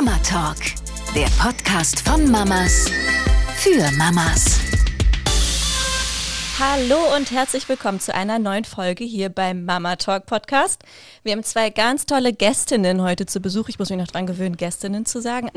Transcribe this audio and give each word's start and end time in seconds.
Mama 0.00 0.16
Talk, 0.18 0.58
der 1.12 1.26
Podcast 1.42 2.08
von 2.08 2.30
Mamas 2.30 2.88
für 3.56 3.90
Mamas. 3.96 4.60
Hallo 6.60 7.16
und 7.16 7.32
herzlich 7.32 7.68
willkommen 7.68 7.98
zu 7.98 8.14
einer 8.14 8.38
neuen 8.38 8.64
Folge 8.64 9.02
hier 9.02 9.28
beim 9.28 9.64
Mama 9.64 9.96
Talk 9.96 10.26
Podcast. 10.26 10.84
Wir 11.24 11.32
haben 11.32 11.42
zwei 11.42 11.70
ganz 11.70 12.06
tolle 12.06 12.32
Gästinnen 12.32 13.02
heute 13.02 13.26
zu 13.26 13.40
Besuch. 13.40 13.68
Ich 13.70 13.80
muss 13.80 13.90
mich 13.90 13.98
noch 13.98 14.06
dran 14.06 14.28
gewöhnen, 14.28 14.56
Gästinnen 14.56 15.04
zu 15.04 15.20
sagen. 15.20 15.50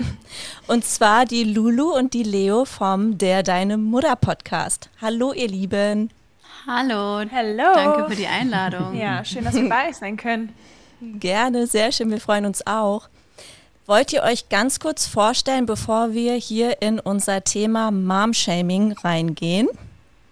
Und 0.65 0.85
zwar 0.85 1.25
die 1.25 1.43
Lulu 1.43 1.95
und 1.95 2.15
die 2.15 2.23
Leo 2.23 2.65
vom 2.65 3.19
Der 3.19 3.43
Deine 3.43 3.77
Mutter 3.77 4.15
Podcast. 4.15 4.89
Hallo, 4.99 5.33
ihr 5.33 5.49
Lieben. 5.49 6.09
Hallo. 6.65 7.29
Hallo. 7.31 7.75
Danke 7.75 8.09
für 8.09 8.15
die 8.15 8.25
Einladung. 8.25 8.95
Ja, 8.95 9.23
schön, 9.23 9.43
dass 9.43 9.53
wir 9.53 9.69
bei 9.69 9.91
sein 9.91 10.17
können. 10.17 10.51
Gerne, 10.99 11.67
sehr 11.67 11.91
schön. 11.91 12.09
Wir 12.09 12.19
freuen 12.19 12.47
uns 12.47 12.65
auch. 12.65 13.07
Wollt 13.88 14.13
ihr 14.13 14.23
euch 14.23 14.50
ganz 14.50 14.80
kurz 14.80 15.08
vorstellen, 15.08 15.66
bevor 15.66 16.13
wir 16.13 16.34
hier 16.35 16.81
in 16.81 16.99
unser 16.99 17.44
Thema 17.44 17.89
Mom-Shaming 17.91 18.94
reingehen? 19.03 19.67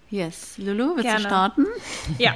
Yes. 0.08 0.54
Lulu, 0.56 0.96
willst 0.96 1.02
Gerne. 1.02 1.22
du 1.22 1.26
starten? 1.26 1.66
Ja. 2.18 2.34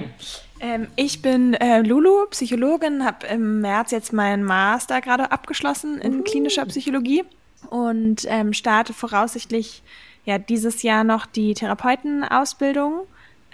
Ähm, 0.61 0.89
ich 0.97 1.23
bin 1.23 1.55
äh, 1.55 1.81
Lulu, 1.81 2.27
Psychologin, 2.31 3.05
habe 3.05 3.27
im 3.27 3.61
März 3.61 3.91
jetzt 3.91 4.13
meinen 4.13 4.45
Master 4.45 5.01
gerade 5.01 5.31
abgeschlossen 5.31 6.01
in 6.01 6.25
klinischer 6.25 6.65
Psychologie 6.67 7.25
und 7.71 8.25
ähm, 8.29 8.53
starte 8.53 8.93
voraussichtlich 8.93 9.83
ja 10.25 10.39
dieses 10.39 10.83
Jahr 10.83 11.05
noch 11.05 11.27
die 11.27 11.55
Therapeutenausbildung. 11.55 13.07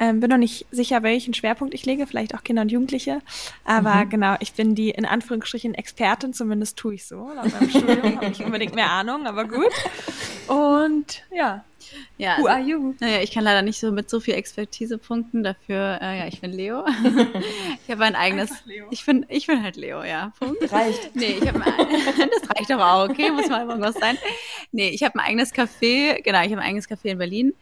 Ähm, 0.03 0.19
bin 0.21 0.31
noch 0.31 0.39
nicht 0.39 0.65
sicher, 0.71 1.03
welchen 1.03 1.35
Schwerpunkt 1.35 1.75
ich 1.75 1.85
lege, 1.85 2.07
vielleicht 2.07 2.35
auch 2.35 2.43
Kinder 2.43 2.63
und 2.63 2.73
Jugendliche. 2.73 3.21
Aber 3.67 4.07
genau, 4.07 4.35
ich 4.41 4.55
bin 4.55 4.75
die 4.75 4.89
in 4.91 5.05
Anführungsstrichen 5.05 5.75
Expertin, 5.75 6.33
zumindest 6.33 6.79
tue 6.79 6.95
ich 6.95 7.05
so. 7.07 7.31
Laut 7.35 7.53
meinem 7.53 7.69
Studium 7.69 8.17
habe 8.17 8.27
ich 8.33 8.43
unbedingt 8.43 8.75
mehr 8.75 8.91
Ahnung, 8.91 9.27
aber 9.27 9.45
gut. 9.45 9.71
Und 10.49 11.23
ja, 11.33 11.65
Ja. 12.17 12.39
who 12.39 12.47
Also, 12.47 12.49
are 12.49 12.61
you? 12.61 12.95
naja, 13.01 13.21
ich 13.23 13.31
kann 13.31 13.45
leider 13.45 13.63
nicht 13.63 13.79
so 13.79 13.93
mit 13.93 14.09
so 14.11 14.21
viel 14.21 14.35
Expertise 14.35 14.97
punkten. 14.99 15.43
Dafür, 15.45 15.99
äh, 16.01 16.21
ja, 16.21 16.27
ich 16.27 16.41
bin 16.41 16.53
Leo. 16.53 16.85
ich 17.87 17.91
habe 17.91 18.05
ein 18.05 18.15
eigenes. 18.17 18.51
Ich 18.91 19.05
bin, 19.05 19.27
ich 19.29 19.47
bin 19.47 19.63
halt 19.63 19.77
Leo, 19.77 20.03
ja. 20.03 20.33
Punkt. 20.39 20.73
Reicht. 20.73 21.15
Nee, 21.15 21.37
ich 21.41 21.47
habe 21.47 21.59
das 22.41 22.51
reicht 22.57 22.71
doch 22.71 22.81
auch, 22.81 23.09
okay? 23.09 23.31
Muss 23.31 23.49
mal 23.49 23.69
irgendwas 23.69 23.95
sein. 23.97 24.17
Nee, 24.73 24.89
ich 24.89 25.03
habe 25.05 25.17
ein 25.19 25.21
eigenes 25.21 25.53
Café, 25.55 26.23
genau, 26.23 26.41
ich 26.43 26.51
habe 26.53 26.63
ein 26.63 26.69
eigenes 26.69 26.89
Café 26.89 27.11
in 27.11 27.19
Berlin. 27.19 27.55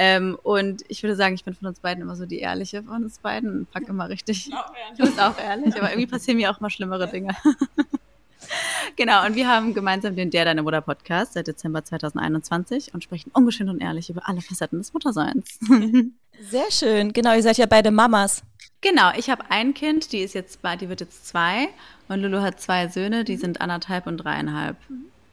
Ähm, 0.00 0.38
und 0.44 0.84
ich 0.88 1.02
würde 1.02 1.16
sagen, 1.16 1.34
ich 1.34 1.44
bin 1.44 1.54
von 1.54 1.66
uns 1.66 1.80
beiden 1.80 2.02
immer 2.02 2.14
so 2.14 2.24
die 2.24 2.38
Ehrliche 2.38 2.84
von 2.84 3.02
uns 3.02 3.18
beiden 3.18 3.50
und 3.50 3.70
pack 3.72 3.88
immer 3.88 4.08
richtig. 4.08 4.48
Du 4.96 5.04
bist 5.04 5.20
auch 5.20 5.36
ehrlich, 5.38 5.74
aber 5.76 5.90
irgendwie 5.90 6.06
passieren 6.06 6.36
mir 6.38 6.50
auch 6.52 6.60
mal 6.60 6.70
schlimmere 6.70 7.08
Dinge. 7.08 7.34
genau, 8.96 9.26
und 9.26 9.34
wir 9.34 9.48
haben 9.48 9.74
gemeinsam 9.74 10.14
den 10.16 10.30
Der 10.30 10.44
Deine 10.44 10.62
Mutter 10.62 10.80
Podcast 10.80 11.32
seit 11.34 11.48
Dezember 11.48 11.84
2021 11.84 12.94
und 12.94 13.02
sprechen 13.04 13.30
ungeschönt 13.34 13.70
und 13.70 13.80
ehrlich 13.80 14.08
über 14.10 14.28
alle 14.28 14.40
Facetten 14.40 14.78
des 14.78 14.92
Mutterseins. 14.92 15.58
Sehr 16.40 16.70
schön. 16.70 17.12
Genau, 17.12 17.34
ihr 17.34 17.42
seid 17.42 17.58
ja 17.58 17.66
beide 17.66 17.90
Mamas. 17.90 18.42
genau, 18.80 19.10
ich 19.16 19.28
habe 19.30 19.50
ein 19.50 19.74
Kind, 19.74 20.12
die 20.12 20.20
ist 20.20 20.34
jetzt, 20.34 20.62
bei- 20.62 20.76
die 20.76 20.88
wird 20.88 21.00
jetzt 21.00 21.26
zwei 21.26 21.68
und 22.08 22.20
Lulu 22.22 22.40
hat 22.40 22.60
zwei 22.60 22.86
Söhne, 22.88 23.24
die 23.24 23.36
sind 23.36 23.60
anderthalb 23.60 24.06
und 24.06 24.18
dreieinhalb. 24.18 24.76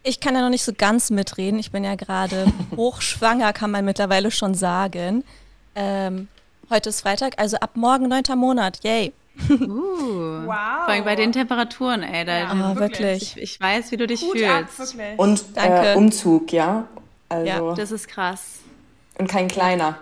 Ich 0.07 0.19
kann 0.19 0.35
ja 0.35 0.41
noch 0.41 0.49
nicht 0.49 0.63
so 0.63 0.71
ganz 0.77 1.09
mitreden. 1.09 1.57
Ich 1.59 1.71
bin 1.71 1.83
ja 1.83 1.95
gerade 1.95 2.45
hochschwanger, 2.75 3.53
kann 3.53 3.71
man 3.71 3.83
mittlerweile 3.85 4.29
schon 4.29 4.53
sagen. 4.53 5.23
Ähm, 5.75 6.27
heute 6.69 6.89
ist 6.89 7.01
Freitag, 7.01 7.33
also 7.39 7.57
ab 7.57 7.71
morgen 7.73 8.07
neunter 8.07 8.35
Monat. 8.35 8.79
Yay. 8.83 9.13
Uh, 9.49 10.45
Wow. 10.45 10.85
Vor 10.85 10.89
allem 10.93 11.03
bei 11.05 11.15
den 11.15 11.31
Temperaturen, 11.31 12.03
ey. 12.03 12.23
Da, 12.23 12.37
Ja. 12.37 12.49
Ah, 12.51 12.75
wirklich. 12.75 12.99
wirklich. 12.99 13.37
ich, 13.37 13.41
ich 13.55 13.59
weiß, 13.59 13.91
wie 13.91 13.97
du 13.97 14.05
dich 14.05 14.21
ab, 14.23 14.69
fühlst. 14.69 14.95
wirklich. 14.97 15.17
Und 15.19 15.43
Danke. 15.55 15.89
äh, 15.93 15.95
Umzug, 15.95 16.53
ja. 16.53 16.87
Also 17.27 17.47
Ja, 17.47 17.73
Das 17.73 17.89
ist 17.91 18.07
krass. 18.07 18.59
und 19.17 19.27
kein 19.27 19.47
kleiner. 19.47 19.97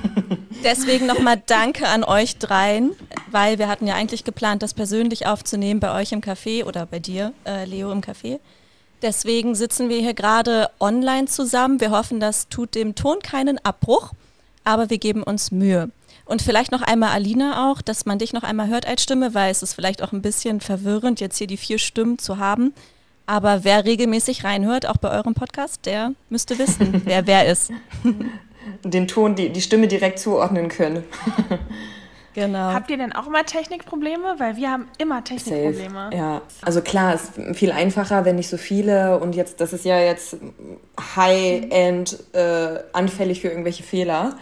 Deswegen 0.64 1.06
nochmal 1.06 1.42
Danke 1.46 1.88
an 1.88 2.04
euch 2.04 2.38
dreien, 2.38 2.92
weil 3.32 3.58
wir 3.58 3.66
hatten 3.66 3.88
ja 3.88 3.96
eigentlich 3.96 4.22
geplant, 4.22 4.62
das 4.62 4.72
persönlich 4.72 5.26
aufzunehmen 5.26 5.80
bei 5.80 5.92
euch 6.00 6.12
im 6.12 6.20
Café 6.20 6.64
oder 6.64 6.86
bei 6.86 7.00
dir, 7.00 7.32
äh, 7.44 7.64
Leo, 7.64 7.90
im 7.90 8.00
Café. 8.02 8.38
Deswegen 9.02 9.56
sitzen 9.56 9.88
wir 9.88 9.98
hier 9.98 10.14
gerade 10.14 10.70
online 10.78 11.26
zusammen. 11.26 11.80
Wir 11.80 11.90
hoffen, 11.90 12.20
das 12.20 12.48
tut 12.48 12.76
dem 12.76 12.94
Ton 12.94 13.18
keinen 13.18 13.58
Abbruch, 13.64 14.12
aber 14.62 14.90
wir 14.90 14.98
geben 14.98 15.24
uns 15.24 15.50
Mühe. 15.50 15.90
Und 16.24 16.40
vielleicht 16.40 16.70
noch 16.70 16.82
einmal 16.82 17.10
Alina 17.10 17.70
auch, 17.70 17.82
dass 17.82 18.06
man 18.06 18.20
dich 18.20 18.32
noch 18.32 18.44
einmal 18.44 18.68
hört 18.68 18.86
als 18.86 19.02
Stimme, 19.02 19.34
weil 19.34 19.50
es 19.50 19.62
ist 19.62 19.74
vielleicht 19.74 20.02
auch 20.02 20.12
ein 20.12 20.22
bisschen 20.22 20.60
verwirrend, 20.60 21.20
jetzt 21.20 21.36
hier 21.38 21.48
die 21.48 21.56
vier 21.56 21.78
Stimmen 21.78 22.18
zu 22.18 22.38
haben. 22.38 22.72
Aber 23.26 23.64
wer 23.64 23.84
regelmäßig 23.84 24.44
reinhört, 24.44 24.86
auch 24.86 24.98
bei 24.98 25.10
eurem 25.10 25.34
Podcast, 25.34 25.84
der 25.84 26.12
müsste 26.30 26.58
wissen, 26.58 27.02
wer 27.04 27.26
wer 27.26 27.46
ist. 27.46 27.70
Den 28.84 29.08
Ton, 29.08 29.34
die, 29.34 29.50
die 29.50 29.60
Stimme 29.60 29.88
direkt 29.88 30.20
zuordnen 30.20 30.68
können. 30.68 31.02
Genau. 32.34 32.72
Habt 32.72 32.90
ihr 32.90 32.96
denn 32.96 33.12
auch 33.12 33.26
immer 33.26 33.44
Technikprobleme? 33.44 34.36
Weil 34.38 34.56
wir 34.56 34.70
haben 34.70 34.88
immer 34.98 35.22
Technikprobleme. 35.22 36.10
Ja, 36.14 36.42
also 36.62 36.80
klar, 36.80 37.14
es 37.14 37.24
ist 37.24 37.56
viel 37.56 37.72
einfacher, 37.72 38.24
wenn 38.24 38.36
nicht 38.36 38.48
so 38.48 38.56
viele 38.56 39.18
und 39.18 39.34
jetzt, 39.34 39.60
das 39.60 39.72
ist 39.72 39.84
ja 39.84 39.98
jetzt 39.98 40.36
High-End 41.16 42.18
äh, 42.32 42.80
anfällig 42.92 43.40
für 43.40 43.48
irgendwelche 43.48 43.82
Fehler, 43.82 44.36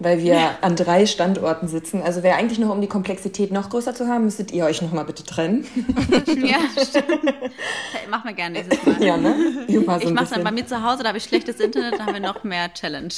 weil 0.00 0.18
wir 0.18 0.56
an 0.62 0.76
drei 0.76 1.04
Standorten 1.04 1.68
sitzen. 1.68 2.02
Also 2.02 2.22
wäre 2.22 2.36
eigentlich 2.36 2.58
noch, 2.58 2.70
um 2.70 2.80
die 2.80 2.88
Komplexität 2.88 3.52
noch 3.52 3.68
größer 3.68 3.94
zu 3.94 4.08
haben, 4.08 4.24
müsstet 4.24 4.50
ihr 4.50 4.64
euch 4.64 4.80
noch 4.80 4.92
mal 4.92 5.04
bitte 5.04 5.24
trennen. 5.24 5.66
ja, 6.26 6.58
stimmt. 6.82 7.34
Mach 8.10 8.24
mal 8.24 8.34
gerne 8.34 8.62
nächstes 8.62 8.84
Mal. 8.84 9.04
ja, 9.04 9.16
ne? 9.18 9.36
So 9.68 9.78
Ich 9.78 9.88
ein 9.88 10.14
mache 10.14 10.34
dann 10.34 10.42
bei 10.42 10.52
mir 10.52 10.66
zu 10.66 10.82
Hause, 10.82 11.02
da 11.02 11.10
habe 11.10 11.18
ich 11.18 11.24
schlechtes 11.24 11.60
Internet, 11.60 11.98
da 11.98 12.06
haben 12.06 12.14
wir 12.14 12.20
noch 12.20 12.42
mehr 12.44 12.72
Challenge. 12.72 13.08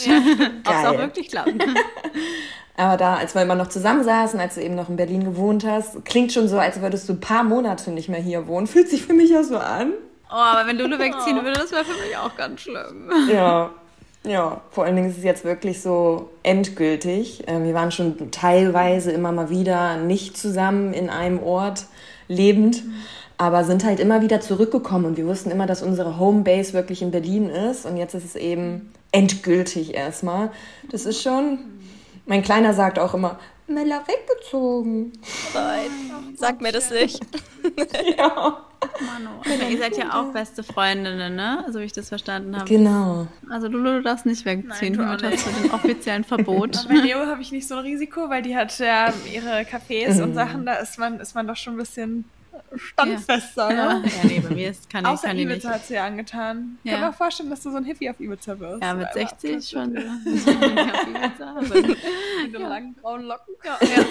Ob 0.66 0.74
es 0.74 0.86
auch 0.86 0.98
wirklich 0.98 1.28
klappt. 1.28 1.54
Aber 2.76 2.96
da, 2.96 3.14
als 3.14 3.34
wir 3.36 3.42
immer 3.42 3.54
noch 3.54 3.68
zusammen 3.68 4.02
saßen, 4.02 4.40
als 4.40 4.56
du 4.56 4.62
eben 4.62 4.74
noch 4.74 4.88
in 4.88 4.96
Berlin 4.96 5.22
gewohnt 5.24 5.64
hast, 5.64 6.04
klingt 6.04 6.32
schon 6.32 6.48
so, 6.48 6.58
als 6.58 6.80
würdest 6.80 7.08
du 7.08 7.12
ein 7.12 7.20
paar 7.20 7.44
Monate 7.44 7.92
nicht 7.92 8.08
mehr 8.08 8.20
hier 8.20 8.48
wohnen. 8.48 8.66
Fühlt 8.66 8.88
sich 8.88 9.02
für 9.02 9.12
mich 9.12 9.30
ja 9.30 9.44
so 9.44 9.58
an. 9.58 9.92
Oh, 10.28 10.34
aber 10.34 10.66
wenn 10.66 10.78
Lulu 10.78 10.98
wegziehen 10.98 11.36
würde, 11.36 11.52
das 11.60 11.70
wäre 11.70 11.84
für 11.84 12.00
mich 12.02 12.16
auch 12.16 12.34
ganz 12.36 12.62
schlimm. 12.62 13.10
Ja, 13.30 13.70
ja. 14.24 14.60
Vor 14.70 14.84
allen 14.84 14.96
Dingen 14.96 15.10
ist 15.10 15.18
es 15.18 15.24
jetzt 15.24 15.44
wirklich 15.44 15.82
so 15.82 16.30
endgültig. 16.42 17.44
Ähm, 17.46 17.64
wir 17.64 17.74
waren 17.74 17.92
schon 17.92 18.30
teilweise 18.30 19.10
immer 19.12 19.32
mal 19.32 19.50
wieder 19.50 19.96
nicht 19.96 20.36
zusammen 20.36 20.92
in 20.92 21.10
einem 21.10 21.42
Ort 21.42 21.86
lebend, 22.28 22.82
aber 23.36 23.64
sind 23.64 23.84
halt 23.84 24.00
immer 24.00 24.22
wieder 24.22 24.40
zurückgekommen 24.40 25.04
und 25.06 25.16
wir 25.16 25.26
wussten 25.26 25.50
immer, 25.50 25.66
dass 25.66 25.82
unsere 25.82 26.18
Homebase 26.18 26.72
wirklich 26.72 27.02
in 27.02 27.10
Berlin 27.10 27.48
ist 27.48 27.84
und 27.86 27.96
jetzt 27.96 28.14
ist 28.14 28.24
es 28.24 28.36
eben 28.36 28.92
endgültig 29.10 29.94
erstmal. 29.94 30.50
Das 30.90 31.04
ist 31.04 31.22
schon. 31.22 31.58
Mein 32.24 32.42
Kleiner 32.42 32.72
sagt 32.72 33.00
auch 33.00 33.14
immer, 33.14 33.38
Mella 33.66 34.02
weggezogen. 34.06 35.12
Sag 36.36 36.60
mir 36.60 36.72
das 36.72 36.90
nicht. 36.90 37.20
Ja. 38.16 38.64
Mano. 39.00 39.30
Aber 39.40 39.70
ihr 39.70 39.78
seid 39.78 39.96
ja 39.96 40.20
auch 40.20 40.32
beste 40.32 40.62
Freundinnen, 40.62 41.36
ne? 41.36 41.64
So 41.70 41.80
wie 41.80 41.84
ich 41.84 41.92
das 41.92 42.08
verstanden 42.08 42.56
habe. 42.56 42.66
Genau. 42.66 43.26
Also 43.48 43.68
Lulu, 43.68 43.98
du 43.98 44.02
darfst 44.02 44.26
nicht 44.26 44.44
wegziehen. 44.44 44.94
Nein, 44.94 45.18
du 45.18 45.30
hast 45.30 45.46
du 45.46 45.50
den 45.62 45.70
offiziellen 45.70 46.24
Verbot. 46.24 46.84
Bei 46.88 46.94
Leo 46.94 47.26
habe 47.26 47.42
ich 47.42 47.52
nicht 47.52 47.66
so 47.66 47.76
ein 47.76 47.80
Risiko, 47.80 48.28
weil 48.28 48.42
die 48.42 48.56
hat 48.56 48.78
ja 48.78 49.12
ihre 49.32 49.62
Cafés 49.62 50.22
und 50.22 50.34
Sachen, 50.34 50.66
da 50.66 50.74
ist 50.74 50.98
man, 50.98 51.20
ist 51.20 51.34
man 51.34 51.46
doch 51.46 51.56
schon 51.56 51.74
ein 51.74 51.78
bisschen 51.78 52.24
standfester, 52.74 53.70
Ja, 53.70 53.94
ne? 53.98 54.04
ja 54.06 54.28
nee, 54.28 54.40
bei 54.40 54.54
mir 54.54 54.70
ist, 54.70 54.88
kann 54.90 55.04
ich, 55.04 55.10
Außer 55.10 55.28
kann 55.28 55.38
ich 55.38 55.44
nicht. 55.46 55.56
Ibiza 55.56 55.70
hat 55.74 55.86
sie 55.86 55.94
ja 55.94 56.04
angetan. 56.06 56.78
Ich 56.84 56.90
Ja. 56.90 56.98
kann 56.98 57.06
mir 57.08 57.12
vorstellen, 57.12 57.50
dass 57.50 57.62
du 57.62 57.70
so 57.70 57.76
ein 57.76 57.84
Hippie 57.84 58.08
auf 58.10 58.18
Ibiza 58.20 58.58
wirst. 58.58 58.82
Ja, 58.82 58.94
mit 58.94 59.06
Aber 59.10 59.14
60 59.14 59.68
schon. 59.68 59.92
Mit 59.92 60.02
so. 61.38 62.58
den 62.58 62.68
langen 62.68 62.94
braunen 62.94 63.26
Locken. 63.26 63.54
ja, 63.64 63.78
ja. 63.86 64.02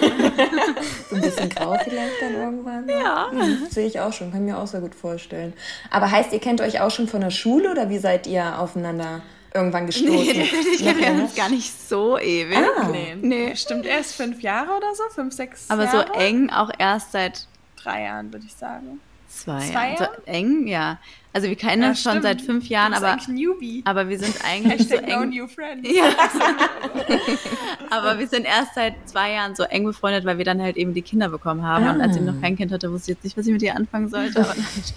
So 1.10 1.16
ein 1.16 1.22
bisschen 1.22 1.48
grau 1.50 1.76
vielleicht 1.82 2.20
dann 2.20 2.34
irgendwann. 2.34 2.88
Ja. 2.88 3.30
Hm, 3.30 3.66
sehe 3.70 3.86
ich 3.86 4.00
auch 4.00 4.12
schon, 4.12 4.32
kann 4.32 4.44
mir 4.44 4.58
auch 4.58 4.66
sehr 4.66 4.80
gut 4.80 4.94
vorstellen. 4.94 5.52
Aber 5.90 6.10
heißt, 6.10 6.32
ihr 6.32 6.40
kennt 6.40 6.60
euch 6.60 6.80
auch 6.80 6.90
schon 6.90 7.08
von 7.08 7.20
der 7.20 7.30
Schule 7.30 7.70
oder 7.70 7.88
wie 7.90 7.98
seid 7.98 8.26
ihr 8.26 8.58
aufeinander 8.58 9.20
irgendwann 9.54 9.86
gestoßen? 9.86 10.12
Nee, 10.12 10.48
ich 10.74 10.82
kenne 10.84 11.00
eher? 11.00 11.12
uns 11.14 11.34
gar 11.34 11.48
nicht 11.48 11.70
so 11.88 12.18
ewig. 12.18 12.56
Ah. 12.56 12.88
Nee. 12.90 13.16
Nee. 13.20 13.56
Stimmt 13.56 13.86
erst 13.86 14.14
fünf 14.14 14.40
Jahre 14.40 14.70
oder 14.76 14.94
so? 14.94 15.02
Fünf, 15.14 15.34
sechs 15.34 15.68
Aber 15.70 15.86
so 15.88 15.98
Jahre? 15.98 16.14
eng 16.14 16.50
auch 16.50 16.70
erst 16.78 17.12
seit 17.12 17.46
Drei 17.82 18.02
Jahren, 18.04 18.32
würde 18.32 18.46
ich 18.46 18.54
sagen. 18.54 19.00
zwei, 19.28 19.60
Zwei 19.70 19.86
Jahren. 19.92 19.96
So 19.98 20.04
Jahre? 20.04 20.26
eng, 20.26 20.66
ja. 20.66 20.98
Also 21.34 21.48
wir 21.48 21.56
kennen 21.56 21.82
Ja, 21.82 21.88
uns 21.90 22.02
schon 22.02 22.20
seit 22.20 22.42
fünf 22.42 22.68
Jahren, 22.68 22.92
aber, 22.92 23.12
eigentlich 23.12 23.28
ein 23.28 23.34
Newbie. 23.34 23.82
aber 23.86 24.08
wir 24.08 24.18
sind 24.18 24.34
eigentlich 24.44 24.86
so 24.88 24.94
Hashtag 24.96 25.08
no 25.08 25.22
eng. 25.22 25.28
new 25.30 25.46
friends. 25.46 25.88
Ja. 25.90 26.04
aber 27.90 28.18
wir 28.18 28.26
sind 28.26 28.44
erst 28.44 28.74
seit 28.74 28.94
zwei 29.06 29.32
Jahren 29.32 29.54
so 29.54 29.62
eng 29.64 29.84
befreundet, 29.84 30.24
weil 30.24 30.38
wir 30.38 30.44
dann 30.44 30.60
halt 30.60 30.76
eben 30.76 30.94
die 30.94 31.02
Kinder 31.02 31.28
bekommen 31.28 31.62
haben. 31.62 31.86
Und 31.88 32.00
als 32.00 32.16
ich 32.16 32.22
noch 32.22 32.40
kein 32.40 32.56
Kind 32.56 32.72
hatte, 32.72 32.90
wusste 32.92 33.12
ich 33.12 33.16
jetzt 33.16 33.24
nicht, 33.24 33.36
was 33.36 33.46
ich 33.46 33.52
mit 33.52 33.62
ihr 33.62 33.74
anfangen 33.76 34.08
sollte. 34.08 34.40
Aber 34.40 34.54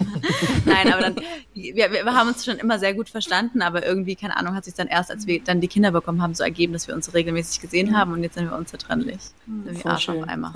Nein, 0.64 0.92
aber 0.92 1.02
dann, 1.02 1.16
wir, 1.54 1.90
wir 1.92 2.04
haben 2.14 2.28
uns 2.28 2.44
schon 2.44 2.56
immer 2.56 2.78
sehr 2.78 2.94
gut 2.94 3.08
verstanden, 3.08 3.62
aber 3.62 3.86
irgendwie, 3.86 4.16
keine 4.16 4.36
Ahnung, 4.36 4.54
hat 4.54 4.64
sich 4.64 4.74
dann 4.74 4.86
erst, 4.88 5.10
als 5.10 5.26
wir 5.26 5.40
dann 5.42 5.60
die 5.60 5.68
Kinder 5.68 5.90
bekommen 5.90 6.22
haben, 6.22 6.34
so 6.34 6.44
ergeben, 6.44 6.72
dass 6.72 6.86
wir 6.88 6.94
uns 6.94 7.06
so 7.06 7.12
regelmäßig 7.12 7.60
gesehen 7.60 7.96
haben 7.96 8.12
und 8.12 8.22
jetzt 8.22 8.34
sind 8.34 8.50
wir 8.50 8.56
unzertrennlich. 8.56 9.18
Sind 9.46 9.84
wir 9.84 9.90
Arsch 9.90 10.08
auf 10.08 10.14
schön. 10.16 10.24
Eimer. 10.28 10.52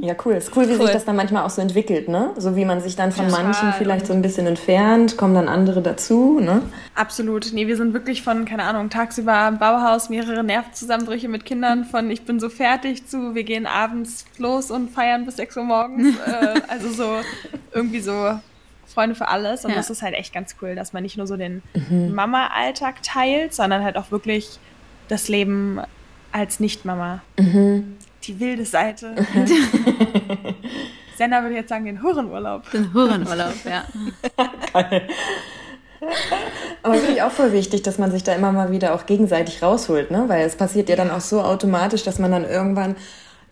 Ja, 0.00 0.14
cool. 0.24 0.34
Ist 0.34 0.56
cool, 0.56 0.68
wie 0.68 0.72
Cool. 0.76 0.82
sich 0.86 0.90
das 0.92 1.04
dann 1.04 1.16
manchmal 1.16 1.44
auch 1.44 1.50
so 1.50 1.62
entwickelt, 1.62 2.08
ne? 2.08 2.30
So 2.36 2.54
wie 2.56 2.64
man 2.64 2.80
sich 2.80 2.96
dann 2.96 3.10
von 3.12 3.28
Total. 3.28 3.44
manchen 3.44 3.72
vielleicht 3.72 4.06
so 4.06 4.12
ein 4.12 4.20
bisschen 4.22 4.46
entfernt, 4.46 5.15
kommen 5.16 5.34
dann 5.34 5.48
andere 5.48 5.82
dazu. 5.82 6.40
Ne? 6.40 6.62
Absolut. 6.94 7.52
Nee, 7.52 7.66
wir 7.66 7.76
sind 7.76 7.92
wirklich 7.94 8.22
von, 8.22 8.44
keine 8.44 8.64
Ahnung, 8.64 8.90
tagsüber 8.90 9.52
Bauhaus, 9.52 10.08
mehrere 10.08 10.42
Nervenzusammenbrüche 10.44 11.28
mit 11.28 11.44
Kindern, 11.44 11.84
von 11.84 12.10
ich 12.10 12.22
bin 12.22 12.40
so 12.40 12.48
fertig 12.48 13.06
zu, 13.06 13.34
wir 13.34 13.44
gehen 13.44 13.66
abends 13.66 14.24
los 14.38 14.70
und 14.70 14.90
feiern 14.90 15.24
bis 15.26 15.36
6 15.36 15.56
Uhr 15.58 15.64
morgens. 15.64 16.16
äh, 16.26 16.60
also 16.68 16.88
so 16.90 17.16
irgendwie 17.72 18.00
so 18.00 18.38
Freunde 18.86 19.14
für 19.14 19.28
alles. 19.28 19.64
Und 19.64 19.72
Ja. 19.72 19.76
das 19.76 19.90
ist 19.90 20.02
halt 20.02 20.14
echt 20.14 20.32
ganz 20.32 20.56
cool, 20.62 20.74
dass 20.74 20.92
man 20.92 21.02
nicht 21.02 21.16
nur 21.16 21.26
so 21.26 21.36
den 21.36 21.62
Mama-Alltag 21.90 23.02
teilt, 23.02 23.52
sondern 23.54 23.82
halt 23.84 23.96
auch 23.96 24.10
wirklich 24.10 24.58
das 25.08 25.28
Leben 25.28 25.80
als 26.32 26.60
Nicht-Mama. 26.60 27.22
Die 27.38 28.40
wilde 28.40 28.64
Seite. 28.64 29.14
Senna 31.16 31.42
würde 31.42 31.54
jetzt 31.56 31.68
sagen, 31.68 31.84
den 31.86 32.02
Hurenurlaub. 32.02 32.70
Den 32.70 32.92
Hurenurlaub, 32.92 33.54
ja. 33.64 33.84
Aber 36.82 36.94
finde 36.94 37.12
ich 37.12 37.22
auch 37.22 37.30
voll 37.30 37.52
wichtig, 37.52 37.82
dass 37.82 37.98
man 37.98 38.10
sich 38.10 38.22
da 38.22 38.34
immer 38.34 38.52
mal 38.52 38.70
wieder 38.70 38.94
auch 38.94 39.06
gegenseitig 39.06 39.62
rausholt, 39.62 40.10
ne? 40.10 40.24
Weil 40.28 40.44
es 40.46 40.54
passiert 40.56 40.88
ja 40.88 40.96
dann 40.96 41.10
auch 41.10 41.20
so 41.20 41.40
automatisch, 41.40 42.04
dass 42.04 42.18
man 42.18 42.30
dann 42.30 42.44
irgendwann, 42.44 42.96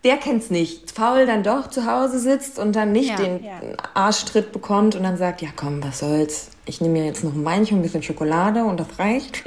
der 0.03 0.17
kennt's 0.17 0.51
nicht, 0.51 0.91
faul 0.91 1.25
dann 1.25 1.41
doch 1.43 1.69
zu 1.69 1.85
Hause 1.91 2.19
sitzt 2.19 2.59
und 2.59 2.75
dann 2.75 2.91
nicht 2.91 3.09
Ja. 3.09 3.15
den 3.15 3.43
Ja. 3.43 3.53
Arschtritt 3.95 4.51
bekommt 4.51 4.95
und 4.95 5.03
dann 5.03 5.17
sagt, 5.17 5.41
ja 5.41 5.49
komm, 5.55 5.83
was 5.83 5.99
soll's, 5.99 6.51
ich 6.65 6.81
nehme 6.81 6.99
mir 6.99 7.05
jetzt 7.05 7.23
noch 7.23 7.33
ein 7.33 7.43
Weinchen, 7.43 7.79
ein 7.79 7.81
bisschen 7.81 8.03
Schokolade 8.03 8.63
und 8.63 8.79
das 8.79 8.87
reicht. 8.99 9.43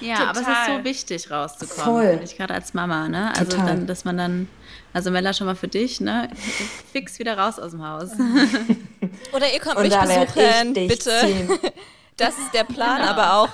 Ja, 0.00 0.16
aber 0.28 0.32
es 0.32 0.38
ist 0.40 0.46
Total. 0.46 0.78
so 0.78 0.84
wichtig 0.84 1.30
rauszukommen, 1.30 1.84
Voll. 1.84 2.08
finde 2.10 2.24
ich, 2.24 2.36
gerade 2.36 2.54
als 2.54 2.74
Mama, 2.74 3.08
ne? 3.08 3.30
Also 3.30 3.44
Total. 3.52 3.66
dann, 3.66 3.86
dass 3.86 4.04
man 4.04 4.16
dann, 4.18 4.48
also 4.96 5.10
Mella 5.10 5.34
schon 5.34 5.46
mal 5.46 5.54
für 5.56 5.68
dich, 5.68 6.00
ne? 6.00 6.30
Fix 6.90 7.18
wieder 7.18 7.36
raus 7.36 7.58
aus 7.58 7.72
dem 7.72 7.86
Haus. 7.86 8.08
Oder 9.34 9.52
ihr 9.52 9.60
kommt 9.60 9.76
Und 9.76 9.82
mich 9.82 9.94
besuchen, 9.94 10.72
bitte. 10.72 11.10
ziehen. 11.20 11.50
Das 12.16 12.38
ist 12.38 12.54
der 12.54 12.64
Plan, 12.64 13.02
aber 13.02 13.34
auch. 13.34 13.50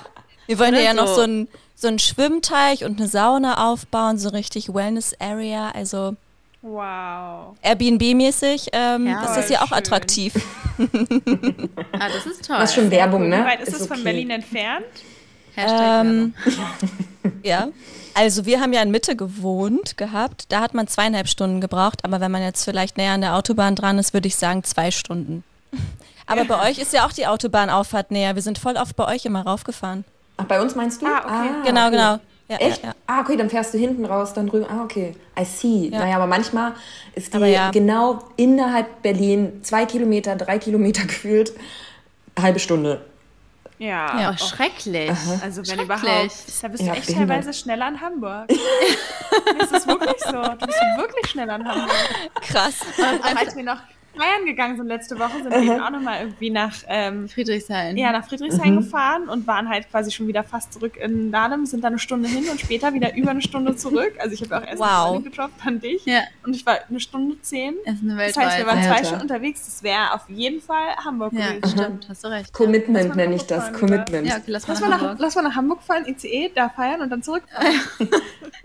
Wir 0.47 0.57
wollen 0.57 0.73
Oder 0.73 0.83
ja 0.83 0.93
noch 0.93 1.07
so. 1.07 1.15
so 1.15 1.21
einen 1.23 1.49
so 1.75 1.89
einen 1.89 1.99
Schwimmteich 1.99 2.85
und 2.85 2.97
eine 2.97 3.09
Sauna 3.09 3.69
aufbauen, 3.69 4.17
so 4.17 4.29
richtig 4.29 4.73
Wellness-Area, 4.73 5.71
also 5.75 6.15
Wow. 6.61 7.57
Airbnb-mäßig. 7.61 8.69
Ähm, 8.71 9.05
Ja. 9.07 9.21
ist 9.25 9.35
das 9.35 9.49
ja 9.49 9.63
auch 9.63 9.73
attraktiv. 9.73 10.33
ah, 11.91 12.07
das 12.07 12.25
ist 12.25 12.47
toll. 12.47 12.55
Das 12.57 12.69
ist 12.69 12.75
schon 12.75 12.89
Werbung, 12.89 13.27
ne? 13.27 13.39
Wie 13.41 13.45
weit 13.45 13.61
ist, 13.67 13.73
es 13.73 13.85
von 13.85 13.97
okay. 13.97 14.03
Berlin 14.03 14.29
entfernt? 14.29 14.85
Ähm, 15.55 16.33
ja. 17.43 17.67
Also 18.15 18.45
wir 18.45 18.61
haben 18.61 18.73
ja 18.73 18.81
in 18.81 18.91
Mitte 18.91 19.15
gewohnt 19.15 19.97
gehabt. 19.97 20.45
Da 20.49 20.61
hat 20.61 20.73
man 20.73 20.87
zweieinhalb 20.87 21.27
Stunden 21.27 21.61
gebraucht, 21.61 22.05
aber 22.05 22.21
wenn 22.21 22.31
man 22.31 22.43
jetzt 22.43 22.63
vielleicht 22.63 22.97
näher 22.97 23.13
an 23.13 23.21
der 23.21 23.35
Autobahn 23.35 23.75
dran 23.75 23.97
ist, 23.97 24.13
würde 24.13 24.27
ich 24.27 24.35
sagen 24.35 24.63
zwei 24.63 24.91
Stunden. 24.91 25.43
Aber 26.25 26.45
bei 26.45 26.69
euch 26.69 26.79
ist 26.79 26.93
ja 26.93 27.05
auch 27.05 27.11
die 27.11 27.27
Autobahnauffahrt 27.27 28.09
näher. 28.11 28.35
Wir 28.35 28.41
sind 28.41 28.57
voll 28.57 28.77
oft 28.77 28.95
bei 28.95 29.13
euch 29.13 29.25
immer 29.25 29.45
raufgefahren. 29.45 30.05
Ach, 30.37 30.45
bei 30.45 30.61
uns 30.61 30.73
meinst 30.73 31.01
du? 31.01 31.05
Ah, 31.05 31.19
okay. 31.25 31.49
Genau, 31.65 31.87
okay. 31.87 31.91
genau. 31.91 32.19
Ja, 32.47 32.57
Echt? 32.57 32.81
Ja, 32.81 32.89
ja. 32.89 32.95
Ah, 33.07 33.21
okay, 33.21 33.35
dann 33.35 33.49
fährst 33.49 33.73
du 33.73 33.77
hinten 33.77 34.05
raus, 34.05 34.33
dann 34.33 34.47
drüben. 34.47 34.65
Ah, 34.69 34.83
okay. 34.83 35.15
I 35.39 35.45
see. 35.45 35.89
Ja. 35.89 35.99
Naja, 35.99 36.15
aber 36.15 36.27
manchmal 36.27 36.73
ist 37.15 37.33
die 37.33 37.37
Aber 37.37 37.47
ja. 37.47 37.71
genau 37.71 38.19
innerhalb 38.35 39.01
Berlin 39.01 39.61
zwei 39.63 39.85
Kilometer, 39.85 40.35
drei 40.35 40.59
Kilometer 40.59 41.03
gefühlt, 41.07 41.53
halbe 42.39 42.59
Stunde. 42.59 43.01
Ja. 43.83 44.19
Ja. 44.19 44.31
Oh, 44.33 44.37
schrecklich. 44.37 45.09
Also 45.41 45.57
wenn 45.57 45.65
Schrecklich. 45.65 45.81
überhaupt, 45.85 46.03
da 46.61 46.67
bist 46.69 46.81
du 46.81 46.85
Ja, 46.87 46.93
echt 46.93 47.07
behindert. 47.07 47.29
teilweise 47.29 47.53
schneller 47.53 47.85
an 47.87 47.99
Hamburg. 48.01 48.47
das 49.59 49.71
ist 49.71 49.87
wirklich 49.87 50.19
so. 50.23 50.31
Du 50.31 50.65
bist 50.65 50.79
wirklich 50.97 51.27
schneller 51.31 51.53
an 51.55 51.67
Hamburg. 51.67 51.89
Krass. 52.41 52.75
Auch 52.97 53.35
als 53.37 53.55
wir 53.55 53.63
noch 53.63 53.79
feiern 54.15 54.45
gegangen 54.45 54.77
sind 54.77 54.87
letzte 54.87 55.17
Woche, 55.19 55.41
sind 55.41 55.49
wir 55.51 55.59
eben 55.61 55.79
auch 55.81 55.89
nochmal 55.89 56.21
irgendwie 56.21 56.49
nach, 56.49 56.73
ähm, 56.87 57.27
Friedrichshain. 57.29 57.97
ja, 57.97 58.11
nach 58.11 58.25
Friedrichshain 58.27 58.75
gefahren 58.75 59.27
und 59.29 59.47
waren 59.47 59.69
halt 59.69 59.89
quasi 59.89 60.11
schon 60.11 60.27
wieder 60.27 60.43
fast 60.43 60.73
zurück 60.73 60.97
in 60.97 61.31
Dahlem, 61.31 61.65
sind 61.65 61.83
dann 61.83 61.93
eine 61.93 61.99
Stunde 61.99 62.29
hin 62.29 62.45
und 62.49 62.59
später 62.59 62.93
wieder 62.93 63.15
über 63.15 63.31
eine 63.31 63.41
Stunde 63.41 63.75
zurück. 63.75 64.13
Also 64.19 64.33
ich 64.33 64.41
habe 64.41 64.57
auch 64.57 64.67
erst 64.67 64.79
Wow. 64.79 65.15
eine 65.15 65.21
gedroppt, 65.23 65.53
dann 65.65 65.79
dich. 65.79 66.05
Ja. 66.05 66.21
Und 66.45 66.55
ich 66.55 66.65
war 66.65 66.77
eine 66.89 66.99
Stunde 66.99 67.39
zehn. 67.41 67.75
Eine 67.85 68.15
Das 68.27 68.37
heißt, 68.37 68.57
wir 68.57 68.65
waren 68.67 68.81
zwei 68.83 68.91
Alter. 68.91 69.05
Stunden 69.05 69.21
unterwegs. 69.23 69.65
Das 69.65 69.83
wäre 69.83 70.13
auf 70.13 70.29
jeden 70.29 70.61
Fall 70.61 70.95
Hamburg 71.03 71.33
Ja, 71.33 71.53
gewesen. 71.53 71.77
stimmt, 71.79 72.07
hast 72.09 72.23
du 72.23 72.27
recht. 72.29 72.53
Commitment 72.53 73.09
mal 73.09 73.15
nenne 73.15 73.35
ich 73.35 73.43
das. 73.43 73.63
fahren, 73.65 73.73
Commitment. 73.79 74.27
Ja, 74.27 74.35
okay, 74.37 74.43
lass 74.47 74.67
mal 74.67 74.73
Lass 74.73 74.81
nach 74.81 74.87
mal, 74.89 74.95
nach, 74.95 75.01
Hamburg. 75.01 75.17
lass 75.19 75.35
mal 75.35 75.41
nach 75.41 75.55
Hamburg 75.55 75.83
fahren, 75.83 76.05
ICE, 76.07 76.51
da 76.53 76.69
feiern 76.69 77.01
und 77.01 77.09
dann 77.09 77.23
zurück. 77.23 77.43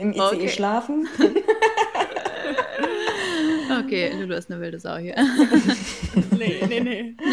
Im, 0.00 0.12
ICE 0.12 0.20
Okay. 0.20 0.48
schlafen. 0.48 1.08
Okay, 3.94 4.12
Lulu 4.12 4.34
ist 4.34 4.50
eine 4.50 4.60
wilde 4.60 4.80
Sau 4.80 4.96
hier. 4.96 5.14
nee, 6.36 6.64
nee, 6.68 6.80
nee. 6.80 7.14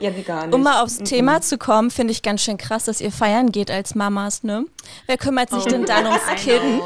Ja, 0.00 0.14
wie 0.14 0.22
gar 0.22 0.46
nicht. 0.46 0.54
Um 0.54 0.62
mal 0.62 0.82
aufs 0.82 0.98
Thema 0.98 1.40
zu 1.40 1.56
kommen, 1.56 1.90
finde 1.90 2.12
ich 2.12 2.22
ganz 2.22 2.42
schön 2.42 2.58
krass, 2.58 2.84
dass 2.84 3.00
ihr 3.00 3.10
feiern 3.10 3.50
geht 3.50 3.70
als 3.70 3.94
Mamas, 3.94 4.42
ne? 4.42 4.66
Wer 5.06 5.16
kümmert 5.16 5.48
sich 5.50 5.64
denn 5.64 5.86
dann 5.86 6.06
ums 6.06 6.26
Kind? 6.36 6.84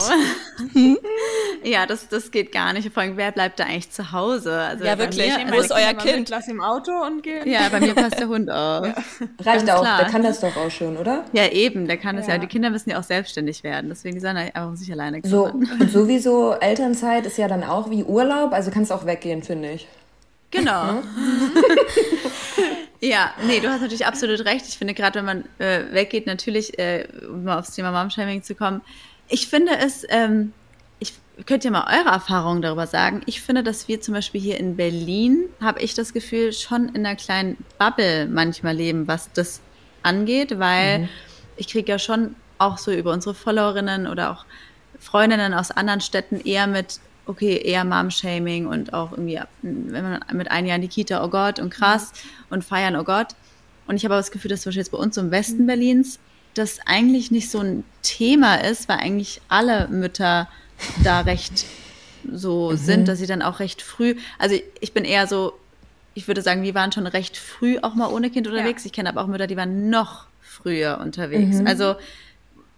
know. 0.73 0.97
ja, 1.65 1.87
das, 1.87 2.09
das 2.09 2.31
geht 2.31 2.53
gar 2.53 2.73
nicht. 2.73 2.93
Vor 2.93 3.03
allem, 3.03 3.17
wer 3.17 3.33
bleibt 3.33 3.59
da 3.61 3.65
eigentlich 3.65 3.91
zu 3.91 4.13
Hause? 4.13 4.53
Also 4.59 4.85
Ja, 4.85 4.99
wirklich. 4.99 5.27
Mir, 5.37 5.53
Wo 5.53 5.61
ist 5.61 5.73
euer 5.73 5.95
Kind? 5.95 6.29
Lass 6.29 6.49
im 6.49 6.61
Auto 6.61 6.93
und 6.93 7.23
gehen. 7.23 7.49
ja, 7.49 7.69
bei 7.71 7.81
mir 7.81 7.95
passt 7.95 8.19
der 8.19 8.29
Hund 8.29 8.51
auf. 8.51 8.83
Reicht 8.85 9.67
ganz 9.67 9.71
auch, 9.71 9.81
klar. 9.83 9.99
der 10.01 10.09
kann 10.11 10.23
das 10.23 10.41
doch 10.41 10.57
auch 10.57 10.71
schon, 10.71 10.97
oder? 10.97 11.25
Ja, 11.33 11.47
eben, 11.49 11.87
der 11.87 11.97
kann 11.97 12.17
es 12.19 12.27
ja. 12.27 12.35
Ja. 12.35 12.39
Die 12.39 12.47
Kinder 12.47 12.71
müssen 12.71 12.91
ja 12.91 12.99
auch 12.99 13.05
selbstständig 13.05 13.63
werden. 13.65 13.89
Deswegen 13.91 14.15
die 14.17 14.21
sollen 14.21 14.37
ja 14.37 14.43
einfach 14.45 14.75
sich 14.77 14.91
alleine 14.93 15.21
So, 15.25 15.45
kümmern. 15.47 15.81
und 15.81 15.91
sowieso 15.91 16.53
Elternzeit 16.55 17.27
ist 17.27 17.39
ja 17.39 17.49
dann 17.49 17.65
auch 17.65 17.91
wie 17.91 18.05
Urlaub, 18.05 18.53
also 18.53 18.71
kannst 18.71 18.93
auch 18.93 19.07
weggehen, 19.07 19.43
finde 19.43 19.73
ich. 19.73 19.87
Genau. 20.51 21.03
ja, 23.01 23.33
nee, 23.47 23.61
du 23.61 23.69
hast 23.69 23.81
natürlich 23.81 24.07
absolut 24.07 24.45
recht. 24.45 24.67
Ich 24.69 24.79
finde, 24.79 24.95
gerade 24.95 25.19
wenn 25.19 25.25
man 25.25 25.45
äh, 25.59 25.85
weggeht, 25.93 26.27
natürlich, 26.27 26.79
äh, 26.79 27.07
um 27.29 27.45
mal 27.45 27.59
aufs 27.59 27.75
Thema 27.75 27.91
Momshaming 27.91 28.43
zu 28.43 28.55
kommen, 28.55 28.81
ich 29.29 29.49
finde 29.49 29.73
es, 29.79 30.05
ähm, 30.11 30.53
könnt 31.47 31.65
ihr 31.65 31.71
mal 31.71 31.87
eure 31.87 32.15
Erfahrungen 32.15 32.63
darüber 32.63 32.87
sagen. 32.87 33.23
Ich 33.27 33.41
finde, 33.41 33.63
dass 33.63 33.89
wir 33.89 34.01
zum 34.01 34.15
Beispiel 34.15 34.41
hier 34.41 34.59
in 34.59 34.77
Berlin, 34.77 35.45
habe 35.61 35.81
ich 35.81 35.95
das 35.95 36.13
Gefühl, 36.13 36.53
schon 36.53 36.91
in 36.91 37.07
einer 37.07 37.17
kleinen 37.17 37.57
Bubble 37.79 38.27
manchmal 38.27 38.77
leben, 38.77 39.09
was 39.09 39.33
das 39.33 39.61
angeht, 40.03 40.59
weil 40.59 41.09
ich 41.57 41.69
kriege 41.69 41.91
ja 41.91 41.99
schon 41.99 42.35
auch 42.59 42.79
so 42.79 42.93
über 42.93 43.13
unsere 43.13 43.35
Followerinnen 43.35 44.07
oder 44.07 44.31
auch 44.31 44.45
Freundinnen 44.99 45.55
aus 45.55 45.71
anderen 45.71 46.01
Städten 46.01 46.41
eher 46.41 46.67
mit, 46.67 47.01
okay, 47.27 47.57
eher 47.57 47.85
Mom-Shaming 47.85 48.67
und 48.67 48.93
auch 48.95 49.13
irgendwie, 49.13 49.41
wenn 49.63 50.03
man 50.03 50.21
mit 50.33 50.51
einem 50.51 50.67
Jahr 50.67 50.77
in 50.77 50.83
die 50.83 50.89
Kita, 50.89 51.25
oh 51.25 51.29
Gott, 51.29 51.59
und 51.59 51.71
krass, 51.71 52.13
und 52.51 52.65
feiern, 52.65 52.95
oh 52.97 53.05
Gott. 53.05 53.29
Und 53.87 53.97
ich 53.97 54.05
habe 54.05 54.15
aber 54.15 54.21
das 54.21 54.31
Gefühl, 54.31 54.51
dass 54.51 54.63
zum 54.63 54.71
Beispiel 54.71 54.83
jetzt 54.83 54.93
bei 54.93 54.99
uns 54.99 55.17
im 55.17 55.31
Westen 55.31 55.67
Berlins 55.67 56.21
das 56.55 56.79
eigentlich 56.87 57.31
nicht 57.31 57.51
so 57.51 57.61
ein 57.61 57.85
Thema 58.03 58.57
ist, 58.57 58.89
weil 58.89 58.99
eigentlich 58.99 59.41
alle 59.49 59.89
Mütter 59.89 60.49
da 61.03 61.21
recht 61.21 61.67
so 62.31 62.77
sind, 62.77 63.09
dass 63.09 63.19
sie 63.19 63.27
dann 63.27 63.43
auch 63.43 63.59
recht 63.61 63.83
früh, 63.83 64.15
also 64.39 64.57
ich 64.81 64.93
bin 64.93 65.05
eher 65.05 65.27
so, 65.27 65.59
ich 66.15 66.29
würde 66.29 66.43
sagen, 66.43 66.63
wir 66.63 66.75
waren 66.75 66.93
schon 66.93 67.07
recht 67.07 67.37
früh 67.37 67.79
auch 67.83 67.95
mal 67.95 68.09
ohne 68.09 68.31
Kind 68.31 68.47
unterwegs. 68.47 68.85
Ich 68.85 68.93
kenne 68.93 69.09
aber 69.09 69.23
auch 69.23 69.27
Mütter, 69.27 69.47
die 69.47 69.57
waren 69.57 69.91
noch 69.91 70.27
früher 70.41 70.99
unterwegs. 71.01 71.59
Also 71.65 71.97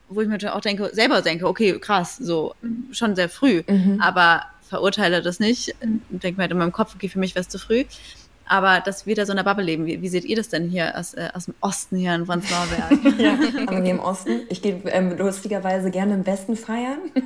wo 0.08 0.20
ich 0.20 0.28
mir 0.28 0.54
auch 0.54 0.60
denke, 0.60 0.90
selber 0.92 1.22
denke, 1.22 1.46
okay, 1.48 1.78
krass, 1.78 2.16
so 2.16 2.54
schon 2.92 3.16
sehr 3.16 3.28
früh, 3.28 3.62
aber 3.98 4.44
verurteile 4.68 5.22
das 5.22 5.40
nicht. 5.40 5.74
Denke 6.08 6.36
mir 6.36 6.42
halt 6.42 6.52
in 6.52 6.58
meinem 6.58 6.72
Kopf, 6.72 6.94
okay, 6.94 7.08
für 7.08 7.18
mich 7.18 7.34
wäre 7.34 7.42
es 7.42 7.48
zu 7.48 7.58
früh. 7.58 7.84
Aber 8.46 8.80
dass 8.80 9.06
wir 9.06 9.14
da 9.14 9.24
so 9.24 9.32
in 9.32 9.36
der 9.36 9.44
Bubble 9.44 9.64
leben, 9.64 9.86
wie, 9.86 10.02
wie 10.02 10.08
seht 10.08 10.24
ihr 10.24 10.36
das 10.36 10.48
denn 10.48 10.68
hier 10.68 10.96
aus, 10.98 11.14
äh, 11.14 11.28
aus 11.34 11.46
dem 11.46 11.54
Osten 11.60 11.96
hier 11.96 12.14
in 12.14 12.26
Prenzlauer 12.26 12.66
Ja, 13.18 13.38
aber 13.66 13.82
wir 13.82 13.90
im 13.90 14.00
Osten. 14.00 14.42
Ich 14.48 14.60
gehe 14.60 14.80
ähm, 14.86 15.16
lustigerweise 15.16 15.90
gerne 15.90 16.14
im 16.14 16.26
Westen 16.26 16.56
feiern. 16.56 16.98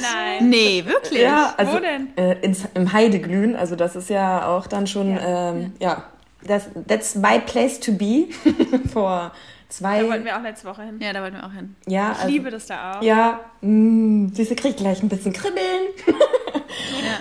Nein. 0.00 0.48
nee, 0.48 0.84
wirklich? 0.84 1.22
Ja, 1.22 1.54
also 1.56 1.74
Wo 1.74 1.78
denn? 1.78 2.16
Äh, 2.16 2.40
ins, 2.40 2.62
im 2.74 2.92
Heideglühen. 2.92 3.56
Also 3.56 3.76
das 3.76 3.96
ist 3.96 4.10
ja 4.10 4.46
auch 4.46 4.66
dann 4.66 4.86
schon, 4.86 5.16
ja, 5.16 5.50
ähm, 5.50 5.72
ja 5.80 6.04
das, 6.44 6.68
that's 6.88 7.14
my 7.14 7.38
place 7.38 7.78
to 7.78 7.92
be. 7.92 8.28
Vor 8.92 9.32
zwei, 9.68 10.02
Da 10.02 10.08
wollten 10.08 10.24
wir 10.24 10.36
auch 10.36 10.42
letzte 10.42 10.66
Woche 10.68 10.82
hin. 10.82 10.98
Ja, 11.00 11.12
da 11.12 11.22
wollten 11.22 11.36
wir 11.36 11.46
auch 11.46 11.52
hin. 11.52 11.76
ja, 11.86 12.12
Ich 12.12 12.18
also, 12.18 12.28
liebe 12.28 12.50
das 12.50 12.66
da 12.66 12.98
auch. 12.98 13.02
Ja, 13.02 13.40
mh, 13.60 14.30
siehst 14.34 14.50
du, 14.50 14.56
krieg 14.56 14.76
gleich 14.76 15.02
ein 15.02 15.08
bisschen 15.08 15.32
Kribbeln. 15.32 15.88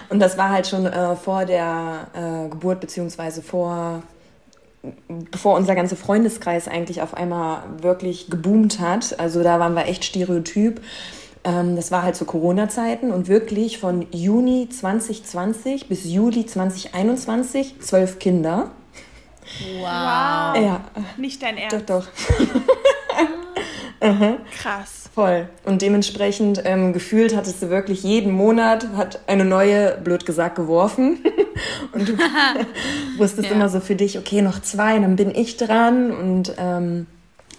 Und 0.10 0.20
das 0.20 0.38
war 0.38 0.50
halt 0.50 0.68
schon 0.68 0.86
äh, 0.86 1.16
vor 1.16 1.46
der 1.46 2.08
äh, 2.14 2.50
Geburt, 2.50 2.80
beziehungsweise 2.80 3.42
vor, 3.42 4.04
bevor 5.08 5.56
unser 5.56 5.76
ganzer 5.76 5.96
Freundeskreis 5.96 6.68
eigentlich 6.68 7.02
auf 7.02 7.14
einmal 7.14 7.64
wirklich 7.82 8.30
geboomt 8.30 8.80
hat. 8.80 9.20
Also 9.20 9.44
da 9.44 9.60
waren 9.60 9.74
wir 9.74 9.86
echt 9.86 10.06
stereotyp. 10.06 10.82
Ähm, 11.44 11.76
das 11.76 11.92
war 11.92 12.04
halt 12.04 12.16
zu 12.16 12.26
Corona-Zeiten 12.26 13.12
und 13.12 13.28
wirklich 13.28 13.80
von 13.80 14.06
Juni 14.12 14.70
2020 14.70 15.88
bis 15.90 16.06
Juli 16.06 16.46
2021 16.46 17.80
zwölf 17.80 18.20
Kinder. 18.20 18.70
Wow. 19.80 19.84
Ja, 19.84 20.82
Nicht 21.18 21.42
dein 21.42 21.56
doch, 21.56 21.72
Ernst. 21.90 21.90
doch. 24.02 24.38
Krass. 24.60 25.10
Voll. 25.14 25.50
Und 25.66 25.82
dementsprechend 25.82 26.62
ähm, 26.66 26.94
gefühlt 26.94 27.36
hattest 27.36 27.62
du 27.62 27.70
wirklich 27.70 28.04
jeden 28.04 28.32
Monat 28.32 28.88
hat 28.96 29.20
eine 29.28 29.46
neue, 29.46 29.98
blöd 29.98 30.26
gesagt, 30.26 30.56
geworfen. 30.56 31.20
und 31.92 32.08
du 32.08 32.14
wusstest 33.18 33.50
ja. 33.50 33.56
immer 33.56 33.70
so 33.70 33.80
für 33.80 33.96
dich, 33.96 34.18
okay, 34.18 34.42
noch 34.42 34.62
zwei, 34.62 34.98
dann 35.00 35.16
bin 35.18 35.34
ich 35.36 35.58
dran 35.58 36.12
und 36.12 36.54
ähm, 36.58 37.08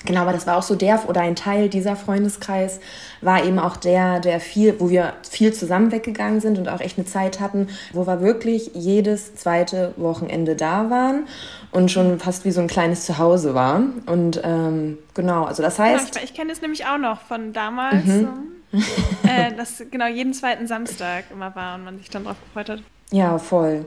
Genau, 0.05 0.23
aber 0.23 0.33
das 0.33 0.47
war 0.47 0.57
auch 0.57 0.63
so 0.63 0.75
der 0.75 1.09
oder 1.09 1.21
ein 1.21 1.37
Teil 1.37 1.69
dieser 1.69 1.95
Freundeskreis 1.97 2.81
war 3.21 3.45
eben 3.45 3.59
auch 3.59 3.77
der, 3.77 4.21
der 4.21 4.41
viel, 4.41 4.81
wo 4.81 4.91
wir 4.91 5.13
viel 5.29 5.53
zusammen 5.53 5.93
weggegangen 5.93 6.41
sind 6.41 6.59
und 6.59 6.69
auch 6.69 6.81
echt 6.81 6.99
eine 6.99 7.07
Zeit 7.07 7.41
hatten, 7.41 7.69
wo 7.93 8.07
wir 8.07 8.21
wirklich 8.21 8.73
jedes 8.75 9.37
zweite 9.37 9.95
Wochenende 9.97 10.57
da 10.57 10.91
waren 10.91 11.27
und 11.71 11.91
schon 11.91 12.19
fast 12.19 12.45
wie 12.45 12.51
so 12.51 12.61
ein 12.61 12.67
kleines 12.67 13.07
Zuhause 13.07 13.55
war. 13.55 13.83
Und 14.07 14.41
ähm, 14.43 14.99
genau, 15.15 15.45
also 15.45 15.63
das 15.63 15.79
heißt. 15.79 16.17
Ich, 16.17 16.25
ich 16.25 16.35
kenne 16.35 16.53
es 16.53 16.61
nämlich 16.61 16.85
auch 16.87 16.99
noch 16.99 17.21
von 17.21 17.53
damals, 17.53 18.05
mhm. 18.05 18.29
äh, 19.23 19.55
dass 19.57 19.83
genau 19.91 20.07
jeden 20.07 20.35
zweiten 20.35 20.67
Samstag 20.67 21.25
immer 21.31 21.55
war 21.55 21.77
und 21.77 21.85
man 21.85 21.99
sich 21.99 22.11
dann 22.11 22.25
drauf 22.25 22.37
gefreut 22.49 22.71
hat. 22.71 22.83
Ja, 23.13 23.39
voll. 23.39 23.85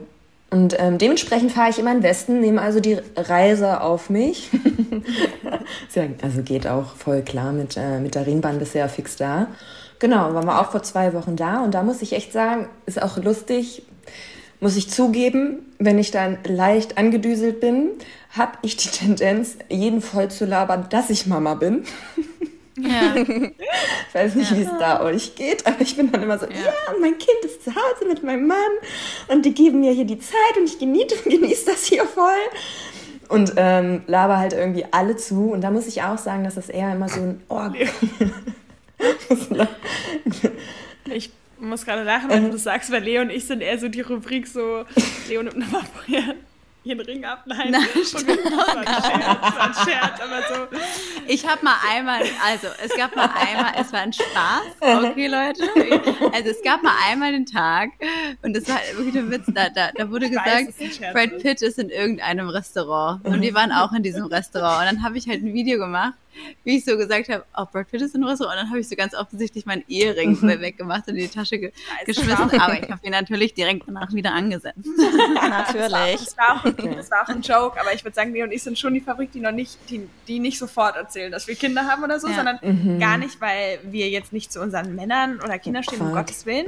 Und 0.50 0.76
ähm, 0.78 0.98
dementsprechend 0.98 1.52
fahre 1.52 1.70
ich 1.70 1.78
immer 1.78 1.90
in 1.90 1.98
den 1.98 2.02
Westen, 2.04 2.40
nehme 2.40 2.62
also 2.62 2.78
die 2.78 2.98
Reise 3.16 3.80
auf 3.80 4.10
mich. 4.10 4.50
also 6.22 6.42
geht 6.42 6.68
auch 6.68 6.94
voll 6.94 7.22
klar 7.22 7.52
mit, 7.52 7.76
äh, 7.76 7.98
mit 7.98 8.14
der 8.14 8.26
Rheinbahn 8.26 8.58
bisher 8.58 8.88
fix 8.88 9.16
da. 9.16 9.48
Genau, 9.98 10.34
waren 10.34 10.46
wir 10.46 10.60
auch 10.60 10.70
vor 10.70 10.82
zwei 10.82 11.14
Wochen 11.14 11.36
da 11.36 11.64
und 11.64 11.74
da 11.74 11.82
muss 11.82 12.02
ich 12.02 12.12
echt 12.12 12.32
sagen, 12.32 12.68
ist 12.84 13.02
auch 13.02 13.16
lustig, 13.16 13.82
muss 14.60 14.76
ich 14.76 14.88
zugeben, 14.90 15.58
wenn 15.78 15.98
ich 15.98 16.10
dann 16.10 16.38
leicht 16.44 16.96
angedüselt 16.98 17.60
bin, 17.60 17.90
habe 18.30 18.52
ich 18.62 18.76
die 18.76 18.88
Tendenz, 18.88 19.56
jeden 19.68 20.00
voll 20.00 20.28
zu 20.28 20.44
labern, 20.44 20.86
dass 20.90 21.10
ich 21.10 21.26
Mama 21.26 21.54
bin. 21.54 21.84
Ja. 22.76 23.14
ich 23.16 24.14
weiß 24.14 24.34
nicht, 24.34 24.50
ja. 24.50 24.56
wie 24.56 24.62
es 24.62 24.70
da 24.78 25.00
euch 25.02 25.34
geht, 25.34 25.66
aber 25.66 25.80
ich 25.80 25.96
bin 25.96 26.12
dann 26.12 26.22
immer 26.22 26.38
so, 26.38 26.46
ja. 26.46 26.52
ja, 26.52 26.72
mein 27.00 27.16
Kind 27.18 27.44
ist 27.44 27.64
zu 27.64 27.70
Hause 27.70 28.06
mit 28.06 28.22
meinem 28.22 28.46
Mann 28.46 28.56
und 29.28 29.44
die 29.46 29.54
geben 29.54 29.80
mir 29.80 29.92
hier 29.92 30.04
die 30.04 30.18
Zeit 30.18 30.56
und 30.58 30.64
ich 30.64 30.78
genieße, 30.78 31.16
genieße 31.24 31.66
das 31.66 31.84
hier 31.84 32.04
voll. 32.04 32.30
Und 33.28 33.54
ähm, 33.56 34.02
laber 34.06 34.38
halt 34.38 34.52
irgendwie 34.52 34.84
alle 34.92 35.16
zu. 35.16 35.50
Und 35.50 35.62
da 35.62 35.72
muss 35.72 35.88
ich 35.88 36.00
auch 36.02 36.16
sagen, 36.16 36.44
dass 36.44 36.54
das 36.54 36.68
eher 36.68 36.92
immer 36.92 37.08
so 37.08 37.20
ein 37.20 37.42
Oh. 37.48 37.70
ich 41.12 41.32
muss 41.58 41.84
gerade 41.84 42.04
lachen, 42.04 42.30
wenn 42.30 42.44
du 42.44 42.50
das 42.52 42.62
sagst, 42.62 42.92
weil 42.92 43.02
Leo 43.02 43.22
und 43.22 43.30
ich 43.30 43.44
sind 43.46 43.62
eher 43.62 43.80
so 43.80 43.88
die 43.88 44.02
Rubrik 44.02 44.46
so, 44.46 44.84
Leo 45.28 45.42
nimmt 45.42 45.56
nochmal 45.58 45.82
vorher 45.92 46.36
den 46.86 47.00
Ring 47.00 47.24
ab. 47.24 47.44
Nein, 47.46 47.70
Nein 47.70 47.82
und 47.94 48.26
wir, 48.26 48.36
das 48.36 48.52
war 48.52 48.76
ein 48.78 48.86
Scherz, 48.86 49.42
war 49.42 49.62
ein 49.62 49.74
Scherz, 49.74 50.20
aber 50.20 50.42
so. 50.48 50.78
Ich 51.26 51.46
habe 51.46 51.64
mal 51.64 51.76
einmal, 51.90 52.22
also 52.44 52.68
es 52.84 52.96
gab 52.96 53.14
mal 53.16 53.30
einmal, 53.34 53.72
es 53.78 53.92
war 53.92 54.00
ein 54.00 54.12
Spaß, 54.12 54.62
okay 54.80 55.26
Leute, 55.26 55.62
also 56.32 56.50
es 56.50 56.62
gab 56.62 56.82
mal 56.82 56.94
einmal 57.08 57.32
den 57.32 57.46
Tag 57.46 57.90
und 58.42 58.54
das 58.54 58.68
war 58.68 58.78
wirklich 58.96 59.16
ein 59.16 59.30
Witz, 59.30 59.46
da, 59.48 59.68
da, 59.68 59.90
da 59.94 60.10
wurde 60.10 60.26
ich 60.26 60.32
gesagt, 60.32 60.78
weiß, 60.78 61.12
Brad 61.12 61.38
Pitt 61.38 61.62
ist 61.62 61.78
in 61.78 61.90
irgendeinem 61.90 62.48
Restaurant. 62.48 63.24
Und 63.24 63.40
wir 63.40 63.54
waren 63.54 63.72
auch 63.72 63.92
in 63.92 64.02
diesem 64.02 64.26
Restaurant. 64.26 64.80
Und 64.80 64.96
dann 64.96 65.04
habe 65.04 65.18
ich 65.18 65.28
halt 65.28 65.42
ein 65.42 65.52
Video 65.52 65.78
gemacht 65.78 66.14
wie 66.64 66.78
ich 66.78 66.84
so 66.84 66.96
gesagt 66.96 67.28
habe, 67.28 67.44
oh, 67.56 67.64
Brad 67.70 67.90
Pitt 67.90 68.02
ist 68.02 68.14
in 68.14 68.24
Restaurant. 68.24 68.56
Und 68.56 68.62
dann 68.62 68.70
habe 68.70 68.80
ich 68.80 68.88
so 68.88 68.96
ganz 68.96 69.14
offensichtlich 69.14 69.66
meinen 69.66 69.84
Ehering 69.88 70.38
mhm. 70.40 70.60
weggemacht 70.60 71.08
und 71.08 71.16
in 71.16 71.22
die 71.22 71.28
Tasche 71.28 71.58
ge 71.58 71.72
geschmissen. 72.04 72.60
Aber 72.60 72.82
ich 72.82 72.90
habe 72.90 73.04
ihn 73.04 73.12
natürlich 73.12 73.54
direkt 73.54 73.84
danach 73.86 74.12
wieder 74.12 74.32
angesetzt. 74.32 74.78
natürlich. 75.34 76.20
Das 76.20 76.36
war, 76.36 76.62
das, 76.62 76.76
war 76.76 76.86
auch, 76.88 76.96
das 76.96 77.10
war, 77.10 77.22
auch, 77.22 77.28
ein 77.28 77.42
Joke, 77.42 77.80
aber 77.80 77.94
ich 77.94 78.04
würde 78.04 78.14
sagen, 78.14 78.34
wir 78.34 78.44
und 78.44 78.52
ich 78.52 78.62
sind 78.62 78.78
schon 78.78 78.94
die 78.94 79.00
Fabrik, 79.00 79.32
die 79.32 79.40
noch 79.40 79.52
nicht, 79.52 79.78
die, 79.90 80.08
die 80.26 80.38
nicht 80.38 80.58
sofort 80.58 80.96
erzählen, 80.96 81.30
dass 81.30 81.46
wir 81.46 81.54
Kinder 81.54 81.86
haben 81.86 82.02
oder 82.02 82.20
so, 82.20 82.28
ja. 82.28 82.34
sondern 82.34 82.58
mhm. 82.62 82.98
gar 82.98 83.18
nicht, 83.18 83.40
weil 83.40 83.78
wir 83.84 84.08
jetzt 84.08 84.32
nicht 84.32 84.52
zu 84.52 84.60
unseren 84.60 84.94
Männern 84.94 85.40
oder 85.40 85.58
Kindern 85.58 85.82
stehen, 85.82 86.00
um 86.00 86.12
Gottes 86.12 86.46
Willen, 86.46 86.66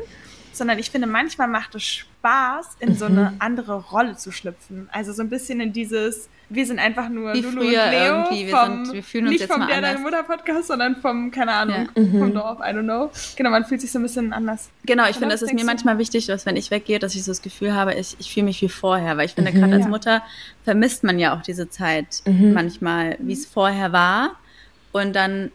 sondern 0.53 0.79
ich 0.79 0.91
finde, 0.91 1.07
manchmal 1.07 1.49
macht 1.49 1.75
es 1.75 1.85
Spaß, 1.85 2.77
in 2.81 2.97
so 2.97 3.07
eine 3.07 3.31
mhm. 3.31 3.37
andere 3.39 3.77
Rolle 3.77 4.17
zu 4.17 4.33
schlüpfen. 4.33 4.89
Also 4.93 5.13
so 5.13 5.23
ein 5.23 5.31
bisschen 5.31 5.61
in 5.61 5.73
dieses, 5.73 6.29
wir 6.50 6.67
sind 6.67 6.78
einfach 6.78 7.09
nur 7.09 7.35
Wie 7.35 7.40
Lulu 7.40 7.61
früher 7.61 7.85
und 7.85 7.90
Leo 7.90 8.14
irgendwie. 8.14 8.47
Wir, 8.47 8.57
vom, 8.57 8.85
sind, 8.87 8.95
wir 8.95 9.02
fühlen 9.02 9.25
uns 9.25 9.33
nicht 9.33 9.40
jetzt 9.43 9.52
vom 9.52 9.61
mal 9.61 9.69
Der 9.69 9.81
Deine 9.83 9.99
Mutter 9.99 10.23
Podcast, 10.23 10.69
sondern 10.69 10.97
vom, 10.97 11.31
keine 11.31 11.52
Ahnung, 11.52 11.88
ja. 11.95 12.02
vom 12.02 12.28
mhm. 12.28 12.35
Dorf, 12.35 12.59
I 12.61 12.71
don't 12.75 12.85
know. 12.85 13.11
Genau, 13.37 13.50
man 13.50 13.64
fühlt 13.64 13.81
sich 13.81 13.93
so 13.93 13.99
ein 13.99 14.02
bisschen 14.02 14.33
anders. 14.33 14.71
Genau, 14.85 15.09
ich 15.09 15.17
finde, 15.17 15.35
es 15.35 15.43
ist 15.43 15.52
mir 15.52 15.64
manchmal 15.64 15.99
wichtig, 15.99 16.26
dass 16.26 16.47
wenn 16.47 16.57
ich 16.57 16.71
weggehe, 16.71 16.99
dass 16.99 17.14
ich 17.14 17.25
so 17.25 17.31
das 17.31 17.43
Gefühl 17.43 17.75
habe, 17.75 17.95
ich, 17.95 18.17
ich 18.19 18.33
fühle 18.33 18.47
mich 18.47 18.62
wie 18.62 18.69
vorher, 18.69 19.17
weil 19.19 19.26
ich 19.26 19.35
finde, 19.35 19.52
mhm. 19.52 19.61
gerade 19.61 19.75
als 19.75 19.88
Mutter 19.88 20.23
vermisst 20.64 21.05
man 21.05 21.19
ja 21.19 21.37
auch 21.37 21.43
diese 21.43 21.69
Zeit 21.69 22.23
mhm. 22.25 22.55
manchmal, 22.55 23.17
wie 23.21 23.35
es 23.35 23.45
vorher 23.45 23.93
war. 23.93 24.37
Und 24.93 25.14
dann 25.14 25.50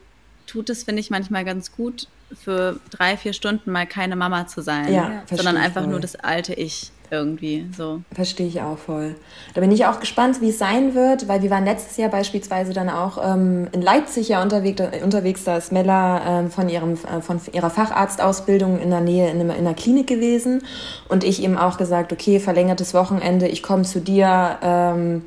tut 0.45 0.69
es, 0.69 0.83
finde 0.83 0.99
ich, 0.99 1.09
manchmal 1.09 1.43
ganz 1.43 1.71
gut, 1.71 2.07
für 2.33 2.79
drei, 2.89 3.17
vier 3.17 3.33
Stunden 3.33 3.71
mal 3.71 3.85
keine 3.85 4.15
Mama 4.15 4.47
zu 4.47 4.61
sein, 4.61 4.91
ja, 4.91 5.23
sondern 5.29 5.57
einfach 5.57 5.81
voll. 5.81 5.91
nur 5.91 5.99
das 5.99 6.15
alte 6.15 6.53
Ich 6.53 6.91
irgendwie 7.11 7.67
so. 7.75 8.01
Verstehe 8.13 8.47
ich 8.47 8.61
auch 8.61 8.77
voll. 8.77 9.15
Da 9.53 9.61
bin 9.61 9.71
ich 9.71 9.85
auch 9.85 9.99
gespannt, 9.99 10.41
wie 10.41 10.49
es 10.49 10.57
sein 10.57 10.95
wird, 10.95 11.27
weil 11.27 11.41
wir 11.41 11.49
waren 11.49 11.65
letztes 11.65 11.97
Jahr 11.97 12.09
beispielsweise 12.09 12.73
dann 12.73 12.89
auch 12.89 13.17
ähm, 13.23 13.67
in 13.71 13.81
Leipzig 13.81 14.29
ja 14.29 14.41
unterwegs, 14.41 14.81
unterwegs 15.03 15.43
da 15.43 15.57
ist 15.57 15.71
Mella 15.71 16.39
ähm, 16.39 16.51
von, 16.51 16.69
ihrem, 16.69 16.93
äh, 16.93 17.21
von 17.21 17.39
ihrer 17.51 17.69
Facharztausbildung 17.69 18.79
in 18.79 18.89
der 18.89 19.01
Nähe 19.01 19.29
in, 19.29 19.39
einer, 19.39 19.55
in 19.55 19.65
einer 19.65 19.75
Klinik 19.75 20.07
gewesen 20.07 20.63
und 21.09 21.23
ich 21.23 21.43
eben 21.43 21.57
auch 21.57 21.77
gesagt, 21.77 22.11
okay, 22.11 22.39
verlängertes 22.39 22.93
Wochenende, 22.93 23.47
ich 23.47 23.63
komme 23.63 23.83
zu 23.83 23.99
dir, 23.99 24.57
ähm, 24.61 25.23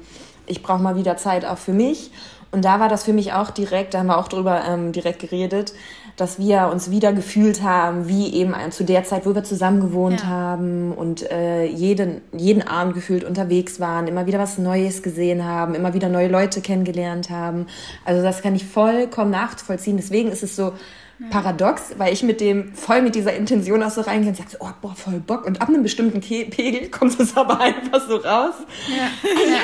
ich 0.46 0.62
brauche 0.62 0.82
mal 0.82 0.96
wieder 0.96 1.16
Zeit 1.16 1.44
auch 1.44 1.58
für 1.58 1.72
mich. 1.72 2.10
Und 2.52 2.64
da 2.64 2.80
war 2.80 2.88
das 2.88 3.04
für 3.04 3.12
mich 3.12 3.32
auch 3.32 3.50
direkt, 3.50 3.94
da 3.94 3.98
haben 3.98 4.06
wir 4.06 4.18
auch 4.18 4.28
drüber 4.28 4.62
ähm, 4.66 4.92
direkt 4.92 5.20
geredet, 5.20 5.74
dass 6.16 6.38
wir 6.38 6.70
uns 6.72 6.90
wieder 6.90 7.12
gefühlt 7.12 7.62
haben, 7.62 8.08
wie 8.08 8.32
eben 8.34 8.54
zu 8.70 8.84
der 8.84 9.04
Zeit, 9.04 9.26
wo 9.26 9.34
wir 9.34 9.44
zusammen 9.44 9.80
gewohnt 9.80 10.20
ja. 10.20 10.26
haben 10.26 10.92
und 10.92 11.30
äh, 11.30 11.66
jeden, 11.66 12.22
jeden 12.36 12.66
Abend 12.66 12.94
gefühlt 12.94 13.22
unterwegs 13.22 13.80
waren, 13.80 14.06
immer 14.06 14.26
wieder 14.26 14.38
was 14.38 14.56
Neues 14.56 15.02
gesehen 15.02 15.44
haben, 15.44 15.74
immer 15.74 15.94
wieder 15.94 16.08
neue 16.08 16.28
Leute 16.28 16.60
kennengelernt 16.62 17.28
haben. 17.28 17.66
Also 18.04 18.22
das 18.22 18.42
kann 18.42 18.54
ich 18.54 18.64
vollkommen 18.64 19.30
nachvollziehen. 19.30 19.96
Deswegen 19.98 20.30
ist 20.30 20.42
es 20.42 20.56
so, 20.56 20.72
ja. 21.18 21.26
paradox, 21.30 21.92
weil 21.98 22.12
ich 22.12 22.22
mit 22.22 22.40
dem 22.40 22.74
voll 22.74 23.02
mit 23.02 23.14
dieser 23.14 23.34
Intention 23.34 23.82
auch 23.82 23.90
so 23.90 24.00
reingehe 24.00 24.30
und 24.30 24.36
sage 24.36 24.50
so, 24.50 24.58
oh, 24.60 24.70
boah, 24.80 24.94
voll 24.94 25.20
Bock. 25.20 25.44
Und 25.46 25.60
ab 25.60 25.68
einem 25.68 25.82
bestimmten 25.82 26.20
Ke 26.20 26.44
Pegel 26.44 26.88
kommt 26.90 27.18
es 27.18 27.36
aber 27.36 27.60
einfach 27.60 28.06
so 28.06 28.16
raus. 28.16 28.54
Ja. 28.88 29.04
ja. 29.32 29.60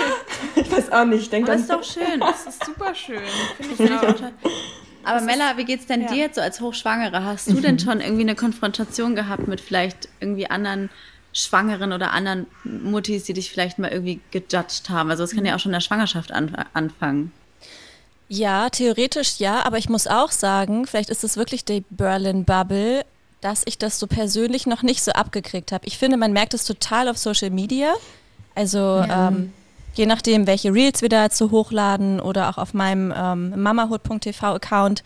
Ich 0.63 0.71
weiß 0.71 0.93
auch 0.93 1.05
nicht. 1.05 1.23
Ich 1.23 1.31
denke 1.31 1.51
das 1.51 1.63
ist 1.63 1.71
doch 1.71 1.83
schön. 1.85 2.21
Das 2.21 2.47
ist 2.47 2.65
super 2.65 2.95
schön. 2.95 3.21
Finde 3.59 3.85
ich 3.85 3.91
auch. 3.91 4.51
Aber 5.05 5.17
das 5.17 5.25
Mella, 5.25 5.57
wie 5.57 5.65
geht's 5.65 5.87
denn 5.87 6.03
ja. 6.03 6.09
dir 6.09 6.17
jetzt 6.17 6.37
so 6.37 6.41
als 6.41 6.61
Hochschwangere? 6.61 7.25
Hast 7.25 7.49
du 7.49 7.55
mhm. 7.55 7.63
denn 7.63 7.79
schon 7.79 8.01
irgendwie 8.01 8.23
eine 8.23 8.35
Konfrontation 8.35 9.15
gehabt 9.15 9.49
mit 9.49 9.61
vielleicht 9.61 10.09
irgendwie 10.21 10.49
anderen 10.49 10.91
Schwangeren 11.33 11.93
oder 11.93 12.13
anderen 12.13 12.47
Muttis, 12.65 13.25
die 13.25 13.33
dich 13.33 13.51
vielleicht 13.51 13.79
mal 13.79 13.91
irgendwie 13.91 14.21
gejudged 14.31 14.91
haben? 14.91 15.11
Also 15.11 15.25
es 15.25 15.35
kann 15.35 15.45
ja 15.45 15.55
auch 15.55 15.61
schon 15.61 15.71
in 15.71 15.75
der 15.75 15.81
Schwangerschaft 15.81 16.33
an 16.33 16.55
anfangen. 16.75 17.33
Ja, 18.29 18.71
theoretisch 18.71 19.39
ja, 19.39 19.65
aber 19.65 19.79
ich 19.79 19.89
muss 19.89 20.07
auch 20.07 20.31
sagen, 20.31 20.87
vielleicht 20.87 21.11
ist 21.11 21.23
es 21.23 21.37
wirklich 21.37 21.65
die 21.65 21.85
Berlin 21.91 22.45
Bubble, 22.45 23.05
dass 23.43 23.63
ich 23.67 23.77
das 23.77 23.99
so 23.99 24.07
persönlich 24.07 24.67
noch 24.67 24.83
nicht 24.83 25.03
so 25.03 25.13
abgekriegt 25.13 25.73
habe. 25.73 25.87
Ich 25.87 25.99
finde, 25.99 26.17
man 26.17 26.33
merkt 26.33 26.55
es 26.55 26.65
total 26.65 27.09
auf 27.09 27.19
Social 27.19 27.51
Media. 27.51 27.93
Also 28.55 28.79
ja. 28.79 29.29
ähm, 29.29 29.53
je 29.95 30.07
nachdem, 30.07 30.47
welche 30.47 30.73
Reels 30.73 31.03
wir 31.03 31.09
dazu 31.09 31.51
hochladen 31.51 32.21
oder 32.21 32.49
auch 32.49 32.59
auf 32.59 32.75
meinem 32.75 33.13
ähm, 33.17 33.63
mamahood.tv 33.63 34.55
Account, 34.55 35.03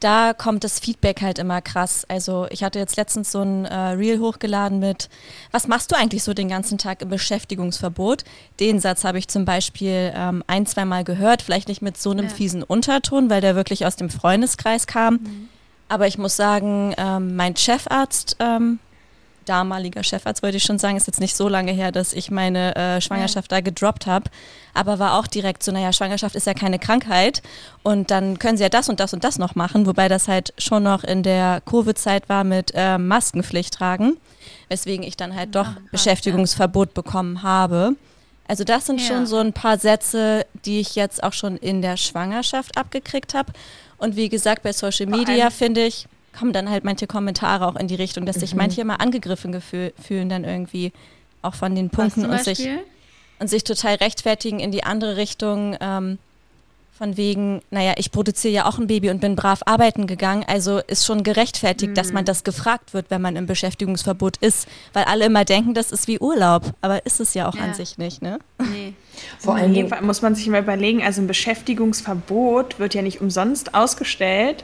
da 0.00 0.32
kommt 0.32 0.64
das 0.64 0.80
Feedback 0.80 1.20
halt 1.20 1.38
immer 1.38 1.60
krass. 1.60 2.06
Also 2.08 2.46
ich 2.50 2.64
hatte 2.64 2.78
jetzt 2.78 2.96
letztens 2.96 3.30
so 3.32 3.42
ein 3.42 3.66
äh, 3.66 3.74
Reel 3.74 4.18
hochgeladen 4.18 4.78
mit, 4.78 5.10
was 5.50 5.68
machst 5.68 5.92
du 5.92 5.96
eigentlich 5.96 6.24
so 6.24 6.32
den 6.32 6.48
ganzen 6.48 6.78
Tag 6.78 7.02
im 7.02 7.10
Beschäftigungsverbot? 7.10 8.24
Den 8.60 8.80
Satz 8.80 9.04
habe 9.04 9.18
ich 9.18 9.28
zum 9.28 9.44
Beispiel 9.44 10.12
ähm, 10.16 10.42
ein, 10.46 10.64
zwei 10.64 10.86
Mal 10.86 11.04
gehört, 11.04 11.42
vielleicht 11.42 11.68
nicht 11.68 11.82
mit 11.82 11.98
so 11.98 12.12
einem 12.12 12.26
ja. 12.26 12.30
fiesen 12.30 12.62
Unterton, 12.62 13.28
weil 13.28 13.42
der 13.42 13.54
wirklich 13.56 13.84
aus 13.84 13.96
dem 13.96 14.08
Freundeskreis 14.08 14.86
kam. 14.86 15.14
Mhm. 15.14 15.48
Aber 15.88 16.06
ich 16.06 16.16
muss 16.16 16.34
sagen, 16.34 16.94
ähm, 16.96 17.36
mein 17.36 17.56
Chefarzt 17.56 18.36
ähm, 18.38 18.78
damaliger 19.50 20.04
Chefarzt, 20.04 20.44
wollte 20.44 20.58
ich 20.58 20.62
schon 20.62 20.78
sagen, 20.78 20.96
ist 20.96 21.08
jetzt 21.08 21.18
nicht 21.18 21.34
so 21.34 21.48
lange 21.48 21.72
her, 21.72 21.90
dass 21.90 22.12
ich 22.12 22.30
meine 22.30 22.76
äh, 22.76 23.00
Schwangerschaft 23.00 23.50
ja. 23.50 23.58
da 23.58 23.60
gedroppt 23.60 24.06
habe, 24.06 24.30
aber 24.74 25.00
war 25.00 25.18
auch 25.18 25.26
direkt 25.26 25.64
so, 25.64 25.72
naja, 25.72 25.92
Schwangerschaft 25.92 26.36
ist 26.36 26.46
ja 26.46 26.54
keine 26.54 26.78
Krankheit 26.78 27.42
und 27.82 28.12
dann 28.12 28.38
können 28.38 28.56
sie 28.56 28.62
ja 28.62 28.68
das 28.68 28.88
und 28.88 29.00
das 29.00 29.12
und 29.12 29.24
das 29.24 29.38
noch 29.38 29.56
machen, 29.56 29.86
wobei 29.86 30.06
das 30.06 30.28
halt 30.28 30.54
schon 30.56 30.84
noch 30.84 31.02
in 31.02 31.24
der 31.24 31.62
Covid-Zeit 31.66 32.28
war 32.28 32.44
mit 32.44 32.70
äh, 32.76 32.96
Maskenpflicht 32.96 33.74
tragen, 33.74 34.18
weswegen 34.68 35.04
ich 35.04 35.16
dann 35.16 35.34
halt 35.34 35.56
doch 35.56 35.66
Ach, 35.66 35.90
Beschäftigungsverbot 35.90 36.90
ja. 36.90 37.02
bekommen 37.02 37.42
habe. 37.42 37.96
Also 38.46 38.62
das 38.62 38.86
sind 38.86 39.00
ja. 39.00 39.06
schon 39.08 39.26
so 39.26 39.38
ein 39.38 39.52
paar 39.52 39.78
Sätze, 39.78 40.46
die 40.64 40.78
ich 40.78 40.94
jetzt 40.94 41.24
auch 41.24 41.32
schon 41.32 41.56
in 41.56 41.82
der 41.82 41.96
Schwangerschaft 41.96 42.78
abgekriegt 42.78 43.34
habe. 43.34 43.52
Und 43.98 44.14
wie 44.14 44.28
gesagt, 44.28 44.62
bei 44.62 44.72
Social 44.72 45.06
Media 45.06 45.50
finde 45.50 45.84
ich, 45.86 46.06
kommen 46.36 46.52
dann 46.52 46.70
halt 46.70 46.84
manche 46.84 47.06
Kommentare 47.06 47.66
auch 47.66 47.76
in 47.76 47.88
die 47.88 47.94
Richtung, 47.94 48.26
dass 48.26 48.36
sich 48.36 48.52
mhm. 48.52 48.58
manche 48.58 48.80
immer 48.80 49.00
angegriffen 49.00 49.60
fühlen 49.60 50.28
dann 50.28 50.44
irgendwie 50.44 50.92
auch 51.42 51.54
von 51.54 51.74
den 51.74 51.90
Punkten 51.90 52.26
und 52.26 52.42
sich, 52.42 52.68
und 53.38 53.48
sich 53.48 53.64
total 53.64 53.96
rechtfertigen 53.96 54.60
in 54.60 54.70
die 54.70 54.84
andere 54.84 55.16
Richtung. 55.16 55.76
Ähm, 55.80 56.18
von 57.00 57.16
wegen, 57.16 57.62
naja, 57.70 57.94
ich 57.96 58.12
produziere 58.12 58.52
ja 58.52 58.66
auch 58.66 58.78
ein 58.78 58.86
Baby 58.86 59.08
und 59.08 59.22
bin 59.22 59.34
brav 59.34 59.62
arbeiten 59.64 60.06
gegangen, 60.06 60.44
also 60.46 60.80
ist 60.86 61.06
schon 61.06 61.22
gerechtfertigt, 61.22 61.92
mhm. 61.92 61.94
dass 61.94 62.12
man 62.12 62.26
das 62.26 62.44
gefragt 62.44 62.92
wird, 62.92 63.06
wenn 63.08 63.22
man 63.22 63.36
im 63.36 63.46
Beschäftigungsverbot 63.46 64.36
ist, 64.36 64.68
weil 64.92 65.04
alle 65.04 65.24
immer 65.24 65.46
denken, 65.46 65.72
das 65.72 65.92
ist 65.92 66.08
wie 66.08 66.18
Urlaub, 66.18 66.74
aber 66.82 67.06
ist 67.06 67.18
es 67.18 67.32
ja 67.32 67.48
auch 67.48 67.54
ja. 67.54 67.62
an 67.62 67.72
sich 67.72 67.96
nicht, 67.96 68.20
ne? 68.20 68.38
Nee. 68.58 68.92
Vor 69.38 69.54
allem 69.54 69.90
muss 70.02 70.20
man 70.20 70.34
sich 70.34 70.46
mal 70.48 70.60
überlegen, 70.60 71.02
also 71.02 71.22
ein 71.22 71.26
Beschäftigungsverbot 71.26 72.78
wird 72.78 72.92
ja 72.92 73.00
nicht 73.00 73.22
umsonst 73.22 73.74
ausgestellt. 73.74 74.62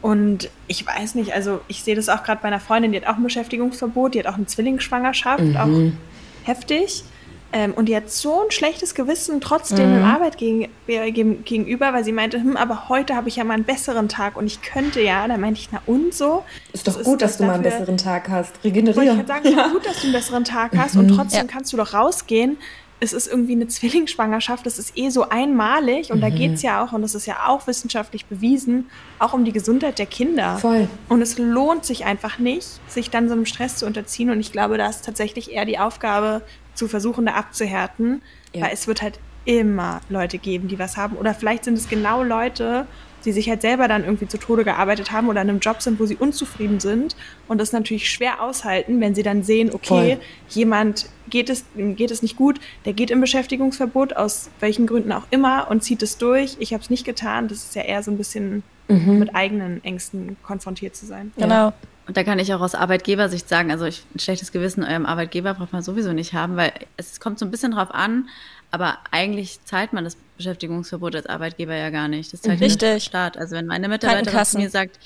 Und 0.00 0.48
ich 0.68 0.86
weiß 0.86 1.16
nicht, 1.16 1.34
also 1.34 1.60
ich 1.66 1.82
sehe 1.82 1.96
das 1.96 2.08
auch 2.08 2.22
gerade 2.22 2.40
bei 2.40 2.48
einer 2.48 2.60
Freundin, 2.60 2.92
die 2.92 3.00
hat 3.00 3.08
auch 3.08 3.16
ein 3.16 3.22
Beschäftigungsverbot, 3.22 4.14
die 4.14 4.20
hat 4.20 4.26
auch 4.26 4.36
eine 4.36 4.46
Zwillingsschwangerschaft, 4.46 5.42
mhm. 5.42 5.56
auch 5.56 6.46
heftig. 6.46 7.04
Ähm, 7.50 7.72
und 7.72 7.86
die 7.86 7.96
hat 7.96 8.10
so 8.10 8.42
ein 8.42 8.50
schlechtes 8.50 8.94
Gewissen 8.94 9.40
trotzdem 9.40 9.90
mhm. 9.90 9.98
im 9.98 10.04
Arbeit 10.04 10.36
gegen, 10.36 10.68
äh, 10.86 11.10
gegenüber, 11.10 11.94
weil 11.94 12.04
sie 12.04 12.12
meinte, 12.12 12.38
hm, 12.38 12.58
aber 12.58 12.90
heute 12.90 13.16
habe 13.16 13.28
ich 13.30 13.36
ja 13.36 13.44
mal 13.44 13.54
einen 13.54 13.64
besseren 13.64 14.10
Tag 14.10 14.36
und 14.36 14.46
ich 14.46 14.60
könnte 14.60 15.00
ja. 15.00 15.26
Da 15.26 15.38
meinte 15.38 15.58
ich, 15.58 15.70
na 15.72 15.80
und 15.86 16.12
so. 16.12 16.44
Ist 16.74 16.86
doch 16.86 16.94
das 16.94 17.04
gut, 17.04 17.14
ist, 17.14 17.22
dass 17.22 17.36
du 17.38 17.44
mal 17.44 17.54
einen 17.54 17.62
besseren 17.62 17.96
Tag 17.96 18.28
hast. 18.28 18.52
Regenerieren. 18.62 19.20
Ich 19.20 19.26
sagen, 19.26 19.48
ja. 19.48 19.64
ist 19.64 19.72
gut, 19.72 19.86
dass 19.86 19.96
du 19.96 20.02
einen 20.04 20.12
besseren 20.12 20.44
Tag 20.44 20.72
hast 20.76 20.94
mhm. 20.94 21.00
und 21.00 21.16
trotzdem 21.16 21.46
ja. 21.46 21.50
kannst 21.50 21.72
du 21.72 21.78
doch 21.78 21.94
rausgehen. 21.94 22.58
Es 23.00 23.12
ist 23.12 23.28
irgendwie 23.28 23.52
eine 23.52 23.68
Zwillingsschwangerschaft, 23.68 24.66
das 24.66 24.78
ist 24.78 24.98
eh 24.98 25.10
so 25.10 25.28
einmalig 25.28 26.10
und 26.10 26.18
mhm. 26.18 26.22
da 26.22 26.30
geht 26.30 26.54
es 26.54 26.62
ja 26.62 26.82
auch, 26.82 26.92
und 26.92 27.02
das 27.02 27.14
ist 27.14 27.26
ja 27.26 27.46
auch 27.46 27.66
wissenschaftlich 27.66 28.26
bewiesen, 28.26 28.90
auch 29.18 29.32
um 29.32 29.44
die 29.44 29.52
Gesundheit 29.52 29.98
der 29.98 30.06
Kinder. 30.06 30.58
Voll. 30.58 30.88
Und 31.08 31.22
es 31.22 31.38
lohnt 31.38 31.84
sich 31.84 32.04
einfach 32.04 32.38
nicht, 32.38 32.66
sich 32.88 33.10
dann 33.10 33.28
so 33.28 33.34
einem 33.34 33.46
Stress 33.46 33.76
zu 33.76 33.86
unterziehen. 33.86 34.30
Und 34.30 34.40
ich 34.40 34.50
glaube, 34.50 34.78
da 34.78 34.88
ist 34.88 35.04
tatsächlich 35.04 35.52
eher 35.52 35.64
die 35.64 35.78
Aufgabe 35.78 36.42
zu 36.74 36.88
versuchen, 36.88 37.26
da 37.26 37.34
abzuhärten, 37.34 38.22
ja. 38.52 38.62
weil 38.62 38.72
es 38.72 38.86
wird 38.86 39.02
halt 39.02 39.20
immer 39.44 40.00
Leute 40.08 40.38
geben, 40.38 40.68
die 40.68 40.78
was 40.78 40.96
haben. 40.96 41.16
Oder 41.16 41.34
vielleicht 41.34 41.64
sind 41.64 41.78
es 41.78 41.88
genau 41.88 42.22
Leute, 42.22 42.86
die 43.24 43.32
sich 43.32 43.48
halt 43.48 43.62
selber 43.62 43.88
dann 43.88 44.04
irgendwie 44.04 44.28
zu 44.28 44.38
Tode 44.38 44.64
gearbeitet 44.64 45.12
haben 45.12 45.28
oder 45.28 45.42
in 45.42 45.50
einem 45.50 45.58
Job 45.60 45.82
sind, 45.82 45.98
wo 46.00 46.06
sie 46.06 46.16
unzufrieden 46.16 46.80
sind 46.80 47.16
und 47.46 47.58
das 47.60 47.72
natürlich 47.72 48.10
schwer 48.10 48.42
aushalten, 48.42 49.00
wenn 49.00 49.14
sie 49.14 49.22
dann 49.22 49.42
sehen, 49.42 49.70
okay, 49.72 50.16
Voll. 50.16 50.20
jemand 50.48 51.08
geht 51.30 51.50
es, 51.50 51.64
geht 51.74 52.10
es 52.10 52.22
nicht 52.22 52.36
gut, 52.36 52.60
der 52.84 52.92
geht 52.92 53.10
im 53.10 53.20
Beschäftigungsverbot, 53.20 54.16
aus 54.16 54.50
welchen 54.60 54.86
Gründen 54.86 55.12
auch 55.12 55.24
immer 55.30 55.68
und 55.70 55.82
zieht 55.82 56.02
es 56.02 56.18
durch. 56.18 56.56
Ich 56.58 56.72
habe 56.72 56.82
es 56.82 56.90
nicht 56.90 57.04
getan. 57.04 57.48
Das 57.48 57.58
ist 57.58 57.74
ja 57.74 57.82
eher 57.82 58.02
so 58.02 58.10
ein 58.10 58.16
bisschen 58.16 58.62
mhm. 58.88 59.18
mit 59.18 59.34
eigenen 59.34 59.82
Ängsten 59.84 60.36
konfrontiert 60.42 60.96
zu 60.96 61.06
sein. 61.06 61.32
Genau. 61.36 61.72
Und 62.06 62.16
da 62.16 62.24
kann 62.24 62.38
ich 62.38 62.54
auch 62.54 62.62
aus 62.62 62.74
Arbeitgebersicht 62.74 63.46
sagen, 63.46 63.70
also 63.70 63.84
ich, 63.84 64.02
ein 64.14 64.18
schlechtes 64.18 64.50
Gewissen 64.50 64.82
eurem 64.82 65.04
Arbeitgeber 65.04 65.52
braucht 65.52 65.74
man 65.74 65.82
sowieso 65.82 66.14
nicht 66.14 66.32
haben, 66.32 66.56
weil 66.56 66.72
es 66.96 67.20
kommt 67.20 67.38
so 67.38 67.44
ein 67.44 67.50
bisschen 67.50 67.72
drauf 67.72 67.94
an, 67.94 68.30
aber 68.70 68.98
eigentlich 69.10 69.64
zahlt 69.64 69.92
man 69.92 70.04
das 70.04 70.16
Beschäftigungsverbot 70.36 71.16
als 71.16 71.26
Arbeitgeber 71.26 71.74
ja 71.74 71.90
gar 71.90 72.08
nicht. 72.08 72.32
Das 72.32 72.42
zahlt 72.42 72.60
Richtig. 72.60 72.78
der 72.78 73.00
Staat. 73.00 73.36
Also 73.36 73.56
wenn 73.56 73.66
meine 73.66 73.88
Mitarbeiterin 73.88 74.44
zu 74.44 74.58
mir 74.58 74.70
sagt, 74.70 74.98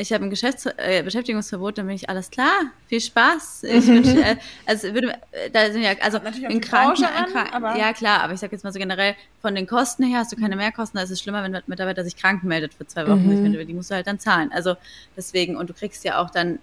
ich 0.00 0.12
habe 0.12 0.24
ein 0.24 0.30
Geschäfts 0.30 0.64
äh, 0.76 1.02
Beschäftigungsverbot, 1.02 1.76
dann 1.76 1.86
bin 1.86 1.96
ich 1.96 2.08
alles 2.08 2.30
klar, 2.30 2.70
viel 2.86 3.00
Spaß. 3.00 3.64
Ich 3.64 3.86
wünsch, 3.88 4.06
äh, 4.14 4.36
also 4.64 4.94
würde, 4.94 5.14
da 5.52 5.72
sind 5.72 5.82
ja, 5.82 5.90
also 6.00 6.18
in 6.18 6.60
Kranken, 6.60 7.04
an, 7.04 7.32
Kranken 7.32 7.78
ja 7.78 7.92
klar, 7.92 8.22
aber 8.22 8.32
ich 8.32 8.40
sage 8.40 8.52
jetzt 8.52 8.62
mal 8.62 8.72
so 8.72 8.78
generell, 8.78 9.16
von 9.42 9.56
den 9.56 9.66
Kosten 9.66 10.04
her 10.04 10.20
hast 10.20 10.30
du 10.30 10.36
keine 10.36 10.54
Mehrkosten, 10.54 10.98
da 10.98 11.04
ist 11.04 11.10
es 11.10 11.20
schlimmer, 11.20 11.42
wenn 11.42 11.54
ein 11.54 11.62
Mitarbeiter 11.66 12.04
sich 12.04 12.16
krank 12.16 12.44
meldet 12.44 12.74
für 12.74 12.86
zwei 12.86 13.08
Wochen. 13.08 13.26
Mhm. 13.26 13.32
Ich 13.32 13.40
finde, 13.40 13.66
die 13.66 13.74
musst 13.74 13.90
du 13.90 13.96
halt 13.96 14.06
dann 14.06 14.20
zahlen. 14.20 14.52
Also 14.52 14.76
deswegen, 15.16 15.56
und 15.56 15.68
du 15.68 15.74
kriegst 15.74 16.04
ja 16.04 16.22
auch 16.22 16.30
dann 16.30 16.60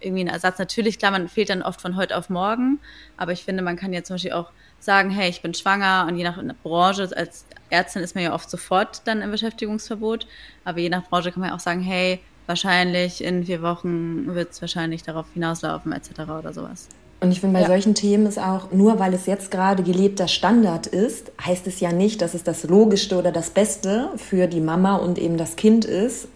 irgendwie 0.00 0.20
einen 0.20 0.30
Ersatz. 0.30 0.58
Natürlich, 0.58 0.98
klar, 0.98 1.10
man 1.10 1.28
fehlt 1.28 1.50
dann 1.50 1.62
oft 1.62 1.80
von 1.80 1.96
heute 1.96 2.16
auf 2.16 2.30
morgen, 2.30 2.80
aber 3.16 3.32
ich 3.32 3.44
finde, 3.44 3.62
man 3.62 3.76
kann 3.76 3.92
ja 3.92 4.02
zum 4.02 4.14
Beispiel 4.14 4.32
auch 4.32 4.50
sagen, 4.80 5.10
hey, 5.10 5.30
ich 5.30 5.42
bin 5.42 5.54
schwanger 5.54 6.06
und 6.08 6.16
je 6.16 6.24
nach 6.24 6.42
Branche, 6.62 7.08
als 7.16 7.44
Ärztin 7.70 8.02
ist 8.02 8.14
man 8.14 8.24
ja 8.24 8.34
oft 8.34 8.50
sofort 8.50 9.02
dann 9.06 9.22
im 9.22 9.30
Beschäftigungsverbot, 9.30 10.26
aber 10.64 10.80
je 10.80 10.88
nach 10.88 11.08
Branche 11.08 11.32
kann 11.32 11.40
man 11.40 11.50
ja 11.50 11.56
auch 11.56 11.60
sagen, 11.60 11.80
hey, 11.80 12.20
wahrscheinlich 12.46 13.22
in 13.22 13.44
vier 13.44 13.62
Wochen 13.62 14.34
wird 14.34 14.52
es 14.52 14.60
wahrscheinlich 14.60 15.02
darauf 15.02 15.26
hinauslaufen, 15.32 15.92
etc. 15.92 16.20
oder 16.38 16.52
sowas. 16.52 16.88
Und 17.20 17.30
ich 17.30 17.40
finde, 17.40 17.54
bei 17.54 17.62
ja. 17.62 17.68
solchen 17.68 17.94
Themen 17.94 18.26
ist 18.26 18.38
auch, 18.38 18.72
nur 18.72 18.98
weil 18.98 19.14
es 19.14 19.26
jetzt 19.26 19.52
gerade 19.52 19.84
gelebter 19.84 20.26
Standard 20.26 20.88
ist, 20.88 21.30
heißt 21.40 21.68
es 21.68 21.78
ja 21.78 21.92
nicht, 21.92 22.20
dass 22.20 22.34
es 22.34 22.42
das 22.42 22.64
Logischste 22.64 23.16
oder 23.16 23.30
das 23.30 23.50
Beste 23.50 24.10
für 24.16 24.48
die 24.48 24.60
Mama 24.60 24.96
und 24.96 25.18
eben 25.18 25.36
das 25.36 25.54
Kind 25.54 25.84
ist 25.84 26.26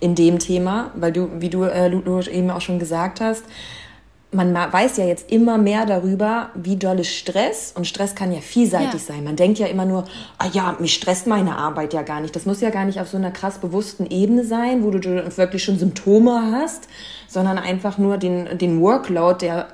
in 0.00 0.14
dem 0.14 0.38
Thema, 0.38 0.90
weil 0.94 1.12
du, 1.12 1.28
wie 1.40 1.48
du, 1.48 1.64
äh, 1.64 1.88
Lulu 1.88 2.20
eben 2.22 2.50
auch 2.50 2.60
schon 2.60 2.78
gesagt 2.78 3.20
hast, 3.20 3.44
man 4.30 4.54
weiß 4.54 4.98
ja 4.98 5.06
jetzt 5.06 5.32
immer 5.32 5.56
mehr 5.56 5.86
darüber, 5.86 6.50
wie 6.54 6.76
doll 6.76 7.00
ist 7.00 7.14
Stress 7.14 7.72
und 7.74 7.86
Stress 7.86 8.14
kann 8.14 8.30
ja 8.30 8.40
vielseitig 8.40 9.00
ja. 9.00 9.14
sein. 9.14 9.24
Man 9.24 9.36
denkt 9.36 9.58
ja 9.58 9.66
immer 9.66 9.86
nur, 9.86 10.04
ah 10.36 10.46
ja, 10.52 10.76
mich 10.78 10.92
stresst 10.94 11.26
meine 11.26 11.56
Arbeit 11.56 11.94
ja 11.94 12.02
gar 12.02 12.20
nicht. 12.20 12.36
Das 12.36 12.44
muss 12.44 12.60
ja 12.60 12.68
gar 12.68 12.84
nicht 12.84 13.00
auf 13.00 13.08
so 13.08 13.16
einer 13.16 13.30
krass 13.30 13.58
bewussten 13.58 14.04
Ebene 14.06 14.44
sein, 14.44 14.84
wo 14.84 14.90
du 14.90 15.00
wirklich 15.36 15.64
schon 15.64 15.78
Symptome 15.78 16.52
hast, 16.52 16.88
sondern 17.26 17.56
einfach 17.56 17.96
nur 17.96 18.18
den, 18.18 18.58
den 18.58 18.82
Workload, 18.82 19.46
der 19.46 19.68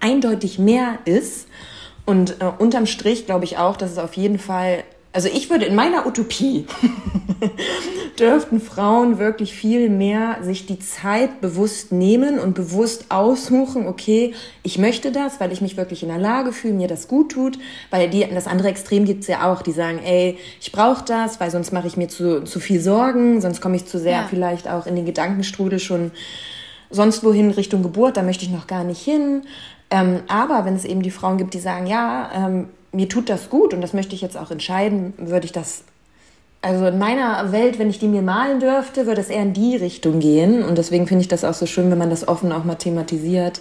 eindeutig 0.00 0.58
mehr 0.58 0.98
ist. 1.04 1.48
Und 2.06 2.40
äh, 2.40 2.50
unterm 2.58 2.86
Strich 2.86 3.26
glaube 3.26 3.44
ich 3.44 3.58
auch, 3.58 3.76
dass 3.76 3.90
es 3.90 3.98
auf 3.98 4.14
jeden 4.14 4.38
Fall 4.38 4.82
also 5.12 5.28
ich 5.28 5.50
würde 5.50 5.64
in 5.64 5.74
meiner 5.74 6.06
Utopie 6.06 6.66
dürften 8.18 8.60
Frauen 8.60 9.18
wirklich 9.18 9.54
viel 9.54 9.90
mehr 9.90 10.38
sich 10.42 10.66
die 10.66 10.78
Zeit 10.78 11.40
bewusst 11.40 11.90
nehmen 11.90 12.38
und 12.38 12.54
bewusst 12.54 13.06
aussuchen, 13.08 13.88
okay, 13.88 14.34
ich 14.62 14.78
möchte 14.78 15.10
das, 15.10 15.40
weil 15.40 15.50
ich 15.50 15.60
mich 15.60 15.76
wirklich 15.76 16.04
in 16.04 16.10
der 16.10 16.18
Lage 16.18 16.52
fühle, 16.52 16.74
mir 16.74 16.86
das 16.86 17.08
gut 17.08 17.32
tut, 17.32 17.58
weil 17.90 18.08
die, 18.08 18.24
das 18.32 18.46
andere 18.46 18.68
Extrem 18.68 19.04
gibt's 19.04 19.26
ja 19.26 19.50
auch, 19.50 19.62
die 19.62 19.72
sagen, 19.72 19.98
ey, 20.04 20.38
ich 20.60 20.70
brauche 20.70 21.04
das, 21.04 21.40
weil 21.40 21.50
sonst 21.50 21.72
mache 21.72 21.88
ich 21.88 21.96
mir 21.96 22.08
zu, 22.08 22.44
zu 22.44 22.60
viel 22.60 22.80
Sorgen, 22.80 23.40
sonst 23.40 23.60
komme 23.60 23.74
ich 23.74 23.86
zu 23.86 23.98
sehr 23.98 24.12
ja. 24.12 24.26
vielleicht 24.30 24.68
auch 24.68 24.86
in 24.86 24.94
den 24.94 25.06
Gedankenstrudel 25.06 25.80
schon 25.80 26.12
sonst 26.88 27.24
wohin 27.24 27.50
Richtung 27.50 27.82
Geburt, 27.82 28.16
da 28.16 28.22
möchte 28.22 28.44
ich 28.44 28.50
noch 28.50 28.68
gar 28.68 28.84
nicht 28.84 29.02
hin. 29.02 29.42
Ähm, 29.90 30.20
aber 30.28 30.64
wenn 30.64 30.76
es 30.76 30.84
eben 30.84 31.02
die 31.02 31.10
Frauen 31.10 31.36
gibt, 31.36 31.54
die 31.54 31.58
sagen, 31.58 31.86
ja, 31.86 32.30
ähm, 32.32 32.68
mir 32.92 33.08
tut 33.08 33.28
das 33.28 33.50
gut 33.50 33.74
und 33.74 33.80
das 33.80 33.92
möchte 33.92 34.14
ich 34.14 34.20
jetzt 34.20 34.36
auch 34.36 34.50
entscheiden, 34.50 35.14
würde 35.16 35.46
ich 35.46 35.52
das, 35.52 35.84
also 36.62 36.86
in 36.86 36.98
meiner 36.98 37.52
Welt, 37.52 37.78
wenn 37.78 37.88
ich 37.88 37.98
die 37.98 38.08
mir 38.08 38.22
malen 38.22 38.60
dürfte, 38.60 39.06
würde 39.06 39.20
es 39.20 39.28
eher 39.28 39.42
in 39.42 39.52
die 39.52 39.76
Richtung 39.76 40.20
gehen. 40.20 40.62
Und 40.62 40.76
deswegen 40.76 41.06
finde 41.06 41.22
ich 41.22 41.28
das 41.28 41.44
auch 41.44 41.54
so 41.54 41.66
schön, 41.66 41.90
wenn 41.90 41.98
man 41.98 42.10
das 42.10 42.26
offen 42.26 42.52
auch 42.52 42.64
mal 42.64 42.74
thematisiert 42.74 43.60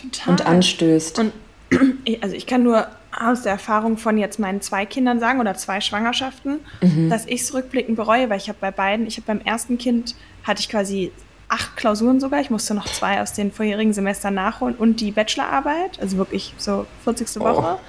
Total. 0.00 0.30
und 0.30 0.46
anstößt. 0.46 1.18
Und 1.18 1.32
also 2.20 2.34
ich 2.34 2.46
kann 2.46 2.62
nur 2.62 2.86
aus 3.18 3.42
der 3.42 3.52
Erfahrung 3.52 3.96
von 3.96 4.18
jetzt 4.18 4.38
meinen 4.38 4.60
zwei 4.60 4.86
Kindern 4.86 5.18
sagen 5.18 5.40
oder 5.40 5.54
zwei 5.54 5.80
Schwangerschaften, 5.80 6.60
mhm. 6.80 7.10
dass 7.10 7.26
ich 7.26 7.42
es 7.42 7.54
rückblickend 7.54 7.96
bereue, 7.96 8.30
weil 8.30 8.38
ich 8.38 8.48
habe 8.48 8.58
bei 8.60 8.70
beiden, 8.70 9.06
ich 9.06 9.16
habe 9.16 9.26
beim 9.26 9.40
ersten 9.40 9.78
Kind 9.78 10.14
hatte 10.44 10.60
ich 10.60 10.68
quasi 10.68 11.10
acht 11.48 11.76
Klausuren 11.76 12.20
sogar. 12.20 12.40
Ich 12.40 12.50
musste 12.50 12.74
noch 12.74 12.86
zwei 12.86 13.20
aus 13.20 13.32
den 13.32 13.50
vorherigen 13.50 13.92
Semestern 13.92 14.34
nachholen 14.34 14.76
und 14.76 15.00
die 15.00 15.10
Bachelorarbeit, 15.10 16.00
also 16.00 16.16
wirklich 16.16 16.54
so 16.56 16.86
40. 17.04 17.40
Woche. 17.40 17.78
Oh. 17.78 17.80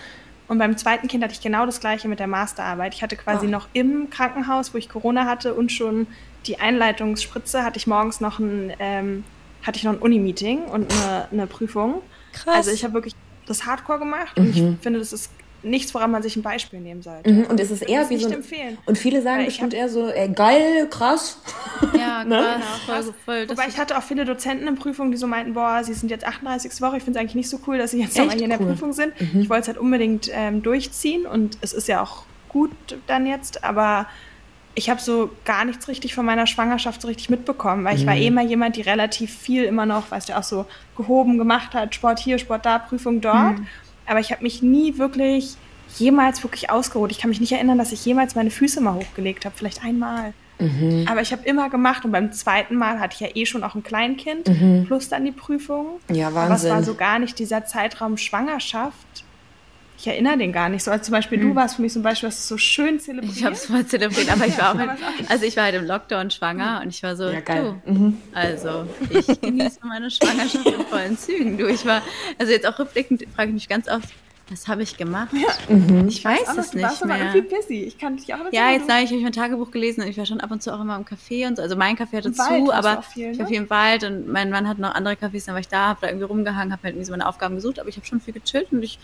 Und 0.52 0.58
beim 0.58 0.76
zweiten 0.76 1.08
Kind 1.08 1.24
hatte 1.24 1.32
ich 1.32 1.40
genau 1.40 1.66
das 1.66 1.80
gleiche 1.80 2.10
mit 2.10 2.20
der 2.20 2.28
Masterarbeit. 2.28 2.94
Ich 2.94 3.02
hatte 3.02 3.16
quasi 3.16 3.48
oh. 3.48 3.50
noch 3.50 3.70
im 3.72 4.10
Krankenhaus, 4.10 4.74
wo 4.74 4.78
ich 4.78 4.90
Corona 4.90 5.24
hatte 5.24 5.54
und 5.54 5.72
schon 5.72 6.08
die 6.46 6.60
Einleitungsspritze, 6.60 7.64
hatte 7.64 7.78
ich 7.78 7.88
morgens 7.88 8.20
noch 8.20 8.38
ein, 8.38 8.74
ähm, 8.80 9.24
hatte 9.64 9.78
ich 9.78 9.86
noch 9.86 9.94
ein 9.94 10.00
Uni-Meeting 10.00 10.64
und 10.64 10.92
eine, 10.92 11.28
eine 11.32 11.48
Prüfung. 11.48 12.02
Krass. 12.34 12.54
Also 12.54 12.72
ich 12.72 12.84
habe 12.84 12.96
wirklich 12.96 13.16
das 13.46 13.66
Hardcore 13.66 14.00
gemacht 14.00 14.38
und 14.38 14.54
mhm. 14.54 14.74
ich 14.74 14.84
finde, 14.84 15.00
das 15.00 15.14
ist 15.14 15.32
nichts, 15.63 15.93
woran 15.93 16.12
man 16.12 16.24
sich 16.24 16.36
ein 16.36 16.41
Beispiel 16.41 16.80
nehmen 16.80 17.02
sollte. 17.02 17.32
Mhm, 17.32 17.45
und 17.45 17.60
es 17.60 17.71
ist 17.71 17.82
eher 17.82 18.10
wie 18.10 18.17
so. 18.17 18.30
empfehlen. 18.30 18.78
Und 18.86 18.97
viele 18.97 19.21
sagen 19.21 19.45
bestimmt 19.45 19.74
eher 19.74 19.89
so, 19.89 20.08
ey, 20.08 20.30
geil, 20.30 20.88
krass. 20.89 21.39
Ja, 21.97 22.24
ne? 22.26 22.60
genau, 22.86 23.02
voll, 23.02 23.13
voll, 23.26 23.50
Wobei 23.50 23.67
ich 23.67 23.78
hatte 23.78 23.97
auch 23.97 24.04
viele 24.04 24.26
Dozenten 24.26 24.67
in 24.67 24.76
Prüfungen, 24.76 25.12
die 25.12 25.17
so 25.17 25.28
meinten, 25.28 25.54
boah, 25.54 25.84
sie 25.84 25.93
sind 25.93 26.10
jetzt 26.10 26.26
38. 26.26 26.82
Woche, 26.82 26.97
ich 26.97 27.04
finde 27.04 27.19
es 27.19 27.21
eigentlich 27.21 27.36
nicht 27.36 27.50
so 27.50 27.60
cool, 27.67 27.78
dass 27.78 27.91
sie 27.91 28.02
jetzt 28.02 28.17
nochmal 28.17 28.36
hier 28.36 28.47
cool. 28.47 28.54
in 28.54 28.60
der 28.60 28.65
Prüfung 28.65 28.93
sind. 28.93 29.19
Mhm. 29.19 29.41
Ich 29.41 29.50
wollte 29.50 29.62
es 29.62 29.67
halt 29.67 29.78
unbedingt 29.78 30.30
ähm, 30.34 30.63
durchziehen 30.63 31.26
und 31.26 31.58
es 31.62 31.74
ist 31.74 31.88
ja 31.88 32.02
auch 32.02 32.24
gut 32.50 32.71
dann 33.08 33.26
jetzt, 33.26 33.63
aber 33.63 34.08
ich 34.74 34.89
habe 34.89 35.02
so 35.02 35.30
gar 35.43 35.65
nichts 35.65 35.88
richtig 35.88 36.15
von 36.15 36.26
meiner 36.26 36.47
Schwangerschaft 36.47 37.02
so 37.02 37.08
richtig 37.08 37.30
mitbekommen, 37.30 37.84
weil 37.84 37.97
ich 37.97 38.06
war 38.06 38.15
mhm. 38.15 38.21
eh 38.21 38.28
immer 38.28 38.41
jemand, 38.41 38.78
die 38.78 38.82
relativ 38.82 39.36
viel 39.36 39.63
immer 39.63 39.86
noch, 39.86 40.12
weißt 40.12 40.30
du, 40.30 40.38
auch 40.38 40.43
so 40.43 40.65
gehoben 40.95 41.38
gemacht 41.38 41.74
hat, 41.74 41.93
Sport 41.93 42.19
hier, 42.19 42.38
Sport 42.39 42.65
da, 42.65 42.80
Prüfung 42.80 43.21
dort. 43.21 43.60
Mhm. 43.60 43.67
Aber 44.12 44.19
ich 44.19 44.34
habe 44.34 44.43
mich 44.43 44.62
nie 44.62 44.97
wirklich 44.97 45.56
jemals 45.97 46.43
wirklich 46.43 46.69
ausgeruht. 46.69 47.12
Ich 47.12 47.19
kann 47.19 47.30
mich 47.30 47.39
nicht 47.39 47.54
erinnern, 47.54 47.78
dass 47.78 47.93
ich 47.93 48.04
jemals 48.04 48.36
meine 48.36 48.52
Füße 48.52 48.82
mal 48.82 48.93
hochgelegt 48.93 49.45
habe. 49.45 49.56
Vielleicht 49.58 49.86
einmal. 49.86 50.34
Mhm. 50.60 51.06
Aber 51.10 51.21
ich 51.21 51.32
habe 51.32 51.45
immer 51.45 51.69
gemacht 51.69 52.04
und 52.04 52.12
beim 52.12 52.34
zweiten 52.34 52.76
Mal 52.76 53.00
hatte 53.00 53.13
ich 53.13 53.21
ja 53.21 53.30
eh 53.34 53.45
schon 53.45 53.63
auch 53.63 53.74
ein 53.74 53.84
Kleinkind, 53.84 54.50
mhm. 54.50 54.84
plus 54.86 55.08
dann 55.08 55.24
die 55.24 55.32
Prüfung. 55.32 56.02
Ja, 56.10 56.34
Wahnsinn. 56.34 56.41
Aber 56.41 56.56
es 56.56 56.69
war 56.69 56.84
so 56.84 56.95
gar 56.95 57.19
nicht 57.19 57.39
dieser 57.39 57.63
Zeitraum 57.63 58.17
Schwangerschaft. 58.17 59.24
Ich 60.02 60.08
erinnere 60.08 60.36
den 60.36 60.52
gar 60.52 60.68
nicht 60.68 60.84
so. 60.84 60.90
Als 60.90 61.06
zum 61.06 61.12
Beispiel 61.12 61.38
mhm. 61.38 61.50
du 61.50 61.56
warst 61.56 61.76
für 61.76 61.84
mich 61.84 61.94
zum 61.94 62.02
Beispiel, 62.02 62.28
hast 62.28 62.48
so 62.48 62.58
schön 62.58 63.00
zelebriert. 63.00 63.38
Ich 63.38 63.44
habe 63.44 63.54
es 63.54 63.70
mal 63.70 63.86
zelebriert, 63.86 64.32
aber 64.32 64.48
ich 64.48 64.58
war 64.60 64.74
auch, 64.74 64.78
halt, 64.80 64.90
also 65.30 65.46
ich 65.46 65.56
war 65.56 65.66
halt 65.66 65.76
im 65.76 65.86
Lockdown 65.86 66.32
schwanger 66.32 66.82
und 66.84 66.90
ich 66.90 67.04
war 67.04 67.16
so, 67.16 67.26
ja, 67.26 67.40
geil. 67.40 67.80
du, 67.86 67.92
mhm. 67.92 68.18
also 68.34 68.88
ich 69.12 69.40
genieße 69.40 69.78
meine 69.84 70.10
Schwangerschaft 70.10 70.66
in 70.66 70.86
vollen 70.88 71.18
Zügen. 71.20 71.56
Du, 71.60 71.68
ich 71.68 71.86
war, 71.86 72.02
also 72.40 72.52
jetzt 72.52 72.66
auch 72.66 72.80
rückblickend 72.80 73.24
frage 73.36 73.50
ich 73.50 73.54
mich 73.54 73.70
ganz 73.70 73.88
oft, 73.88 74.10
Das 74.52 74.68
habe 74.68 74.84
ich 74.84 74.98
gemacht. 74.98 75.32
Ja. 75.34 75.74
Mhm. 75.74 76.10
Ich 76.10 76.26
weiß 76.26 76.50
auch, 76.50 76.58
es 76.58 76.74
nicht 76.74 76.84
warst 76.84 77.06
mehr. 77.06 77.16
Aber 77.16 77.36
irgendwie 77.36 77.56
busy. 77.56 77.84
Ich 77.84 77.98
kann 77.98 78.18
dich 78.18 78.34
auch 78.34 78.40
Ja, 78.52 78.72
jetzt 78.72 78.90
habe 78.92 79.04
ich 79.04 79.12
mein 79.12 79.32
Tagebuch 79.32 79.72
gelesen 79.72 80.02
und 80.02 80.10
ich 80.10 80.18
war 80.18 80.26
schon 80.26 80.42
ab 80.42 80.52
und 80.52 80.62
zu 80.62 80.74
auch 80.74 80.82
immer 80.82 80.98
im 80.98 81.06
Café 81.06 81.48
und 81.48 81.56
so. 81.56 81.62
Also 81.62 81.78
mein 81.78 81.96
Café 81.96 82.18
hatte 82.18 82.28
Im 82.28 82.34
zu, 82.34 82.74
aber 82.74 83.02
viel, 83.02 83.28
ne? 83.28 83.32
ich 83.32 83.40
war 83.40 83.48
viel 83.48 83.58
im 83.58 83.70
Wald 83.70 84.04
und 84.04 84.28
mein 84.28 84.50
Mann 84.50 84.68
hat 84.68 84.78
noch 84.78 84.94
andere 84.94 85.14
Cafés, 85.14 85.46
dann 85.46 85.54
war 85.54 85.62
ich 85.62 85.70
da, 85.70 85.88
habe 85.88 86.00
da 86.02 86.08
irgendwie 86.08 86.26
rumgehangen, 86.26 86.74
habe 86.74 86.82
mir 86.82 86.88
halt 86.88 86.96
irgendwie 86.96 87.06
so 87.06 87.12
meine 87.12 87.28
Aufgaben 87.28 87.56
gesucht, 87.56 87.80
aber 87.80 87.88
ich 87.88 87.96
habe 87.96 88.06
schon 88.06 88.20
viel 88.20 88.34
gechillt 88.34 88.68
und 88.72 88.84
ich, 88.84 89.00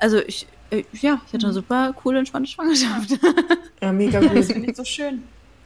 also 0.00 0.18
ich, 0.18 0.46
äh, 0.70 0.84
ja, 0.92 1.20
ich 1.26 1.32
hatte 1.32 1.46
eine 1.46 1.48
mhm. 1.48 1.52
super 1.52 1.92
coole, 2.02 2.18
entspannte 2.18 2.48
Schwangerschaft. 2.48 3.18
Ja, 3.80 3.92
mega 3.92 4.20
gut. 4.20 4.36
Das 4.36 4.46
finde 4.46 4.70
ich 4.70 4.76
so 4.76 4.84
schön. 4.84 5.22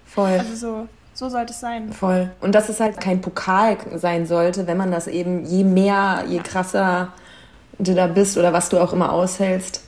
Voll. 0.06 0.38
Also 0.38 0.54
so, 0.54 0.88
so 1.14 1.28
sollte 1.28 1.52
es 1.52 1.60
sein. 1.60 1.92
Voll. 1.92 2.30
Und 2.40 2.54
dass 2.54 2.68
es 2.68 2.80
halt 2.80 3.00
kein 3.00 3.20
Pokal 3.20 3.78
sein 3.96 4.26
sollte, 4.26 4.66
wenn 4.66 4.76
man 4.76 4.90
das 4.90 5.06
eben, 5.06 5.44
je 5.46 5.64
mehr, 5.64 6.24
je 6.28 6.40
krasser 6.40 7.12
du 7.78 7.94
da 7.94 8.06
bist 8.06 8.36
oder 8.38 8.52
was 8.52 8.68
du 8.68 8.78
auch 8.78 8.92
immer 8.92 9.12
aushältst. 9.12 9.82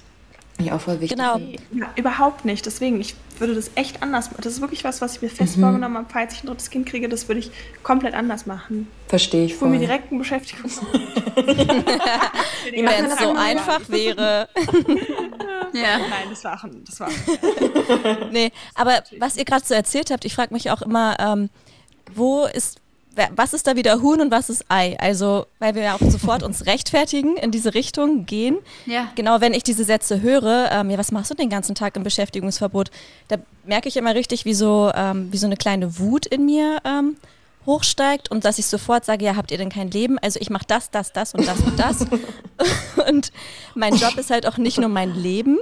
Ja, 0.59 0.75
auch 0.75 0.81
voll 0.81 1.01
wichtig. 1.01 1.19
Genau. 1.19 1.39
Ja, 1.73 1.91
überhaupt 1.97 2.47
nicht. 2.47 2.65
Deswegen, 2.65 2.99
ich 3.01 3.15
würde 3.39 3.55
das 3.55 3.71
echt 3.75 4.03
anders 4.03 4.31
machen. 4.31 4.41
Das 4.43 4.55
ist 4.55 4.61
wirklich 4.63 4.85
was, 4.85 5.03
was 5.03 5.17
ich 5.17 5.23
mir 5.23 5.29
fest 5.29 5.59
mhm. 5.59 5.63
vorgenommen 5.63 5.99
habe, 5.99 6.07
falls 6.11 6.33
ich 6.35 6.45
ein 6.45 6.47
drittes 6.47 6.71
Kind 6.71 6.87
kriege, 6.87 7.09
das 7.09 7.29
würde 7.29 7.41
ich 7.41 7.51
komplett 7.83 8.15
anders 8.15 8.47
machen. 8.47 8.89
Verstehe 9.09 9.45
ich 9.45 9.55
voll. 9.55 9.69
Wo 9.69 9.73
mir 9.73 9.81
direkt 9.81 10.11
eine 10.11 10.19
Beschäftigung. 10.19 10.71
Wenn 11.35 13.05
es 13.05 13.19
so 13.19 13.35
einfach 13.35 13.87
wäre. 13.89 14.49
ja. 15.75 15.99
Nein, 15.99 16.31
das 16.31 16.45
war 16.45 16.55
auch, 16.55 16.69
das 16.87 17.01
war 17.01 17.09
Nee, 18.31 18.51
aber 18.75 19.03
was 19.19 19.37
ihr 19.37 19.45
gerade 19.45 19.65
so 19.65 19.75
erzählt 19.75 20.11
habt, 20.11 20.25
ich 20.25 20.35
frage 20.35 20.55
mich 20.55 20.71
auch 20.71 20.81
immer, 20.81 21.17
ähm, 21.21 21.51
wo 22.15 22.47
ist 22.47 22.81
was 23.35 23.55
ist 23.55 23.67
da 23.67 23.77
wieder 23.77 24.03
Huhn 24.03 24.21
und 24.21 24.31
was 24.31 24.51
ist 24.51 24.65
Ei? 24.69 24.97
Also, 24.99 25.47
weil 25.59 25.75
wir 25.75 25.83
ja 25.83 25.95
auch 25.95 26.11
sofort 26.11 26.43
uns 26.43 26.67
rechtfertigen, 26.67 27.37
in 27.37 27.51
diese 27.51 27.75
Richtung 27.75 28.27
gehen. 28.27 28.59
Ja. 28.85 29.09
Genau, 29.15 29.41
wenn 29.41 29.55
ich 29.55 29.63
diese 29.63 29.85
Sätze 29.85 30.21
höre, 30.21 30.71
ähm, 30.71 30.91
ja, 30.91 30.99
was 30.99 31.13
machst 31.13 31.31
du 31.31 31.35
den 31.35 31.49
ganzen 31.49 31.75
Tag 31.75 31.97
im 31.97 32.03
Beschäftigungsverbot? 32.03 32.91
Da 33.29 33.37
merke 33.65 33.89
ich 33.89 33.97
immer 33.97 34.15
richtig, 34.15 34.45
wie 34.45 34.55
so, 34.55 34.91
ähm, 34.95 35.33
wie 35.33 35.39
so 35.39 35.47
eine 35.47 35.57
kleine 35.57 35.99
Wut 35.99 36.27
in 36.27 36.45
mir 36.45 36.79
ähm, 36.85 37.17
hochsteigt 37.65 38.31
und 38.31 38.45
dass 38.45 38.59
ich 38.59 38.67
sofort 38.67 39.05
sage, 39.05 39.25
ja, 39.25 39.37
habt 39.37 39.51
ihr 39.51 39.59
denn 39.59 39.71
kein 39.71 39.91
Leben? 39.91 40.19
Also 40.19 40.39
ich 40.41 40.51
mache 40.51 40.67
das, 40.67 40.91
das, 40.91 41.13
das 41.13 41.35
und 41.35 41.47
das 41.47 41.61
und 41.61 41.79
das. 41.79 42.07
und 43.09 43.33
mein 43.75 43.97
Job 43.97 44.17
ist 44.17 44.31
halt 44.31 44.47
auch 44.47 44.57
nicht 44.57 44.79
nur 44.79 44.89
mein 44.89 45.15
Leben. 45.15 45.59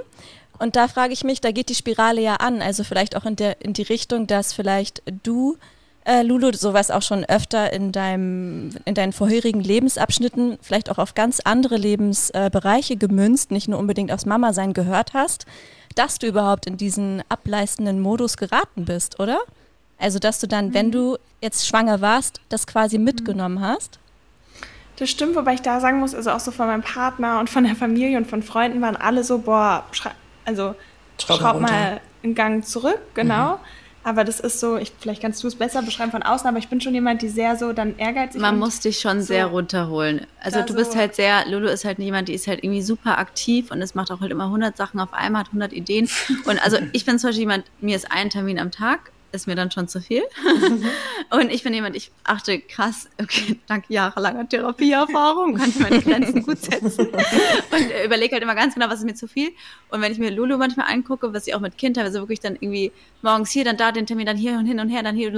Und 0.59 0.75
da 0.75 0.87
frage 0.87 1.13
ich 1.13 1.23
mich, 1.23 1.41
da 1.41 1.51
geht 1.51 1.69
die 1.69 1.75
Spirale 1.75 2.21
ja 2.21 2.35
an. 2.35 2.61
Also 2.61 2.83
vielleicht 2.83 3.15
auch 3.15 3.25
in, 3.25 3.35
der, 3.35 3.61
in 3.61 3.73
die 3.73 3.81
Richtung, 3.81 4.27
dass 4.27 4.53
vielleicht 4.53 5.01
du 5.23 5.57
äh, 6.05 6.21
Lulu, 6.21 6.53
sowas 6.53 6.91
auch 6.91 7.01
schon 7.01 7.25
öfter 7.25 7.73
in, 7.73 7.91
deinem, 7.91 8.69
in 8.85 8.93
deinen 8.93 9.11
vorherigen 9.11 9.59
Lebensabschnitten, 9.59 10.57
vielleicht 10.61 10.89
auch 10.89 10.99
auf 10.99 11.15
ganz 11.15 11.41
andere 11.43 11.77
Lebensbereiche 11.77 12.93
äh, 12.93 12.97
gemünzt, 12.97 13.51
nicht 13.51 13.67
nur 13.67 13.79
unbedingt 13.79 14.11
aufs 14.11 14.25
Mama-Sein 14.25 14.73
gehört 14.73 15.13
hast, 15.13 15.45
dass 15.95 16.19
du 16.19 16.27
überhaupt 16.27 16.67
in 16.67 16.77
diesen 16.77 17.23
ableistenden 17.29 17.99
Modus 17.99 18.37
geraten 18.37 18.85
bist, 18.85 19.19
oder? 19.19 19.39
Also, 19.97 20.19
dass 20.19 20.39
du 20.39 20.47
dann, 20.47 20.67
mhm. 20.67 20.73
wenn 20.73 20.91
du 20.91 21.17
jetzt 21.41 21.67
schwanger 21.67 22.01
warst, 22.01 22.39
das 22.49 22.67
quasi 22.67 22.97
mitgenommen 22.97 23.61
hast? 23.61 23.99
Das 24.97 25.09
stimmt, 25.09 25.35
wobei 25.35 25.55
ich 25.55 25.61
da 25.61 25.79
sagen 25.79 25.99
muss, 25.99 26.13
also 26.13 26.31
auch 26.31 26.39
so 26.39 26.51
von 26.51 26.67
meinem 26.67 26.83
Partner 26.83 27.39
und 27.39 27.49
von 27.49 27.63
der 27.63 27.75
Familie 27.75 28.17
und 28.17 28.27
von 28.27 28.43
Freunden 28.43 28.81
waren 28.81 28.95
alle 28.95 29.23
so, 29.23 29.39
boah, 29.39 29.83
also 30.45 30.75
schraub 31.19 31.59
mal 31.59 31.99
einen 32.23 32.35
Gang 32.35 32.65
zurück, 32.65 32.99
genau. 33.13 33.55
Mhm. 33.55 33.59
Aber 34.05 34.23
das 34.23 34.39
ist 34.39 34.59
so, 34.59 34.77
ich, 34.77 34.91
vielleicht 34.99 35.19
kannst 35.19 35.43
du 35.43 35.47
es 35.47 35.55
besser 35.55 35.81
beschreiben 35.81 36.11
von 36.11 36.21
außen, 36.21 36.47
aber 36.47 36.59
ich 36.59 36.67
bin 36.67 36.79
schon 36.79 36.93
jemand, 36.93 37.23
die 37.23 37.27
sehr 37.27 37.55
so 37.55 37.73
dann 37.73 37.97
ehrgeizig 37.97 38.39
Man 38.39 38.59
muss 38.59 38.79
dich 38.79 38.99
schon 38.99 39.19
so 39.19 39.25
sehr 39.25 39.47
runterholen. 39.47 40.27
Also 40.39 40.61
du 40.61 40.75
bist 40.75 40.91
so 40.91 40.99
halt 40.99 41.15
sehr, 41.15 41.43
Lulu 41.49 41.65
ist 41.67 41.85
halt 41.85 41.97
jemand, 41.97 42.27
die 42.27 42.35
ist 42.35 42.45
halt 42.45 42.63
irgendwie 42.63 42.83
super 42.83 43.17
aktiv 43.17 43.71
und 43.71 43.81
es 43.81 43.95
macht 43.95 44.11
auch 44.11 44.21
halt 44.21 44.29
immer 44.29 44.43
100 44.43 44.77
Sachen 44.77 44.99
auf 44.99 45.11
einmal, 45.11 45.41
hat 45.41 45.47
100 45.47 45.73
Ideen. 45.73 46.07
Und 46.45 46.63
also 46.63 46.77
ich 46.91 47.03
bin 47.05 47.17
zum 47.17 47.29
Beispiel 47.29 47.41
jemand, 47.41 47.65
mir 47.81 47.95
ist 47.95 48.11
ein 48.11 48.29
Termin 48.29 48.59
am 48.59 48.69
Tag 48.69 49.11
ist 49.35 49.47
mir 49.47 49.55
dann 49.55 49.71
schon 49.71 49.87
zu 49.87 50.01
viel. 50.01 50.23
und 51.31 51.51
ich 51.51 51.63
bin 51.63 51.73
jemand, 51.73 51.95
ich 51.95 52.11
achte 52.23 52.59
krass, 52.59 53.09
okay, 53.21 53.59
dank 53.67 53.85
jahrelanger 53.89 54.47
Therapieerfahrung 54.47 55.55
kann 55.55 55.69
ich 55.69 55.79
meine 55.79 55.99
Grenzen 56.01 56.43
gut 56.43 56.59
setzen 56.59 57.07
und 57.71 58.05
überlege 58.05 58.33
halt 58.33 58.43
immer 58.43 58.55
ganz 58.55 58.73
genau, 58.73 58.87
was 58.89 58.99
ist 58.99 59.05
mir 59.05 59.15
zu 59.15 59.27
viel. 59.27 59.51
Und 59.89 60.01
wenn 60.01 60.11
ich 60.11 60.17
mir 60.17 60.31
Lulu 60.31 60.57
manchmal 60.57 60.91
angucke, 60.91 61.33
was 61.33 61.45
sie 61.45 61.53
auch 61.53 61.59
mit 61.59 61.77
Kind 61.77 61.97
teilweise 61.97 62.19
wirklich 62.19 62.39
dann 62.39 62.55
irgendwie 62.55 62.91
morgens 63.21 63.51
hier, 63.51 63.63
dann 63.63 63.77
da 63.77 63.91
den 63.91 64.05
Termin, 64.05 64.25
dann 64.25 64.37
hier 64.37 64.53
und 64.53 64.65
hin 64.65 64.79
und 64.79 64.89
her, 64.89 65.03
dann 65.03 65.15
hier, 65.15 65.31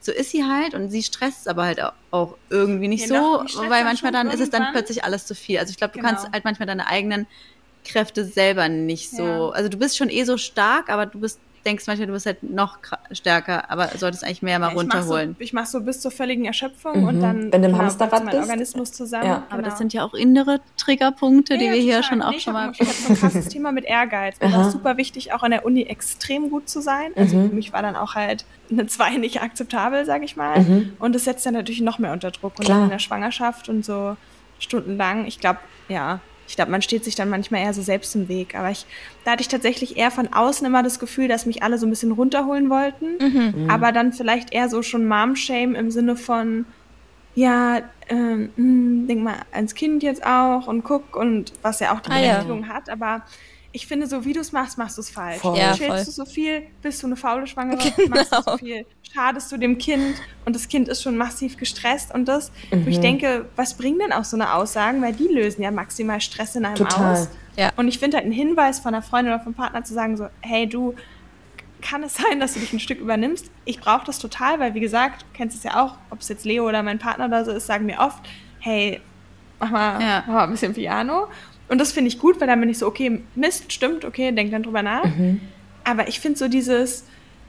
so 0.00 0.12
ist 0.12 0.30
sie 0.30 0.44
halt 0.44 0.74
und 0.74 0.90
sie 0.90 1.02
stresst 1.02 1.42
es 1.42 1.46
aber 1.46 1.64
halt 1.64 1.80
auch 2.10 2.36
irgendwie 2.50 2.88
nicht 2.88 3.08
ja, 3.08 3.44
so, 3.46 3.60
weil 3.68 3.84
manchmal 3.84 4.12
dann 4.12 4.30
ist 4.30 4.40
es 4.40 4.50
dann 4.50 4.72
plötzlich 4.72 5.04
alles 5.04 5.26
zu 5.26 5.34
viel. 5.34 5.58
Also 5.58 5.70
ich 5.70 5.76
glaube, 5.76 5.92
du 5.92 6.00
genau. 6.00 6.10
kannst 6.10 6.32
halt 6.32 6.44
manchmal 6.44 6.66
deine 6.66 6.86
eigenen 6.86 7.26
Kräfte 7.84 8.24
selber 8.24 8.68
nicht 8.68 9.10
so. 9.10 9.22
Ja. 9.22 9.48
Also 9.50 9.68
du 9.68 9.78
bist 9.78 9.96
schon 9.96 10.10
eh 10.10 10.24
so 10.24 10.36
stark, 10.36 10.90
aber 10.90 11.06
du 11.06 11.20
bist 11.20 11.40
denkst 11.68 11.86
manchmal, 11.86 12.06
du 12.06 12.12
bist 12.14 12.26
halt 12.26 12.42
noch 12.42 12.78
stärker, 13.12 13.70
aber 13.70 13.88
solltest 13.96 14.24
eigentlich 14.24 14.42
mehr 14.42 14.58
mal 14.58 14.68
ja, 14.70 14.74
runterholen. 14.74 15.36
Ich 15.38 15.52
mache 15.52 15.66
so, 15.66 15.78
mach 15.78 15.82
so 15.82 15.86
bis 15.86 16.00
zur 16.00 16.10
völligen 16.10 16.46
Erschöpfung 16.46 17.02
mhm. 17.02 17.08
und 17.08 17.20
dann 17.20 17.52
wenn 17.52 17.62
du 17.62 17.68
im 17.68 17.78
Hamsterrad 17.78 18.24
mein 18.24 18.36
Organismus 18.36 18.92
zusammen. 18.92 19.26
Ja. 19.26 19.44
Aber 19.48 19.58
genau. 19.58 19.68
das 19.68 19.78
sind 19.78 19.92
ja 19.92 20.02
auch 20.02 20.14
innere 20.14 20.60
Triggerpunkte, 20.76 21.54
ja, 21.54 21.58
die 21.58 21.64
wir 21.66 21.72
total. 21.72 21.84
hier 21.84 22.02
schon 22.02 22.22
auch 22.22 22.32
nee, 22.32 22.40
schon 22.40 22.54
mal. 22.54 22.72
Ich 22.72 22.80
habe 22.80 22.90
so 22.90 23.12
ein 23.12 23.16
krasses 23.20 23.48
Thema 23.48 23.72
mit 23.72 23.84
Ehrgeiz. 23.84 24.40
Mir 24.40 24.52
war 24.52 24.70
super 24.70 24.96
wichtig, 24.96 25.32
auch 25.32 25.42
an 25.42 25.50
der 25.50 25.64
Uni 25.64 25.82
extrem 25.82 26.50
gut 26.50 26.68
zu 26.68 26.80
sein. 26.80 27.12
Also 27.16 27.36
mhm. 27.36 27.50
für 27.50 27.54
mich 27.54 27.72
war 27.72 27.82
dann 27.82 27.96
auch 27.96 28.14
halt 28.14 28.44
eine 28.70 28.86
2 28.86 29.18
nicht 29.18 29.42
akzeptabel, 29.42 30.04
sage 30.04 30.24
ich 30.24 30.36
mal. 30.36 30.60
Mhm. 30.60 30.92
Und 30.98 31.14
das 31.14 31.24
setzt 31.24 31.44
dann 31.46 31.54
natürlich 31.54 31.82
noch 31.82 31.98
mehr 31.98 32.12
unter 32.12 32.30
Druck. 32.30 32.58
Und 32.58 32.64
Klar. 32.64 32.78
dann 32.78 32.84
in 32.84 32.90
der 32.90 32.98
Schwangerschaft 32.98 33.68
und 33.68 33.84
so 33.84 34.16
stundenlang. 34.58 35.26
Ich 35.26 35.38
glaube, 35.38 35.60
ja, 35.88 36.20
ich 36.48 36.56
glaube, 36.56 36.70
man 36.70 36.80
steht 36.80 37.04
sich 37.04 37.14
dann 37.14 37.28
manchmal 37.28 37.60
eher 37.60 37.74
so 37.74 37.82
selbst 37.82 38.16
im 38.16 38.28
Weg. 38.28 38.54
Aber 38.54 38.70
ich, 38.70 38.86
da 39.24 39.32
hatte 39.32 39.42
ich 39.42 39.48
tatsächlich 39.48 39.98
eher 39.98 40.10
von 40.10 40.32
außen 40.32 40.66
immer 40.66 40.82
das 40.82 40.98
Gefühl, 40.98 41.28
dass 41.28 41.44
mich 41.44 41.62
alle 41.62 41.76
so 41.78 41.86
ein 41.86 41.90
bisschen 41.90 42.10
runterholen 42.10 42.70
wollten. 42.70 43.18
Mhm. 43.20 43.64
mhm. 43.64 43.70
Aber 43.70 43.92
dann 43.92 44.14
vielleicht 44.14 44.52
eher 44.52 44.70
so 44.70 44.82
schon 44.82 45.06
Mom-Shame 45.06 45.74
im 45.74 45.90
Sinne 45.90 46.16
von, 46.16 46.64
ja, 47.34 47.82
ähm, 48.08 48.50
hm, 48.56 49.06
denk 49.06 49.22
mal 49.22 49.36
ans 49.52 49.74
Kind 49.74 50.02
jetzt 50.02 50.24
auch 50.24 50.66
und 50.66 50.84
guck 50.84 51.14
und 51.14 51.52
was 51.60 51.80
ja 51.80 51.94
auch 51.94 52.00
die 52.00 52.08
Berechtigung 52.08 52.64
ah, 52.64 52.68
ja. 52.68 52.74
hat. 52.74 52.88
Aber 52.88 53.22
ich 53.72 53.86
finde, 53.86 54.06
so 54.06 54.24
wie 54.24 54.32
du 54.32 54.40
es 54.40 54.52
machst, 54.52 54.78
machst 54.78 54.96
du 54.96 55.02
es 55.02 55.10
falsch. 55.10 55.40
Voll. 55.40 55.58
Ja, 55.58 55.74
Chillst 55.74 56.08
du 56.08 56.10
so 56.10 56.24
viel, 56.24 56.62
bist 56.80 57.02
du 57.02 57.06
eine 57.06 57.16
faule 57.16 57.46
Schwangere, 57.46 57.78
genau. 57.96 58.16
machst 58.16 58.32
du 58.32 58.42
so 58.42 58.56
viel, 58.56 58.86
schadest 59.12 59.52
du 59.52 59.58
dem 59.58 59.78
Kind 59.78 60.16
und 60.44 60.56
das 60.56 60.68
Kind 60.68 60.88
ist 60.88 61.02
schon 61.02 61.16
massiv 61.16 61.56
gestresst 61.56 62.14
und 62.14 62.26
das. 62.26 62.50
Mhm. 62.70 62.88
ich 62.88 63.00
denke, 63.00 63.46
was 63.56 63.74
bringen 63.74 63.98
denn 63.98 64.12
auch 64.12 64.24
so 64.24 64.36
eine 64.36 64.54
Aussagen, 64.54 65.02
weil 65.02 65.12
die 65.12 65.28
lösen 65.28 65.62
ja 65.62 65.70
maximal 65.70 66.20
Stress 66.20 66.56
in 66.56 66.64
einem 66.64 66.76
Total. 66.76 67.12
aus. 67.12 67.28
Ja. 67.56 67.70
Und 67.76 67.88
ich 67.88 67.98
finde 67.98 68.16
halt 68.16 68.24
einen 68.24 68.32
Hinweis 68.32 68.80
von 68.80 68.94
einer 68.94 69.02
Freundin 69.02 69.34
oder 69.34 69.42
vom 69.42 69.54
Partner 69.54 69.84
zu 69.84 69.92
sagen 69.92 70.16
so, 70.16 70.28
hey 70.40 70.66
du, 70.66 70.94
kann 71.82 72.02
es 72.02 72.14
sein, 72.14 72.40
dass 72.40 72.54
du 72.54 72.60
dich 72.60 72.72
ein 72.72 72.80
Stück 72.80 73.00
übernimmst? 73.00 73.50
Ich 73.64 73.80
brauche 73.80 74.04
das 74.06 74.18
total, 74.18 74.60
weil 74.60 74.74
wie 74.74 74.80
gesagt, 74.80 75.22
du 75.22 75.26
kennst 75.34 75.56
es 75.56 75.62
ja 75.62 75.82
auch, 75.84 75.96
ob 76.10 76.20
es 76.20 76.28
jetzt 76.28 76.44
Leo 76.44 76.66
oder 76.66 76.82
mein 76.82 76.98
Partner 76.98 77.26
oder 77.26 77.44
so 77.44 77.52
ist, 77.52 77.66
sagen 77.66 77.86
mir 77.86 77.98
oft, 77.98 78.18
hey, 78.60 79.00
mach 79.60 79.70
mal, 79.70 80.00
ja. 80.00 80.24
mach 80.26 80.34
mal 80.34 80.44
ein 80.44 80.50
bisschen 80.50 80.74
Piano. 80.74 81.28
Und 81.68 81.78
das 81.78 81.92
finde 81.92 82.08
ich 82.08 82.18
gut, 82.18 82.40
weil 82.40 82.48
dann 82.48 82.60
bin 82.60 82.70
ich 82.70 82.78
so, 82.78 82.86
okay, 82.86 83.22
Mist, 83.34 83.72
stimmt, 83.72 84.04
okay, 84.04 84.32
denk 84.32 84.50
dann 84.50 84.62
drüber 84.62 84.82
nach. 84.82 85.04
Mhm. 85.04 85.40
Aber 85.84 86.08
ich 86.08 86.20
finde 86.20 86.38
so 86.38 86.48
dieses, 86.48 87.04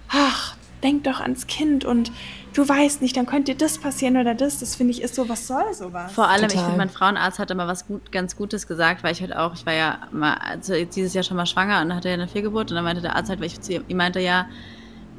ach, 0.10 0.56
denk 0.84 1.04
doch 1.04 1.20
ans 1.20 1.48
Kind 1.48 1.86
und 1.86 2.12
du 2.54 2.68
weißt 2.68 3.02
nicht, 3.02 3.16
dann 3.18 3.26
könnte 3.26 3.54
dir 3.54 3.58
das 3.58 3.78
passieren 3.78 4.18
oder 4.18 4.34
das. 4.34 4.60
Das 4.60 4.76
finde 4.76 4.92
ich 4.92 5.02
ist 5.02 5.16
so, 5.16 5.30
was 5.30 5.48
soll 5.48 5.74
sowas? 5.74 6.12
Vor 6.12 6.28
allem, 6.28 6.44
Total. 6.44 6.56
ich 6.56 6.62
finde, 6.62 6.78
mein 6.78 6.90
Frauenarzt 6.90 7.40
hat 7.40 7.52
immer 7.52 7.68
was 7.68 7.88
gut, 7.88 8.12
ganz 8.12 8.36
Gutes 8.36 8.68
gesagt, 8.68 9.04
weil 9.04 9.14
ich 9.14 9.22
halt 9.22 9.36
auch, 9.36 9.54
ich 9.54 9.66
war 9.66 9.74
ja 9.74 10.00
mal, 10.12 10.34
also 10.36 10.74
dieses 10.74 11.14
Jahr 11.14 11.24
schon 11.24 11.38
mal 11.38 11.46
schwanger 11.46 11.82
und 11.82 11.96
hatte 11.96 12.10
ja 12.10 12.14
eine 12.16 12.28
Fehlgeburt 12.28 12.72
und 12.72 12.76
dann 12.76 12.84
meinte 12.84 13.02
der 13.02 13.16
Arzt 13.16 13.30
halt, 13.30 13.40
weil 13.40 13.48
ich 13.48 13.60
zu 13.62 13.74
ihm 13.74 13.98
meinte 13.98 14.20
ja, 14.20 14.48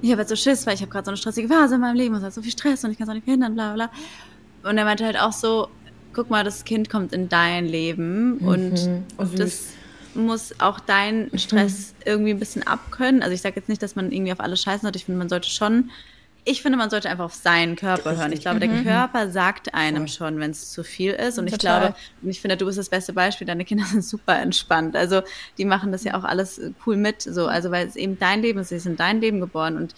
ich 0.03 0.11
habe 0.11 0.23
jetzt 0.23 0.31
so 0.31 0.37
Schiss, 0.37 0.67
weil 0.67 0.75
ich 0.75 0.81
habe 0.81 0.91
gerade 0.91 1.05
so 1.05 1.11
eine 1.11 1.19
stressige 1.19 1.49
Phase 1.49 1.75
in 1.75 1.81
meinem 1.83 1.97
Leben 1.97 2.15
und 2.15 2.21
es 2.21 2.27
hat 2.27 2.33
so 2.33 2.43
viel 2.43 2.53
Stress 2.53 2.85
und 2.85 2.91
ich 2.91 2.99
kann 2.99 3.05
es 3.05 3.11
auch 3.11 3.15
nicht 3.15 3.25
verhindern, 3.25 3.55
bla 3.55 3.75
bla. 3.75 3.91
Und 4.63 4.79
er 4.79 4.85
meinte 4.85 5.05
halt 5.05 5.19
auch 5.19 5.33
so, 5.33 5.69
guck 6.13 6.31
mal, 6.31 6.45
das 6.45 6.65
Kind 6.65 6.91
kommt 6.91 7.13
in 7.13 7.29
dein 7.29 7.67
Leben 7.67 8.39
mhm. 8.39 8.49
und 8.49 8.91
oh, 9.19 9.25
das 9.37 9.69
muss 10.15 10.55
auch 10.59 10.81
deinen 10.81 11.37
Stress 11.39 11.95
mhm. 11.99 12.03
irgendwie 12.05 12.31
ein 12.31 12.39
bisschen 12.39 12.67
abkönnen. 12.67 13.23
Also 13.23 13.35
ich 13.35 13.43
sage 13.43 13.57
jetzt 13.57 13.69
nicht, 13.69 13.83
dass 13.83 13.97
man 13.97 14.11
irgendwie 14.13 14.33
auf 14.33 14.41
alles 14.41 14.63
scheißen 14.63 14.83
sollte. 14.83 14.99
Ich 14.99 15.05
finde, 15.05 15.19
man 15.19 15.29
sollte 15.29 15.49
schon, 15.49 15.91
ich 16.45 16.63
finde, 16.63 16.79
man 16.79 16.91
sollte 16.91 17.09
einfach 17.09 17.27
auf 17.27 17.35
seinen 17.35 17.77
Körper 17.77 18.17
hören. 18.17 18.33
Ich 18.33 18.41
glaube, 18.41 18.57
mhm. 18.57 18.61
der 18.61 18.83
Körper 18.83 19.31
sagt 19.31 19.75
einem 19.75 20.09
schon, 20.09 20.41
wenn 20.41 20.51
es 20.51 20.73
zu 20.73 20.83
viel 20.83 21.13
ist. 21.13 21.39
Und 21.39 21.49
Total. 21.49 21.53
ich 21.53 21.59
glaube, 21.61 21.95
und 22.23 22.31
ich 22.31 22.41
finde, 22.41 22.57
du 22.57 22.67
bist 22.67 22.79
das 22.79 22.89
beste 22.89 23.13
Beispiel. 23.13 23.47
Deine 23.47 23.65
Kinder 23.65 23.85
sind 23.91 24.05
super 24.05 24.39
entspannt. 24.39 24.97
Also 24.97 25.23
die 25.59 25.65
machen 25.65 25.93
das 25.93 26.05
ja 26.05 26.19
auch 26.19 26.25
alles 26.25 26.61
cool 26.87 26.97
mit. 26.97 27.23
So, 27.23 27.47
also 27.47 27.71
weil 27.71 27.87
es 27.87 27.97
eben 27.97 28.19
dein 28.19 28.43
Leben 28.43 28.61
ist, 28.61 28.71
sie 28.71 28.79
sind 28.79 28.99
dein 28.99 29.21
Leben 29.21 29.41
geboren 29.41 29.77
und 29.77 29.95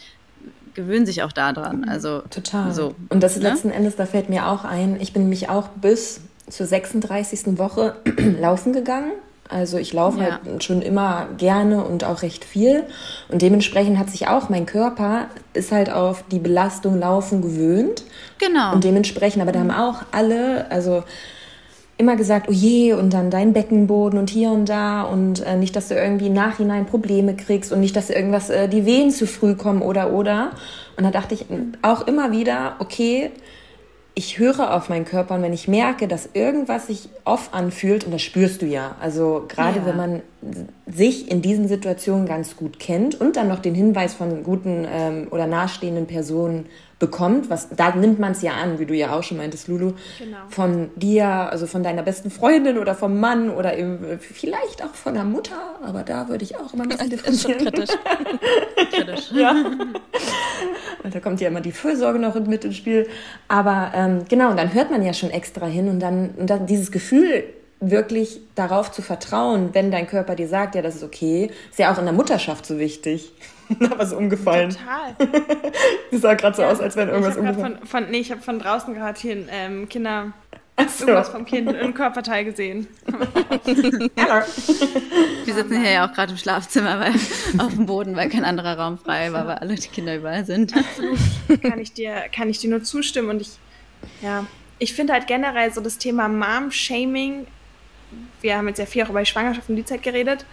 gewöhnen 0.75 1.07
sich 1.07 1.23
auch 1.23 1.33
daran. 1.33 1.83
Mhm. 1.83 1.89
Also 1.89 2.23
total. 2.31 2.73
So, 2.73 2.95
und 3.09 3.23
das 3.23 3.37
ne? 3.37 3.43
letzten 3.49 3.71
Endes, 3.71 3.97
da 3.97 4.07
fällt 4.07 4.29
mir 4.29 4.49
auch 4.49 4.65
ein, 4.65 5.01
ich 5.01 5.13
bin 5.13 5.29
mich 5.29 5.49
auch 5.49 5.69
bis 5.69 6.21
zur 6.49 6.67
36. 6.67 7.59
Woche 7.59 7.97
laufen 8.41 8.73
gegangen. 8.73 9.13
Also 9.49 9.77
ich 9.77 9.93
laufe 9.93 10.19
ja. 10.19 10.41
halt 10.43 10.65
schon 10.65 10.81
immer 10.81 11.27
gerne 11.37 11.85
und 11.85 12.05
auch 12.05 12.23
recht 12.23 12.45
viel. 12.45 12.85
Und 13.29 13.43
dementsprechend 13.43 13.99
hat 13.99 14.09
sich 14.09 14.29
auch 14.29 14.49
mein 14.49 14.65
Körper 14.65 15.27
ist 15.53 15.73
halt 15.73 15.91
auf 15.91 16.25
die 16.31 16.39
Belastung 16.39 16.99
Laufen 16.99 17.43
gewöhnt. 17.43 18.03
Genau. 18.39 18.73
Und 18.73 18.85
dementsprechend, 18.85 19.43
aber 19.43 19.53
da 19.53 19.61
haben 19.61 19.71
auch 19.71 20.03
alle, 20.11 20.71
also 20.71 21.05
immer 22.03 22.17
gesagt, 22.17 22.47
oh 22.49 22.53
je, 22.53 22.95
und 22.95 23.15
dann 23.15 23.31
dein 23.31 23.53
Beckenboden 23.53 24.19
und 24.19 24.29
hier 24.29 24.51
und 24.51 24.69
da 24.69 25.03
und 25.03 25.41
äh, 25.41 25.57
nicht, 25.57 25.75
dass 25.77 25.89
du 25.89 25.95
irgendwie 25.95 26.27
im 26.27 26.33
Nachhinein 26.33 26.85
Probleme 26.85 27.35
kriegst 27.35 27.73
und 27.73 27.81
nicht, 27.81 27.95
dass 27.95 28.11
irgendwas 28.11 28.51
äh, 28.51 28.69
die 28.69 28.85
Wehen 28.85 29.11
zu 29.11 29.27
früh 29.27 29.55
kommen 29.55 29.83
oder 29.83 30.13
oder. 30.13 30.51
Und 30.97 31.05
da 31.05 31.11
dachte 31.11 31.35
ich 31.35 31.47
auch 31.81 32.07
immer 32.07 32.33
wieder, 32.33 32.77
okay, 32.81 33.31
ich 34.15 34.39
höre 34.39 34.75
auf 34.75 34.89
meinen 34.89 35.05
Körper 35.05 35.37
und 35.37 35.43
wenn 35.43 35.53
ich 35.53 35.69
merke, 35.69 36.09
dass 36.09 36.29
irgendwas 36.35 36.89
sich 36.89 37.09
off 37.25 37.51
anfühlt, 37.53 38.05
und 38.05 38.13
das 38.13 38.23
spürst 38.23 38.61
du 38.61 38.67
ja, 38.67 38.97
also 39.01 39.45
gerade 39.49 39.79
ja. 39.79 39.87
wenn 39.87 39.97
man 39.97 40.23
sich 40.87 41.31
in 41.31 41.41
diesen 41.41 41.69
Situationen 41.69 42.27
ganz 42.27 42.57
gut 42.57 42.79
kennt 42.79 43.21
und 43.21 43.37
dann 43.37 43.49
noch 43.49 43.61
den 43.61 43.75
Hinweis 43.75 44.15
von 44.15 44.43
guten 44.43 44.87
ähm, 44.89 45.29
oder 45.31 45.47
nahestehenden 45.47 46.07
Personen 46.07 46.67
bekommt, 46.99 47.51
was 47.51 47.69
da 47.71 47.95
nimmt 47.95 48.19
man 48.19 48.33
es 48.33 48.43
ja 48.43 48.53
an, 48.53 48.79
wie 48.79 48.87
du 48.87 48.95
ja 48.95 49.17
auch 49.17 49.23
schon 49.23 49.37
meintest, 49.37 49.67
Lulu, 49.69 49.95
genau. 50.19 50.37
von 50.49 50.91
dir, 50.97 51.27
also 51.27 51.67
von 51.67 51.83
deiner 51.83 52.03
besten 52.03 52.31
Freundin 52.31 52.79
oder 52.79 52.95
vom 52.95 53.19
Mann 53.19 53.51
oder 53.51 53.77
eben 53.77 54.21
vielleicht 54.21 54.85
auch 54.85 54.95
von 54.95 55.15
der 55.15 55.25
Mutter, 55.25 55.57
aber 55.83 56.03
da 56.03 56.29
würde 56.29 56.45
ich 56.45 56.57
auch 56.57 56.73
immer 56.75 56.85
ein 56.85 56.89
bisschen 56.91 57.11
differenzieren. 57.11 57.59
Ist 57.59 57.65
schon 57.65 57.73
kritisch. 57.73 57.97
kritisch. 58.91 59.33
Ja. 59.35 59.55
Und 61.03 61.15
da 61.15 61.21
kommt 61.21 61.41
ja 61.41 61.49
immer 61.49 61.61
die 61.61 61.73
Fürsorge 61.73 62.19
noch 62.19 62.35
mit 62.47 62.65
ins 62.65 62.77
Spiel. 62.77 63.09
Aber 63.49 63.91
ähm, 63.95 64.25
genau, 64.29 64.51
und 64.51 64.57
dann 64.57 64.73
hört 64.73 64.91
man 64.91 65.03
ja 65.03 65.13
schon 65.13 65.31
extra 65.31 65.67
hin 65.67 65.89
und 65.89 65.99
dann, 65.99 66.31
und 66.37 66.49
dann 66.49 66.67
dieses 66.67 66.93
Gefühl 66.93 67.45
wirklich 67.83 68.41
darauf 68.55 68.93
zu 68.93 69.03
vertrauen, 69.03 69.71
wenn 69.73 69.91
dein 69.91 70.07
Körper 70.07 70.37
dir 70.37 70.49
sagt, 70.49 70.75
ja, 70.75 70.83
das 70.83 70.97
ist 70.97 71.03
okay, 71.03 71.51
ist 71.71 71.79
ja 71.79 71.93
auch 71.93 71.99
in 71.99 72.05
der 72.05 72.15
Mutterschaft 72.15 72.65
so 72.65 72.79
wichtig. 72.79 73.33
da 73.81 73.99
was 73.99 74.13
umgefallen. 74.13 74.71
Total. 74.71 75.17
das 76.11 76.21
sah 76.21 76.35
gerade 76.35 76.57
so 76.57 76.63
ja, 76.63 76.71
aus, 76.71 76.81
als 76.81 76.97
wäre 76.97 77.11
irgendwas 77.11 77.37
umgefallen. 77.37 77.79
Von, 77.79 77.87
von, 78.05 78.11
nee, 78.11 78.19
ich 78.19 78.31
habe 78.31 78.41
von 78.41 78.59
draußen 78.59 78.95
gerade 78.95 79.19
hier 79.19 79.47
ähm, 79.51 79.89
Kinder 79.89 80.33
so. 80.89 81.07
irgendwas 81.07 81.29
vom 81.29 81.45
Kind, 81.45 81.69
ein 81.69 81.95
Körperteil 81.95 82.45
gesehen. 82.45 82.87
Hallo. 83.07 84.45
Wir 85.45 85.55
sitzen 85.55 85.81
hier 85.81 85.91
ja 85.91 86.07
auch 86.07 86.13
gerade 86.13 86.33
im 86.33 86.39
Schlafzimmer, 86.39 87.01
weil 87.01 87.13
auf 87.59 87.75
dem 87.75 87.87
Boden, 87.87 88.17
weil 88.17 88.29
kein 88.29 88.45
anderer 88.45 88.79
Raum 88.79 88.99
frei 88.99 89.33
war, 89.33 89.47
weil 89.47 89.57
alle 89.57 89.75
die 89.75 89.89
Kinder 89.89 90.17
überall 90.17 90.45
sind. 90.45 90.75
Absolut. 90.77 91.19
Kann 91.63 91.79
ich 91.81 91.93
dir, 91.93 92.15
kann 92.35 92.49
ich 92.49 92.59
dir 92.59 92.71
nur 92.71 92.83
zustimmen 92.83 93.31
und 93.31 93.43
ich, 93.43 93.59
ja, 94.23 94.47
ich 94.79 94.95
finde 94.95 95.13
halt 95.13 95.27
generell 95.27 95.73
so 95.73 95.81
das 95.81 95.99
Thema 95.99 96.29
Mom-Shaming. 96.29 97.47
Wir 98.41 98.57
haben 98.57 98.69
jetzt 98.69 98.79
ja 98.79 98.87
viel 98.87 99.05
auch 99.05 99.11
über 99.11 99.25
Schwangerschaft 99.25 99.69
und 99.69 99.77
die 99.77 99.85
Zeit 99.85 100.03
geredet. 100.03 100.45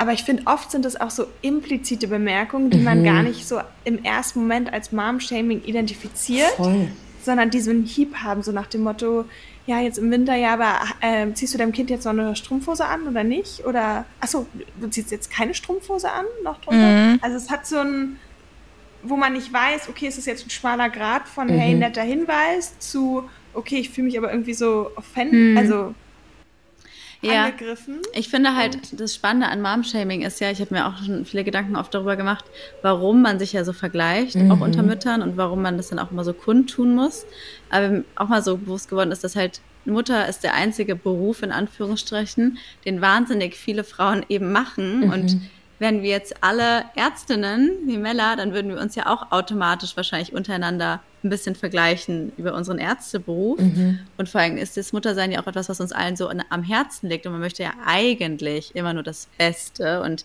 Aber 0.00 0.12
ich 0.12 0.24
finde, 0.24 0.44
oft 0.46 0.70
sind 0.70 0.86
es 0.86 0.98
auch 0.98 1.10
so 1.10 1.26
implizite 1.42 2.08
Bemerkungen, 2.08 2.70
die 2.70 2.78
mhm. 2.78 2.84
man 2.84 3.04
gar 3.04 3.22
nicht 3.22 3.46
so 3.46 3.60
im 3.84 4.02
ersten 4.02 4.40
Moment 4.40 4.72
als 4.72 4.92
Mom-Shaming 4.92 5.62
identifiziert, 5.64 6.52
Voll. 6.56 6.88
sondern 7.22 7.50
die 7.50 7.60
so 7.60 7.70
einen 7.70 7.84
Hieb 7.84 8.14
haben, 8.16 8.42
so 8.42 8.50
nach 8.50 8.66
dem 8.66 8.82
Motto, 8.82 9.26
ja, 9.66 9.78
jetzt 9.78 9.98
im 9.98 10.10
Winter, 10.10 10.34
ja, 10.34 10.54
aber 10.54 10.80
äh, 11.02 11.30
ziehst 11.34 11.52
du 11.52 11.58
deinem 11.58 11.72
Kind 11.72 11.90
jetzt 11.90 12.06
noch 12.06 12.12
eine 12.12 12.34
Strumpfhose 12.34 12.86
an 12.86 13.06
oder 13.06 13.24
nicht? 13.24 13.66
Oder, 13.66 14.06
achso, 14.20 14.46
du 14.80 14.88
ziehst 14.88 15.10
jetzt 15.10 15.30
keine 15.30 15.52
Strumpfhose 15.52 16.10
an, 16.10 16.24
noch 16.44 16.62
drunter? 16.62 16.78
Mhm. 16.78 17.18
Also 17.20 17.36
es 17.36 17.50
hat 17.50 17.66
so 17.66 17.76
ein, 17.76 18.16
wo 19.02 19.16
man 19.16 19.34
nicht 19.34 19.52
weiß, 19.52 19.90
okay, 19.90 20.08
ist 20.08 20.16
es 20.16 20.24
jetzt 20.24 20.46
ein 20.46 20.50
schmaler 20.50 20.88
Grad 20.88 21.28
von, 21.28 21.48
mhm. 21.48 21.58
hey, 21.58 21.74
netter 21.74 22.02
Hinweis, 22.02 22.78
zu, 22.78 23.28
okay, 23.52 23.76
ich 23.76 23.90
fühle 23.90 24.06
mich 24.06 24.16
aber 24.16 24.32
irgendwie 24.32 24.54
so 24.54 24.90
offended, 24.96 25.52
mhm. 25.52 25.58
also 25.58 25.94
ja. 27.22 27.44
angegriffen. 27.44 28.00
Ich 28.14 28.28
finde 28.28 28.56
halt, 28.56 28.74
und 28.74 29.00
das 29.00 29.14
Spannende 29.14 29.48
an 29.48 29.62
Mom-Shaming 29.62 30.22
ist 30.22 30.40
ja, 30.40 30.50
ich 30.50 30.60
habe 30.60 30.74
mir 30.74 30.86
auch 30.86 30.96
schon 31.04 31.24
viele 31.24 31.44
Gedanken 31.44 31.76
oft 31.76 31.94
darüber 31.94 32.16
gemacht, 32.16 32.44
warum 32.82 33.22
man 33.22 33.38
sich 33.38 33.52
ja 33.52 33.64
so 33.64 33.72
vergleicht, 33.72 34.36
mhm. 34.36 34.50
auch 34.50 34.60
unter 34.60 34.82
Müttern 34.82 35.22
und 35.22 35.36
warum 35.36 35.62
man 35.62 35.76
das 35.76 35.88
dann 35.88 35.98
auch 35.98 36.10
immer 36.10 36.24
so 36.24 36.32
kundtun 36.32 36.94
muss. 36.94 37.26
Aber 37.70 38.02
auch 38.16 38.28
mal 38.28 38.42
so 38.42 38.56
bewusst 38.56 38.88
geworden 38.88 39.12
ist, 39.12 39.24
dass 39.24 39.36
halt 39.36 39.60
Mutter 39.84 40.28
ist 40.28 40.44
der 40.44 40.54
einzige 40.54 40.94
Beruf, 40.94 41.42
in 41.42 41.52
Anführungsstrichen, 41.52 42.58
den 42.84 43.00
wahnsinnig 43.00 43.56
viele 43.56 43.84
Frauen 43.84 44.24
eben 44.28 44.52
machen 44.52 45.06
mhm. 45.06 45.12
und 45.12 45.40
wären 45.78 46.02
wir 46.02 46.10
jetzt 46.10 46.42
alle 46.42 46.84
Ärztinnen 46.94 47.70
wie 47.86 47.96
Mella, 47.96 48.36
dann 48.36 48.52
würden 48.52 48.70
wir 48.70 48.80
uns 48.80 48.94
ja 48.94 49.06
auch 49.06 49.32
automatisch 49.32 49.96
wahrscheinlich 49.96 50.34
untereinander 50.34 51.00
ein 51.22 51.30
bisschen 51.30 51.54
vergleichen 51.54 52.32
über 52.36 52.54
unseren 52.54 52.78
Ärzteberuf. 52.78 53.58
Mhm. 53.58 54.00
Und 54.16 54.28
vor 54.28 54.40
allem 54.40 54.56
ist 54.56 54.76
das 54.76 54.92
Muttersein 54.92 55.32
ja 55.32 55.42
auch 55.42 55.46
etwas, 55.46 55.68
was 55.68 55.80
uns 55.80 55.92
allen 55.92 56.16
so 56.16 56.28
am 56.28 56.62
Herzen 56.62 57.08
liegt. 57.08 57.26
Und 57.26 57.32
man 57.32 57.40
möchte 57.40 57.62
ja 57.62 57.72
eigentlich 57.84 58.74
immer 58.74 58.92
nur 58.92 59.02
das 59.02 59.28
Beste. 59.38 60.02
Und 60.02 60.24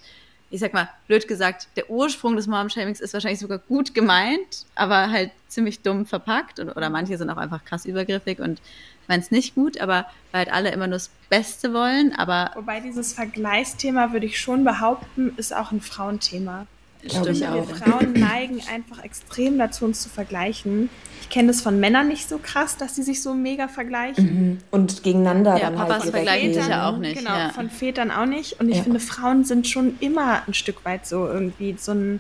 ich 0.50 0.60
sag 0.60 0.74
mal, 0.74 0.90
blöd 1.08 1.28
gesagt, 1.28 1.68
der 1.76 1.90
Ursprung 1.90 2.36
des 2.36 2.48
Mom-Shamings 2.48 3.02
ist 3.02 3.14
wahrscheinlich 3.14 3.40
sogar 3.40 3.58
gut 3.58 3.94
gemeint, 3.94 4.66
aber 4.76 5.10
halt 5.10 5.32
ziemlich 5.48 5.82
dumm 5.82 6.06
verpackt. 6.06 6.60
Oder 6.60 6.90
manche 6.90 7.18
sind 7.18 7.30
auch 7.30 7.38
einfach 7.38 7.66
krass 7.66 7.86
übergriffig 7.86 8.40
und 8.40 8.62
meinen 9.08 9.20
es 9.20 9.32
nicht 9.32 9.56
gut, 9.56 9.80
aber 9.80 10.06
weil 10.32 10.46
halt 10.46 10.54
alle 10.54 10.72
immer 10.72 10.88
nur 10.88 10.96
das 10.96 11.12
Beste 11.30 11.74
wollen. 11.74 12.14
Aber 12.14 12.52
Wobei 12.56 12.80
dieses 12.80 13.14
Vergleichsthema, 13.14 14.14
würde 14.14 14.26
ich 14.26 14.40
schon 14.40 14.64
behaupten, 14.64 15.34
ist 15.38 15.56
auch 15.56 15.72
ein 15.72 15.82
Frauenthema. 15.82 16.68
Glaube 17.08 17.32
ich 17.32 17.48
auch. 17.48 17.68
Wir 17.68 17.76
Frauen 17.76 18.14
neigen 18.14 18.62
einfach 18.74 19.04
extrem 19.04 19.58
dazu, 19.58 19.86
uns 19.86 20.02
zu 20.02 20.10
vergleichen. 20.10 20.90
Ich 21.22 21.30
kenne 21.30 21.48
das 21.48 21.62
von 21.62 21.80
Männern 21.80 22.08
nicht 22.08 22.30
so 22.30 22.38
krass, 22.38 22.78
dass 22.78 22.96
sie 22.96 23.04
sich 23.04 23.22
so 23.22 23.34
mega 23.34 23.68
vergleichen. 23.68 24.26
Mhm. 24.26 24.58
Und 24.72 25.04
gegeneinander 25.04 25.58
ja, 25.58 25.70
dann 25.70 25.76
Papas 25.76 26.04
halt 26.04 26.12
vergleichen 26.12 26.54
sich 26.54 26.68
ja 26.68 26.90
auch 26.90 26.98
nicht. 26.98 27.18
Genau, 27.18 27.36
ja. 27.36 27.50
von 27.50 27.70
Vätern 27.70 28.12
auch 28.12 28.26
nicht. 28.26 28.60
Und 28.60 28.70
ich 28.70 28.78
ja. 28.78 28.84
finde, 28.84 29.00
Frauen 29.00 29.44
sind 29.44 29.68
schon 29.68 29.98
immer 30.00 30.44
ein 30.48 30.54
Stück 30.54 30.86
weit 30.86 31.06
so 31.06 31.28
irgendwie 31.28 31.76
so 31.78 31.94
ein 31.94 32.20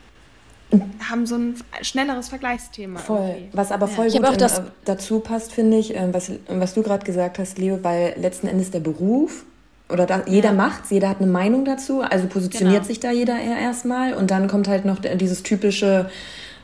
haben 1.09 1.25
so 1.25 1.35
ein 1.35 1.55
schnelleres 1.81 2.29
Vergleichsthema. 2.29 2.99
Voll. 2.99 3.19
Irgendwie. 3.19 3.49
Was 3.53 3.71
aber 3.71 3.87
voll 3.87 4.07
ja. 4.07 4.19
gut 4.19 4.41
in, 4.41 4.47
äh, 4.47 4.61
dazu 4.85 5.19
passt, 5.19 5.53
finde 5.53 5.77
ich, 5.77 5.95
äh, 5.95 6.13
was, 6.13 6.31
was 6.47 6.73
du 6.73 6.81
gerade 6.81 7.05
gesagt 7.05 7.39
hast, 7.39 7.57
Leo, 7.57 7.79
weil 7.83 8.15
letzten 8.17 8.47
Endes 8.47 8.71
der 8.71 8.79
Beruf 8.79 9.45
oder 9.89 10.05
da, 10.05 10.23
jeder 10.25 10.49
ja. 10.49 10.55
macht's, 10.55 10.89
jeder 10.89 11.09
hat 11.09 11.17
eine 11.21 11.31
Meinung 11.31 11.65
dazu, 11.65 12.01
also 12.01 12.27
positioniert 12.27 12.77
genau. 12.77 12.87
sich 12.87 12.99
da 12.99 13.11
jeder 13.11 13.39
erstmal 13.39 14.13
und 14.13 14.31
dann 14.31 14.47
kommt 14.47 14.67
halt 14.67 14.85
noch 14.85 14.99
dieses 14.99 15.43
typische, 15.43 16.09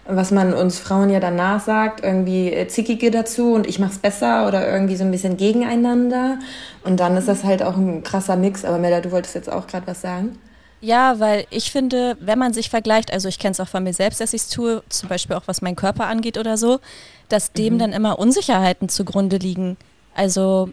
was 0.05 0.31
man 0.31 0.53
uns 0.53 0.79
Frauen 0.79 1.09
ja 1.09 1.19
danach 1.19 1.59
sagt, 1.63 2.03
irgendwie 2.03 2.51
äh, 2.51 2.67
zickige 2.67 3.11
dazu 3.11 3.53
und 3.53 3.67
ich 3.67 3.77
mach's 3.77 3.99
besser 3.99 4.47
oder 4.47 4.67
irgendwie 4.67 4.95
so 4.95 5.03
ein 5.03 5.11
bisschen 5.11 5.37
gegeneinander 5.37 6.39
und 6.83 6.99
dann 6.99 7.15
ist 7.15 7.27
das 7.27 7.43
halt 7.43 7.61
auch 7.61 7.77
ein 7.77 8.03
krasser 8.03 8.35
Mix. 8.35 8.65
Aber 8.65 8.79
Mella, 8.79 9.01
du 9.01 9.11
wolltest 9.11 9.35
jetzt 9.35 9.51
auch 9.51 9.67
gerade 9.67 9.85
was 9.85 10.01
sagen? 10.01 10.39
Ja, 10.81 11.19
weil 11.19 11.45
ich 11.51 11.71
finde, 11.71 12.17
wenn 12.19 12.39
man 12.39 12.53
sich 12.53 12.71
vergleicht, 12.71 13.13
also 13.13 13.27
ich 13.27 13.37
kenne 13.37 13.51
es 13.51 13.59
auch 13.59 13.67
von 13.67 13.83
mir 13.83 13.93
selbst, 13.93 14.19
dass 14.19 14.33
ich 14.33 14.41
es 14.41 14.49
tue, 14.49 14.81
zum 14.89 15.09
Beispiel 15.09 15.35
auch 15.35 15.43
was 15.45 15.61
meinen 15.61 15.75
Körper 15.75 16.07
angeht 16.07 16.39
oder 16.39 16.57
so, 16.57 16.79
dass 17.29 17.53
dem 17.53 17.75
mhm. 17.75 17.79
dann 17.79 17.93
immer 17.93 18.17
Unsicherheiten 18.17 18.89
zugrunde 18.89 19.37
liegen. 19.37 19.77
Also 20.15 20.71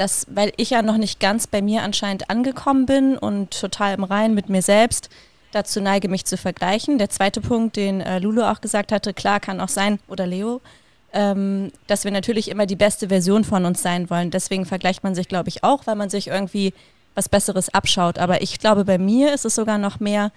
das, 0.00 0.26
weil 0.30 0.52
ich 0.56 0.70
ja 0.70 0.82
noch 0.82 0.96
nicht 0.96 1.20
ganz 1.20 1.46
bei 1.46 1.60
mir 1.60 1.82
anscheinend 1.82 2.30
angekommen 2.30 2.86
bin 2.86 3.18
und 3.18 3.50
total 3.50 3.94
im 3.94 4.04
Rein 4.04 4.34
mit 4.34 4.48
mir 4.48 4.62
selbst, 4.62 5.10
dazu 5.52 5.80
neige, 5.80 6.08
mich 6.08 6.24
zu 6.24 6.36
vergleichen. 6.36 6.98
Der 6.98 7.10
zweite 7.10 7.40
Punkt, 7.40 7.76
den 7.76 8.00
äh, 8.00 8.18
Lulu 8.18 8.42
auch 8.42 8.60
gesagt 8.60 8.92
hatte, 8.92 9.12
klar 9.12 9.40
kann 9.40 9.60
auch 9.60 9.68
sein, 9.68 9.98
oder 10.08 10.26
Leo, 10.26 10.60
ähm, 11.12 11.70
dass 11.86 12.04
wir 12.04 12.12
natürlich 12.12 12.50
immer 12.50 12.66
die 12.66 12.76
beste 12.76 13.08
Version 13.08 13.44
von 13.44 13.64
uns 13.64 13.82
sein 13.82 14.08
wollen. 14.10 14.30
Deswegen 14.30 14.64
vergleicht 14.64 15.04
man 15.04 15.14
sich, 15.14 15.28
glaube 15.28 15.48
ich, 15.48 15.64
auch, 15.64 15.86
weil 15.86 15.96
man 15.96 16.08
sich 16.08 16.28
irgendwie 16.28 16.72
was 17.14 17.28
Besseres 17.28 17.74
abschaut. 17.74 18.18
Aber 18.18 18.40
ich 18.42 18.58
glaube, 18.58 18.84
bei 18.84 18.96
mir 18.96 19.34
ist 19.34 19.44
es 19.44 19.54
sogar 19.54 19.78
noch 19.78 20.00
mehr, 20.00 20.32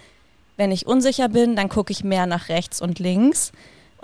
wenn 0.57 0.71
ich 0.71 0.87
unsicher 0.87 1.29
bin, 1.29 1.55
dann 1.55 1.69
gucke 1.69 1.91
ich 1.91 2.03
mehr 2.03 2.25
nach 2.25 2.49
rechts 2.49 2.81
und 2.81 2.99
links. 2.99 3.51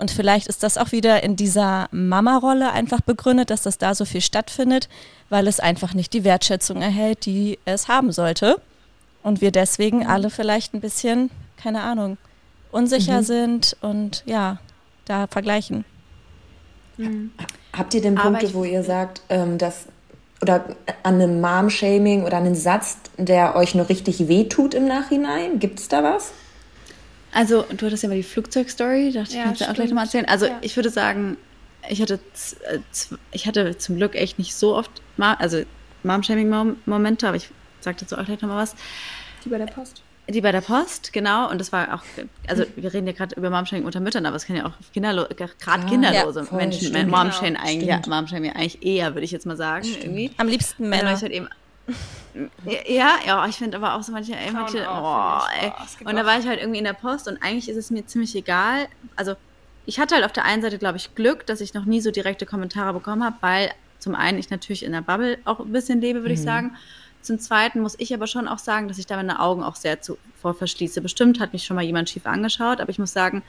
Und 0.00 0.10
vielleicht 0.10 0.46
ist 0.46 0.62
das 0.62 0.78
auch 0.78 0.92
wieder 0.92 1.22
in 1.22 1.36
dieser 1.36 1.86
Mama-Rolle 1.92 2.72
einfach 2.72 3.02
begründet, 3.02 3.50
dass 3.50 3.60
das 3.60 3.76
da 3.76 3.94
so 3.94 4.06
viel 4.06 4.22
stattfindet, 4.22 4.88
weil 5.28 5.46
es 5.46 5.60
einfach 5.60 5.92
nicht 5.92 6.14
die 6.14 6.24
Wertschätzung 6.24 6.80
erhält, 6.80 7.26
die 7.26 7.58
es 7.66 7.86
haben 7.86 8.10
sollte. 8.10 8.62
Und 9.22 9.42
wir 9.42 9.52
deswegen 9.52 9.98
mhm. 9.98 10.06
alle 10.06 10.30
vielleicht 10.30 10.72
ein 10.72 10.80
bisschen, 10.80 11.30
keine 11.62 11.82
Ahnung, 11.82 12.16
unsicher 12.72 13.20
mhm. 13.20 13.24
sind 13.24 13.76
und 13.82 14.22
ja, 14.24 14.56
da 15.04 15.26
vergleichen. 15.26 15.84
Mhm. 16.96 17.32
Habt 17.76 17.92
ihr 17.92 18.00
denn 18.00 18.14
Punkte, 18.14 18.54
wo 18.54 18.64
ihr 18.64 18.82
sagt, 18.82 19.20
ähm, 19.28 19.58
dass 19.58 19.84
oder 20.40 20.64
an 21.02 21.16
einem 21.16 21.42
Mom-Shaming 21.42 22.24
oder 22.24 22.38
an 22.38 22.46
einem 22.46 22.54
Satz, 22.54 22.96
der 23.18 23.54
euch 23.54 23.74
nur 23.74 23.90
richtig 23.90 24.28
wehtut 24.28 24.72
im 24.72 24.88
Nachhinein? 24.88 25.58
Gibt 25.58 25.78
es 25.78 25.88
da 25.88 26.02
was? 26.02 26.32
Also, 27.32 27.62
du 27.62 27.86
hattest 27.86 28.02
ja 28.02 28.08
mal 28.08 28.16
die 28.16 28.22
Flugzeugstory, 28.22 29.12
dachte 29.12 29.34
ja, 29.34 29.40
ich, 29.40 29.44
kannst 29.44 29.60
du 29.60 29.70
auch 29.70 29.74
gleich 29.74 29.88
nochmal 29.88 30.04
erzählen. 30.04 30.26
Also, 30.26 30.46
ja. 30.46 30.58
ich 30.60 30.74
würde 30.76 30.90
sagen, 30.90 31.36
ich 31.88 32.02
hatte, 32.02 32.20
äh, 32.68 32.78
ich 33.32 33.46
hatte 33.46 33.78
zum 33.78 33.96
Glück 33.96 34.14
echt 34.14 34.38
nicht 34.38 34.54
so 34.54 34.76
oft, 34.76 34.90
also 35.18 35.62
Mom-Shaming-Momente, 36.02 37.28
aber 37.28 37.36
ich 37.36 37.50
sage 37.80 37.98
dazu 38.00 38.16
auch 38.16 38.24
gleich 38.24 38.40
nochmal 38.40 38.62
was. 38.62 38.74
Die 39.44 39.48
bei 39.48 39.58
der 39.58 39.66
Post. 39.66 40.02
Die 40.28 40.40
bei 40.40 40.52
der 40.52 40.60
Post, 40.60 41.12
genau. 41.12 41.50
Und 41.50 41.58
das 41.60 41.72
war 41.72 41.94
auch, 41.94 42.02
also 42.46 42.64
wir 42.76 42.92
reden 42.92 43.06
ja 43.06 43.12
gerade 43.12 43.34
über 43.34 43.50
Momshaming 43.50 43.84
unter 43.84 44.00
Müttern, 44.00 44.26
aber 44.26 44.36
es 44.36 44.46
kann 44.46 44.54
ja 44.54 44.66
auch 44.66 44.72
kinderlo 44.92 45.26
gerade 45.26 45.82
ja, 45.82 45.88
kinderlose 45.88 46.46
ja, 46.48 46.56
Menschen 46.56 46.92
Momshaming 47.08 47.54
genau. 47.54 47.66
eigentlich, 47.66 47.88
ja, 47.88 48.00
Momshaming 48.06 48.52
eigentlich 48.52 48.84
eher, 48.84 49.14
würde 49.14 49.24
ich 49.24 49.32
jetzt 49.32 49.46
mal 49.46 49.56
sagen. 49.56 49.88
Irgendwie. 49.88 50.30
Am 50.36 50.46
liebsten 50.46 50.88
Männer. 50.88 51.20
Halt 51.20 51.32
eben, 51.32 51.48
ja, 52.86 53.14
ja, 53.26 53.46
ich 53.46 53.56
finde 53.56 53.76
aber 53.76 53.94
auch 53.94 54.02
so 54.02 54.12
manche, 54.12 54.34
ey, 54.34 54.50
manche 54.52 54.86
oh, 54.88 55.40
ey. 55.60 55.72
Und 56.04 56.16
da 56.16 56.24
war 56.24 56.38
ich 56.38 56.46
halt 56.46 56.60
irgendwie 56.60 56.78
in 56.78 56.84
der 56.84 56.92
Post 56.92 57.28
und 57.28 57.42
eigentlich 57.42 57.68
ist 57.68 57.76
es 57.76 57.90
mir 57.90 58.06
ziemlich 58.06 58.34
egal. 58.34 58.88
Also 59.16 59.34
ich 59.86 59.98
hatte 59.98 60.14
halt 60.14 60.24
auf 60.24 60.32
der 60.32 60.44
einen 60.44 60.62
Seite, 60.62 60.78
glaube 60.78 60.98
ich, 60.98 61.14
Glück, 61.14 61.46
dass 61.46 61.60
ich 61.60 61.74
noch 61.74 61.84
nie 61.84 62.00
so 62.00 62.10
direkte 62.10 62.46
Kommentare 62.46 62.92
bekommen 62.92 63.24
habe, 63.24 63.36
weil 63.40 63.70
zum 63.98 64.14
einen 64.14 64.38
ich 64.38 64.50
natürlich 64.50 64.84
in 64.84 64.92
der 64.92 65.02
Bubble 65.02 65.38
auch 65.44 65.60
ein 65.60 65.72
bisschen 65.72 66.00
lebe, 66.00 66.20
würde 66.20 66.30
mhm. 66.30 66.34
ich 66.34 66.42
sagen. 66.42 66.76
Zum 67.22 67.38
Zweiten 67.38 67.80
muss 67.80 67.96
ich 67.98 68.14
aber 68.14 68.26
schon 68.26 68.48
auch 68.48 68.58
sagen, 68.58 68.88
dass 68.88 68.98
ich 68.98 69.06
da 69.06 69.16
meine 69.16 69.40
Augen 69.40 69.62
auch 69.62 69.76
sehr 69.76 70.00
zu, 70.00 70.16
vor 70.40 70.54
verschließe. 70.54 71.02
Bestimmt 71.02 71.38
hat 71.38 71.52
mich 71.52 71.64
schon 71.64 71.76
mal 71.76 71.84
jemand 71.84 72.08
schief 72.08 72.26
angeschaut, 72.26 72.80
aber 72.80 72.90
ich 72.90 72.98
muss 72.98 73.12
sagen, 73.12 73.42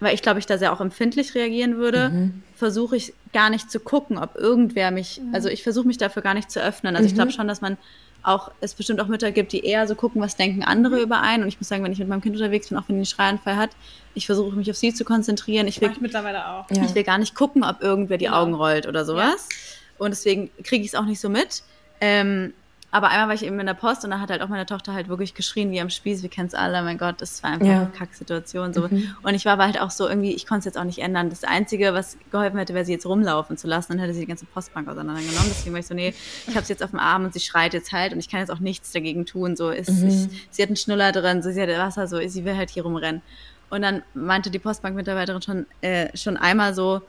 weil 0.00 0.14
ich 0.14 0.22
glaube, 0.22 0.38
ich 0.38 0.46
da 0.46 0.58
sehr 0.58 0.72
auch 0.72 0.80
empfindlich 0.80 1.34
reagieren 1.34 1.76
würde, 1.76 2.10
mhm. 2.10 2.42
versuche 2.54 2.96
ich 2.96 3.12
gar 3.32 3.50
nicht 3.50 3.70
zu 3.70 3.80
gucken, 3.80 4.18
ob 4.18 4.36
irgendwer 4.36 4.90
mich, 4.90 5.20
mhm. 5.20 5.34
also 5.34 5.48
ich 5.48 5.62
versuche 5.62 5.86
mich 5.86 5.98
dafür 5.98 6.22
gar 6.22 6.34
nicht 6.34 6.50
zu 6.50 6.62
öffnen. 6.62 6.94
Also 6.94 7.04
mhm. 7.04 7.08
ich 7.08 7.14
glaube 7.14 7.32
schon, 7.32 7.48
dass 7.48 7.60
man 7.60 7.76
auch, 8.22 8.50
es 8.60 8.74
bestimmt 8.74 9.00
auch 9.00 9.06
Mütter 9.06 9.30
gibt, 9.32 9.52
die 9.52 9.64
eher 9.64 9.86
so 9.86 9.94
gucken, 9.94 10.20
was 10.20 10.36
denken 10.36 10.62
andere 10.62 10.96
mhm. 10.96 11.02
über 11.02 11.20
einen. 11.20 11.42
Und 11.42 11.48
ich 11.48 11.58
muss 11.58 11.68
sagen, 11.68 11.82
wenn 11.84 11.92
ich 11.92 11.98
mit 11.98 12.08
meinem 12.08 12.20
Kind 12.20 12.36
unterwegs 12.36 12.68
bin, 12.68 12.78
auch 12.78 12.88
wenn 12.88 12.96
die 12.96 13.00
einen 13.00 13.06
Schreianfall 13.06 13.56
hat, 13.56 13.70
ich 14.14 14.26
versuche 14.26 14.56
mich 14.56 14.70
auf 14.70 14.76
sie 14.76 14.92
zu 14.92 15.04
konzentrieren. 15.04 15.66
Ich 15.66 15.80
will, 15.80 15.90
ich 15.90 16.00
mittlerweile 16.00 16.46
auch. 16.46 16.70
Ich 16.70 16.94
will 16.94 17.04
gar 17.04 17.18
nicht 17.18 17.34
gucken, 17.34 17.64
ob 17.64 17.82
irgendwer 17.82 18.18
die 18.18 18.26
genau. 18.26 18.42
Augen 18.42 18.54
rollt 18.54 18.86
oder 18.86 19.04
sowas. 19.04 19.48
Ja. 19.50 20.04
Und 20.04 20.10
deswegen 20.10 20.50
kriege 20.62 20.84
ich 20.84 20.88
es 20.88 20.94
auch 20.94 21.04
nicht 21.04 21.20
so 21.20 21.28
mit. 21.28 21.62
Ähm, 22.00 22.52
aber 22.90 23.10
einmal 23.10 23.28
war 23.28 23.34
ich 23.34 23.44
eben 23.44 23.60
in 23.60 23.66
der 23.66 23.74
Post 23.74 24.04
und 24.04 24.10
da 24.10 24.20
hat 24.20 24.30
halt 24.30 24.40
auch 24.40 24.48
meine 24.48 24.64
Tochter 24.64 24.94
halt 24.94 25.08
wirklich 25.08 25.34
geschrien 25.34 25.70
wie 25.70 25.80
am 25.80 25.90
Spieß. 25.90 26.22
Wir 26.22 26.30
kennen 26.30 26.48
es 26.48 26.54
alle. 26.54 26.82
Mein 26.82 26.96
Gott, 26.96 27.20
das 27.20 27.42
war 27.42 27.50
einfach 27.50 27.66
ja. 27.66 27.80
eine 27.82 27.90
Kacksituation. 27.90 28.72
So. 28.72 28.88
Mhm. 28.88 29.14
Und 29.22 29.34
ich 29.34 29.44
war 29.44 29.52
aber 29.52 29.64
halt 29.64 29.78
auch 29.78 29.90
so 29.90 30.08
irgendwie, 30.08 30.32
ich 30.32 30.46
konnte 30.46 30.60
es 30.60 30.64
jetzt 30.64 30.78
auch 30.78 30.84
nicht 30.84 31.00
ändern. 31.00 31.28
Das 31.28 31.44
Einzige, 31.44 31.92
was 31.92 32.16
geholfen 32.30 32.56
hätte, 32.56 32.72
wäre 32.72 32.86
sie 32.86 32.92
jetzt 32.92 33.04
rumlaufen 33.04 33.58
zu 33.58 33.66
lassen. 33.66 33.92
Dann 33.92 33.98
hätte 33.98 34.14
sie 34.14 34.20
die 34.20 34.26
ganze 34.26 34.46
Postbank 34.46 34.88
auseinandergenommen. 34.88 35.50
Deswegen 35.50 35.74
war 35.74 35.80
ich 35.80 35.86
so, 35.86 35.92
nee, 35.92 36.14
ich 36.46 36.56
habe 36.56 36.64
sie 36.64 36.72
jetzt 36.72 36.82
auf 36.82 36.90
dem 36.90 36.98
Arm 36.98 37.26
und 37.26 37.34
sie 37.34 37.40
schreit 37.40 37.74
jetzt 37.74 37.92
halt 37.92 38.14
und 38.14 38.20
ich 38.20 38.30
kann 38.30 38.40
jetzt 38.40 38.50
auch 38.50 38.60
nichts 38.60 38.90
dagegen 38.90 39.26
tun. 39.26 39.54
So 39.54 39.68
ist, 39.68 39.90
mhm. 39.90 40.08
ich, 40.08 40.48
sie 40.50 40.62
hat 40.62 40.70
einen 40.70 40.76
Schnuller 40.76 41.12
drin, 41.12 41.42
so, 41.42 41.50
sie 41.50 41.60
hat 41.60 41.68
Wasser, 41.68 42.06
so, 42.06 42.26
sie 42.26 42.44
will 42.46 42.56
halt 42.56 42.70
hier 42.70 42.84
rumrennen. 42.84 43.20
Und 43.68 43.82
dann 43.82 44.02
meinte 44.14 44.50
die 44.50 44.58
Postbank-Mitarbeiterin 44.58 45.42
schon, 45.42 45.66
äh, 45.82 46.16
schon 46.16 46.38
einmal 46.38 46.72
so, 46.72 47.02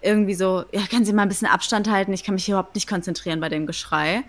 irgendwie 0.00 0.34
so, 0.34 0.64
ja, 0.72 0.80
können 0.90 1.04
Sie 1.04 1.12
mal 1.12 1.22
ein 1.22 1.28
bisschen 1.28 1.46
Abstand 1.46 1.88
halten? 1.88 2.12
Ich 2.12 2.24
kann 2.24 2.34
mich 2.34 2.48
überhaupt 2.48 2.74
nicht 2.74 2.88
konzentrieren 2.88 3.38
bei 3.38 3.48
dem 3.48 3.66
Geschrei. 3.68 4.24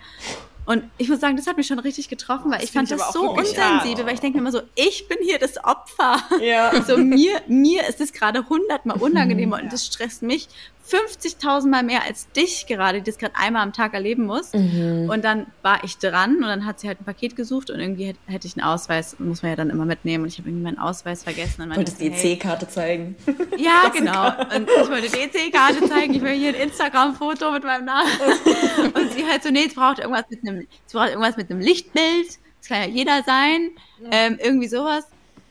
Und 0.66 0.84
ich 0.96 1.08
muss 1.08 1.20
sagen, 1.20 1.36
das 1.36 1.46
hat 1.46 1.56
mich 1.56 1.66
schon 1.66 1.78
richtig 1.78 2.08
getroffen, 2.08 2.50
weil 2.50 2.58
das 2.58 2.68
ich 2.68 2.72
fand 2.72 2.90
das 2.90 3.12
so 3.12 3.30
unsensibel, 3.30 3.60
hart. 3.62 4.06
weil 4.06 4.14
ich 4.14 4.20
denke 4.20 4.38
immer 4.38 4.50
so, 4.50 4.62
ich 4.74 5.06
bin 5.08 5.18
hier 5.22 5.38
das 5.38 5.62
Opfer. 5.62 6.22
Ja. 6.40 6.72
So 6.84 6.98
mir, 6.98 7.40
mir 7.46 7.88
ist 7.88 8.00
es 8.00 8.12
gerade 8.12 8.48
hundertmal 8.48 8.98
unangenehmer 8.98 9.60
und 9.62 9.72
das 9.72 9.86
stresst 9.86 10.22
mich 10.22 10.48
50.000 10.86 11.68
Mal 11.68 11.82
mehr 11.82 12.02
als 12.02 12.30
dich 12.32 12.66
gerade, 12.66 13.00
die 13.00 13.10
das 13.10 13.18
gerade 13.18 13.34
einmal 13.36 13.62
am 13.62 13.72
Tag 13.72 13.94
erleben 13.94 14.26
muss. 14.26 14.52
Mhm. 14.52 15.08
Und 15.10 15.24
dann 15.24 15.46
war 15.62 15.82
ich 15.82 15.96
dran 15.96 16.36
und 16.36 16.42
dann 16.42 16.66
hat 16.66 16.80
sie 16.80 16.88
halt 16.88 17.00
ein 17.00 17.04
Paket 17.04 17.36
gesucht 17.36 17.70
und 17.70 17.80
irgendwie 17.80 18.14
hätte, 18.26 18.46
ich 18.46 18.56
einen 18.56 18.66
Ausweis, 18.66 19.18
muss 19.18 19.42
man 19.42 19.52
ja 19.52 19.56
dann 19.56 19.70
immer 19.70 19.86
mitnehmen 19.86 20.24
und 20.24 20.28
ich 20.28 20.38
habe 20.38 20.50
irgendwie 20.50 20.64
meinen 20.64 20.78
Ausweis 20.78 21.22
vergessen. 21.22 21.62
Und 21.62 21.76
Wolltest 21.76 22.00
die 22.00 22.08
EC-Karte 22.08 22.68
zeigen? 22.68 23.16
Ja, 23.56 23.88
genau. 23.88 24.28
Und 24.54 24.68
ich 24.68 24.90
wollte 24.90 25.08
die 25.08 25.20
EC-Karte 25.20 25.88
zeigen, 25.88 26.14
ich 26.14 26.22
will 26.22 26.32
hier 26.32 26.48
ein 26.48 26.54
Instagram-Foto 26.54 27.52
mit 27.52 27.62
meinem 27.62 27.84
Namen. 27.84 28.10
und 28.94 29.12
sie 29.12 29.24
halt 29.24 29.42
so, 29.42 29.50
nee, 29.50 29.64
es 29.66 29.74
braucht 29.74 30.00
irgendwas 30.00 30.24
mit 30.28 30.40
einem, 30.46 30.66
es 30.86 30.92
braucht 30.92 31.10
irgendwas 31.10 31.36
mit 31.36 31.50
einem 31.50 31.60
Lichtbild, 31.60 32.28
das 32.60 32.68
kann 32.68 32.82
ja 32.82 32.88
jeder 32.88 33.22
sein, 33.22 33.70
ähm, 34.10 34.38
irgendwie 34.42 34.68
sowas. 34.68 35.06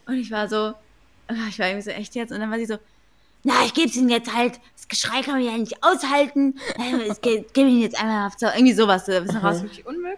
Und 0.06 0.16
ich 0.16 0.32
war 0.32 0.50
so, 0.50 0.74
ich 1.50 1.60
war 1.60 1.68
irgendwie 1.68 1.84
so 1.84 1.92
echt 1.92 2.16
jetzt 2.16 2.32
und 2.32 2.40
dann 2.40 2.52
war 2.52 2.58
sie 2.58 2.66
so, 2.66 2.78
na, 3.44 3.54
ich 3.66 3.74
gebe 3.74 3.88
es 3.88 3.96
ihnen 3.96 4.10
jetzt 4.10 4.34
halt, 4.34 4.60
das 4.76 4.88
Geschrei 4.88 5.22
kann 5.22 5.36
man 5.36 5.44
ja 5.44 5.58
nicht 5.58 5.84
aushalten, 5.84 6.56
äh, 6.78 7.12
ich 7.12 7.22
gebe 7.22 7.70
ihnen 7.70 7.82
jetzt 7.82 8.00
einmal 8.00 8.28
auf, 8.28 8.34
so, 8.38 8.48
irgendwie 8.48 8.74
sowas. 8.74 9.06
So, 9.06 9.14
raus. 9.14 9.64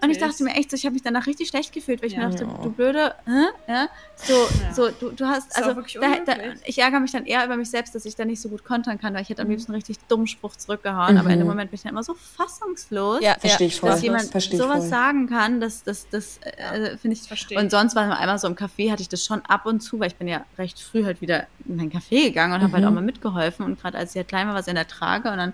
Und 0.01 0.09
ich 0.09 0.17
dachte 0.17 0.43
mir 0.43 0.53
echt 0.55 0.71
so, 0.71 0.75
ich 0.75 0.85
habe 0.85 0.93
mich 0.93 1.03
danach 1.03 1.27
richtig 1.27 1.49
schlecht 1.49 1.73
gefühlt, 1.73 2.01
weil 2.01 2.07
ich 2.07 2.15
ja. 2.15 2.27
mir 2.27 2.29
dachte, 2.29 2.47
du 2.63 2.71
blöde, 2.71 3.13
hä? 3.25 3.45
Ja? 3.67 3.89
So, 4.15 4.33
ja. 4.33 4.73
so 4.73 4.89
du, 4.89 5.11
du 5.11 5.25
hast, 5.25 5.55
also, 5.55 5.81
da, 5.99 6.19
da, 6.25 6.33
ich 6.65 6.79
ärgere 6.79 6.99
mich 6.99 7.11
dann 7.11 7.25
eher 7.25 7.45
über 7.45 7.57
mich 7.57 7.69
selbst, 7.69 7.93
dass 7.95 8.05
ich 8.05 8.15
da 8.15 8.25
nicht 8.25 8.41
so 8.41 8.49
gut 8.49 8.63
kontern 8.63 8.99
kann, 8.99 9.13
weil 9.13 9.21
ich 9.21 9.29
hätte 9.29 9.41
am 9.41 9.47
mhm. 9.47 9.53
liebsten 9.53 9.71
einen 9.71 9.81
richtig 9.81 9.99
dummen 10.07 10.27
Spruch 10.27 10.55
zurückgehauen, 10.55 11.13
mhm. 11.13 11.19
aber 11.19 11.29
in 11.31 11.39
dem 11.39 11.47
Moment 11.47 11.71
bin 11.71 11.75
ich 11.75 11.83
dann 11.83 11.91
immer 11.91 12.03
so 12.03 12.15
fassungslos, 12.15 13.21
ja, 13.21 13.35
verstehe 13.39 13.67
ich 13.67 13.79
voll. 13.79 13.89
dass 13.89 14.01
jemand 14.01 14.23
sowas 14.23 14.77
voll. 14.77 14.81
sagen 14.81 15.27
kann, 15.27 15.59
das, 15.59 15.83
das, 15.83 16.07
das 16.09 16.39
äh, 16.39 16.97
finde 16.97 17.17
ich, 17.17 17.21
verstehe. 17.21 17.59
und 17.59 17.69
sonst 17.71 17.95
war 17.95 18.17
einmal 18.17 18.39
so 18.39 18.47
im 18.47 18.55
Café, 18.55 18.91
hatte 18.91 19.01
ich 19.01 19.09
das 19.09 19.23
schon 19.25 19.41
ab 19.45 19.65
und 19.65 19.81
zu, 19.81 19.99
weil 19.99 20.07
ich 20.07 20.15
bin 20.15 20.27
ja 20.27 20.45
recht 20.57 20.79
früh 20.79 21.03
halt 21.03 21.21
wieder 21.21 21.47
in 21.67 21.75
mein 21.75 21.91
Café 21.91 22.25
gegangen 22.25 22.53
und 22.53 22.59
mhm. 22.59 22.63
habe 22.63 22.73
halt 22.73 22.85
auch 22.85 22.91
mal 22.91 23.01
mitgeholfen 23.15 23.65
und 23.65 23.81
gerade 23.81 23.97
als 23.97 24.13
sie 24.13 24.19
halt 24.19 24.27
klein 24.27 24.47
war, 24.47 24.55
war 24.55 24.63
sie 24.63 24.71
in 24.71 24.75
der 24.75 24.87
Trage 24.87 25.31
und 25.31 25.37
dann 25.37 25.53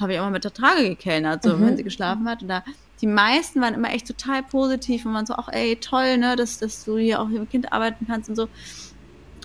habe 0.00 0.12
ich 0.12 0.20
auch 0.20 0.24
mal 0.24 0.30
mit 0.30 0.44
der 0.44 0.54
Trage 0.54 0.88
gekellnert, 0.88 1.42
so 1.42 1.56
mhm. 1.56 1.66
wenn 1.66 1.76
sie 1.76 1.84
geschlafen 1.84 2.28
hat 2.28 2.42
und 2.42 2.48
da 2.48 2.62
die 3.00 3.06
meisten 3.06 3.60
waren 3.60 3.74
immer 3.74 3.92
echt 3.92 4.06
total 4.06 4.42
positiv 4.42 5.06
und 5.06 5.14
waren 5.14 5.26
so, 5.26 5.34
ach 5.34 5.48
ey, 5.52 5.76
toll, 5.76 6.18
ne, 6.18 6.36
dass, 6.36 6.58
dass 6.58 6.84
du 6.84 6.98
hier 6.98 7.20
auch 7.20 7.28
mit 7.28 7.36
dem 7.36 7.48
Kind 7.48 7.72
arbeiten 7.72 8.06
kannst 8.06 8.28
und 8.28 8.36
so. 8.36 8.48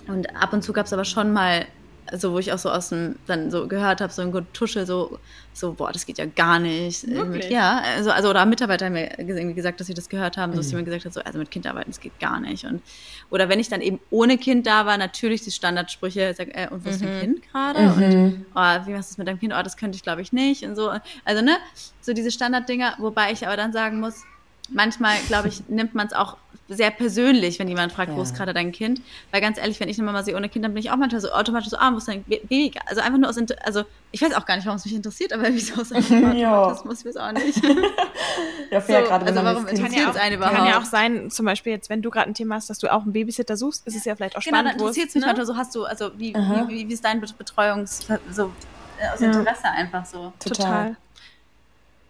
Und 0.08 0.34
ab 0.34 0.52
und 0.52 0.62
zu 0.62 0.72
gab 0.72 0.86
es 0.86 0.92
aber 0.92 1.04
schon 1.04 1.32
mal 1.32 1.66
also 2.06 2.32
wo 2.32 2.38
ich 2.38 2.52
auch 2.52 2.58
so 2.58 2.70
aus 2.70 2.90
dem, 2.90 3.16
dann 3.26 3.50
so 3.50 3.66
gehört 3.66 4.00
habe, 4.00 4.12
so 4.12 4.22
ein 4.22 4.32
Getuschel, 4.32 4.86
so, 4.86 5.18
so, 5.52 5.72
boah, 5.74 5.92
das 5.92 6.06
geht 6.06 6.18
ja 6.18 6.26
gar 6.26 6.58
nicht. 6.58 7.06
Wirklich? 7.06 7.50
Ja, 7.50 7.82
also, 7.96 8.10
also 8.10 8.30
oder 8.30 8.44
Mitarbeiter 8.46 8.86
haben 8.86 8.92
mir 8.94 9.18
irgendwie 9.18 9.54
gesagt, 9.54 9.80
dass 9.80 9.86
sie 9.86 9.94
das 9.94 10.08
gehört 10.08 10.36
haben, 10.36 10.52
mhm. 10.52 10.56
dass 10.56 10.68
sie 10.68 10.76
mir 10.76 10.84
gesagt 10.84 11.04
hat, 11.04 11.12
so, 11.12 11.20
also 11.20 11.38
mit 11.38 11.50
Kind 11.50 11.66
arbeiten, 11.66 11.90
das 11.90 12.00
geht 12.00 12.18
gar 12.20 12.40
nicht. 12.40 12.64
Und, 12.64 12.82
oder 13.30 13.48
wenn 13.48 13.60
ich 13.60 13.68
dann 13.68 13.80
eben 13.80 14.00
ohne 14.10 14.38
Kind 14.38 14.66
da 14.66 14.86
war, 14.86 14.98
natürlich 14.98 15.42
die 15.42 15.50
Standardsprüche, 15.50 16.34
sag, 16.36 16.48
äh, 16.48 16.68
und 16.70 16.84
wo 16.84 16.90
ist 16.90 17.00
mhm. 17.00 17.06
dein 17.06 17.20
Kind 17.20 17.42
gerade? 17.50 17.80
Mhm. 17.80 17.92
Und 17.92 18.46
oh, 18.54 18.86
wie 18.86 18.92
machst 18.92 19.10
du 19.10 19.12
das 19.12 19.18
mit 19.18 19.28
deinem 19.28 19.40
Kind? 19.40 19.54
Oh, 19.56 19.62
das 19.62 19.76
könnte 19.76 19.96
ich, 19.96 20.02
glaube 20.02 20.22
ich, 20.22 20.32
nicht. 20.32 20.64
Und 20.64 20.76
so. 20.76 20.92
Also, 21.24 21.42
ne, 21.42 21.56
so 22.00 22.12
diese 22.12 22.30
Standarddinger, 22.30 22.96
wobei 22.98 23.32
ich 23.32 23.46
aber 23.46 23.56
dann 23.56 23.72
sagen 23.72 24.00
muss, 24.00 24.22
manchmal, 24.70 25.16
glaube 25.28 25.48
ich, 25.48 25.68
nimmt 25.68 25.94
man 25.94 26.06
es 26.06 26.12
auch 26.12 26.36
sehr 26.68 26.90
persönlich, 26.90 27.58
wenn 27.58 27.68
jemand 27.68 27.92
fragt, 27.92 28.10
ja. 28.10 28.16
wo 28.16 28.22
ist 28.22 28.34
gerade 28.34 28.54
dein 28.54 28.72
Kind? 28.72 29.02
Weil 29.30 29.42
ganz 29.42 29.58
ehrlich, 29.58 29.78
wenn 29.80 29.88
ich 29.88 29.98
eine 29.98 30.06
Mama 30.06 30.22
sehe 30.22 30.34
ohne 30.34 30.48
Kind, 30.48 30.64
dann 30.64 30.72
bin 30.72 30.82
ich 30.82 30.90
auch 30.90 30.96
manchmal 30.96 31.20
so 31.20 31.30
automatisch 31.30 31.68
so, 31.68 31.76
ah, 31.76 31.92
wo 31.92 31.98
ist 31.98 32.08
dein 32.08 32.22
Baby? 32.24 32.72
Also 32.86 33.02
einfach 33.02 33.18
nur 33.18 33.28
aus, 33.28 33.36
Inter 33.36 33.56
also 33.64 33.84
ich 34.12 34.22
weiß 34.22 34.34
auch 34.34 34.46
gar 34.46 34.56
nicht, 34.56 34.64
warum 34.64 34.78
es 34.78 34.84
mich 34.84 34.94
interessiert, 34.94 35.32
aber 35.34 35.44
wieso 35.48 35.80
aus 35.80 35.90
ja. 35.90 36.68
das 36.68 36.84
muss 36.84 37.00
ich 37.00 37.06
es 37.06 37.16
auch 37.16 37.32
nicht. 37.32 37.62
ja, 38.70 38.80
fair, 38.80 39.02
so, 39.02 39.08
gerade 39.08 39.26
also 39.26 39.44
warum 39.44 39.66
interessiert 39.66 40.10
es 40.10 40.16
einen 40.16 40.36
überhaupt? 40.36 40.56
Kann 40.56 40.66
ja 40.66 40.78
auch 40.78 40.84
sein, 40.84 41.30
zum 41.30 41.44
Beispiel 41.44 41.72
jetzt, 41.72 41.90
wenn 41.90 42.00
du 42.00 42.10
gerade 42.10 42.30
ein 42.30 42.34
Thema 42.34 42.54
hast, 42.54 42.70
dass 42.70 42.78
du 42.78 42.90
auch 42.90 43.02
einen 43.02 43.12
Babysitter 43.12 43.56
suchst, 43.58 43.86
ist 43.86 43.96
es 43.96 44.04
ja 44.06 44.16
vielleicht 44.16 44.36
auch 44.36 44.42
genau, 44.42 44.58
spannend. 44.58 44.74
Genau, 44.74 44.84
interessiert 44.84 45.08
es 45.08 45.14
mich 45.14 45.22
ne? 45.22 45.26
manchmal 45.26 45.46
so, 45.46 45.56
hast 45.56 45.74
du, 45.74 45.84
also 45.84 46.10
wie, 46.16 46.34
wie, 46.34 46.68
wie, 46.68 46.88
wie, 46.88 46.94
ist 46.94 47.04
dein 47.04 47.20
Betreuungs, 47.20 48.06
so 48.30 48.50
äh, 48.98 49.12
aus 49.12 49.20
Interesse 49.20 49.64
einfach 49.64 50.06
so? 50.06 50.32
Total. 50.38 50.96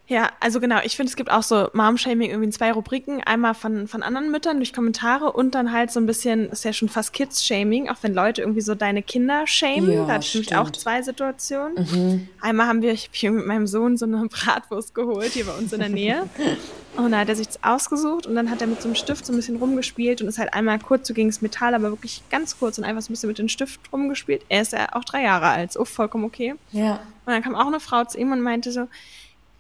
Ja, 0.07 0.31
also 0.39 0.61
genau, 0.61 0.81
ich 0.85 0.97
finde, 0.97 1.09
es 1.09 1.17
gibt 1.17 1.31
auch 1.31 1.43
so 1.43 1.69
Mom-Shaming 1.73 2.29
irgendwie 2.29 2.47
in 2.47 2.53
zwei 2.53 2.73
Rubriken. 2.73 3.23
Einmal 3.23 3.55
von, 3.55 3.89
von 3.89 4.03
anderen 4.03 4.31
Müttern 4.31 4.59
durch 4.59 4.75
Kommentare 4.75 5.33
und 5.33 5.55
dann 5.55 5.73
halt 5.73 5.91
so 5.91 5.99
ein 5.99 6.05
bisschen, 6.05 6.51
ist 6.51 6.63
ja 6.65 6.75
schon 6.75 6.91
fast 6.91 7.15
Kids-Shaming, 7.15 7.89
auch 7.89 7.97
wenn 8.03 8.13
Leute 8.13 8.43
irgendwie 8.43 8.61
so 8.61 8.75
deine 8.75 9.03
Kinder 9.03 9.47
shamen. 9.47 9.91
Ja, 9.91 10.05
da 10.05 10.15
hatte 10.15 10.27
ich 10.27 10.35
nämlich 10.35 10.57
auch 10.57 10.71
zwei 10.73 11.01
Situationen. 11.01 11.75
Mhm. 11.91 12.29
Einmal 12.43 12.67
haben 12.67 12.83
wir, 12.83 12.93
ich 12.93 13.09
hab 13.15 13.33
mit 13.33 13.47
meinem 13.47 13.67
Sohn 13.67 13.97
so 13.97 14.05
eine 14.05 14.27
Bratwurst 14.29 14.95
geholt, 14.95 15.33
hier 15.33 15.47
bei 15.47 15.53
uns 15.53 15.73
in 15.73 15.81
der 15.81 15.89
Nähe. 15.89 16.29
und 16.97 17.13
da 17.13 17.21
hat 17.21 17.31
er 17.31 17.37
sich 17.37 17.47
das 17.47 17.65
ausgesucht 17.65 18.27
und 18.27 18.35
dann 18.35 18.51
hat 18.51 18.61
er 18.61 18.67
mit 18.67 18.83
so 18.83 18.89
einem 18.89 18.97
Stift 18.97 19.25
so 19.25 19.33
ein 19.33 19.37
bisschen 19.37 19.57
rumgespielt 19.57 20.21
und 20.21 20.29
ist 20.29 20.39
halt 20.39 20.53
einmal 20.53 20.79
kurz 20.81 21.09
so 21.09 21.15
gegen 21.15 21.31
das 21.31 21.41
Metall, 21.41 21.75
aber 21.75 21.91
wirklich 21.91 22.23
ganz 22.31 22.59
kurz 22.59 22.77
und 22.77 22.85
einfach 22.85 23.01
so 23.01 23.11
ein 23.11 23.15
bisschen 23.15 23.29
mit 23.29 23.39
dem 23.39 23.49
Stift 23.49 23.81
rumgespielt. 23.91 24.45
Er 24.51 24.61
ist 24.61 24.73
ja 24.73 24.89
auch 24.93 25.05
drei 25.05 25.23
Jahre 25.23 25.47
alt, 25.47 25.73
so 25.73 25.87
vollkommen 25.87 26.25
okay. 26.25 26.57
Ja. 26.73 27.01
Und 27.25 27.33
dann 27.33 27.43
kam 27.43 27.55
auch 27.55 27.67
eine 27.67 27.81
Frau 27.81 28.05
zu 28.05 28.19
ihm 28.19 28.33
und 28.33 28.43
meinte 28.43 28.71
so, 28.71 28.87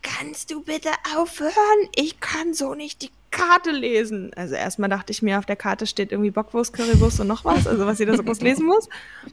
kannst 0.04 0.50
du 0.52 0.62
bitte 0.62 0.90
aufhören? 1.16 1.52
Ich 1.96 2.20
kann 2.20 2.54
so 2.54 2.74
nicht 2.74 3.02
die 3.02 3.10
Karte 3.30 3.72
lesen. 3.72 4.30
Also 4.36 4.54
erstmal 4.54 4.88
dachte 4.88 5.10
ich 5.10 5.20
mir, 5.20 5.38
auf 5.38 5.46
der 5.46 5.56
Karte 5.56 5.86
steht 5.86 6.12
irgendwie 6.12 6.30
Bockwurst, 6.30 6.72
Currywurst 6.72 7.18
und 7.18 7.26
noch 7.26 7.44
was, 7.44 7.66
also 7.66 7.84
was 7.84 7.98
jeder 7.98 8.16
so 8.16 8.22
groß 8.22 8.40
lesen 8.42 8.66
muss. 8.66 8.88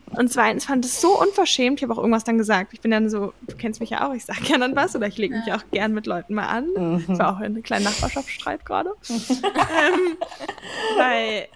Und 0.07 0.33
zweitens 0.33 0.65
fand 0.65 0.83
es 0.85 0.99
so 0.99 1.21
unverschämt, 1.21 1.79
ich 1.79 1.83
habe 1.83 1.93
auch 1.93 1.99
irgendwas 1.99 2.23
dann 2.23 2.39
gesagt. 2.39 2.73
Ich 2.73 2.81
bin 2.81 2.89
dann 2.89 3.11
so, 3.11 3.33
du 3.41 3.55
kennst 3.55 3.79
mich 3.79 3.91
ja 3.91 4.07
auch, 4.07 4.13
ich 4.15 4.25
sage 4.25 4.41
ja 4.45 4.57
dann 4.57 4.75
was 4.75 4.95
oder 4.95 5.05
ich 5.05 5.17
lege 5.17 5.35
mich 5.35 5.53
auch 5.53 5.63
gern 5.71 5.93
mit 5.93 6.07
Leuten 6.07 6.33
mal 6.33 6.47
an. 6.47 6.67
Mhm. 6.75 7.05
Ich 7.07 7.19
war 7.19 7.35
auch 7.35 7.39
in 7.39 7.45
einem 7.45 7.63
kleinen 7.63 7.83
Nachbarschaftsstreit 7.83 8.65
gerade. 8.65 8.91
ähm, 9.09 10.17
weil 10.97 11.47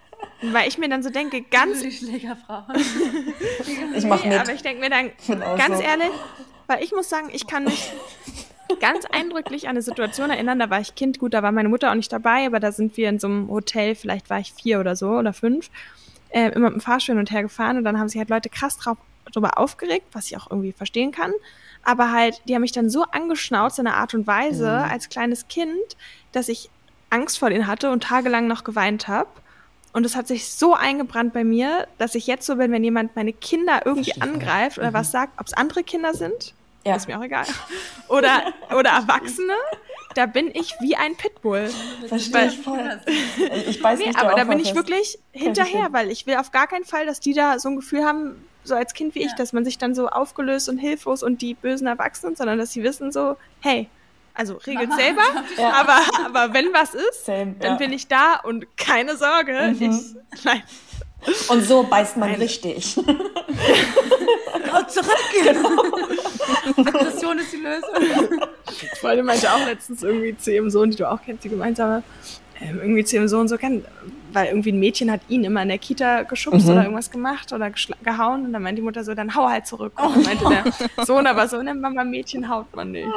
weil 0.42 0.68
ich 0.68 0.78
mir 0.78 0.90
dann 0.90 1.02
so 1.02 1.10
denke, 1.10 1.42
ganz. 1.42 1.82
Die 1.82 1.92
Schlägerfrau. 1.92 2.64
ich 3.96 4.06
mach 4.06 4.24
mit. 4.24 4.40
aber 4.40 4.54
ich 4.54 4.62
denke 4.62 4.82
mir 4.82 4.90
dann, 4.90 5.12
ganz 5.58 5.82
ehrlich, 5.82 6.12
weil 6.68 6.84
ich 6.84 6.92
muss 6.92 7.10
sagen, 7.10 7.30
ich 7.32 7.48
kann 7.48 7.64
mich 7.64 7.92
ganz 8.80 9.06
eindrücklich 9.06 9.66
an 9.66 9.72
eine 9.72 9.82
Situation 9.82 10.30
erinnern. 10.30 10.60
Da 10.60 10.70
war 10.70 10.80
ich 10.80 10.96
Kind, 10.96 11.20
gut, 11.20 11.34
da 11.34 11.44
war 11.44 11.52
meine 11.52 11.70
Mutter 11.70 11.92
auch 11.92 11.96
nicht 11.96 12.12
dabei, 12.12 12.46
aber 12.46 12.60
da 12.60 12.72
sind 12.72 12.98
wir 12.98 13.10
in 13.10 13.20
so 13.20 13.28
einem 13.28 13.50
Hotel, 13.50 13.96
vielleicht 13.96 14.30
war 14.30 14.40
ich 14.40 14.54
vier 14.54 14.80
oder 14.80 14.96
so 14.96 15.10
oder 15.10 15.34
fünf, 15.34 15.70
äh, 16.30 16.50
immer 16.50 16.70
mit 16.70 16.80
dem 16.80 16.82
Fahrstuhl 16.82 17.14
hin 17.14 17.20
und 17.20 17.32
her 17.32 17.44
gefahren 17.44 17.78
und 17.78 17.84
dann 17.84 18.00
haben 18.00 18.10
sich 18.10 18.20
halt 18.20 18.30
Leute 18.30 18.50
krass 18.50 18.78
drauf, 18.78 18.98
darüber 19.32 19.58
aufgeregt, 19.58 20.06
was 20.14 20.28
ich 20.28 20.38
auch 20.38 20.50
irgendwie 20.50 20.72
verstehen 20.72 21.12
kann. 21.12 21.32
Aber 21.84 22.12
halt, 22.12 22.42
die 22.48 22.56
haben 22.56 22.62
mich 22.62 22.72
dann 22.72 22.90
so 22.90 23.04
angeschnauzt 23.04 23.80
in 23.80 23.88
einer 23.88 23.98
Art 23.98 24.14
und 24.14 24.26
Weise 24.28 24.66
mhm. 24.66 24.92
als 24.92 25.10
kleines 25.10 25.48
Kind, 25.48 25.98
dass 26.32 26.50
ich 26.50 26.70
Angst 27.10 27.38
vor 27.38 27.50
denen 27.50 27.68
hatte 27.68 27.92
und 27.92 28.04
tagelang 28.04 28.48
noch 28.48 28.64
geweint 28.64 29.08
habe. 29.08 29.30
Und 29.94 30.06
es 30.06 30.16
hat 30.16 30.28
sich 30.28 30.50
so 30.50 30.74
eingebrannt 30.74 31.32
bei 31.32 31.44
mir, 31.44 31.88
dass 31.98 32.16
ich 32.16 32.28
jetzt 32.28 32.46
so 32.46 32.58
bin, 32.58 32.72
wenn 32.72 32.84
jemand 32.84 33.16
meine 33.16 33.32
Kinder 33.32 33.86
irgendwie 33.86 34.20
angreift 34.22 34.78
oder 34.78 34.90
mhm. 34.90 34.96
was 34.96 35.12
sagt, 35.12 35.40
ob 35.40 35.48
es 35.48 35.54
andere 35.54 35.84
Kinder 35.84 36.14
sind, 36.14 36.54
ja. 36.86 36.96
Ist 36.96 37.08
mir 37.08 37.18
auch 37.18 37.24
egal. 37.24 37.46
Oder, 38.08 38.54
oder 38.78 38.92
Erwachsene, 38.92 39.56
da 40.14 40.28
bin 40.28 40.52
ich 40.54 40.76
wie 40.80 40.96
ein 40.96 41.16
Pitbull. 41.16 41.70
Verstehe 42.08 42.48
ich 42.48 42.60
voll. 42.60 43.02
Ich 43.68 43.82
weiß 43.82 44.00
nee, 44.00 44.08
nicht, 44.08 44.20
aber 44.20 44.36
da 44.36 44.44
bin 44.44 44.60
ich 44.60 44.76
wirklich 44.76 45.18
hinterher, 45.32 45.88
weil 45.92 46.12
ich 46.12 46.28
will 46.28 46.36
auf 46.36 46.52
gar 46.52 46.68
keinen 46.68 46.86
Fall, 46.86 47.06
dass 47.06 47.20
die 47.20 47.34
da 47.34 47.58
so 47.60 47.70
ein 47.70 47.76
Gefühl 47.76 48.06
haben, 48.06 48.46
so 48.64 48.76
als 48.76 48.94
Kind 48.94 49.16
wie 49.16 49.22
ja. 49.22 49.28
ich, 49.28 49.34
dass 49.34 49.52
man 49.52 49.66
sich 49.66 49.78
dann 49.78 49.96
so 49.96 50.08
aufgelöst 50.08 50.70
und 50.70 50.78
hilflos 50.78 51.24
und 51.24 51.42
die 51.42 51.56
bösen 51.56 51.88
Erwachsenen, 51.88 52.36
sondern 52.36 52.60
dass 52.60 52.72
sie 52.72 52.84
wissen 52.84 53.12
so, 53.12 53.36
hey, 53.62 53.90
Also 54.36 54.56
regelt 54.56 54.94
selber, 54.94 55.24
aber, 55.74 56.00
aber 56.26 56.54
wenn 56.54 56.72
was 56.74 56.94
ist, 56.94 57.26
Same, 57.26 57.56
dann 57.60 57.74
ja. 57.74 57.78
bin 57.78 57.94
ich 57.94 58.08
da 58.08 58.36
und 58.44 58.78
keine 58.78 59.16
Sorge, 59.18 59.74
ich, 59.80 59.90
nein. 60.44 60.64
Und 61.50 61.66
so 61.66 61.84
beißt 61.84 62.18
man 62.18 62.36
richtig. 62.36 62.98
Aggression 66.78 67.40
ist 67.40 67.54
die 67.54 67.58
Lösung. 67.58 68.40
Freunde 69.00 69.24
meinte 69.24 69.52
auch 69.52 69.66
letztens 69.66 70.04
irgendwie 70.04 70.38
zu 70.38 70.52
ihrem 70.52 70.70
Sohn, 70.70 70.92
die 70.92 70.98
du 70.98 71.10
auch 71.10 71.20
kennst, 71.24 71.44
die 71.44 71.50
gemeinsame, 71.50 72.04
ähm, 72.60 72.80
irgendwie 72.82 73.04
zu 73.06 73.16
ihrem 73.16 73.28
Sohn 73.28 73.48
so 73.48 73.58
kann, 73.58 73.84
weil 74.36 74.48
irgendwie 74.48 74.72
ein 74.72 74.80
Mädchen 74.80 75.10
hat 75.12 75.22
ihn 75.28 75.44
immer 75.44 75.62
in 75.64 75.70
der 75.70 75.78
Kita 75.80 76.24
geschubst 76.24 76.68
oder 76.70 76.84
irgendwas 76.84 77.10
gemacht 77.10 77.52
oder 77.54 77.72
gehauen 78.04 78.46
und 78.46 78.54
dann 78.54 78.62
meinte 78.62 78.82
die 78.82 78.86
Mutter 78.86 79.04
so, 79.04 79.14
dann 79.16 79.34
hau 79.36 79.48
halt 79.50 79.66
zurück. 79.66 79.94
Und 80.00 80.16
dann 80.16 80.24
meinte 80.24 80.46
der 80.98 81.06
Sohn 81.06 81.26
aber 81.26 81.48
so, 81.48 81.62
ne 81.64 81.74
Mama, 81.74 82.04
Mädchen 82.04 82.48
haut 82.50 82.68
man 82.76 82.92
nicht. 82.92 83.08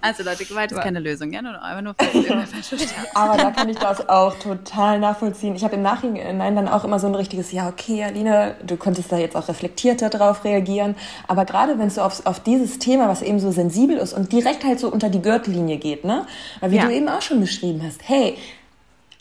Also 0.00 0.22
Leute, 0.22 0.44
Gewalt 0.44 0.72
ist 0.72 0.80
keine 0.80 1.00
Lösung, 1.00 1.32
ja? 1.32 1.42
Nur 1.42 1.62
einfach 1.62 1.82
nur. 1.82 1.94
Aber 3.14 3.36
da 3.36 3.50
kann 3.50 3.68
ich 3.68 3.76
das 3.78 4.08
auch 4.08 4.38
total 4.38 4.98
nachvollziehen. 5.00 5.54
Ich 5.54 5.64
habe 5.64 5.74
im 5.76 5.82
Nachhinein 5.82 6.56
dann 6.56 6.68
auch 6.68 6.84
immer 6.84 6.98
so 6.98 7.06
ein 7.06 7.14
richtiges, 7.14 7.52
ja, 7.52 7.68
okay, 7.68 8.04
Aline, 8.04 8.54
du 8.64 8.76
konntest 8.76 9.10
da 9.12 9.18
jetzt 9.18 9.36
auch 9.36 9.48
reflektierter 9.48 10.08
drauf 10.08 10.44
reagieren. 10.44 10.94
Aber 11.28 11.44
gerade 11.44 11.78
wenn 11.78 11.88
es 11.88 11.96
so 11.96 12.02
auf, 12.02 12.24
auf 12.26 12.40
dieses 12.40 12.78
Thema, 12.78 13.08
was 13.08 13.22
eben 13.22 13.38
so 13.40 13.50
sensibel 13.50 13.96
ist 13.96 14.12
und 14.12 14.32
direkt 14.32 14.64
halt 14.64 14.78
so 14.80 14.88
unter 14.90 15.08
die 15.08 15.20
Gürtellinie 15.22 15.76
geht, 15.78 16.04
ne? 16.04 16.26
Weil 16.60 16.70
wie 16.70 16.76
Ja. 16.76 16.86
du 16.86 16.92
eben 16.94 17.08
auch 17.08 17.22
schon 17.22 17.40
beschrieben 17.40 17.82
hast, 17.84 18.00
hey, 18.08 18.36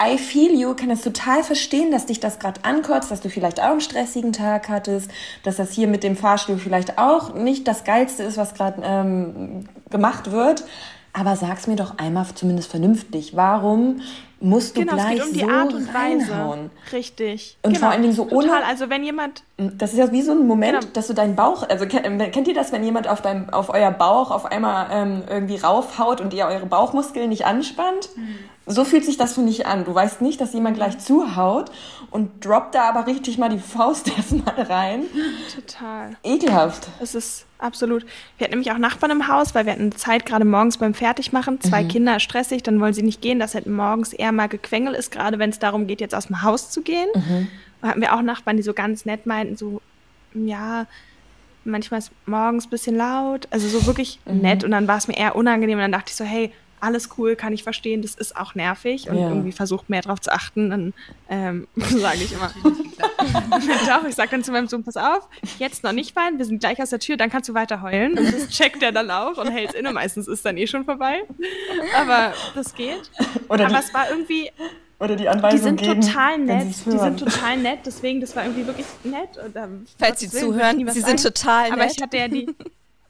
I 0.02 0.18
feel 0.18 0.54
you, 0.54 0.76
kann 0.76 0.88
das 0.88 1.02
total 1.02 1.44
verstehen, 1.44 1.92
dass 1.92 2.06
dich 2.06 2.22
das 2.22 2.40
gerade 2.40 2.64
ankotzt, 2.64 3.12
dass 3.12 3.20
du 3.20 3.30
vielleicht 3.30 3.60
auch 3.60 3.72
einen 3.72 3.82
stressigen 3.82 4.32
Tag 4.32 4.70
hattest, 4.70 5.12
dass 5.44 5.58
das 5.58 5.72
hier 5.72 5.88
mit 5.88 6.04
dem 6.04 6.16
Fahrstuhl 6.16 6.58
vielleicht 6.58 6.98
auch 6.98 7.34
nicht 7.34 7.68
das 7.68 7.84
Geilste 7.84 8.24
ist, 8.24 8.38
was 8.38 8.54
gerade 8.54 8.82
ähm, 8.84 9.66
gemacht 9.90 10.32
wird. 10.32 10.64
Aber 11.12 11.36
sag's 11.36 11.68
mir 11.68 11.76
doch 11.76 11.98
einmal 11.98 12.26
zumindest 12.34 12.72
vernünftig. 12.72 13.36
Warum 13.36 14.02
musst 14.42 14.76
du 14.78 14.82
Genau, 14.82 14.96
es 14.96 15.02
gleich 15.04 15.16
geht 15.16 15.24
um 15.28 15.34
die 15.34 15.40
so 15.42 15.50
Art 15.50 15.74
und 15.74 15.88
Weise. 15.94 16.32
reinhauen? 16.32 16.70
Richtig. 16.92 17.58
Und 17.62 17.74
genau. 17.74 17.86
vor 17.86 17.92
allen 17.94 18.02
Dingen 18.04 18.14
so 18.14 18.28
ohne- 18.30 18.48
Total, 18.48 18.64
also 18.64 18.90
wenn 18.90 19.04
jemand, 19.04 19.44
Das 19.58 19.92
ist 19.92 19.98
ja 20.00 20.12
wie 20.12 20.22
so 20.22 20.32
ein 20.32 20.48
Moment, 20.48 20.80
Genau. 20.80 20.92
dass 20.94 21.08
du 21.08 21.14
deinen 21.14 21.36
Bauch, 21.36 21.68
also 21.68 21.86
kennt, 21.86 22.32
kennt 22.32 22.48
ihr 22.48 22.54
das, 22.54 22.72
wenn 22.72 22.84
jemand 22.84 23.08
auf, 23.08 23.22
dein, 23.22 23.50
auf 23.52 23.70
euer 23.70 23.92
Bauch 23.92 24.32
auf 24.32 24.46
einmal 24.46 24.88
ähm, 24.92 25.24
irgendwie 25.30 25.58
raufhaut 25.58 26.22
und 26.22 26.34
ihr 26.34 26.46
eure 26.46 26.66
Bauchmuskeln 26.66 27.30
nicht 27.30 27.46
anspannt? 27.46 28.10
So 28.66 28.86
fühlt 28.86 29.04
sich 29.04 29.18
das 29.18 29.34
für 29.34 29.42
mich 29.42 29.66
an. 29.66 29.84
Du 29.84 29.94
weißt 29.96 30.22
nicht, 30.22 30.40
dass 30.40 30.54
jemand 30.54 30.78
gleich 30.78 31.00
zuhaut 31.00 31.72
und 32.12 32.46
droppt 32.46 32.76
da 32.76 32.84
aber 32.88 33.08
richtig 33.08 33.38
mal 33.40 33.50
die 33.50 33.58
Faust 33.60 34.08
erstmal 34.18 34.62
rein. 34.62 35.06
total. 35.56 36.16
Ekelhaft. 36.24 36.88
Es 37.02 37.16
ist 37.16 37.46
absolut. 37.60 38.06
Wir 38.38 38.46
hatten 38.46 38.54
nämlich 38.54 38.72
auch 38.72 38.78
Nachbarn 38.78 39.12
im 39.12 39.28
Haus, 39.28 39.54
weil 39.54 39.66
wir 39.66 39.74
hatten 39.74 39.92
Zeit 39.92 40.26
gerade 40.26 40.46
morgens 40.46 40.78
beim 40.78 40.94
Fertigmachen. 40.94 41.62
Zwei 41.62 41.84
Kinder 41.84 42.20
stressig, 42.20 42.64
dann 42.64 42.80
wollen 42.80 42.94
sie 42.94 43.04
nicht 43.04 43.22
gehen, 43.22 43.40
dass 43.40 43.54
halt 43.54 43.68
morgens 43.68 44.14
eher 44.14 44.32
mal 44.32 44.48
Gequengel 44.48 44.94
ist, 44.94 45.12
gerade 45.12 45.40
wenn 45.40 45.52
es 45.52 45.60
darum 45.60 45.86
geht, 45.86 46.02
jetzt 46.02 46.16
aus 46.16 46.28
dem 46.28 46.42
Haus 46.42 46.72
zu 46.72 46.82
gehen. 46.82 47.08
Da 47.82 47.90
hatten 47.90 48.02
wir 48.02 48.14
auch 48.16 48.22
Nachbarn, 48.22 48.58
die 48.58 48.64
so 48.64 48.74
ganz 48.74 49.06
nett 49.06 49.26
meinten, 49.26 49.56
so, 49.56 49.82
ja, 50.34 50.88
manchmal 51.66 52.00
ist 52.00 52.12
morgens 52.26 52.66
ein 52.66 52.70
bisschen 52.70 52.96
laut, 52.96 53.48
also 53.52 53.68
so 53.68 53.86
wirklich 53.86 54.20
nett. 54.26 54.64
Und 54.64 54.72
dann 54.72 54.88
war 54.88 54.98
es 54.98 55.08
mir 55.08 55.18
eher 55.18 55.36
unangenehm 55.36 55.78
und 55.78 55.84
dann 55.84 55.92
dachte 55.92 56.10
ich 56.10 56.16
so, 56.16 56.26
hey, 56.26 56.52
alles 56.82 57.10
cool, 57.18 57.36
kann 57.36 57.54
ich 57.54 57.64
verstehen, 57.64 58.02
das 58.02 58.16
ist 58.16 58.36
auch 58.36 58.56
nervig 58.56 59.10
und 59.10 59.18
Ja. 59.18 59.30
irgendwie 59.30 59.52
versucht 59.52 59.90
mehr 59.90 60.02
drauf 60.02 60.20
zu 60.22 60.32
achten, 60.32 60.70
dann 60.70 60.94
ähm, 61.30 61.68
sage 61.76 62.18
ich 62.24 62.34
immer. 62.34 62.52
Doch, 63.88 64.06
ich 64.08 64.16
sage 64.16 64.30
dann 64.32 64.44
zu 64.44 64.52
meinem 64.52 64.68
Sohn, 64.68 64.84
pass 64.84 64.98
auf, 64.98 65.28
jetzt 65.58 65.84
noch 65.84 65.92
nicht 65.92 66.16
weinen, 66.16 66.38
wir 66.38 66.46
sind 66.46 66.60
gleich 66.60 66.82
aus 66.82 66.90
der 66.90 67.00
Tür, 67.00 67.18
dann 67.18 67.30
kannst 67.30 67.50
du 67.50 67.54
weiter 67.54 67.82
heulen. 67.82 68.18
Und 68.18 68.34
das 68.34 68.48
checkt 68.50 68.82
er 68.84 68.92
dann 68.92 69.10
auch 69.12 69.38
und 69.38 69.50
hält 69.52 69.74
inne. 69.74 69.92
Meistens 69.92 70.28
ist 70.28 70.46
dann 70.46 70.58
eh 70.58 70.68
schon 70.68 70.86
vorbei. 70.86 71.22
Aber 71.96 72.34
das 72.56 72.74
geht. 72.76 73.10
Oder 73.50 73.66
Aber 73.66 73.76
die, 73.80 73.86
es 73.86 73.94
war 73.94 74.10
irgendwie, 74.10 74.52
oder 75.00 75.16
die 75.16 75.24
die 75.24 75.30
Anweisung 75.30 75.60
sind 75.62 75.82
geben, 75.82 76.02
total 76.02 76.38
nett. 76.40 76.68
Die 76.86 76.98
sind 76.98 77.20
total 77.20 77.58
nett, 77.58 77.80
deswegen, 77.86 78.22
das 78.22 78.36
war 78.36 78.44
irgendwie 78.44 78.68
wirklich 78.68 78.86
nett. 79.04 79.38
Und, 79.44 79.56
ähm, 79.56 79.86
Falls 79.98 80.20
Sie 80.20 80.30
zuhören, 80.30 80.78
Sie 80.90 81.02
sind 81.02 81.20
sagen. 81.20 81.36
total 81.36 81.72
Aber 81.72 81.84
nett. 81.84 81.94
ich 81.96 82.02
hatte 82.04 82.18
ja 82.18 82.28
die. 82.28 82.48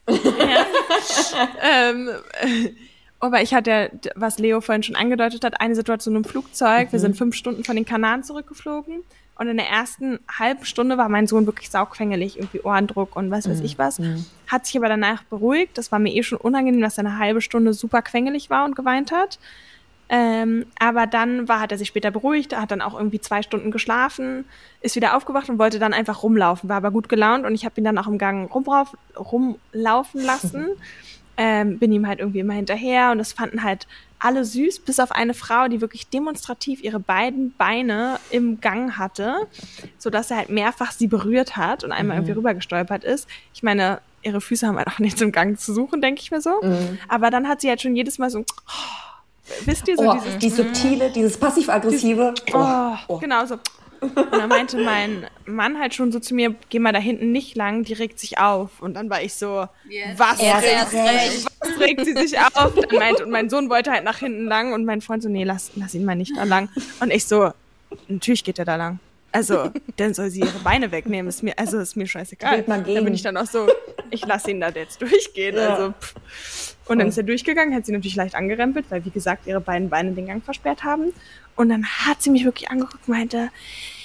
ja. 0.08 1.48
ähm, 1.62 2.08
äh, 2.42 2.70
aber 3.20 3.42
ich 3.42 3.54
hatte 3.54 3.90
was 4.14 4.38
Leo 4.38 4.60
vorhin 4.60 4.82
schon 4.82 4.96
angedeutet 4.96 5.44
hat, 5.44 5.60
eine 5.60 5.74
Situation 5.74 6.16
im 6.16 6.24
Flugzeug. 6.24 6.90
Wir 6.92 6.98
Mhm. 6.98 7.02
sind 7.02 7.16
fünf 7.16 7.34
Stunden 7.36 7.64
von 7.64 7.76
den 7.76 7.84
Kanaren 7.84 8.22
zurückgeflogen. 8.24 9.02
Und 9.36 9.48
in 9.48 9.56
der 9.56 9.68
ersten 9.70 10.18
halben 10.38 10.66
Stunde 10.66 10.98
war 10.98 11.08
mein 11.08 11.26
Sohn 11.26 11.46
wirklich 11.46 11.70
saugquengelig, 11.70 12.36
irgendwie 12.38 12.60
Ohrendruck 12.60 13.16
und 13.16 13.30
was 13.30 13.46
Mhm. 13.46 13.52
weiß 13.52 13.60
ich 13.60 13.78
was. 13.78 13.98
Hat 14.48 14.66
sich 14.66 14.76
aber 14.76 14.88
danach 14.88 15.22
beruhigt. 15.24 15.78
Das 15.78 15.90
war 15.92 15.98
mir 15.98 16.12
eh 16.14 16.22
schon 16.22 16.36
unangenehm, 16.38 16.82
dass 16.82 16.98
er 16.98 17.06
eine 17.06 17.18
halbe 17.18 17.40
Stunde 17.40 17.72
super 17.72 18.02
quengelig 18.02 18.50
war 18.50 18.66
und 18.66 18.76
geweint 18.76 19.12
hat. 19.12 19.38
Ähm, 20.12 20.66
aber 20.80 21.06
dann 21.06 21.48
war, 21.48 21.60
hat 21.60 21.70
er 21.72 21.78
sich 21.78 21.86
später 21.88 22.10
beruhigt, 22.10 22.54
hat 22.54 22.72
dann 22.72 22.80
auch 22.82 22.94
irgendwie 22.98 23.20
zwei 23.20 23.42
Stunden 23.42 23.70
geschlafen, 23.70 24.44
ist 24.80 24.96
wieder 24.96 25.16
aufgewacht 25.16 25.48
und 25.48 25.58
wollte 25.60 25.78
dann 25.78 25.94
einfach 25.94 26.24
rumlaufen, 26.24 26.68
war 26.68 26.78
aber 26.78 26.90
gut 26.90 27.08
gelaunt 27.08 27.46
und 27.46 27.54
ich 27.54 27.64
habe 27.64 27.80
ihn 27.80 27.84
dann 27.84 27.96
auch 27.96 28.08
im 28.08 28.18
Gang 28.18 28.50
rumlaufen 29.16 30.20
lassen. 30.22 30.66
ähm, 31.42 31.78
bin 31.78 31.90
ihm 31.90 32.06
halt 32.06 32.18
irgendwie 32.18 32.40
immer 32.40 32.52
hinterher 32.52 33.12
und 33.12 33.18
das 33.18 33.32
fanden 33.32 33.64
halt 33.64 33.86
alle 34.18 34.44
süß, 34.44 34.80
bis 34.80 35.00
auf 35.00 35.10
eine 35.10 35.32
Frau, 35.32 35.68
die 35.68 35.80
wirklich 35.80 36.06
demonstrativ 36.06 36.82
ihre 36.82 37.00
beiden 37.00 37.54
Beine 37.56 38.20
im 38.28 38.60
Gang 38.60 38.98
hatte, 38.98 39.48
sodass 39.96 40.30
er 40.30 40.36
halt 40.36 40.50
mehrfach 40.50 40.92
sie 40.92 41.06
berührt 41.06 41.56
hat 41.56 41.82
und 41.82 41.92
einmal 41.92 42.18
irgendwie 42.18 42.34
rübergestolpert 42.34 43.04
ist. 43.04 43.26
Ich 43.54 43.62
meine, 43.62 44.02
ihre 44.22 44.42
Füße 44.42 44.66
haben 44.66 44.76
halt 44.76 44.88
auch 44.88 44.98
nichts 44.98 45.22
im 45.22 45.32
Gang 45.32 45.58
zu 45.58 45.72
suchen, 45.72 46.02
denke 46.02 46.20
ich 46.20 46.30
mir 46.30 46.42
so. 46.42 46.60
Aber 47.08 47.30
dann 47.30 47.48
hat 47.48 47.62
sie 47.62 47.70
halt 47.70 47.80
schon 47.80 47.96
jedes 47.96 48.18
Mal 48.18 48.28
so, 48.28 48.44
wisst 49.64 49.88
ihr, 49.88 49.96
so 49.96 50.10
Oh, 50.10 50.12
dieses 50.12 50.38
die 50.38 50.50
subtile, 50.50 51.10
dieses 51.10 51.38
passiv-aggressive. 51.38 52.34
Oh, 52.52 52.96
oh. 53.08 53.16
genau 53.16 53.46
so. 53.46 53.56
Und 54.00 54.16
dann 54.32 54.48
meinte 54.48 54.78
mein 54.78 55.26
Mann 55.44 55.78
halt 55.78 55.94
schon 55.94 56.10
so 56.12 56.20
zu 56.20 56.34
mir, 56.34 56.54
geh 56.70 56.78
mal 56.78 56.92
da 56.92 56.98
hinten 56.98 57.32
nicht 57.32 57.56
lang, 57.56 57.84
die 57.84 57.92
regt 57.92 58.18
sich 58.18 58.38
auf. 58.38 58.80
Und 58.80 58.94
dann 58.94 59.10
war 59.10 59.22
ich 59.22 59.34
so, 59.34 59.66
was, 60.16 60.40
Erst 60.40 60.64
regt, 60.64 60.94
recht. 60.94 61.46
was 61.60 61.80
regt 61.80 62.04
sie 62.04 62.12
sich 62.14 62.38
auf? 62.38 62.74
Dann 62.74 62.98
meinte, 62.98 63.24
und 63.24 63.30
mein 63.30 63.50
Sohn 63.50 63.68
wollte 63.68 63.90
halt 63.90 64.04
nach 64.04 64.18
hinten 64.18 64.46
lang 64.46 64.72
und 64.72 64.84
mein 64.84 65.00
Freund 65.00 65.22
so, 65.22 65.28
nee, 65.28 65.44
lass, 65.44 65.70
lass 65.76 65.94
ihn 65.94 66.04
mal 66.04 66.14
nicht 66.16 66.36
da 66.36 66.44
lang. 66.44 66.68
Und 67.00 67.10
ich 67.12 67.26
so, 67.26 67.52
natürlich 68.08 68.44
geht 68.44 68.58
er 68.58 68.64
da 68.64 68.76
lang. 68.76 68.98
Also, 69.32 69.70
dann 69.96 70.12
soll 70.12 70.28
sie 70.30 70.40
ihre 70.40 70.58
Beine 70.64 70.90
wegnehmen. 70.90 71.28
Ist 71.28 71.42
mir, 71.44 71.56
also 71.56 71.78
ist 71.78 71.96
mir 71.96 72.06
scheißegal. 72.08 72.62
Da 72.62 72.78
bin 72.78 73.14
ich 73.14 73.22
dann 73.22 73.36
auch 73.36 73.46
so, 73.46 73.68
ich 74.10 74.26
lasse 74.26 74.50
ihn 74.50 74.60
da 74.60 74.70
jetzt 74.70 75.00
durchgehen. 75.02 75.56
Ja. 75.56 75.68
Also, 75.76 75.94
pff. 76.00 76.76
Und 76.90 76.98
dann 76.98 77.06
ist 77.06 77.16
er 77.16 77.22
durchgegangen, 77.22 77.72
hat 77.72 77.86
sie 77.86 77.92
natürlich 77.92 78.16
leicht 78.16 78.34
angerempelt, 78.34 78.86
weil 78.90 79.04
wie 79.04 79.10
gesagt 79.10 79.46
ihre 79.46 79.60
beiden 79.60 79.90
Beine 79.90 80.10
den 80.10 80.26
Gang 80.26 80.42
versperrt 80.42 80.82
haben. 80.82 81.12
Und 81.54 81.68
dann 81.68 81.86
hat 81.86 82.20
sie 82.20 82.30
mich 82.30 82.44
wirklich 82.44 82.68
angeguckt 82.68 83.06
und 83.06 83.14
meinte, 83.14 83.50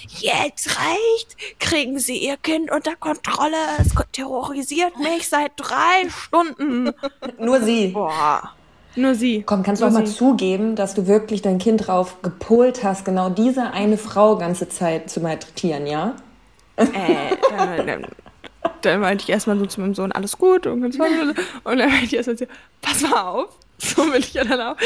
jetzt 0.07 0.77
reicht, 0.77 1.36
kriegen 1.59 1.97
Sie 1.97 2.17
Ihr 2.17 2.38
Kind 2.38 2.69
unter 2.69 2.95
Kontrolle. 2.95 3.57
Es 3.79 3.95
terrorisiert 4.11 4.99
mich 4.99 5.27
seit 5.27 5.53
drei 5.55 6.07
Stunden. 6.09 6.91
Nur 7.39 7.59
sie. 7.61 7.88
Boah. 7.88 8.51
Nur 8.95 9.15
sie. 9.15 9.41
Komm, 9.41 9.63
kannst 9.63 9.81
du 9.81 9.88
auch 9.88 9.91
mal 9.91 10.05
zugeben, 10.05 10.75
dass 10.75 10.93
du 10.93 11.07
wirklich 11.07 11.41
dein 11.41 11.57
Kind 11.57 11.88
drauf 11.88 12.21
gepolt 12.21 12.83
hast, 12.83 13.03
genau 13.03 13.29
diese 13.29 13.71
eine 13.71 13.97
Frau 13.97 14.38
ganze 14.38 14.69
Zeit 14.69 15.09
zu 15.09 15.21
malträtieren, 15.21 15.88
ja? 15.88 16.15
Äh, 16.77 16.86
dann, 17.83 18.05
dann, 18.82 18.99
meinte 19.01 19.24
ich 19.24 19.30
erstmal 19.30 19.57
so 19.57 19.66
zu 19.66 19.82
meinem 19.82 19.95
Sohn, 19.95 20.11
alles 20.11 20.38
gut 20.38 20.68
und 20.68 20.82
ganz 20.82 20.97
toll. 20.97 21.34
Und 21.63 21.78
dann 21.78 21.89
meinte 21.89 22.05
ich 22.05 22.16
erstmal 22.16 22.38
so, 22.38 22.45
pass 22.82 23.01
mal 23.01 23.22
auf. 23.22 23.49
So 23.78 24.05
will 24.11 24.20
ich 24.20 24.34
ja 24.34 24.45
dann 24.45 24.61
auch. 24.61 24.78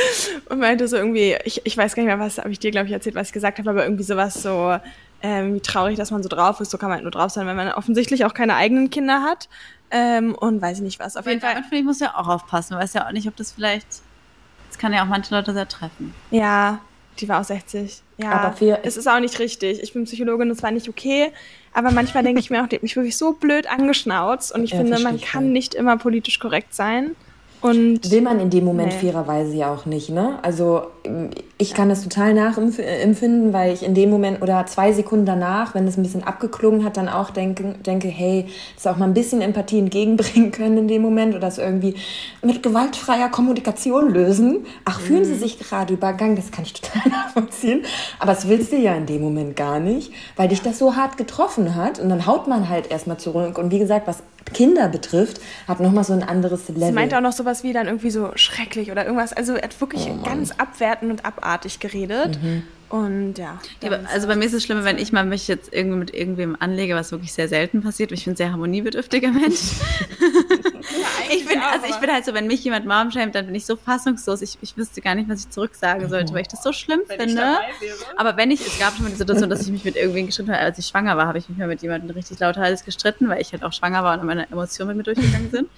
Und 0.50 0.60
meinte 0.60 0.88
so 0.88 0.98
irgendwie, 0.98 1.38
ich, 1.44 1.64
ich 1.64 1.78
weiß 1.78 1.94
gar 1.94 2.02
nicht 2.02 2.08
mehr, 2.08 2.20
was 2.20 2.40
habe 2.40 2.50
ich 2.50 2.60
dir, 2.60 2.72
glaube 2.72 2.88
ich, 2.88 2.94
erzählt, 2.94 3.16
was 3.16 3.28
ich 3.28 3.34
gesagt 3.34 3.60
habe, 3.60 3.70
aber 3.70 3.84
irgendwie 3.84 4.04
sowas 4.04 4.42
so, 4.42 4.78
ähm, 5.22 5.54
wie 5.54 5.60
traurig, 5.60 5.96
dass 5.96 6.10
man 6.12 6.24
so 6.24 6.30
drauf 6.30 6.60
ist. 6.60 6.72
So 6.72 6.78
kann 6.78 6.90
man 6.90 6.96
halt 6.96 7.04
nur 7.04 7.12
drauf 7.12 7.32
sein, 7.32 7.46
wenn 7.46 7.56
man 7.56 7.72
offensichtlich 7.72 8.26
auch 8.26 8.34
keine 8.34 8.56
eigenen 8.56 8.90
Kinder 8.90 9.22
hat. 9.22 9.48
Ähm, 9.92 10.34
und 10.36 10.62
weiß 10.62 10.78
ich 10.78 10.84
nicht 10.84 11.00
was. 11.00 11.18
Auf 11.18 11.28
jeden 11.28 11.42
Fall. 11.42 11.54
Damit 11.54 11.66
finde 11.66 11.78
ich, 11.82 11.86
muss 11.86 12.00
ja 12.00 12.16
auch 12.16 12.28
aufpassen. 12.28 12.74
Man 12.74 12.84
weiß 12.84 12.94
ja 12.94 13.06
auch 13.06 13.12
nicht, 13.12 13.28
ob 13.28 13.36
das 13.36 13.52
vielleicht. 13.52 13.88
Das 14.70 14.78
kann 14.78 14.94
ja 14.94 15.04
auch 15.04 15.08
manche 15.08 15.34
Leute 15.36 15.54
sehr 15.54 15.68
treffen. 15.68 16.14
Ja, 16.32 16.80
die 17.20 17.30
war 17.30 17.42
auch 17.42 17.44
60. 17.44 18.02
Ja, 18.18 18.32
Aber 18.32 18.56
für- 18.56 18.80
es 18.84 18.98
ist 18.98 19.08
auch 19.08 19.20
nicht 19.20 19.40
richtig. 19.40 19.82
Ich 19.84 19.94
bin 19.94 20.06
Psychologin, 20.06 20.50
das 20.50 20.64
war 20.64 20.72
nicht 20.72 20.88
okay. 20.90 21.32
Aber 21.74 21.92
manchmal 21.92 22.24
denke 22.24 22.40
ich 22.40 22.50
mir 22.50 22.64
auch, 22.64 22.68
die 22.68 22.76
hat 22.78 22.84
mich 22.84 22.96
wirklich 22.96 23.18
so 23.18 23.34
blöd 23.34 23.68
angeschnauzt. 23.70 24.52
Und 24.54 24.64
ich 24.64 24.72
Ja, 24.72 24.78
finde, 24.78 25.00
man 25.00 25.20
kann 25.22 25.52
nicht 25.52 25.74
immer 25.76 25.98
politisch 25.98 26.40
korrekt 26.40 26.74
sein. 26.74 27.16
Und 27.62 28.10
Will 28.10 28.22
man 28.22 28.40
in 28.40 28.50
dem 28.50 28.64
Moment 28.64 28.94
Nee. 28.94 29.00
fairerweise 29.12 29.54
ja 29.56 29.74
auch 29.74 29.86
nicht, 29.86 30.10
ne? 30.10 30.40
Also 30.44 30.84
ich 31.58 31.74
kann 31.74 31.90
das 31.90 32.04
total 32.04 32.34
nachempfinden, 32.34 33.52
weil 33.52 33.74
ich 33.74 33.84
in 33.84 33.94
dem 33.94 34.10
Moment 34.10 34.42
oder 34.42 34.66
zwei 34.66 34.94
Sekunden 34.94 35.26
danach, 35.26 35.76
wenn 35.76 35.86
es 35.88 35.98
ein 35.98 36.04
bisschen 36.04 36.24
abgeklungen 36.24 36.86
hat, 36.86 36.96
dann 36.96 37.10
auch 37.10 37.32
denke, 37.32 37.76
denke 37.86 38.08
hey, 38.08 38.46
das 38.76 38.88
auch 38.88 38.96
mal 38.96 39.06
ein 39.06 39.14
bisschen 39.14 39.42
Empathie 39.42 39.80
entgegenbringen 39.80 40.52
können 40.54 40.78
in 40.78 40.88
dem 40.88 41.02
Moment 41.02 41.32
oder 41.34 41.42
das 41.42 41.58
irgendwie 41.58 41.96
mit 42.42 42.64
gewaltfreier 42.64 43.30
Kommunikation 43.30 44.10
lösen. 44.14 44.66
Ach, 44.86 45.02
fühlen 45.02 45.26
Sie 45.26 45.36
sich 45.36 45.60
gerade 45.60 45.94
übergangen, 45.94 46.38
das 46.38 46.52
kann 46.52 46.64
ich 46.64 46.74
total 46.74 47.12
nachvollziehen. 47.12 47.84
Aber 48.20 48.34
das 48.34 48.48
willst 48.48 48.72
du 48.72 48.78
ja 48.78 48.96
in 48.96 49.06
dem 49.06 49.22
Moment 49.22 49.58
gar 49.58 49.80
nicht, 49.82 50.14
weil 50.38 50.48
dich 50.48 50.62
das 50.62 50.80
so 50.80 50.96
hart 50.96 51.18
getroffen 51.18 51.76
hat 51.76 52.00
und 52.00 52.08
dann 52.08 52.26
haut 52.26 52.48
man 52.48 52.70
halt 52.70 52.90
erstmal 52.90 53.18
zurück. 53.18 53.58
Und 53.58 53.72
wie 53.72 53.80
gesagt, 53.80 54.08
was 54.08 54.24
Kinder 54.54 54.90
betrifft, 54.90 55.42
hat 55.68 55.80
nochmal 55.80 56.04
so 56.04 56.14
ein 56.14 56.24
anderes 56.24 56.68
Level. 56.70 56.88
Sie 56.88 56.92
meinte 56.92 57.18
auch 57.18 57.22
noch 57.22 57.34
sowas 57.34 57.64
wie 57.64 57.74
dann 57.74 57.88
irgendwie 57.88 58.12
so 58.12 58.32
schrecklich 58.36 58.92
oder 58.92 59.06
irgendwas. 59.06 59.34
Also 59.34 59.54
er 59.54 59.64
hat 59.64 59.80
wirklich 59.80 60.08
oh 60.10 60.24
ganz 60.24 60.52
abwertend 60.52 61.12
und 61.12 61.26
abartig 61.26 61.80
geredet. 61.80 62.42
Mhm. 62.42 62.64
Und 62.90 63.38
ja. 63.38 63.60
ja 63.84 64.00
also 64.12 64.28
bei 64.28 64.36
mir 64.36 64.46
ist 64.46 64.54
es 64.54 64.64
schlimmer, 64.64 64.84
wenn 64.84 64.98
ich 64.98 65.12
mal 65.12 65.24
mich 65.24 65.48
jetzt 65.48 65.72
irgendwie 65.72 65.98
mit 65.98 66.14
irgendwem 66.14 66.58
anlege, 66.60 66.96
was 66.96 67.12
wirklich 67.12 67.32
sehr 67.34 67.48
selten 67.48 67.82
passiert. 67.82 68.12
Ich 68.12 68.26
bin 68.26 68.34
ein 68.34 68.38
sehr 68.38 68.52
harmoniebedürftiger 68.52 69.32
Mensch. 69.32 69.74
ich 71.38 71.46
bin, 71.46 71.60
also 71.60 71.86
ich 71.88 71.96
bin 71.98 72.12
halt 72.12 72.26
so, 72.26 72.34
wenn 72.34 72.48
mich 72.48 72.64
jemand 72.64 72.86
Mom 72.86 73.12
schämt, 73.12 73.36
dann 73.36 73.46
bin 73.46 73.56
ich 73.56 73.66
so 73.66 73.76
fassungslos. 73.76 74.42
Ich, 74.42 74.58
ich 74.62 74.76
wüsste 74.78 75.02
gar 75.02 75.16
nicht, 75.16 75.30
was 75.30 75.42
ich 75.42 75.50
zurücksagen 75.50 76.10
sollte, 76.10 76.34
weil 76.34 76.42
ich 76.42 76.48
das 76.48 76.64
so 76.64 76.74
schlimm 76.74 77.02
wenn 77.08 77.20
finde. 77.20 77.60
Aber 78.18 78.38
wenn 78.38 78.52
ich, 78.52 78.66
es 78.66 78.80
gab 78.80 78.94
schon 78.96 79.04
mal 79.04 79.10
die 79.10 79.18
Situation, 79.18 79.50
dass 79.50 79.62
ich 79.62 79.72
mich 79.72 79.86
mit 79.86 79.96
irgendwen 79.96 80.26
gestritten 80.28 80.52
habe, 80.52 80.62
als 80.62 80.78
ich 80.78 80.88
schwanger 80.88 81.18
war, 81.18 81.28
habe 81.28 81.38
ich 81.38 81.50
mich 81.50 81.58
mal 81.58 81.68
mit 81.68 81.82
jemandem 81.82 82.10
richtig 82.12 82.40
lauthals 82.40 82.84
gestritten, 82.86 83.30
weil 83.30 83.42
ich 83.42 83.52
halt 83.52 83.64
auch 83.64 83.74
schwanger 83.74 84.04
war 84.04 84.20
und 84.20 84.26
meine 84.26 84.50
Emotionen 84.50 84.96
mit 84.96 84.98
mir 84.98 85.14
durchgegangen 85.14 85.52
sind. 85.52 85.70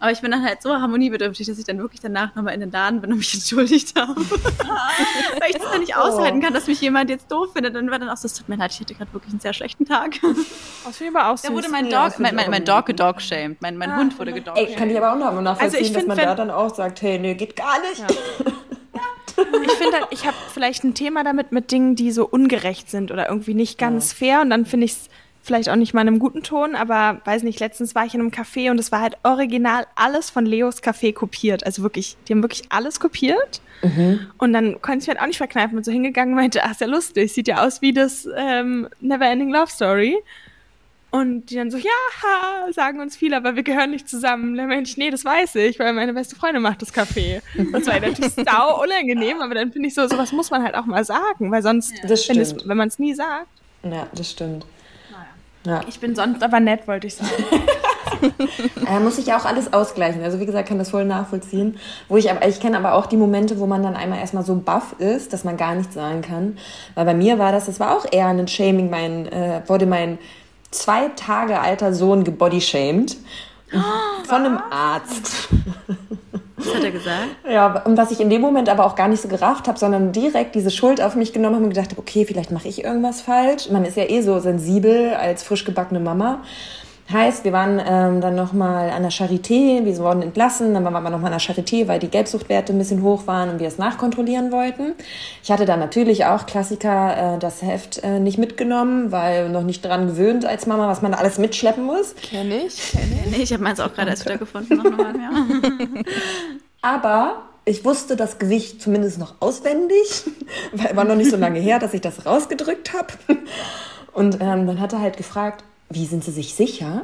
Aber 0.00 0.12
ich 0.12 0.20
bin 0.20 0.30
dann 0.30 0.44
halt 0.44 0.62
so 0.62 0.74
harmoniebedürftig, 0.74 1.46
dass 1.46 1.58
ich 1.58 1.64
dann 1.64 1.78
wirklich 1.78 2.00
danach 2.00 2.34
nochmal 2.36 2.54
in 2.54 2.60
den 2.60 2.70
Laden 2.70 3.00
bin 3.00 3.12
und 3.12 3.18
mich 3.18 3.34
entschuldigt 3.34 3.98
habe. 3.98 4.14
Weil 4.20 5.50
ich 5.50 5.56
das 5.56 5.70
dann 5.70 5.80
nicht 5.80 5.96
aushalten 5.96 6.40
kann, 6.40 6.54
dass 6.54 6.68
mich 6.68 6.80
jemand 6.80 7.10
jetzt 7.10 7.30
doof 7.30 7.52
findet. 7.52 7.76
Und 7.76 7.90
war 7.90 7.98
dann 7.98 8.08
auch 8.08 8.16
so, 8.16 8.26
es 8.26 8.34
tut 8.34 8.48
mir 8.48 8.56
leid, 8.56 8.70
ich 8.72 8.80
hatte 8.80 8.94
gerade 8.94 9.12
wirklich 9.12 9.32
einen 9.32 9.40
sehr 9.40 9.52
schlechten 9.52 9.84
Tag. 9.84 10.20
Aus 10.86 11.00
wie 11.00 11.08
aber 11.08 11.30
auch 11.30 11.40
Da 11.40 11.52
wurde 11.52 11.68
mein 11.68 11.90
Dog, 11.90 12.18
mein, 12.18 12.34
mein, 12.34 12.50
mein 12.50 12.64
Dog 12.64 12.86
gedog-shamed. 12.86 13.60
Mein, 13.60 13.76
mein 13.76 13.90
ah, 13.90 13.96
Hund 13.96 14.18
wurde 14.18 14.32
gedog 14.32 14.56
Ey, 14.56 14.74
kann 14.74 14.88
ich 14.88 14.96
aber 14.96 15.12
auch 15.12 15.18
noch 15.18 15.40
nachvollziehen, 15.40 15.80
also 15.80 15.94
dass 15.94 16.06
man 16.06 16.16
da 16.16 16.34
dann 16.34 16.50
auch 16.50 16.72
sagt, 16.72 17.02
hey, 17.02 17.18
nee, 17.18 17.34
geht 17.34 17.56
gar 17.56 17.80
nicht. 17.80 17.98
Ja. 17.98 18.06
ich 19.64 19.72
finde, 19.72 19.96
halt, 19.96 20.06
ich 20.10 20.26
habe 20.26 20.36
vielleicht 20.52 20.84
ein 20.84 20.94
Thema 20.94 21.24
damit 21.24 21.50
mit 21.50 21.72
Dingen, 21.72 21.96
die 21.96 22.12
so 22.12 22.26
ungerecht 22.26 22.88
sind 22.88 23.10
oder 23.10 23.28
irgendwie 23.28 23.54
nicht 23.54 23.78
ganz 23.78 24.12
ja. 24.12 24.18
fair. 24.18 24.40
Und 24.42 24.50
dann 24.50 24.64
finde 24.64 24.86
ich 24.86 24.92
es 24.92 25.08
vielleicht 25.48 25.68
auch 25.68 25.76
nicht 25.76 25.94
mal 25.94 26.02
in 26.02 26.08
einem 26.08 26.18
guten 26.20 26.44
Ton, 26.44 26.76
aber 26.76 27.20
weiß 27.24 27.42
nicht, 27.42 27.58
letztens 27.58 27.94
war 27.94 28.06
ich 28.06 28.14
in 28.14 28.20
einem 28.20 28.30
Café 28.30 28.70
und 28.70 28.78
es 28.78 28.92
war 28.92 29.00
halt 29.00 29.16
original 29.24 29.86
alles 29.96 30.30
von 30.30 30.46
Leos 30.46 30.82
Café 30.82 31.12
kopiert. 31.12 31.66
Also 31.66 31.82
wirklich, 31.82 32.16
die 32.28 32.32
haben 32.32 32.42
wirklich 32.42 32.62
alles 32.68 33.00
kopiert. 33.00 33.60
Mhm. 33.82 34.28
Und 34.38 34.52
dann 34.52 34.80
konnte 34.82 34.98
ich 35.00 35.06
mir 35.08 35.14
halt 35.14 35.22
auch 35.22 35.26
nicht 35.26 35.38
verkneifen 35.38 35.76
und 35.76 35.84
so 35.84 35.90
hingegangen 35.90 36.34
und 36.34 36.40
meinte, 36.40 36.62
ach, 36.62 36.72
ist 36.72 36.80
ja 36.80 36.86
lustig, 36.86 37.32
sieht 37.32 37.48
ja 37.48 37.66
aus 37.66 37.82
wie 37.82 37.92
das 37.92 38.28
ähm, 38.36 38.88
Neverending 39.00 39.50
Love 39.50 39.70
Story. 39.70 40.16
Und 41.10 41.46
die 41.46 41.54
dann 41.54 41.70
so, 41.70 41.78
ja, 41.78 42.70
sagen 42.72 43.00
uns 43.00 43.16
viele, 43.16 43.38
aber 43.38 43.56
wir 43.56 43.62
gehören 43.62 43.90
nicht 43.90 44.06
zusammen. 44.06 44.54
Der 44.56 44.66
Mensch, 44.66 44.98
nee, 44.98 45.10
das 45.10 45.24
weiß 45.24 45.54
ich, 45.54 45.78
weil 45.78 45.94
meine 45.94 46.12
beste 46.12 46.36
Freundin 46.36 46.62
macht 46.62 46.82
das 46.82 46.92
Café. 46.92 47.40
Das 47.72 47.86
war 47.86 47.98
natürlich 47.98 48.34
sau 48.34 48.82
unangenehm, 48.82 49.40
aber 49.40 49.54
dann 49.54 49.72
finde 49.72 49.88
ich 49.88 49.94
so, 49.94 50.06
sowas 50.06 50.32
muss 50.32 50.50
man 50.50 50.62
halt 50.62 50.74
auch 50.74 50.84
mal 50.84 51.04
sagen, 51.04 51.50
weil 51.50 51.62
sonst, 51.62 51.94
ja, 52.02 52.10
wenn 52.66 52.76
man 52.76 52.88
es 52.88 52.98
nie 52.98 53.14
sagt. 53.14 53.48
Ja, 53.84 54.06
das 54.14 54.32
stimmt. 54.32 54.66
Ja. 55.68 55.82
Ich 55.86 56.00
bin 56.00 56.14
sonst 56.14 56.42
aber 56.42 56.60
nett, 56.60 56.88
wollte 56.88 57.06
ich 57.06 57.16
sagen. 57.16 57.30
äh, 58.88 59.00
muss 59.00 59.18
ich 59.18 59.26
ja 59.26 59.38
auch 59.38 59.44
alles 59.44 59.70
ausgleichen. 59.72 60.22
Also 60.22 60.40
wie 60.40 60.46
gesagt, 60.46 60.66
kann 60.66 60.78
das 60.78 60.90
voll 60.90 61.04
nachvollziehen. 61.04 61.78
Wo 62.08 62.16
ich 62.16 62.30
aber, 62.30 62.46
ich 62.48 62.58
kenne 62.58 62.78
aber 62.78 62.94
auch 62.94 63.04
die 63.04 63.18
Momente, 63.18 63.60
wo 63.60 63.66
man 63.66 63.82
dann 63.82 63.94
einmal 63.94 64.18
erstmal 64.18 64.44
so 64.44 64.54
baff 64.54 64.94
ist, 64.98 65.34
dass 65.34 65.44
man 65.44 65.58
gar 65.58 65.74
nichts 65.74 65.94
sagen 65.94 66.22
kann. 66.22 66.56
Weil 66.94 67.04
bei 67.04 67.14
mir 67.14 67.38
war 67.38 67.52
das, 67.52 67.66
das 67.66 67.80
war 67.80 67.94
auch 67.94 68.06
eher 68.10 68.28
ein 68.28 68.48
Shaming. 68.48 68.88
Mein, 68.88 69.26
äh, 69.26 69.60
wurde 69.66 69.84
mein 69.84 70.18
zwei 70.70 71.08
Tage 71.16 71.60
alter 71.60 71.92
Sohn 71.92 72.24
gebodyshamed. 72.24 73.18
Von 73.70 74.44
einem 74.44 74.58
Arzt. 74.70 75.48
Was 76.56 76.74
hat 76.74 76.84
er 76.84 76.90
gesagt? 76.90 77.28
Ja, 77.48 77.82
und 77.84 77.96
was 77.96 78.10
ich 78.10 78.20
in 78.20 78.30
dem 78.30 78.40
Moment 78.40 78.68
aber 78.68 78.84
auch 78.84 78.96
gar 78.96 79.08
nicht 79.08 79.22
so 79.22 79.28
gerafft 79.28 79.68
habe, 79.68 79.78
sondern 79.78 80.12
direkt 80.12 80.54
diese 80.54 80.70
Schuld 80.70 81.00
auf 81.00 81.14
mich 81.14 81.32
genommen 81.32 81.56
habe 81.56 81.64
und 81.64 81.70
gedacht 81.70 81.90
habe, 81.90 82.00
okay, 82.00 82.24
vielleicht 82.24 82.50
mache 82.50 82.68
ich 82.68 82.84
irgendwas 82.84 83.20
falsch. 83.20 83.70
Man 83.70 83.84
ist 83.84 83.96
ja 83.96 84.04
eh 84.04 84.22
so 84.22 84.38
sensibel 84.40 85.14
als 85.14 85.42
frisch 85.42 85.64
gebackene 85.64 86.00
Mama. 86.00 86.42
Heißt, 87.10 87.44
wir 87.44 87.54
waren 87.54 87.80
ähm, 87.84 88.20
dann 88.20 88.34
nochmal 88.34 88.90
an 88.90 89.00
der 89.00 89.10
Charité, 89.10 89.82
wir 89.82 89.96
wurden 89.96 90.20
entlassen, 90.20 90.74
dann 90.74 90.84
waren 90.84 90.92
wir 90.92 91.08
nochmal 91.08 91.32
an 91.32 91.38
der 91.38 91.40
Charité, 91.40 91.88
weil 91.88 91.98
die 91.98 92.08
Gelbsuchtwerte 92.08 92.74
ein 92.74 92.78
bisschen 92.78 93.02
hoch 93.02 93.26
waren 93.26 93.48
und 93.48 93.60
wir 93.60 93.66
es 93.66 93.78
nachkontrollieren 93.78 94.52
wollten. 94.52 94.92
Ich 95.42 95.50
hatte 95.50 95.64
dann 95.64 95.80
natürlich 95.80 96.26
auch 96.26 96.44
Klassiker 96.44 97.36
äh, 97.36 97.38
das 97.38 97.62
Heft 97.62 98.02
äh, 98.04 98.20
nicht 98.20 98.36
mitgenommen, 98.36 99.10
weil 99.10 99.48
noch 99.48 99.62
nicht 99.62 99.82
dran 99.82 100.06
gewöhnt 100.08 100.44
als 100.44 100.66
Mama, 100.66 100.86
was 100.86 101.00
man 101.00 101.12
da 101.12 101.18
alles 101.18 101.38
mitschleppen 101.38 101.84
muss. 101.84 102.14
Kenn 102.16 102.52
ich, 102.52 102.92
kenn 102.92 103.32
ich. 103.32 103.42
Ich 103.44 103.52
habe 103.54 103.62
meins 103.62 103.80
auch 103.80 103.94
gerade 103.94 104.10
erst 104.10 104.26
wieder 104.26 104.36
gefunden. 104.36 104.76
Noch 104.76 104.84
mal, 104.84 105.14
ja. 105.16 105.30
Aber 106.82 107.42
ich 107.64 107.86
wusste 107.86 108.16
das 108.16 108.38
Gewicht 108.38 108.82
zumindest 108.82 109.18
noch 109.18 109.36
auswendig, 109.40 110.24
weil 110.72 110.94
war 110.94 111.04
noch 111.04 111.16
nicht 111.16 111.30
so 111.30 111.38
lange 111.38 111.58
her, 111.58 111.78
dass 111.78 111.94
ich 111.94 112.02
das 112.02 112.26
rausgedrückt 112.26 112.92
habe. 112.92 113.14
Und 114.12 114.34
ähm, 114.40 114.66
dann 114.66 114.78
hat 114.78 114.92
er 114.92 115.00
halt 115.00 115.16
gefragt, 115.16 115.64
wie 115.90 116.06
sind 116.06 116.24
Sie 116.24 116.32
sich 116.32 116.54
sicher? 116.54 117.02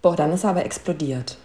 Boah, 0.00 0.16
dann 0.16 0.32
ist 0.32 0.44
er 0.44 0.50
aber 0.50 0.64
explodiert. 0.64 1.36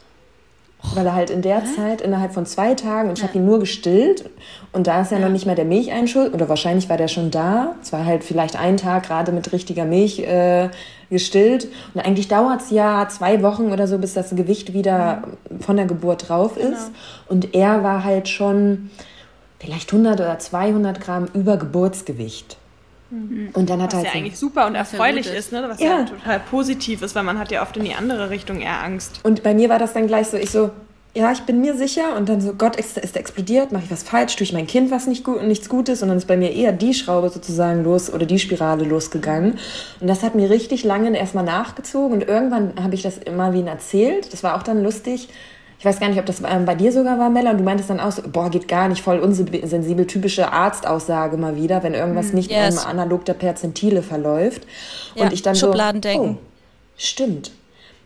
Weil 0.93 1.07
er 1.07 1.15
halt 1.15 1.31
in 1.31 1.41
der 1.41 1.61
Hä? 1.61 1.75
Zeit, 1.75 2.01
innerhalb 2.01 2.33
von 2.33 2.45
zwei 2.45 2.75
Tagen, 2.75 3.09
und 3.09 3.17
ich 3.17 3.23
ja. 3.23 3.29
habe 3.29 3.39
ihn 3.39 3.45
nur 3.45 3.59
gestillt, 3.59 4.29
und 4.73 4.85
da 4.85 5.01
ist 5.01 5.11
ja, 5.11 5.17
ja. 5.17 5.25
noch 5.25 5.31
nicht 5.31 5.47
mehr 5.47 5.55
der 5.55 5.65
Milcheinschuld, 5.65 6.33
oder 6.33 6.49
wahrscheinlich 6.49 6.87
war 6.87 6.97
der 6.97 7.07
schon 7.07 7.31
da. 7.31 7.75
Es 7.81 7.91
war 7.91 8.05
halt 8.05 8.23
vielleicht 8.23 8.55
ein 8.55 8.77
Tag 8.77 9.03
gerade 9.03 9.31
mit 9.31 9.51
richtiger 9.51 9.85
Milch 9.85 10.19
äh, 10.19 10.69
gestillt. 11.09 11.67
Und 11.93 12.01
eigentlich 12.01 12.27
dauert 12.27 12.61
es 12.61 12.69
ja 12.69 13.07
zwei 13.09 13.41
Wochen 13.41 13.71
oder 13.71 13.87
so, 13.87 13.97
bis 13.97 14.13
das 14.13 14.29
Gewicht 14.35 14.73
wieder 14.73 15.23
mhm. 15.49 15.61
von 15.61 15.77
der 15.77 15.85
Geburt 15.85 16.29
drauf 16.29 16.57
ist. 16.57 16.67
Genau. 16.67 16.97
Und 17.27 17.55
er 17.55 17.83
war 17.83 18.03
halt 18.03 18.29
schon 18.29 18.91
vielleicht 19.59 19.91
100 19.91 20.19
oder 20.19 20.37
200 20.37 21.01
Gramm 21.01 21.27
über 21.33 21.57
Geburtsgewicht. 21.57 22.57
Mhm. 23.09 23.49
Und 23.53 23.69
dann 23.69 23.81
hat 23.81 23.91
was 23.93 23.97
halt 23.97 24.05
ja 24.05 24.11
so 24.11 24.17
eigentlich 24.17 24.37
super 24.37 24.67
und 24.67 24.75
erfreulich 24.75 25.27
ist, 25.27 25.51
ne? 25.51 25.63
was 25.67 25.79
ja. 25.79 25.99
ja. 25.99 26.03
total 26.05 26.39
positiv 26.39 27.01
ist, 27.01 27.15
weil 27.15 27.23
man 27.23 27.39
hat 27.39 27.51
ja 27.51 27.61
oft 27.61 27.77
in 27.77 27.85
die 27.85 27.93
andere 27.93 28.29
Richtung 28.29 28.61
eher 28.61 28.83
Angst. 28.83 29.21
Und 29.23 29.43
bei 29.43 29.53
mir 29.53 29.69
war 29.69 29.79
das 29.79 29.93
dann 29.93 30.07
gleich 30.07 30.27
so, 30.27 30.37
ich 30.37 30.51
so, 30.51 30.71
ja, 31.17 31.31
ich 31.31 31.41
bin 31.41 31.61
mir 31.61 31.75
sicher 31.75 32.15
und 32.15 32.29
dann 32.29 32.41
so, 32.41 32.53
Gott, 32.53 32.75
ist, 32.75 32.97
ist 32.97 33.17
explodiert, 33.17 33.71
mache 33.71 33.85
ich 33.85 33.91
was 33.91 34.03
falsch, 34.03 34.35
tue 34.35 34.43
ich 34.43 34.53
mein 34.53 34.67
Kind 34.67 34.91
was 34.91 35.07
nicht 35.07 35.23
gut, 35.23 35.41
nichts 35.41 35.67
Gutes 35.67 36.03
und 36.03 36.09
dann 36.09 36.17
ist 36.17 36.27
bei 36.27 36.37
mir 36.37 36.53
eher 36.53 36.71
die 36.71 36.93
Schraube 36.93 37.29
sozusagen 37.29 37.83
los 37.83 38.13
oder 38.13 38.27
die 38.27 38.37
Spirale 38.37 38.83
losgegangen 38.83 39.57
und 39.99 40.07
das 40.07 40.21
hat 40.21 40.35
mir 40.35 40.51
richtig 40.51 40.83
lange 40.83 41.17
erstmal 41.17 41.43
nachgezogen 41.43 42.13
und 42.17 42.27
irgendwann 42.27 42.73
habe 42.81 42.93
ich 42.93 43.01
das 43.01 43.17
immer 43.17 43.53
wie 43.53 43.63
erzählt, 43.63 44.31
das 44.31 44.43
war 44.43 44.55
auch 44.55 44.63
dann 44.63 44.83
lustig, 44.83 45.29
ich 45.79 45.85
weiß 45.85 45.99
gar 45.99 46.09
nicht, 46.09 46.19
ob 46.19 46.25
das 46.25 46.41
ähm, 46.41 46.65
bei 46.65 46.73
dir 46.73 46.91
sogar 46.91 47.19
war, 47.19 47.29
Mella, 47.29 47.51
und 47.51 47.59
du 47.59 47.63
meintest 47.63 47.89
dann 47.89 47.99
auch 47.99 48.11
so, 48.11 48.23
boah, 48.23 48.49
geht 48.49 48.67
gar 48.67 48.87
nicht, 48.87 49.03
voll 49.03 49.19
unsensibel, 49.19 50.07
typische 50.07 50.51
Arztaussage 50.51 51.37
mal 51.37 51.55
wieder, 51.55 51.83
wenn 51.83 51.93
irgendwas 51.93 52.33
mm, 52.33 52.35
nicht 52.35 52.51
yes. 52.51 52.83
analog 52.85 53.25
der 53.25 53.35
Perzentile 53.35 54.01
verläuft. 54.01 54.63
Ja, 55.13 55.25
und 55.25 55.33
ich 55.33 55.43
dann 55.43 55.55
Schubladendenken. 55.55 56.29
So, 56.29 56.33
oh, 56.33 56.37
stimmt. 56.97 57.51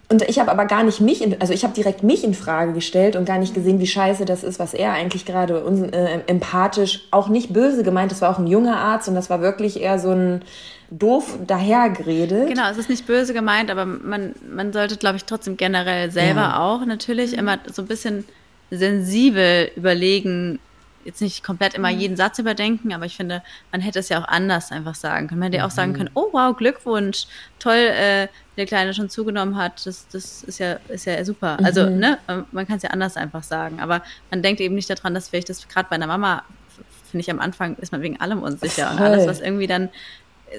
Und 0.09 0.23
ich 0.23 0.39
habe 0.39 0.51
aber 0.51 0.65
gar 0.65 0.83
nicht 0.83 0.99
mich, 0.99 1.23
in, 1.23 1.39
also 1.39 1.53
ich 1.53 1.63
habe 1.63 1.73
direkt 1.73 2.03
mich 2.03 2.25
in 2.25 2.33
Frage 2.33 2.73
gestellt 2.73 3.15
und 3.15 3.23
gar 3.23 3.37
nicht 3.37 3.53
gesehen, 3.53 3.79
wie 3.79 3.87
scheiße 3.87 4.25
das 4.25 4.43
ist, 4.43 4.59
was 4.59 4.73
er 4.73 4.91
eigentlich 4.91 5.25
gerade 5.25 5.63
äh, 5.93 6.29
empathisch, 6.29 7.07
auch 7.11 7.29
nicht 7.29 7.53
böse 7.53 7.83
gemeint, 7.83 8.11
das 8.11 8.21
war 8.21 8.29
auch 8.29 8.37
ein 8.37 8.47
junger 8.47 8.75
Arzt 8.75 9.07
und 9.07 9.15
das 9.15 9.29
war 9.29 9.39
wirklich 9.39 9.79
eher 9.79 9.97
so 9.97 10.11
ein 10.11 10.41
doof 10.91 11.39
dahergeredet. 11.47 12.47
Genau, 12.49 12.69
es 12.69 12.77
ist 12.77 12.89
nicht 12.89 13.07
böse 13.07 13.33
gemeint, 13.33 13.71
aber 13.71 13.85
man, 13.85 14.35
man 14.53 14.73
sollte, 14.73 14.97
glaube 14.97 15.15
ich, 15.15 15.23
trotzdem 15.23 15.57
generell 15.57 16.11
selber 16.11 16.41
ja. 16.41 16.59
auch 16.59 16.85
natürlich 16.85 17.33
immer 17.33 17.59
so 17.71 17.81
ein 17.81 17.87
bisschen 17.87 18.25
sensibel 18.69 19.71
überlegen, 19.75 20.59
jetzt 21.05 21.21
nicht 21.21 21.43
komplett 21.43 21.73
immer 21.73 21.91
mhm. 21.91 21.99
jeden 21.99 22.17
Satz 22.17 22.39
überdenken, 22.39 22.93
aber 22.93 23.05
ich 23.05 23.15
finde, 23.15 23.41
man 23.71 23.81
hätte 23.81 23.99
es 23.99 24.09
ja 24.09 24.21
auch 24.21 24.27
anders 24.27 24.71
einfach 24.71 24.95
sagen 24.95 25.27
können. 25.27 25.39
Man 25.39 25.47
hätte 25.47 25.57
ja 25.57 25.65
auch 25.65 25.71
sagen 25.71 25.93
mhm. 25.93 25.95
können, 25.95 26.09
oh 26.13 26.27
wow, 26.31 26.55
Glückwunsch, 26.55 27.25
toll, 27.59 27.73
äh, 27.73 28.27
der 28.57 28.65
Kleine 28.65 28.93
schon 28.93 29.09
zugenommen 29.09 29.55
hat, 29.55 29.85
das, 29.85 30.07
das 30.09 30.43
ist 30.43 30.59
ja, 30.59 30.73
ist 30.89 31.05
ja 31.05 31.23
super. 31.23 31.57
Also, 31.63 31.89
mhm. 31.89 31.99
ne, 31.99 32.17
man 32.51 32.67
kann 32.67 32.77
es 32.77 32.83
ja 32.83 32.89
anders 32.91 33.17
einfach 33.17 33.43
sagen, 33.43 33.79
aber 33.79 34.03
man 34.29 34.43
denkt 34.43 34.61
eben 34.61 34.75
nicht 34.75 34.89
daran, 34.89 35.13
dass 35.13 35.29
vielleicht 35.29 35.49
das 35.49 35.67
gerade 35.67 35.87
bei 35.89 35.95
einer 35.95 36.07
Mama, 36.07 36.43
finde 37.09 37.21
ich 37.21 37.31
am 37.31 37.39
Anfang, 37.39 37.75
ist 37.77 37.91
man 37.91 38.01
wegen 38.01 38.19
allem 38.19 38.43
unsicher 38.43 38.87
Voll. 38.87 38.97
und 38.97 39.01
alles, 39.01 39.27
was 39.27 39.39
irgendwie 39.41 39.67
dann 39.67 39.89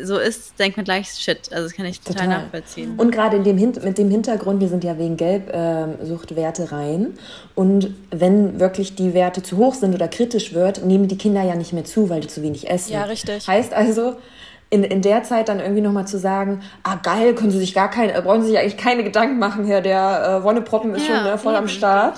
so 0.03 0.19
ist, 0.19 0.59
denkt 0.59 0.77
man 0.77 0.85
gleich 0.85 1.13
Shit. 1.13 1.53
Also 1.53 1.65
das 1.65 1.75
kann 1.75 1.87
ich 1.87 2.01
total, 2.01 2.27
total. 2.27 2.43
nachvollziehen. 2.43 2.95
Und 2.97 3.11
gerade 3.11 3.37
in 3.37 3.45
dem 3.45 3.57
mit 3.57 3.99
dem 3.99 4.11
Hintergrund, 4.11 4.61
wir 4.61 4.69
sind 4.69 4.85
ja 4.85 4.99
wegen 4.99 5.17
Gelbsuchtwerte 5.17 6.63
ähm, 6.63 6.69
äh, 6.69 6.75
rein. 6.75 7.15
Und 7.55 7.95
wenn 8.11 8.59
wirklich 8.61 8.95
die 8.95 9.15
Werte 9.15 9.43
zu 9.43 9.59
hoch 9.59 9.75
sind 9.75 9.95
oder 9.95 10.09
kritisch 10.09 10.55
wird, 10.55 10.85
nehmen 10.85 11.09
die 11.09 11.19
Kinder 11.19 11.43
ja 11.43 11.55
nicht 11.55 11.73
mehr 11.73 11.85
zu, 11.85 12.09
weil 12.09 12.21
die 12.21 12.29
zu 12.29 12.43
wenig 12.43 12.69
essen. 12.69 12.93
Ja, 12.93 13.05
richtig. 13.05 13.47
Heißt 13.47 13.75
also, 13.75 14.17
in, 14.73 14.85
in 14.85 15.03
der 15.03 15.23
Zeit 15.23 15.51
dann 15.51 15.61
irgendwie 15.61 15.83
nochmal 15.83 16.07
zu 16.07 16.19
sagen, 16.19 16.63
ah 16.83 16.97
geil, 16.97 17.35
können 17.35 17.51
Sie 17.51 17.59
sich 17.59 17.75
gar 17.75 17.91
keine, 17.91 18.21
brauchen 18.23 18.41
Sie 18.41 18.49
sich 18.49 18.59
eigentlich 18.59 18.79
keine 18.79 19.05
Gedanken 19.05 19.39
machen, 19.39 19.67
Herr, 19.67 19.83
der 19.83 20.41
äh, 20.41 20.45
Wonneproppen 20.45 20.95
ist 20.95 21.07
ja, 21.07 21.19
schon 21.19 21.27
äh, 21.27 21.37
voll 21.37 21.55
am 21.55 21.69
Start. 21.69 22.17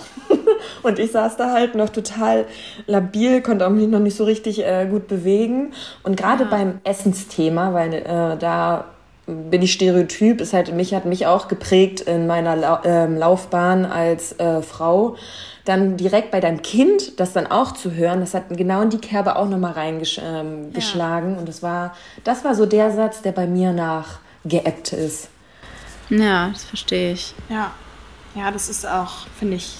Und 0.82 0.98
ich 0.98 1.12
saß 1.12 1.36
da 1.36 1.52
halt 1.52 1.74
noch 1.74 1.88
total 1.88 2.46
labil, 2.86 3.42
konnte 3.42 3.66
auch 3.66 3.70
mich 3.70 3.88
noch 3.88 4.00
nicht 4.00 4.16
so 4.16 4.24
richtig 4.24 4.64
äh, 4.64 4.86
gut 4.90 5.08
bewegen. 5.08 5.72
Und 6.02 6.16
gerade 6.16 6.44
ja. 6.44 6.50
beim 6.50 6.80
Essensthema, 6.84 7.72
weil 7.74 7.94
äh, 7.94 8.36
da 8.38 8.86
bin 9.26 9.62
ich 9.62 9.72
Stereotyp, 9.72 10.40
ist 10.40 10.52
halt 10.52 10.74
mich 10.74 10.94
hat 10.94 11.06
mich 11.06 11.26
auch 11.26 11.48
geprägt 11.48 12.02
in 12.02 12.26
meiner 12.26 12.56
La 12.56 12.82
äh, 12.84 13.06
Laufbahn 13.06 13.86
als 13.86 14.38
äh, 14.38 14.60
Frau 14.60 15.16
dann 15.64 15.96
direkt 15.96 16.30
bei 16.30 16.40
deinem 16.40 16.62
Kind 16.62 17.18
das 17.18 17.32
dann 17.32 17.46
auch 17.46 17.72
zu 17.72 17.92
hören, 17.94 18.20
das 18.20 18.34
hat 18.34 18.44
genau 18.50 18.82
in 18.82 18.90
die 18.90 18.98
Kerbe 18.98 19.36
auch 19.36 19.48
nochmal 19.48 19.72
reingeschlagen. 19.72 20.74
Ähm, 20.74 21.34
ja. 21.34 21.38
Und 21.38 21.48
das 21.48 21.62
war, 21.62 21.96
das 22.22 22.44
war 22.44 22.54
so 22.54 22.66
der 22.66 22.90
Satz, 22.92 23.22
der 23.22 23.32
bei 23.32 23.46
mir 23.46 23.72
nach 23.72 24.18
geebbt 24.44 24.92
ist. 24.92 25.28
Ja, 26.10 26.50
das 26.50 26.64
verstehe 26.64 27.12
ich. 27.12 27.34
Ja. 27.48 27.72
Ja, 28.34 28.50
das 28.50 28.68
ist 28.68 28.86
auch, 28.86 29.26
finde 29.38 29.56
ich, 29.56 29.76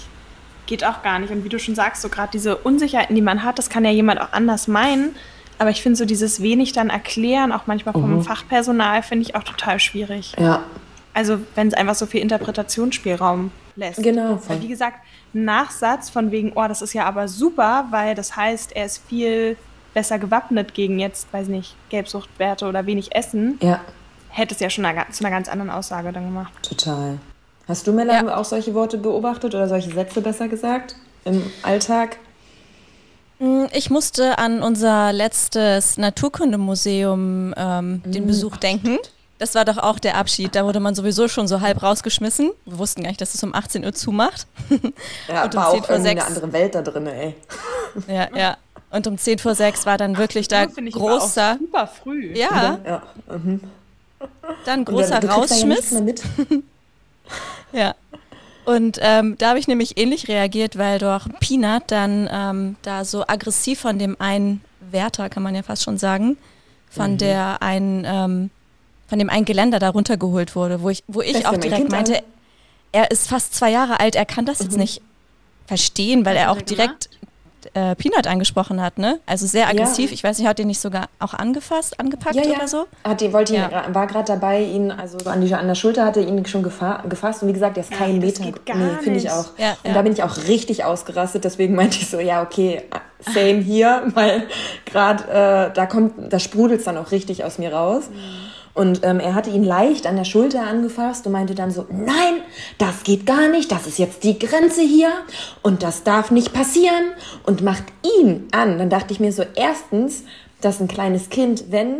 geht 0.66 0.84
auch 0.84 1.02
gar 1.02 1.18
nicht. 1.18 1.30
Und 1.32 1.44
wie 1.44 1.48
du 1.48 1.58
schon 1.58 1.74
sagst, 1.74 2.02
so 2.02 2.08
gerade 2.08 2.30
diese 2.32 2.56
Unsicherheiten, 2.56 3.14
die 3.14 3.22
man 3.22 3.42
hat, 3.42 3.58
das 3.58 3.68
kann 3.70 3.84
ja 3.84 3.90
jemand 3.90 4.20
auch 4.20 4.32
anders 4.32 4.68
meinen. 4.68 5.14
Aber 5.58 5.70
ich 5.70 5.82
finde 5.82 5.96
so 5.96 6.04
dieses 6.04 6.42
wenig 6.42 6.72
dann 6.72 6.90
erklären, 6.90 7.52
auch 7.52 7.66
manchmal 7.66 7.92
vom 7.92 8.16
Mhm. 8.16 8.22
Fachpersonal, 8.22 9.02
finde 9.02 9.22
ich 9.22 9.36
auch 9.36 9.44
total 9.44 9.78
schwierig. 9.78 10.34
Ja, 10.38 10.64
Also 11.12 11.38
wenn 11.54 11.68
es 11.68 11.74
einfach 11.74 11.94
so 11.94 12.06
viel 12.06 12.20
Interpretationsspielraum 12.22 13.50
lässt. 13.76 14.02
genau. 14.02 14.40
Weil 14.48 14.62
wie 14.62 14.68
gesagt, 14.68 14.98
ein 15.34 15.44
Nachsatz 15.44 16.10
von 16.10 16.30
wegen, 16.32 16.52
oh, 16.54 16.66
das 16.66 16.82
ist 16.82 16.92
ja 16.92 17.04
aber 17.04 17.28
super, 17.28 17.86
weil 17.90 18.14
das 18.14 18.34
heißt, 18.36 18.74
er 18.74 18.86
ist 18.86 19.02
viel 19.08 19.56
besser 19.94 20.18
gewappnet 20.18 20.74
gegen 20.74 20.98
jetzt, 20.98 21.32
weiß 21.32 21.46
nicht, 21.48 21.76
Gelbsuchtwerte 21.88 22.66
oder 22.66 22.86
wenig 22.86 23.14
Essen, 23.14 23.58
Ja, 23.62 23.80
hätte 24.28 24.54
es 24.54 24.60
ja 24.60 24.68
schon 24.70 24.84
einer, 24.84 25.08
zu 25.10 25.22
einer 25.24 25.32
ganz 25.34 25.48
anderen 25.48 25.70
Aussage 25.70 26.10
dann 26.12 26.24
gemacht. 26.24 26.52
total. 26.62 27.18
Hast 27.68 27.86
du, 27.86 27.92
Mella, 27.92 28.36
auch 28.36 28.44
solche 28.44 28.74
Worte 28.74 28.98
beobachtet 28.98 29.54
oder 29.54 29.68
solche 29.68 29.90
Sätze 29.90 30.20
besser 30.20 30.48
gesagt 30.48 30.96
im 31.24 31.50
Alltag? 31.62 32.18
Mm, 33.38 33.64
Ich 33.72 33.90
musste 33.90 34.38
an 34.38 34.62
unser 34.62 35.12
letztes 35.12 35.96
Naturkundemuseum 35.96 37.54
ähm, 37.56 38.02
den 38.04 38.26
Besuch 38.26 38.56
denken. 38.58 38.98
Das 39.38 39.54
war 39.54 39.64
doch 39.64 39.78
auch 39.78 39.98
der 39.98 40.16
Abschied. 40.16 40.54
Da 40.54 40.64
wurde 40.64 40.78
man 40.78 40.94
sowieso 40.94 41.26
schon 41.26 41.48
so 41.48 41.60
halb 41.60 41.82
rausgeschmissen. 41.82 42.50
Wir 42.66 42.78
wussten 42.78 43.02
gar 43.02 43.08
nicht, 43.10 43.20
dass 43.20 43.34
es 43.34 43.42
um 43.42 43.54
18 43.54 43.84
Uhr 43.84 43.92
zumacht. 43.92 44.46
Ja, 45.28 45.44
Und 45.44 45.54
um 45.54 45.60
war 45.60 45.70
10 45.72 45.80
auch 45.80 45.86
vor 45.86 45.94
irgendwie 45.96 46.10
eine 46.10 46.20
sechs. 46.20 46.26
andere 46.26 46.52
Welt 46.52 46.74
da 46.74 46.82
drin, 46.82 47.06
ey. 47.06 47.34
Ja, 48.06 48.28
ja. 48.36 48.56
Und 48.90 49.06
um 49.06 49.18
10 49.18 49.38
vor 49.38 49.54
6 49.54 49.86
war 49.86 49.98
dann 49.98 50.18
wirklich 50.18 50.46
da 50.48 50.68
Finde 50.68 50.90
ich 50.90 50.94
aber 50.96 51.04
auch 51.16 51.18
großer, 51.20 51.56
super 51.58 51.86
früh. 51.88 52.32
ja, 52.36 52.78
Ja. 52.86 53.02
Mhm. 53.28 53.60
dann 54.66 54.80
Und 54.80 54.84
großer 54.84 55.18
du 55.20 55.28
kriegst 55.28 55.50
da 55.50 55.56
ja 55.56 55.66
Ja. 57.72 57.94
Und 58.64 58.98
ähm, 59.02 59.36
da 59.36 59.48
habe 59.50 59.58
ich 59.58 59.68
nämlich 59.68 59.98
ähnlich 59.98 60.28
reagiert, 60.28 60.78
weil 60.78 60.98
doch 60.98 61.26
Peanut 61.40 61.82
dann 61.88 62.28
ähm, 62.32 62.76
da 62.82 63.04
so 63.04 63.24
aggressiv 63.26 63.80
von 63.80 63.98
dem 63.98 64.18
einen 64.20 64.62
Wärter, 64.90 65.28
kann 65.28 65.42
man 65.42 65.54
ja 65.54 65.62
fast 65.62 65.82
schon 65.82 65.98
sagen, 65.98 66.38
von 66.88 67.12
Mhm. 67.14 67.18
der 67.18 67.62
einen, 67.62 68.04
ähm, 68.06 68.50
von 69.08 69.18
dem 69.18 69.28
einen 69.28 69.44
Geländer 69.44 69.80
da 69.80 69.90
runtergeholt 69.90 70.54
wurde, 70.56 70.80
wo 70.82 70.88
ich, 70.88 71.02
wo 71.08 71.20
ich 71.20 71.46
auch 71.46 71.56
direkt 71.58 71.90
meinte? 71.90 72.12
Mhm. 72.12 72.18
er 72.92 73.10
ist 73.10 73.28
fast 73.28 73.54
zwei 73.54 73.70
Jahre 73.70 74.00
alt, 74.00 74.14
er 74.14 74.24
kann 74.24 74.46
das 74.46 74.60
jetzt 74.60 74.78
nicht 74.78 75.02
verstehen, 75.66 76.24
weil 76.24 76.36
er 76.36 76.50
auch 76.52 76.62
direkt 76.62 77.10
äh, 77.74 77.94
Peanut 77.94 78.26
angesprochen 78.26 78.80
hat, 78.82 78.98
ne? 78.98 79.20
Also 79.26 79.46
sehr 79.46 79.68
aggressiv. 79.68 80.10
Ja. 80.10 80.14
Ich 80.14 80.24
weiß 80.24 80.38
nicht, 80.38 80.46
hat 80.48 80.58
den 80.58 80.66
nicht 80.68 80.80
sogar 80.80 81.06
auch 81.18 81.34
angefasst, 81.34 81.98
angepackt 82.00 82.34
Ja, 82.36 82.42
ja. 82.42 82.56
oder 82.56 82.68
so? 82.68 82.86
Hat 83.04 83.20
die, 83.20 83.32
wollte 83.32 83.54
ihn, 83.54 83.60
Ja. 83.70 83.84
war 83.94 84.06
gerade 84.06 84.26
dabei, 84.26 84.62
ihn, 84.62 84.90
also 84.90 85.18
so 85.18 85.30
an, 85.30 85.40
die, 85.40 85.54
an 85.54 85.66
der 85.66 85.74
Schulter 85.74 86.04
hatte 86.04 86.20
ihn 86.20 86.44
schon 86.46 86.62
gefa 86.62 87.02
gefasst 87.08 87.42
und 87.42 87.48
wie 87.48 87.52
gesagt, 87.52 87.76
der 87.76 87.84
ist 87.84 87.92
kein 87.92 88.18
Meter. 88.18 88.44
nee, 88.44 88.52
finde 89.02 89.18
ich 89.18 89.30
auch. 89.30 89.46
Ja, 89.58 89.70
und 89.82 89.88
ja. 89.88 89.94
da 89.94 90.02
bin 90.02 90.12
ich 90.12 90.22
auch 90.22 90.36
richtig 90.48 90.84
ausgerastet, 90.84 91.44
deswegen 91.44 91.74
meinte 91.74 91.98
ich 91.98 92.08
so, 92.08 92.20
ja, 92.20 92.42
okay, 92.42 92.82
same 93.20 93.60
hier, 93.60 94.02
weil 94.14 94.46
gerade 94.86 95.24
äh, 95.24 95.74
da 95.74 95.86
kommt, 95.86 96.32
da 96.32 96.38
sprudelt 96.38 96.86
dann 96.86 96.96
auch 96.96 97.10
richtig 97.10 97.44
aus 97.44 97.58
mir 97.58 97.72
raus. 97.72 98.04
Und 98.74 99.04
ähm, 99.04 99.20
er 99.20 99.34
hatte 99.34 99.50
ihn 99.50 99.62
leicht 99.62 100.04
an 100.06 100.16
der 100.16 100.24
Schulter 100.24 100.62
angefasst 100.62 101.24
und 101.26 101.32
meinte 101.32 101.54
dann 101.54 101.70
so, 101.70 101.86
nein, 101.90 102.42
das 102.78 103.04
geht 103.04 103.24
gar 103.24 103.48
nicht, 103.48 103.70
das 103.70 103.86
ist 103.86 103.98
jetzt 103.98 104.24
die 104.24 104.36
Grenze 104.36 104.82
hier 104.82 105.10
und 105.62 105.84
das 105.84 106.02
darf 106.02 106.32
nicht 106.32 106.52
passieren 106.52 107.12
und 107.44 107.62
macht 107.62 107.84
ihn 108.18 108.48
an. 108.50 108.78
Dann 108.78 108.90
dachte 108.90 109.12
ich 109.12 109.20
mir 109.20 109.32
so, 109.32 109.44
erstens, 109.54 110.24
dass 110.60 110.80
ein 110.80 110.88
kleines 110.88 111.30
Kind, 111.30 111.70
wenn, 111.70 111.98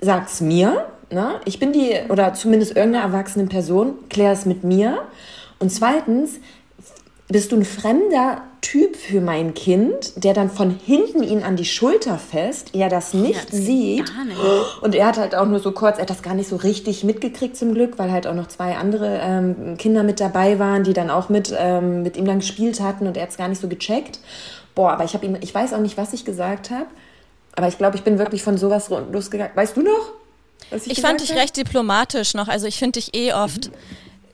sag's 0.00 0.40
mir, 0.40 0.86
ne? 1.10 1.40
ich 1.44 1.58
bin 1.58 1.72
die, 1.72 1.94
oder 2.08 2.32
zumindest 2.32 2.74
irgendeine 2.74 3.04
erwachsene 3.04 3.46
Person, 3.46 3.94
klär 4.08 4.32
es 4.32 4.46
mit 4.46 4.64
mir. 4.64 5.02
Und 5.58 5.70
zweitens, 5.70 6.38
bist 7.28 7.52
du 7.52 7.56
ein 7.56 7.64
fremder 7.64 8.42
Typ 8.62 8.96
für 8.96 9.20
mein 9.20 9.54
Kind, 9.54 10.24
der 10.24 10.32
dann 10.32 10.50
von 10.50 10.70
hinten 10.70 11.22
ihn 11.22 11.42
an 11.42 11.56
die 11.56 11.66
Schulter 11.66 12.18
fest, 12.18 12.70
er 12.72 12.88
das 12.88 13.12
nicht 13.14 13.44
das 13.44 13.50
geht 13.50 13.62
sieht. 13.62 14.12
nicht. 14.26 14.38
Und 14.80 14.94
er 14.94 15.06
hat 15.06 15.18
halt 15.18 15.34
auch 15.34 15.46
nur 15.46 15.60
so 15.60 15.72
kurz, 15.72 15.96
er 15.96 16.02
hat 16.02 16.10
das 16.10 16.22
gar 16.22 16.34
nicht 16.34 16.48
so 16.48 16.56
richtig 16.56 17.04
mitgekriegt 17.04 17.56
zum 17.56 17.74
Glück, 17.74 17.98
weil 17.98 18.10
halt 18.10 18.26
auch 18.26 18.34
noch 18.34 18.48
zwei 18.48 18.76
andere 18.76 19.20
ähm, 19.22 19.76
Kinder 19.76 20.02
mit 20.02 20.20
dabei 20.20 20.58
waren, 20.58 20.84
die 20.84 20.94
dann 20.94 21.10
auch 21.10 21.28
mit, 21.28 21.54
ähm, 21.56 22.02
mit 22.02 22.16
ihm 22.16 22.24
dann 22.24 22.40
gespielt 22.40 22.80
hatten 22.80 23.06
und 23.06 23.16
er 23.16 23.24
hat 23.24 23.30
es 23.30 23.36
gar 23.36 23.48
nicht 23.48 23.60
so 23.60 23.68
gecheckt. 23.68 24.20
Boah, 24.74 24.92
aber 24.92 25.04
ich 25.04 25.12
habe 25.14 25.26
ihm, 25.26 25.36
ich 25.40 25.54
weiß 25.54 25.74
auch 25.74 25.80
nicht, 25.80 25.98
was 25.98 26.14
ich 26.14 26.24
gesagt 26.24 26.70
habe, 26.70 26.86
aber 27.56 27.68
ich 27.68 27.76
glaube, 27.76 27.96
ich 27.96 28.02
bin 28.02 28.18
wirklich 28.18 28.42
von 28.42 28.56
sowas 28.56 28.88
losgegangen. 28.88 29.54
Weißt 29.54 29.76
du 29.76 29.82
noch? 29.82 30.12
was 30.70 30.86
Ich 30.86 31.00
fand 31.00 31.20
dich 31.20 31.34
recht 31.34 31.56
diplomatisch 31.56 32.34
noch. 32.34 32.48
Also 32.48 32.66
ich 32.66 32.78
finde 32.78 33.00
dich 33.00 33.14
eh 33.14 33.32
oft 33.32 33.70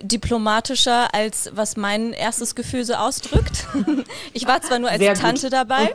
diplomatischer, 0.00 1.14
als 1.14 1.50
was 1.54 1.76
mein 1.76 2.12
erstes 2.12 2.54
Gefühl 2.54 2.84
so 2.84 2.94
ausdrückt. 2.94 3.66
Ich 4.32 4.46
war 4.46 4.60
zwar 4.62 4.78
nur 4.78 4.90
als 4.90 4.98
Sehr 4.98 5.14
gut. 5.14 5.22
Tante 5.22 5.50
dabei, 5.50 5.92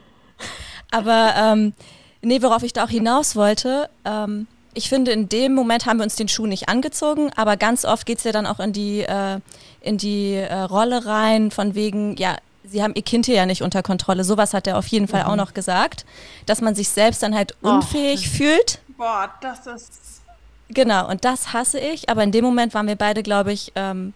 aber 0.90 1.34
ähm, 1.36 1.72
nee, 2.20 2.42
worauf 2.42 2.62
ich 2.62 2.72
da 2.72 2.84
auch 2.84 2.90
hinaus 2.90 3.36
wollte, 3.36 3.88
ähm, 4.04 4.46
ich 4.74 4.88
finde, 4.88 5.12
in 5.12 5.28
dem 5.28 5.54
Moment 5.54 5.86
haben 5.86 5.98
wir 5.98 6.04
uns 6.04 6.16
den 6.16 6.28
Schuh 6.28 6.46
nicht 6.46 6.68
angezogen, 6.68 7.30
aber 7.36 7.56
ganz 7.56 7.84
oft 7.84 8.06
geht's 8.06 8.24
ja 8.24 8.32
dann 8.32 8.46
auch 8.46 8.60
in 8.60 8.72
die, 8.72 9.02
äh, 9.02 9.38
in 9.80 9.98
die 9.98 10.34
äh, 10.34 10.54
Rolle 10.54 11.06
rein, 11.06 11.50
von 11.50 11.74
wegen, 11.74 12.16
ja, 12.16 12.36
sie 12.64 12.82
haben 12.82 12.94
ihr 12.94 13.02
Kind 13.02 13.26
hier 13.26 13.36
ja 13.36 13.46
nicht 13.46 13.62
unter 13.62 13.82
Kontrolle. 13.82 14.24
Sowas 14.24 14.52
hat 14.52 14.66
er 14.66 14.76
auf 14.76 14.86
jeden 14.88 15.06
Fall 15.06 15.24
auch 15.24 15.36
noch 15.36 15.54
gesagt, 15.54 16.04
dass 16.46 16.60
man 16.60 16.74
sich 16.74 16.88
selbst 16.88 17.22
dann 17.22 17.34
halt 17.34 17.54
unfähig 17.62 18.28
fühlt. 18.28 18.80
Boah, 18.96 19.32
das 19.40 19.66
ist. 19.66 20.22
Genau, 20.68 21.08
und 21.08 21.24
das 21.24 21.52
hasse 21.52 21.78
ich, 21.78 22.08
aber 22.08 22.22
in 22.24 22.32
dem 22.32 22.44
Moment 22.44 22.74
waren 22.74 22.86
wir 22.86 22.96
beide, 22.96 23.22
glaube 23.22 23.52
ich, 23.52 23.72
ähm, 23.74 24.14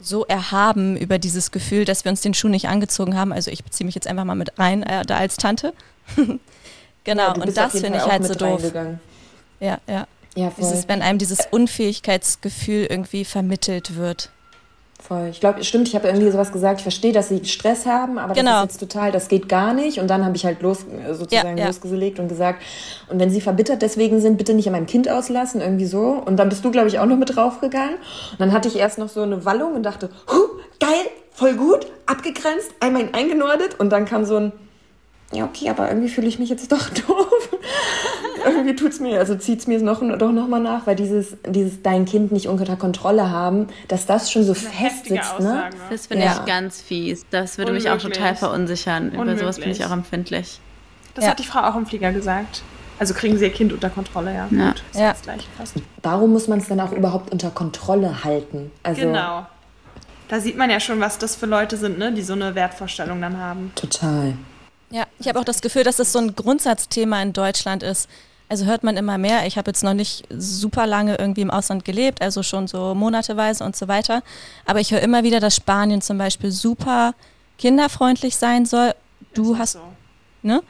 so 0.00 0.24
erhaben 0.26 0.96
über 0.96 1.18
dieses 1.18 1.50
Gefühl, 1.50 1.84
dass 1.84 2.04
wir 2.04 2.10
uns 2.10 2.20
den 2.20 2.34
Schuh 2.34 2.48
nicht 2.48 2.68
angezogen 2.68 3.16
haben. 3.16 3.32
Also 3.32 3.50
ich 3.50 3.64
beziehe 3.64 3.86
mich 3.86 3.94
jetzt 3.94 4.06
einfach 4.06 4.24
mal 4.24 4.34
mit 4.34 4.58
rein, 4.58 4.82
äh, 4.82 5.04
da 5.04 5.16
als 5.16 5.36
Tante. 5.36 5.72
genau, 7.04 7.22
Ja, 7.22 7.32
und 7.34 7.56
das 7.56 7.72
finde 7.72 7.98
ich 7.98 8.06
halt 8.06 8.26
so 8.26 8.34
doof. 8.34 8.62
Ja, 9.60 9.78
ja. 9.88 10.06
Ja, 10.36 10.50
voll. 10.50 10.68
Dieses, 10.68 10.88
wenn 10.88 11.00
einem 11.00 11.18
dieses 11.18 11.46
Unfähigkeitsgefühl 11.50 12.86
irgendwie 12.86 13.24
vermittelt 13.24 13.94
wird. 13.94 14.30
Voll. 15.06 15.28
Ich 15.30 15.38
glaube, 15.40 15.62
stimmt, 15.64 15.86
ich 15.86 15.94
habe 15.94 16.08
irgendwie 16.08 16.30
sowas 16.30 16.50
gesagt, 16.50 16.78
ich 16.78 16.82
verstehe, 16.82 17.12
dass 17.12 17.28
sie 17.28 17.44
Stress 17.44 17.84
haben, 17.84 18.16
aber 18.16 18.32
Genau. 18.32 18.62
das 18.62 18.72
ist 18.74 18.80
jetzt 18.80 18.92
total, 18.92 19.12
das 19.12 19.28
geht 19.28 19.50
gar 19.50 19.74
nicht. 19.74 19.98
Und 20.00 20.08
dann 20.08 20.24
habe 20.24 20.34
ich 20.34 20.46
halt 20.46 20.62
los, 20.62 20.78
äh, 20.84 21.12
sozusagen 21.12 21.58
Ja, 21.58 21.64
ja. 21.64 21.66
losgelegt 21.66 22.18
und 22.18 22.28
gesagt, 22.28 22.62
und 23.10 23.18
wenn 23.20 23.28
sie 23.28 23.42
verbittert 23.42 23.82
deswegen 23.82 24.22
sind, 24.22 24.38
bitte 24.38 24.54
nicht 24.54 24.66
an 24.66 24.72
meinem 24.72 24.86
Kind 24.86 25.10
auslassen, 25.10 25.60
irgendwie 25.60 25.84
so. 25.84 26.22
Und 26.24 26.36
dann 26.38 26.48
bist 26.48 26.64
du, 26.64 26.70
glaube 26.70 26.88
ich, 26.88 26.98
auch 27.00 27.04
noch 27.04 27.18
mit 27.18 27.36
draufgegangen. 27.36 27.96
Und 27.96 28.40
dann 28.40 28.52
hatte 28.52 28.68
ich 28.68 28.76
erst 28.76 28.96
noch 28.96 29.10
so 29.10 29.20
eine 29.20 29.44
Wallung 29.44 29.74
und 29.74 29.82
dachte, 29.82 30.08
huh, 30.32 30.48
geil, 30.80 30.90
voll 31.32 31.52
gut, 31.54 31.86
abgegrenzt, 32.06 32.70
einmal 32.80 33.10
eingenordet. 33.12 33.78
Und 33.78 33.90
dann 33.90 34.06
kam 34.06 34.24
so 34.24 34.36
ein, 34.36 34.52
ja, 35.34 35.44
okay, 35.44 35.68
aber 35.68 35.86
irgendwie 35.88 36.08
fühle 36.08 36.28
ich 36.28 36.38
mich 36.38 36.48
jetzt 36.48 36.72
doch 36.72 36.88
doof. 37.06 37.50
Irgendwie 38.44 38.74
tut's 38.76 39.00
mir, 39.00 39.18
also 39.18 39.34
zieht's 39.36 39.66
mir 39.66 39.80
noch, 39.80 40.00
doch 40.18 40.32
noch 40.32 40.48
mal 40.48 40.60
nach, 40.60 40.86
weil 40.86 40.96
dieses, 40.96 41.36
dieses 41.46 41.82
dein 41.82 42.04
Kind 42.04 42.32
nicht 42.32 42.48
unter 42.48 42.76
Kontrolle 42.76 43.30
haben, 43.30 43.68
dass 43.88 44.06
das 44.06 44.30
schon 44.30 44.44
so 44.44 44.54
fest 44.54 45.06
sitzt, 45.06 45.40
ne? 45.40 45.48
Aussage. 45.64 45.76
Das 45.90 46.06
finde 46.06 46.24
Ja. 46.24 46.32
ich 46.40 46.44
ganz 46.46 46.80
fies. 46.80 47.24
Das 47.30 47.58
würde 47.58 47.72
mich 47.72 47.88
auch 47.88 47.94
Unmöglich. 47.94 48.16
total 48.18 48.36
verunsichern. 48.36 49.12
Über 49.12 49.36
sowas 49.36 49.56
bin 49.56 49.70
ich 49.70 49.78
Unmöglich. 49.78 49.84
auch 49.86 49.90
empfindlich. 49.92 50.60
Das 51.14 51.24
Ja. 51.24 51.30
hat 51.30 51.38
die 51.38 51.44
Frau 51.44 51.60
auch 51.60 51.76
im 51.76 51.86
Flieger 51.86 52.12
gesagt. 52.12 52.62
Also 52.98 53.12
kriegen 53.14 53.36
sie 53.38 53.44
ihr 53.46 53.52
Kind 53.52 53.72
unter 53.72 53.90
Kontrolle, 53.90 54.32
ja. 54.34 54.48
Ja. 54.50 54.68
Gut, 54.68 54.82
ist 54.92 55.00
Ja. 55.00 55.10
das 55.10 55.22
gleiche 55.22 55.46
fast. 55.58 55.74
Warum 56.02 56.32
muss 56.32 56.46
man 56.48 56.58
es 56.60 56.68
dann 56.68 56.80
auch 56.80 56.92
überhaupt 56.92 57.32
unter 57.32 57.50
Kontrolle 57.50 58.22
halten? 58.24 58.70
Also 58.82 59.00
Genau. 59.02 59.46
Da 60.28 60.40
sieht 60.40 60.56
man 60.56 60.70
ja 60.70 60.80
schon, 60.80 61.00
was 61.00 61.18
das 61.18 61.36
für 61.36 61.46
Leute 61.46 61.76
sind, 61.76 61.98
ne, 61.98 62.12
die 62.12 62.22
so 62.22 62.32
eine 62.32 62.54
Wertvorstellung 62.54 63.20
dann 63.20 63.38
haben. 63.38 63.72
total. 63.74 64.34
Ja, 64.90 65.04
ich 65.18 65.26
habe 65.28 65.40
auch 65.40 65.44
das 65.44 65.60
Gefühl, 65.60 65.82
dass 65.82 65.96
das 65.96 66.12
so 66.12 66.20
ein 66.20 66.36
Grundsatzthema 66.36 67.20
in 67.20 67.32
Deutschland 67.32 67.82
ist. 67.82 68.08
Also 68.48 68.66
hört 68.66 68.84
man 68.84 68.96
immer 68.96 69.16
mehr. 69.18 69.46
Ich 69.46 69.56
habe 69.56 69.70
jetzt 69.70 69.82
noch 69.82 69.94
nicht 69.94 70.24
super 70.36 70.86
lange 70.86 71.16
irgendwie 71.16 71.40
im 71.40 71.50
Ausland 71.50 71.84
gelebt, 71.84 72.20
also 72.22 72.42
schon 72.42 72.66
so 72.68 72.94
monateweise 72.94 73.64
und 73.64 73.74
so 73.74 73.88
weiter. 73.88 74.22
Aber 74.66 74.80
ich 74.80 74.90
höre 74.92 75.00
immer 75.00 75.24
wieder, 75.24 75.40
dass 75.40 75.56
Spanien 75.56 76.02
zum 76.02 76.18
Beispiel 76.18 76.50
super 76.50 77.14
kinderfreundlich 77.58 78.36
sein 78.36 78.66
soll. 78.66 78.92
Du 79.32 79.56
hast, 79.58 79.72
so. 79.72 79.80
ne? 80.42 80.62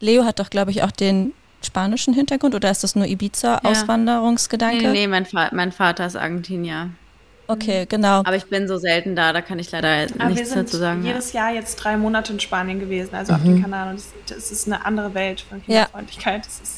Leo 0.00 0.24
hat 0.24 0.38
doch, 0.40 0.48
glaube 0.50 0.70
ich, 0.70 0.82
auch 0.82 0.90
den 0.90 1.32
spanischen 1.62 2.14
Hintergrund 2.14 2.54
oder 2.54 2.70
ist 2.70 2.82
das 2.82 2.94
nur 2.96 3.06
Ibiza-Auswanderungsgedanke? 3.06 4.88
Nee, 4.88 4.92
nee, 4.92 5.06
mein, 5.06 5.26
Va 5.32 5.48
mein 5.52 5.72
Vater 5.72 6.06
ist 6.06 6.16
Argentinier. 6.16 6.90
Okay, 7.46 7.86
genau. 7.88 8.18
Aber 8.20 8.36
ich 8.36 8.44
bin 8.46 8.68
so 8.68 8.76
selten 8.76 9.16
da, 9.16 9.32
da 9.32 9.40
kann 9.40 9.58
ich 9.58 9.70
leider 9.70 10.06
Aber 10.18 10.28
nichts 10.30 10.52
dazu 10.52 10.76
sagen. 10.76 11.02
Ja. 11.02 11.12
jedes 11.12 11.32
Jahr 11.32 11.50
jetzt 11.52 11.76
drei 11.76 11.96
Monate 11.96 12.32
in 12.34 12.40
Spanien 12.40 12.78
gewesen, 12.78 13.14
also 13.14 13.32
auf 13.32 13.42
den 13.42 13.62
Kanaren. 13.62 13.90
Und 13.90 13.96
es- 13.96 14.12
es 14.36 14.50
ist 14.52 14.66
eine 14.66 14.84
andere 14.84 15.14
Welt 15.14 15.40
von 15.40 15.58
Ja. 15.66 15.84
Kinderfreundlichkeit. 15.86 16.44
Das 16.44 16.60
ist 16.60 16.77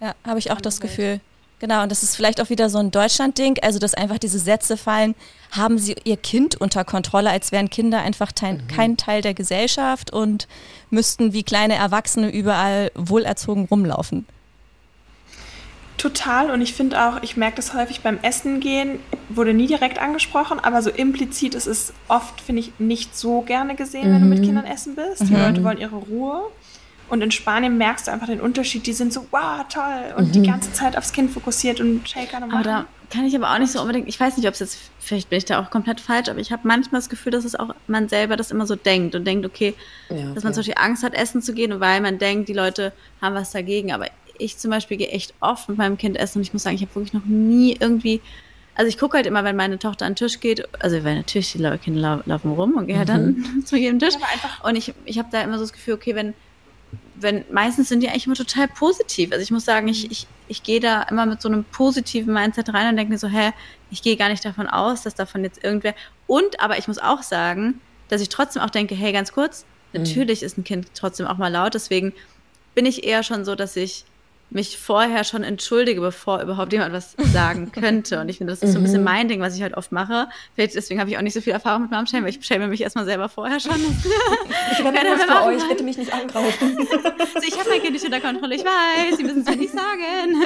Ja, 0.00 0.14
habe 0.26 0.38
ich 0.38 0.50
auch 0.50 0.60
das. 0.60 0.80
Gefühl. 0.80 1.20
Genau, 1.60 1.82
und 1.82 1.92
das 1.92 2.02
ist 2.02 2.16
vielleicht 2.16 2.40
auch 2.40 2.48
wieder 2.48 2.70
so 2.70 2.78
ein 2.78 2.90
Deutschland-Ding, 2.90 3.58
also 3.60 3.78
dass 3.78 3.92
einfach 3.92 4.16
diese 4.16 4.38
Sätze 4.38 4.78
fallen, 4.78 5.14
haben 5.50 5.78
sie 5.78 5.94
ihr 6.04 6.16
Kind 6.16 6.58
unter 6.58 6.84
Kontrolle, 6.84 7.28
als 7.28 7.52
wären 7.52 7.68
Kinder 7.68 8.00
einfach 8.00 8.32
teil, 8.32 8.60
kein 8.74 8.96
Teil 8.96 9.20
der 9.20 9.34
Gesellschaft 9.34 10.10
und 10.10 10.48
müssten 10.88 11.34
wie 11.34 11.42
kleine 11.42 11.74
Erwachsene 11.74 12.30
überall 12.30 12.90
wohlerzogen 12.94 13.66
rumlaufen. 13.66 14.24
Total 15.98 16.50
und 16.50 16.62
ich 16.62 16.72
finde 16.72 16.98
auch, 17.04 17.22
ich 17.22 17.36
merke 17.36 17.56
das 17.56 17.74
häufig 17.74 18.00
beim 18.00 18.18
Essen 18.22 18.60
gehen, 18.60 19.00
wurde 19.28 19.52
nie 19.52 19.66
direkt 19.66 19.98
angesprochen, 19.98 20.58
aber 20.58 20.80
so 20.80 20.88
implizit 20.88 21.54
ist 21.54 21.66
es 21.66 21.92
oft, 22.08 22.40
finde 22.40 22.60
ich, 22.60 22.72
nicht 22.78 23.14
so 23.14 23.42
gerne 23.42 23.74
gesehen, 23.74 24.08
mhm. 24.08 24.14
wenn 24.14 24.22
du 24.22 24.28
mit 24.28 24.38
mhm. 24.38 24.44
Kindern 24.44 24.64
essen 24.64 24.94
bist. 24.94 25.28
Die 25.28 25.34
mhm. 25.34 25.42
Leute 25.42 25.62
wollen 25.62 25.76
ihre 25.76 25.96
Ruhe. 25.96 26.44
Und 27.10 27.22
in 27.22 27.30
Spanien 27.30 27.76
merkst 27.76 28.06
du 28.06 28.12
einfach 28.12 28.28
den 28.28 28.40
Unterschied. 28.40 28.86
Die 28.86 28.92
sind 28.92 29.12
so, 29.12 29.26
wow, 29.32 29.66
toll. 29.68 30.14
Und 30.16 30.28
mhm. 30.28 30.32
die 30.32 30.42
ganze 30.42 30.72
Zeit 30.72 30.96
aufs 30.96 31.12
Kind 31.12 31.30
fokussiert 31.30 31.80
und 31.80 32.08
Shaker 32.08 32.42
und 32.42 32.54
Aber 32.54 32.62
da 32.62 32.86
kann 33.10 33.24
ich 33.24 33.34
aber 33.34 33.52
auch 33.52 33.58
nicht 33.58 33.72
so 33.72 33.80
unbedingt, 33.80 34.08
ich 34.08 34.18
weiß 34.18 34.36
nicht, 34.36 34.46
ob 34.46 34.54
es 34.54 34.60
jetzt, 34.60 34.78
vielleicht 35.00 35.28
bin 35.28 35.38
ich 35.38 35.44
da 35.44 35.60
auch 35.60 35.70
komplett 35.70 36.00
falsch, 36.00 36.28
aber 36.28 36.38
ich 36.38 36.52
habe 36.52 36.66
manchmal 36.66 37.00
das 37.00 37.08
Gefühl, 37.08 37.32
dass 37.32 37.44
es 37.44 37.56
auch 37.56 37.74
man 37.88 38.08
selber 38.08 38.36
das 38.36 38.52
immer 38.52 38.66
so 38.66 38.76
denkt 38.76 39.16
und 39.16 39.24
denkt, 39.26 39.44
okay, 39.44 39.74
ja, 40.08 40.16
okay. 40.16 40.30
dass 40.34 40.44
man 40.44 40.54
zum 40.54 40.60
Beispiel 40.60 40.76
Angst 40.78 41.02
hat, 41.02 41.14
essen 41.14 41.42
zu 41.42 41.52
gehen, 41.52 41.80
weil 41.80 42.00
man 42.00 42.18
denkt, 42.18 42.48
die 42.48 42.52
Leute 42.52 42.92
haben 43.20 43.34
was 43.34 43.50
dagegen. 43.50 43.92
Aber 43.92 44.06
ich 44.38 44.56
zum 44.56 44.70
Beispiel 44.70 44.96
gehe 44.96 45.08
echt 45.08 45.34
oft 45.40 45.68
mit 45.68 45.78
meinem 45.78 45.98
Kind 45.98 46.16
essen 46.16 46.38
und 46.38 46.42
ich 46.42 46.52
muss 46.52 46.62
sagen, 46.62 46.76
ich 46.76 46.82
habe 46.82 46.94
wirklich 46.94 47.12
noch 47.12 47.24
nie 47.24 47.76
irgendwie 47.78 48.20
also 48.80 48.88
ich 48.88 48.96
gucke 48.96 49.16
halt 49.16 49.26
immer, 49.26 49.44
wenn 49.44 49.56
meine 49.56 49.78
Tochter 49.78 50.06
an 50.06 50.12
den 50.12 50.16
Tisch 50.16 50.40
geht, 50.40 50.66
also 50.82 51.04
weil 51.04 51.16
natürlich 51.16 51.52
die 51.52 51.78
Kinder 51.84 52.22
laufen 52.24 52.52
rum 52.52 52.74
und 52.78 52.86
gehe 52.86 52.96
halt 52.96 53.10
dann 53.10 53.34
mhm. 53.34 53.62
zu 53.66 53.76
jedem 53.76 53.98
Tisch. 53.98 54.14
Und 54.62 54.76
ich, 54.76 54.94
ich 55.04 55.18
habe 55.18 55.28
da 55.30 55.42
immer 55.42 55.58
so 55.58 55.64
das 55.64 55.74
Gefühl, 55.74 55.94
okay, 55.94 56.14
wenn, 56.14 56.32
wenn, 57.16 57.44
meistens 57.50 57.88
sind 57.88 58.00
die 58.00 58.08
eigentlich 58.08 58.26
immer 58.26 58.34
total 58.34 58.68
positiv. 58.68 59.32
Also 59.32 59.42
ich 59.42 59.50
muss 59.50 59.64
sagen, 59.64 59.88
ich, 59.88 60.10
ich, 60.10 60.26
ich 60.48 60.62
gehe 60.62 60.80
da 60.80 61.02
immer 61.02 61.26
mit 61.26 61.42
so 61.42 61.48
einem 61.48 61.64
positiven 61.64 62.32
Mindset 62.32 62.72
rein 62.72 62.88
und 62.88 62.96
denke 62.96 63.12
mir 63.12 63.18
so, 63.18 63.28
hä, 63.28 63.52
ich 63.90 64.02
gehe 64.02 64.16
gar 64.16 64.28
nicht 64.28 64.44
davon 64.44 64.68
aus, 64.68 65.02
dass 65.02 65.14
davon 65.14 65.44
jetzt 65.44 65.62
irgendwer. 65.62 65.94
Und 66.26 66.60
aber 66.60 66.78
ich 66.78 66.88
muss 66.88 66.98
auch 66.98 67.22
sagen, 67.22 67.80
dass 68.08 68.20
ich 68.20 68.28
trotzdem 68.28 68.62
auch 68.62 68.70
denke, 68.70 68.94
hey, 68.94 69.12
ganz 69.12 69.32
kurz, 69.32 69.64
mhm. 69.92 70.02
natürlich 70.02 70.42
ist 70.42 70.58
ein 70.58 70.64
Kind 70.64 70.88
trotzdem 70.94 71.26
auch 71.26 71.38
mal 71.38 71.52
laut, 71.52 71.74
deswegen 71.74 72.12
bin 72.74 72.86
ich 72.86 73.04
eher 73.04 73.22
schon 73.22 73.44
so, 73.44 73.54
dass 73.54 73.76
ich 73.76 74.04
mich 74.50 74.78
vorher 74.78 75.24
schon 75.24 75.44
entschuldige, 75.44 76.00
bevor 76.00 76.42
überhaupt 76.42 76.72
jemand 76.72 76.92
was 76.92 77.14
sagen 77.32 77.70
könnte. 77.74 78.20
Und 78.20 78.28
ich 78.28 78.38
finde, 78.38 78.52
das 78.52 78.62
ist 78.62 78.72
so 78.72 78.78
ein 78.78 78.82
bisschen 78.82 79.00
mhm. 79.00 79.04
mein 79.04 79.28
Ding, 79.28 79.40
was 79.40 79.56
ich 79.56 79.62
halt 79.62 79.76
oft 79.76 79.92
mache. 79.92 80.28
Vielleicht 80.54 80.74
deswegen 80.74 81.00
habe 81.00 81.10
ich 81.10 81.16
auch 81.16 81.22
nicht 81.22 81.34
so 81.34 81.40
viel 81.40 81.52
Erfahrung 81.52 81.82
mit 81.82 81.90
Momshame, 81.90 82.24
weil 82.24 82.30
ich 82.30 82.44
schäme 82.44 82.66
mich 82.66 82.80
erstmal 82.80 83.04
selber 83.04 83.28
vorher 83.28 83.60
schon. 83.60 83.72
ich 84.72 84.78
übernehme 84.78 85.04
das 85.16 85.24
für 85.24 85.44
euch, 85.46 85.68
bitte 85.68 85.84
mich 85.84 85.98
nicht 85.98 86.12
angreifen. 86.12 86.76
Also 87.34 87.46
ich 87.46 87.58
habe 87.58 87.68
mein 87.68 87.80
Kind 87.80 87.92
nicht 87.92 88.04
unter 88.04 88.20
Kontrolle, 88.20 88.56
ich 88.56 88.64
weiß, 88.64 89.16
Sie 89.16 89.22
müssen 89.22 89.40
es 89.40 89.46
mir 89.46 89.56
nicht 89.56 89.72
sagen. 89.72 90.42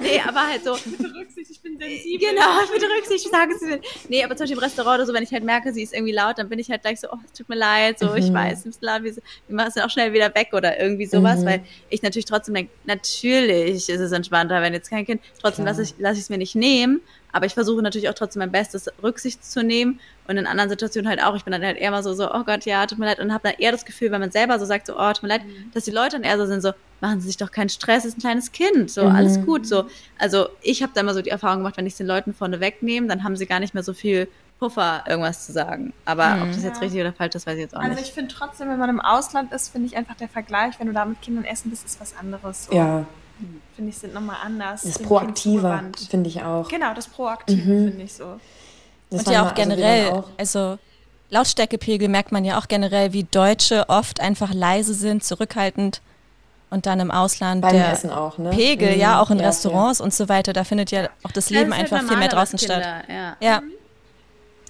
nee, 0.00 0.20
aber 0.26 0.48
halt 0.48 0.64
so. 0.64 0.76
Bitte 0.84 1.14
Rücksicht, 1.14 1.50
ich 1.50 1.60
bin 1.60 1.78
sensibel. 1.78 2.28
Genau, 2.30 2.66
bitte 2.72 2.86
Rücksicht, 2.86 3.30
sagen 3.30 3.52
Sie 3.58 3.66
mir. 3.66 3.80
Nee, 4.08 4.24
aber 4.24 4.36
zum 4.36 4.44
Beispiel 4.44 4.58
im 4.58 4.64
Restaurant 4.64 4.96
oder 4.96 5.06
so, 5.06 5.14
wenn 5.14 5.22
ich 5.22 5.32
halt 5.32 5.44
merke, 5.44 5.72
sie 5.72 5.82
ist 5.82 5.94
irgendwie 5.94 6.12
laut, 6.12 6.38
dann 6.38 6.48
bin 6.48 6.58
ich 6.58 6.70
halt 6.70 6.82
gleich 6.82 7.00
so, 7.00 7.08
oh, 7.12 7.18
es 7.24 7.32
tut 7.32 7.48
mir 7.48 7.56
leid, 7.56 7.98
so, 7.98 8.06
mhm. 8.10 8.16
ich 8.16 8.32
weiß, 8.32 8.60
es 8.60 8.66
ist 8.66 8.82
laut, 8.82 9.02
wir, 9.02 9.14
wir 9.14 9.22
machen 9.48 9.68
es 9.68 9.74
dann 9.74 9.84
auch 9.84 9.90
schnell 9.90 10.12
wieder 10.12 10.34
weg 10.34 10.48
oder 10.52 10.80
irgendwie 10.80 11.06
sowas, 11.06 11.40
mhm. 11.40 11.46
weil 11.46 11.64
ich 11.88 12.02
natürlich 12.02 12.26
trotzdem 12.26 12.54
denke, 12.54 12.72
natürlich 12.84 13.19
natürlich 13.24 13.88
ist 13.88 14.00
es 14.00 14.12
entspannter, 14.12 14.62
wenn 14.62 14.72
jetzt 14.72 14.90
kein 14.90 15.04
Kind, 15.04 15.20
trotzdem 15.40 15.64
lasse 15.64 15.82
ich 15.82 15.94
es 15.98 16.30
mir 16.30 16.38
nicht 16.38 16.54
nehmen, 16.54 17.00
aber 17.32 17.46
ich 17.46 17.54
versuche 17.54 17.82
natürlich 17.82 18.08
auch 18.08 18.14
trotzdem 18.14 18.40
mein 18.40 18.50
Bestes 18.50 18.90
Rücksicht 19.02 19.44
zu 19.44 19.62
nehmen 19.62 20.00
und 20.26 20.36
in 20.36 20.46
anderen 20.46 20.70
Situationen 20.70 21.08
halt 21.08 21.22
auch. 21.22 21.36
Ich 21.36 21.44
bin 21.44 21.52
dann 21.52 21.62
halt 21.62 21.76
eher 21.76 21.90
mal 21.90 22.02
so, 22.02 22.12
so 22.14 22.32
oh 22.32 22.44
Gott, 22.44 22.64
ja, 22.64 22.86
tut 22.86 22.98
mir 22.98 23.06
leid 23.06 23.20
und 23.20 23.32
habe 23.32 23.48
dann 23.48 23.58
eher 23.58 23.72
das 23.72 23.84
Gefühl, 23.84 24.10
wenn 24.10 24.20
man 24.20 24.30
selber 24.30 24.58
so 24.58 24.64
sagt, 24.64 24.86
so, 24.86 24.98
oh, 24.98 25.12
tut 25.12 25.22
mir 25.22 25.28
leid, 25.28 25.44
mhm. 25.44 25.70
dass 25.72 25.84
die 25.84 25.90
Leute 25.90 26.16
dann 26.16 26.24
eher 26.24 26.38
so 26.38 26.46
sind, 26.46 26.60
so, 26.60 26.72
machen 27.00 27.20
Sie 27.20 27.28
sich 27.28 27.36
doch 27.36 27.50
keinen 27.50 27.68
Stress, 27.68 28.04
ist 28.04 28.18
ein 28.18 28.20
kleines 28.20 28.52
Kind, 28.52 28.90
so, 28.90 29.04
mhm. 29.04 29.14
alles 29.14 29.44
gut, 29.44 29.66
so. 29.66 29.86
Also 30.18 30.48
ich 30.62 30.82
habe 30.82 30.92
da 30.94 31.00
immer 31.00 31.14
so 31.14 31.22
die 31.22 31.30
Erfahrung 31.30 31.58
gemacht, 31.58 31.76
wenn 31.76 31.86
ich 31.86 31.94
es 31.94 31.98
den 31.98 32.06
Leuten 32.06 32.34
vorne 32.34 32.60
wegnehme, 32.60 33.06
dann 33.06 33.24
haben 33.24 33.36
sie 33.36 33.46
gar 33.46 33.60
nicht 33.60 33.74
mehr 33.74 33.82
so 33.82 33.92
viel 33.92 34.28
Puffer, 34.60 35.02
irgendwas 35.08 35.46
zu 35.46 35.52
sagen. 35.52 35.92
Aber 36.04 36.34
mhm. 36.34 36.42
ob 36.42 36.48
das 36.52 36.62
jetzt 36.62 36.80
richtig 36.80 37.00
oder 37.00 37.12
falsch 37.12 37.34
ist, 37.34 37.46
weiß 37.46 37.54
ich 37.54 37.62
jetzt 37.62 37.74
auch 37.74 37.78
also 37.78 37.88
nicht. 37.88 37.98
Also 37.98 38.08
ich 38.08 38.14
finde 38.14 38.34
trotzdem, 38.34 38.68
wenn 38.68 38.78
man 38.78 38.90
im 38.90 39.00
Ausland 39.00 39.52
ist, 39.52 39.70
finde 39.70 39.88
ich 39.88 39.96
einfach 39.96 40.14
der 40.14 40.28
Vergleich, 40.28 40.78
wenn 40.78 40.86
du 40.86 40.92
da 40.92 41.04
mit 41.06 41.20
Kindern 41.22 41.44
essen 41.44 41.70
bist, 41.70 41.84
ist 41.86 42.00
was 42.00 42.14
anderes. 42.16 42.66
So. 42.66 42.74
Ja. 42.74 43.06
Finde 43.74 43.90
ich, 43.90 43.98
sind 43.98 44.12
nochmal 44.12 44.36
anders. 44.44 44.82
Das 44.82 44.98
Proaktiver, 44.98 45.82
finde 46.10 46.28
ich 46.28 46.42
auch. 46.42 46.68
Genau, 46.68 46.92
das 46.94 47.08
Proaktive 47.08 47.58
mhm. 47.58 47.88
finde 47.88 48.02
ich 48.04 48.12
so. 48.12 48.38
Das 49.08 49.24
Und 49.24 49.32
ja 49.32 49.40
auch 49.40 49.52
also 49.52 49.54
generell, 49.54 50.10
auch 50.10 50.28
also 50.36 50.78
Lautstärkepegel 51.30 52.08
merkt 52.08 52.30
man 52.30 52.44
ja 52.44 52.58
auch 52.58 52.68
generell, 52.68 53.14
wie 53.14 53.24
Deutsche 53.24 53.88
oft 53.88 54.20
einfach 54.20 54.52
leise 54.52 54.92
sind, 54.92 55.24
zurückhaltend 55.24 56.02
und 56.68 56.84
dann 56.84 57.00
im 57.00 57.10
Ausland 57.10 57.62
Beim 57.62 57.72
der 57.72 57.92
Essen 57.92 58.10
auch, 58.10 58.36
ne? 58.36 58.50
Pegel, 58.50 58.94
mhm. 58.94 59.00
ja, 59.00 59.20
auch 59.22 59.30
in 59.30 59.38
ja, 59.38 59.46
Restaurants 59.46 60.00
ja. 60.00 60.04
und 60.04 60.12
so 60.12 60.28
weiter, 60.28 60.52
da 60.52 60.64
findet 60.64 60.90
ja 60.90 61.08
auch 61.24 61.32
das 61.32 61.48
Leben 61.48 61.70
das 61.70 61.78
einfach 61.78 62.02
viel 62.02 62.18
mehr 62.18 62.28
draußen 62.28 62.58
statt. 62.58 62.84
Ja. 63.40 63.62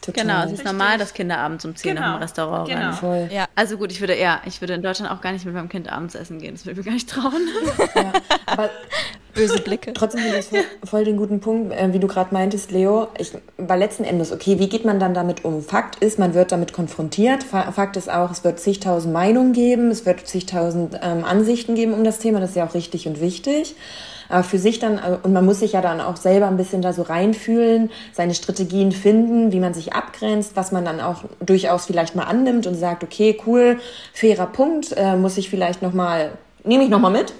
Total. 0.00 0.24
Genau, 0.24 0.44
es 0.44 0.52
ist 0.52 0.64
normal, 0.64 0.96
dass 0.96 1.12
Kinder 1.12 1.38
abends 1.38 1.64
um 1.64 1.76
10 1.76 1.94
genau. 1.94 2.06
nach 2.06 2.16
dem 2.16 2.22
Restaurant 2.22 2.68
genau. 2.68 2.80
rennen. 2.80 2.92
Voll. 2.94 3.28
Ja. 3.30 3.46
Also 3.54 3.76
gut, 3.76 3.92
ich 3.92 4.00
würde 4.00 4.18
ja, 4.18 4.40
ich 4.46 4.60
würde 4.62 4.74
in 4.74 4.82
Deutschland 4.82 5.12
auch 5.12 5.20
gar 5.20 5.32
nicht 5.32 5.44
mit 5.44 5.54
meinem 5.54 5.68
Kind 5.68 5.92
abends 5.92 6.14
essen 6.14 6.38
gehen. 6.38 6.54
Das 6.54 6.64
würde 6.64 6.72
ich 6.72 6.78
mir 6.78 6.90
gar 6.90 6.94
nicht 6.94 7.10
trauen. 7.10 7.48
Ja, 7.94 8.12
aber 8.46 8.70
böse 9.40 9.60
Blicke. 9.60 9.92
Trotzdem 9.94 10.20
finde 10.20 10.38
ich 10.38 10.46
voll, 10.46 10.64
voll, 10.84 11.04
den 11.04 11.16
guten 11.16 11.40
Punkt, 11.40 11.72
äh, 11.72 11.92
wie 11.92 11.98
du 11.98 12.06
gerade 12.06 12.32
meintest, 12.32 12.70
Leo. 12.70 13.08
Ich 13.18 13.32
war 13.56 13.76
letzten 13.76 14.04
Endes, 14.04 14.32
okay, 14.32 14.58
wie 14.58 14.68
geht 14.68 14.84
man 14.84 15.00
dann 15.00 15.14
damit 15.14 15.44
um? 15.44 15.62
Fakt 15.62 16.02
ist, 16.02 16.18
man 16.18 16.34
wird 16.34 16.52
damit 16.52 16.72
konfrontiert. 16.72 17.42
Fakt 17.42 17.96
ist 17.96 18.10
auch, 18.10 18.30
es 18.30 18.44
wird 18.44 18.60
zigtausend 18.60 19.12
Meinungen 19.12 19.52
geben, 19.52 19.90
es 19.90 20.06
wird 20.06 20.26
zigtausend 20.26 20.98
ähm, 21.02 21.24
Ansichten 21.24 21.74
geben 21.74 21.94
um 21.94 22.04
das 22.04 22.18
Thema. 22.18 22.40
Das 22.40 22.50
ist 22.50 22.56
ja 22.56 22.66
auch 22.66 22.74
richtig 22.74 23.06
und 23.06 23.20
wichtig. 23.20 23.74
Aber 24.30 24.44
für 24.44 24.58
sich 24.58 24.78
dann, 24.78 24.98
äh, 24.98 25.18
und 25.22 25.32
man 25.32 25.44
muss 25.44 25.60
sich 25.60 25.72
ja 25.72 25.82
dann 25.82 26.00
auch 26.00 26.16
selber 26.16 26.46
ein 26.46 26.56
bisschen 26.56 26.82
da 26.82 26.92
so 26.92 27.02
reinfühlen, 27.02 27.90
seine 28.12 28.34
Strategien 28.34 28.92
finden, 28.92 29.52
wie 29.52 29.60
man 29.60 29.74
sich 29.74 29.92
abgrenzt, 29.92 30.52
was 30.54 30.72
man 30.72 30.84
dann 30.84 31.00
auch 31.00 31.24
durchaus 31.40 31.86
vielleicht 31.86 32.14
mal 32.14 32.24
annimmt 32.24 32.66
und 32.66 32.74
sagt, 32.74 33.02
okay, 33.02 33.38
cool, 33.46 33.78
fairer 34.14 34.46
Punkt, 34.46 34.94
äh, 34.96 35.16
muss 35.16 35.36
ich 35.36 35.50
vielleicht 35.50 35.82
nochmal 35.82 36.30
nehme 36.64 36.84
ich 36.84 36.90
nochmal 36.90 37.10
mit, 37.10 37.32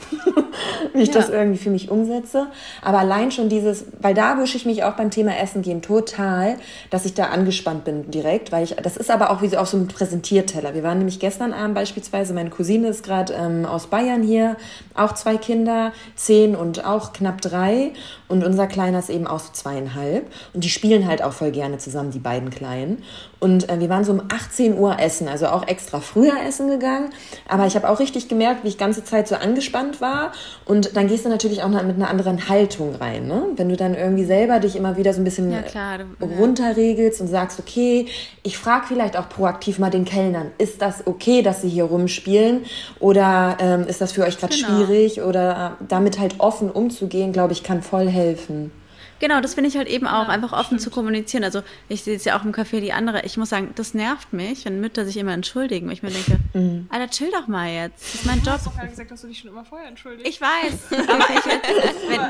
wie 0.95 1.03
ich 1.03 1.09
ja. 1.09 1.15
das 1.15 1.29
irgendwie 1.29 1.59
für 1.59 1.71
mich 1.71 1.91
umsetze. 1.91 2.47
Aber 2.83 2.99
allein 2.99 3.31
schon 3.31 3.49
dieses, 3.49 3.85
weil 4.01 4.15
da 4.15 4.39
wische 4.39 4.57
ich 4.57 4.67
mich 4.67 4.85
auch 4.85 4.95
beim 4.95 5.11
Thema 5.11 5.37
Essen 5.39 5.63
gehen 5.63 5.83
total, 5.83 6.57
dass 6.91 7.05
ich 7.05 7.15
da 7.15 7.27
angespannt 7.27 7.85
bin 7.85 8.11
direkt, 8.11 8.53
weil 8.53 8.65
ich, 8.65 8.77
das 8.77 8.97
ist 8.97 9.11
aber 9.11 9.31
auch 9.31 9.43
wie 9.43 9.49
so 9.49 9.59
auf 9.59 9.69
so 9.69 9.77
einem 9.77 9.89
Präsentierteller. 9.89 10.75
Wir 10.75 10.83
waren 10.83 10.99
nämlich 10.99 11.21
gestern 11.21 11.53
Abend 11.53 11.75
beispielsweise, 11.75 12.33
meine 12.35 12.51
Cousine 12.51 12.89
ist 12.89 13.03
gerade 13.03 13.35
ähm, 13.35 13.67
aus 13.67 13.89
Bayern 13.89 14.23
hier, 14.23 14.57
auch 14.95 15.13
zwei 15.15 15.37
Kinder, 15.37 15.93
zehn 16.15 16.57
und 16.57 16.85
auch 16.85 17.13
knapp 17.13 17.41
drei 17.41 17.93
und 18.29 18.45
unser 18.45 18.67
Kleiner 18.67 18.99
ist 18.99 19.11
eben 19.11 19.27
auch 19.27 19.41
so 19.41 19.53
zweieinhalb 19.53 20.31
und 20.55 20.65
die 20.65 20.71
spielen 20.71 21.07
halt 21.07 21.23
auch 21.23 21.33
voll 21.33 21.51
gerne 21.51 21.79
zusammen, 21.79 22.11
die 22.11 22.19
beiden 22.19 22.51
Kleinen. 22.51 23.03
Und 23.39 23.71
äh, 23.71 23.81
wir 23.81 23.89
waren 23.89 24.05
so 24.05 24.13
um 24.13 24.23
18 24.29 24.79
Uhr 24.79 24.99
essen, 24.99 25.27
also 25.27 25.47
auch 25.47 25.67
extra 25.67 26.01
früher 26.01 26.35
essen 26.47 26.69
gegangen. 26.69 27.11
Aber 27.49 27.67
ich 27.67 27.75
habe 27.75 27.89
auch 27.89 27.99
richtig 27.99 28.29
gemerkt, 28.29 28.65
wie 28.65 28.69
ich 28.69 28.77
ganze 28.77 29.03
Zeit 29.03 29.10
so 29.29 29.35
angespannt 29.35 30.01
war. 30.01 30.33
Und 30.65 30.97
dann 30.97 31.09
gehst 31.09 31.25
du 31.25 31.29
natürlich 31.29 31.63
auch 31.63 31.69
mit 31.69 31.81
einer 31.81 32.09
anderen 32.09 32.49
Haltung 32.49 32.95
rein. 32.95 33.27
Ne? 33.27 33.45
Wenn 33.57 33.69
du 33.69 33.77
dann 33.77 33.95
irgendwie 33.95 34.25
selber 34.25 34.61
dich 34.61 34.77
immer 34.77 34.97
wieder 34.97 35.13
so 35.13 35.21
ein 35.21 35.25
bisschen 35.25 35.53
ja, 35.53 35.63
klar, 35.63 35.99
du, 35.99 36.27
runterregelst 36.27 37.21
und 37.21 37.29
sagst, 37.29 37.59
okay, 37.59 38.07
ich 38.43 38.57
frage 38.57 38.87
vielleicht 38.89 39.17
auch 39.17 39.29
proaktiv 39.29 39.79
mal 39.79 39.91
den 39.91 40.05
Kellnern, 40.05 40.51
ist 40.59 40.83
das 40.83 41.07
okay, 41.07 41.43
dass 41.43 41.63
sie 41.63 41.69
hier 41.69 41.85
rumspielen? 41.85 42.65
Oder 42.99 43.57
ähm, 43.61 43.87
ist 43.87 44.01
das 44.01 44.13
für 44.13 44.25
euch 44.25 44.39
gerade 44.39 44.55
genau. 44.55 44.69
schwierig? 44.69 45.23
Oder 45.23 45.77
äh, 45.81 45.85
damit 45.89 46.19
halt 46.19 46.37
offen 46.39 46.71
umzugehen, 46.71 47.33
glaube 47.33 47.53
ich, 47.53 47.63
kann 47.63 47.83
voll 47.83 48.09
helfen. 48.09 48.73
Genau, 49.21 49.41
das 49.41 49.55
finde 49.55 49.69
ich 49.69 49.77
halt 49.77 49.87
eben 49.87 50.07
auch, 50.07 50.25
ja, 50.25 50.29
einfach 50.31 50.53
offen 50.53 50.65
stimmt. 50.65 50.81
zu 50.81 50.91
kommunizieren. 50.91 51.45
Also 51.45 51.63
ich 51.89 52.03
sehe 52.03 52.17
es 52.17 52.25
ja 52.25 52.39
auch 52.39 52.45
im 52.45 52.53
Café 52.53 52.81
die 52.81 52.93
andere. 52.93 53.25
Ich 53.25 53.37
muss 53.37 53.51
sagen, 53.51 53.73
das 53.77 53.95
nervt 53.95 54.33
mich, 54.33 54.65
wenn 54.65 54.81
Mütter 54.81 55.05
sich 55.05 55.19
immer 55.19 55.33
entschuldigen. 55.33 55.87
Weil 55.87 55.95
ich 55.95 56.03
mir 56.03 56.11
denke, 56.11 56.39
mhm. 56.55 56.89
Alter, 56.91 57.11
chill 57.11 57.31
doch 57.31 57.47
mal 57.47 57.69
jetzt. 57.71 58.03
Das 58.03 58.15
ist 58.15 58.27
mein 58.27 58.39
Job. 58.39 58.45
Du 58.47 58.51
hast 58.53 58.67
doch 58.67 58.75
gerade 58.75 58.89
gesagt, 58.89 59.11
dass 59.11 59.21
du 59.21 59.29
dich 59.29 59.39
schon 59.39 59.51
immer 59.51 59.65
vorher 59.65 59.89
entschuldigst. 59.89 60.27
Ich 60.27 60.41
weiß. 60.41 60.73
aber 61.09 61.31
ich, 61.31 61.45
wenn, 61.45 62.21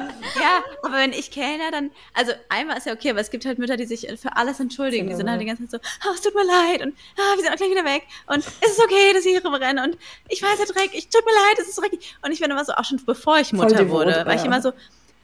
ja, 0.41 0.63
aber 0.83 0.97
wenn 0.97 1.13
ich 1.13 1.31
kellner, 1.31 1.71
dann, 1.71 1.91
also 2.13 2.33
einmal 2.49 2.77
ist 2.77 2.87
ja 2.87 2.93
okay, 2.93 3.11
aber 3.11 3.21
es 3.21 3.31
gibt 3.31 3.47
halt 3.47 3.59
Mütter, 3.59 3.77
die 3.77 3.87
sich 3.87 4.09
für 4.21 4.37
alles 4.37 4.59
entschuldigen. 4.59 5.09
Die 5.09 5.15
sind 5.15 5.31
halt 5.31 5.41
die 5.41 5.47
ganze 5.47 5.69
Zeit 5.69 5.83
so, 5.83 6.09
oh, 6.09 6.13
es 6.15 6.21
tut 6.21 6.35
mir 6.35 6.45
leid 6.45 6.83
und 6.83 6.95
ah, 7.17 7.37
wir 7.37 7.45
sind 7.45 7.53
auch 7.53 7.57
gleich 7.57 7.71
wieder 7.71 7.85
weg 7.85 8.03
und 8.27 8.39
es 8.39 8.73
ist 8.73 8.83
okay, 8.85 9.13
dass 9.15 9.25
ich 9.25 9.31
hier 9.31 9.45
rüberrenne 9.45 9.85
und 9.85 9.97
ich 10.29 10.43
weiß, 10.43 10.59
der 10.59 10.67
Dreck, 10.67 10.91
ich 10.93 11.09
tut 11.09 11.25
mir 11.25 11.33
leid, 11.33 11.59
es 11.61 11.69
ist 11.69 11.79
dreckig. 11.79 12.17
Und 12.23 12.33
ich 12.33 12.41
bin 12.41 12.51
immer 12.51 12.65
so, 12.65 12.73
auch 12.73 12.85
schon 12.85 13.01
bevor 13.05 13.39
ich 13.39 13.53
Mutter 13.53 13.89
wurde, 13.89 14.23
weil 14.27 14.39
ich 14.39 14.45
immer 14.45 14.61
so, 14.61 14.73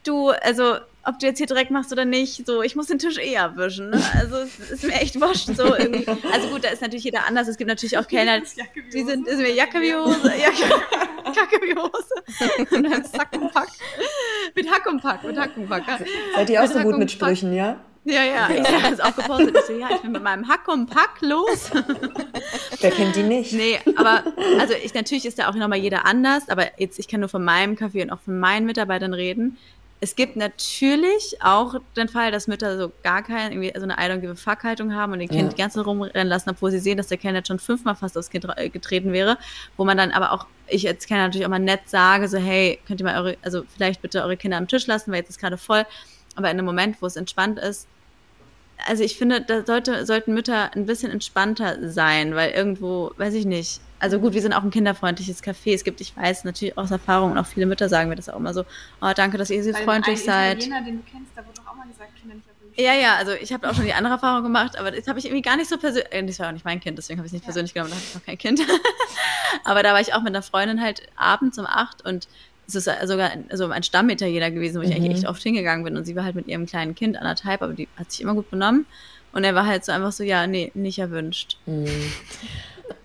du, 0.04 0.30
also 0.30 0.76
ob 1.06 1.20
du 1.20 1.26
jetzt 1.26 1.38
hier 1.38 1.46
direkt 1.46 1.70
machst 1.70 1.92
oder 1.92 2.04
nicht, 2.04 2.46
so, 2.46 2.62
ich 2.62 2.74
muss 2.74 2.88
den 2.88 2.98
Tisch 2.98 3.16
eher 3.16 3.44
abwischen. 3.44 3.90
Ne? 3.90 4.02
Also 4.18 4.36
es 4.38 4.58
ist 4.58 4.84
mir 4.84 4.94
echt 4.94 5.20
wurscht. 5.20 5.48
So 5.56 5.74
irgendwie. 5.74 6.06
Also 6.32 6.48
gut, 6.48 6.64
da 6.64 6.68
ist 6.68 6.82
natürlich 6.82 7.04
jeder 7.04 7.26
anders. 7.26 7.46
Es 7.46 7.56
gibt 7.56 7.68
natürlich 7.68 7.96
auch 7.96 8.08
Kellner, 8.08 8.40
die 8.92 9.02
sind, 9.02 9.26
ist 9.26 9.38
mir 9.38 9.54
Jacke 9.54 9.80
wie 9.80 9.94
Hose, 9.94 10.32
Jacke, 10.38 10.82
Kacke 11.24 11.60
wie 11.62 11.74
Hose. 11.74 12.74
Und 12.74 12.84
dann 12.84 13.04
Sack 13.04 13.32
und 13.32 13.52
Pack. 13.52 13.68
Mit 14.54 14.70
Hack 14.70 14.86
und 14.86 15.00
Pack, 15.00 15.24
mit 15.24 15.38
Hack 15.38 15.56
und 15.56 15.68
Pack. 15.68 15.84
Seid 16.34 16.50
ihr 16.50 16.60
auch 16.60 16.64
mit 16.64 16.72
so 16.72 16.78
Hack 16.78 16.86
gut 16.86 16.98
mit 16.98 17.10
Sprüchen, 17.10 17.54
ja? 17.54 17.78
Ja, 18.04 18.22
ja, 18.22 18.48
ich 18.48 18.68
habe 18.68 18.96
das 18.96 19.00
auch 19.00 19.16
gepostet. 19.16 19.56
Ich 19.56 19.64
so, 19.64 19.72
ja, 19.72 19.88
ich 19.90 20.00
bin 20.00 20.12
mit 20.12 20.22
meinem 20.22 20.46
Hack 20.46 20.68
und 20.68 20.88
Pack 20.88 21.20
los. 21.22 21.72
Wer 22.80 22.90
kennt 22.92 23.16
die 23.16 23.24
nicht? 23.24 23.52
Nee, 23.52 23.80
aber 23.96 24.22
also 24.60 24.74
ich 24.80 24.94
natürlich 24.94 25.26
ist 25.26 25.40
da 25.40 25.48
auch 25.48 25.54
nochmal 25.54 25.78
jeder 25.78 26.06
anders, 26.06 26.48
aber 26.48 26.66
jetzt, 26.78 27.00
ich 27.00 27.08
kann 27.08 27.18
nur 27.18 27.28
von 27.28 27.42
meinem 27.42 27.74
Kaffee 27.74 28.02
und 28.02 28.10
auch 28.10 28.20
von 28.20 28.38
meinen 28.38 28.64
Mitarbeitern 28.64 29.12
reden 29.12 29.58
es 30.00 30.14
gibt 30.14 30.36
natürlich 30.36 31.38
auch 31.40 31.76
den 31.96 32.08
Fall, 32.08 32.30
dass 32.30 32.48
Mütter 32.48 32.76
so 32.78 32.92
gar 33.02 33.22
keine, 33.22 33.54
irgendwie 33.54 33.72
so 33.78 33.84
eine 33.84 33.94
I 33.94 34.10
don't 34.10 34.20
give 34.20 34.32
a 34.32 34.34
fuck 34.34 34.62
Haltung 34.62 34.94
haben 34.94 35.12
und 35.12 35.20
ihr 35.20 35.28
Kind 35.28 35.42
Ja. 35.42 35.48
die 35.48 35.56
ganze 35.56 35.78
Zeit 35.78 35.86
rumrennen 35.86 36.28
lassen, 36.28 36.50
obwohl 36.50 36.70
sie 36.70 36.78
sehen, 36.78 36.98
dass 36.98 37.06
der 37.08 37.16
Kerl 37.18 37.34
jetzt 37.34 37.48
schon 37.48 37.58
fünfmal 37.58 37.96
fast 37.96 38.16
aufs 38.18 38.28
Kind 38.28 38.46
äh, 38.56 38.68
getreten 38.68 39.12
wäre, 39.12 39.38
wo 39.76 39.84
man 39.84 39.96
dann 39.96 40.10
aber 40.12 40.32
auch, 40.32 40.46
ich 40.68 40.86
als 40.86 41.06
Kerl 41.06 41.20
natürlich 41.20 41.46
auch 41.46 41.50
mal 41.50 41.58
nett 41.58 41.88
sage, 41.88 42.28
so 42.28 42.36
hey, 42.36 42.78
könnt 42.86 43.00
ihr 43.00 43.04
mal 43.04 43.16
eure, 43.16 43.36
also 43.42 43.62
vielleicht 43.74 44.02
bitte 44.02 44.22
eure 44.22 44.36
Kinder 44.36 44.58
am 44.58 44.68
Tisch 44.68 44.86
lassen, 44.86 45.10
weil 45.12 45.20
jetzt 45.20 45.30
ist 45.30 45.40
gerade 45.40 45.56
voll, 45.56 45.86
aber 46.34 46.50
in 46.50 46.58
einem 46.58 46.66
Moment, 46.66 47.00
wo 47.00 47.06
es 47.06 47.16
entspannt 47.16 47.58
ist, 47.58 47.88
also 48.86 49.02
ich 49.02 49.16
finde, 49.16 49.40
da 49.40 49.64
sollte, 49.64 50.04
sollten 50.04 50.34
Mütter 50.34 50.70
ein 50.74 50.84
bisschen 50.84 51.10
entspannter 51.10 51.88
sein, 51.90 52.34
weil 52.34 52.50
irgendwo, 52.50 53.12
weiß 53.16 53.32
ich 53.32 53.46
nicht. 53.46 53.80
Also 53.98 54.18
gut, 54.20 54.34
wir 54.34 54.42
sind 54.42 54.52
auch 54.52 54.62
ein 54.62 54.70
kinderfreundliches 54.70 55.42
Café. 55.42 55.74
Es 55.74 55.84
gibt, 55.84 56.00
ich 56.00 56.16
weiß 56.16 56.44
natürlich 56.44 56.76
aus 56.76 56.90
Erfahrung 56.90 57.32
und 57.32 57.38
auch 57.38 57.46
viele 57.46 57.66
Mütter 57.66 57.88
sagen 57.88 58.08
mir 58.08 58.16
das 58.16 58.28
auch 58.28 58.36
immer 58.36 58.52
so, 58.52 58.64
oh, 59.00 59.12
danke, 59.14 59.38
dass 59.38 59.50
ihr 59.50 59.62
so 59.64 59.72
freundlich 59.72 60.22
seid. 60.22 60.62
den 60.62 60.70
du 60.70 61.02
kennst, 61.10 61.32
da 61.34 61.44
wurde 61.46 61.54
doch 61.56 61.72
auch 61.72 61.76
mal 61.76 61.86
gesagt, 61.86 62.10
Kinder 62.20 62.34
nicht 62.34 62.46
erwünscht. 62.46 62.78
Ja, 62.78 62.94
ja, 62.94 63.16
also 63.16 63.32
ich 63.32 63.52
habe 63.52 63.68
auch 63.68 63.74
schon 63.74 63.86
die 63.86 63.94
andere 63.94 64.14
Erfahrung 64.14 64.42
gemacht, 64.42 64.78
aber 64.78 64.90
das 64.90 65.06
habe 65.06 65.18
ich 65.18 65.24
irgendwie 65.24 65.42
gar 65.42 65.56
nicht 65.56 65.68
so 65.68 65.78
persönlich, 65.78 66.12
äh, 66.12 66.24
das 66.24 66.38
war 66.38 66.48
auch 66.48 66.52
nicht 66.52 66.64
mein 66.64 66.80
Kind, 66.80 66.98
deswegen 66.98 67.18
habe 67.18 67.26
ich 67.26 67.30
es 67.30 67.34
nicht 67.34 67.44
persönlich 67.44 67.72
genommen, 67.72 67.90
da 67.90 67.96
hatte 67.96 68.06
ich 68.06 68.14
noch 68.14 68.24
kein 68.24 68.38
Kind. 68.38 68.60
aber 69.64 69.82
da 69.82 69.92
war 69.94 70.00
ich 70.00 70.12
auch 70.12 70.20
mit 70.20 70.28
einer 70.28 70.42
Freundin 70.42 70.82
halt 70.82 71.02
abends 71.16 71.58
um 71.58 71.66
acht 71.66 72.04
und 72.04 72.28
es 72.68 72.74
ist 72.74 72.90
sogar 73.04 73.30
so 73.52 73.70
ein 73.70 73.82
Stammitaliener 73.82 74.50
gewesen, 74.50 74.80
wo 74.80 74.82
ich 74.82 74.92
eigentlich 74.92 75.18
echt 75.18 75.28
oft 75.28 75.42
hingegangen 75.42 75.84
bin 75.84 75.96
und 75.96 76.04
sie 76.04 76.16
war 76.16 76.24
halt 76.24 76.34
mit 76.34 76.48
ihrem 76.48 76.66
kleinen 76.66 76.94
Kind 76.94 77.16
anderthalb, 77.16 77.62
aber 77.62 77.72
die 77.72 77.88
hat 77.96 78.10
sich 78.10 78.20
immer 78.20 78.34
gut 78.34 78.50
benommen 78.50 78.86
und 79.32 79.44
er 79.44 79.54
war 79.54 79.66
halt 79.66 79.84
so 79.84 79.92
einfach 79.92 80.12
so, 80.12 80.24
ja, 80.24 80.46
nee, 80.46 80.72
nicht 80.74 80.98
erwünscht. 80.98 81.58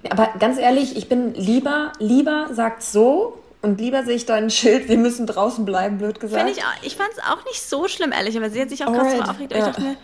Aber 0.09 0.29
ganz 0.39 0.57
ehrlich, 0.57 0.95
ich 0.97 1.07
bin 1.09 1.33
lieber, 1.35 1.91
lieber 1.99 2.47
sagt 2.53 2.81
so 2.83 3.37
und 3.61 3.79
lieber 3.79 4.03
sehe 4.03 4.15
ich 4.15 4.25
da 4.25 4.35
ein 4.35 4.49
Schild, 4.49 4.89
wir 4.89 4.97
müssen 4.97 5.27
draußen 5.27 5.65
bleiben, 5.65 5.97
blöd 5.99 6.19
gesagt. 6.19 6.41
Finde 6.43 6.57
ich, 6.59 6.65
auch- 6.65 6.83
ich 6.83 6.95
fand 6.95 7.09
es 7.11 7.19
auch 7.19 7.45
nicht 7.45 7.61
so 7.61 7.87
schlimm, 7.87 8.11
ehrlich, 8.11 8.35
aber 8.35 8.49
sie 8.49 8.61
hat 8.61 8.69
sich 8.69 8.83
auch 8.83 8.91
krass 8.93 9.07
darüber 9.11 9.29
aufgeregt. 9.29 9.51
ja. 9.51 9.59
Ich 9.59 9.65
dachte 9.65 9.81
mir, 9.81 9.95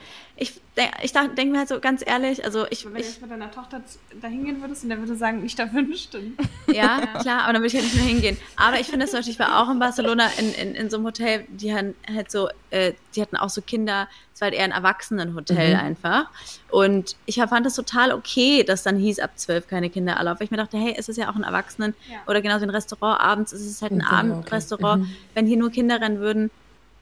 ich, 1.01 1.11
denk- 1.13 1.30
ich 1.30 1.36
denke 1.36 1.51
mir 1.51 1.59
halt 1.59 1.69
so 1.69 1.80
ganz 1.80 2.03
ehrlich, 2.05 2.45
also 2.45 2.65
ich, 2.69 2.86
Wenn 2.86 2.93
du 2.93 2.99
ich 2.99 3.05
jetzt 3.07 3.21
mit 3.21 3.32
deiner 3.32 3.49
Tochter 3.51 3.82
da 4.21 4.28
hingehen 4.28 4.61
würdest 4.61 4.84
und 4.84 4.89
der 4.89 4.99
würde 4.99 5.15
sagen, 5.15 5.41
nicht 5.41 5.57
erwünscht, 5.59 6.13
dann 6.13 6.38
Ja, 6.73 6.99
klar, 7.21 7.43
aber 7.43 7.53
dann 7.53 7.61
würde 7.63 7.67
ich 7.67 7.73
halt 7.75 7.84
nicht 7.86 7.95
mehr 7.95 8.05
hingehen. 8.05 8.38
Aber 8.55 8.80
ich 8.80 8.88
finde 8.88 9.05
es 9.05 9.11
Beispiel, 9.11 9.34
ich 9.34 9.39
war 9.39 9.61
auch 9.61 9.69
in 9.71 9.80
Barcelona 9.80 10.28
in, 10.38 10.53
in, 10.53 10.75
in 10.75 10.89
so 10.89 10.97
einem 10.97 11.05
Hotel, 11.07 11.45
die 11.49 11.73
hatten 11.73 11.95
halt 12.13 12.30
so, 12.32 12.49
äh, 12.69 12.93
die 13.15 13.21
hatten 13.21 13.36
auch 13.38 13.49
so 13.49 13.61
Kinder, 13.61 14.07
es 14.34 14.41
war 14.41 14.47
halt 14.47 14.55
eher 14.55 14.65
ein 14.65 14.71
Erwachsenenhotel 14.71 15.75
einfach. 15.75 16.25
Und 16.69 17.15
ich 17.25 17.38
fand 17.38 17.65
es 17.65 17.73
total 17.75 18.11
okay, 18.11 18.63
dass 18.63 18.84
dann 18.84 18.97
hieß, 18.97 19.19
ab 19.19 19.32
zwölf 19.36 19.67
keine 19.67 19.89
Kinder 19.89 20.13
erlaubt. 20.13 20.39
Weil 20.39 20.45
ich 20.45 20.51
mir 20.51 20.57
dachte, 20.57 20.78
hey, 20.78 20.93
es 20.97 21.09
ist 21.09 21.17
ja 21.17 21.30
auch 21.32 21.36
ein 21.36 21.43
Erwachsenen- 21.43 21.95
Ja. 22.11 22.17
oder 22.28 22.41
genauso 22.41 22.61
wie 22.61 22.65
ein 22.67 22.69
Restaurant, 22.69 23.19
abends 23.19 23.51
ist 23.51 23.65
es 23.65 23.82
halt 23.82 23.93
ein 23.93 24.01
Okay, 24.01 24.07
okay. 24.09 24.15
Abendrestaurant. 24.19 25.07
Wenn 25.34 25.47
hier 25.47 25.57
nur 25.57 25.71
Kinder 25.71 25.99
rennen 25.99 26.19
würden, 26.19 26.51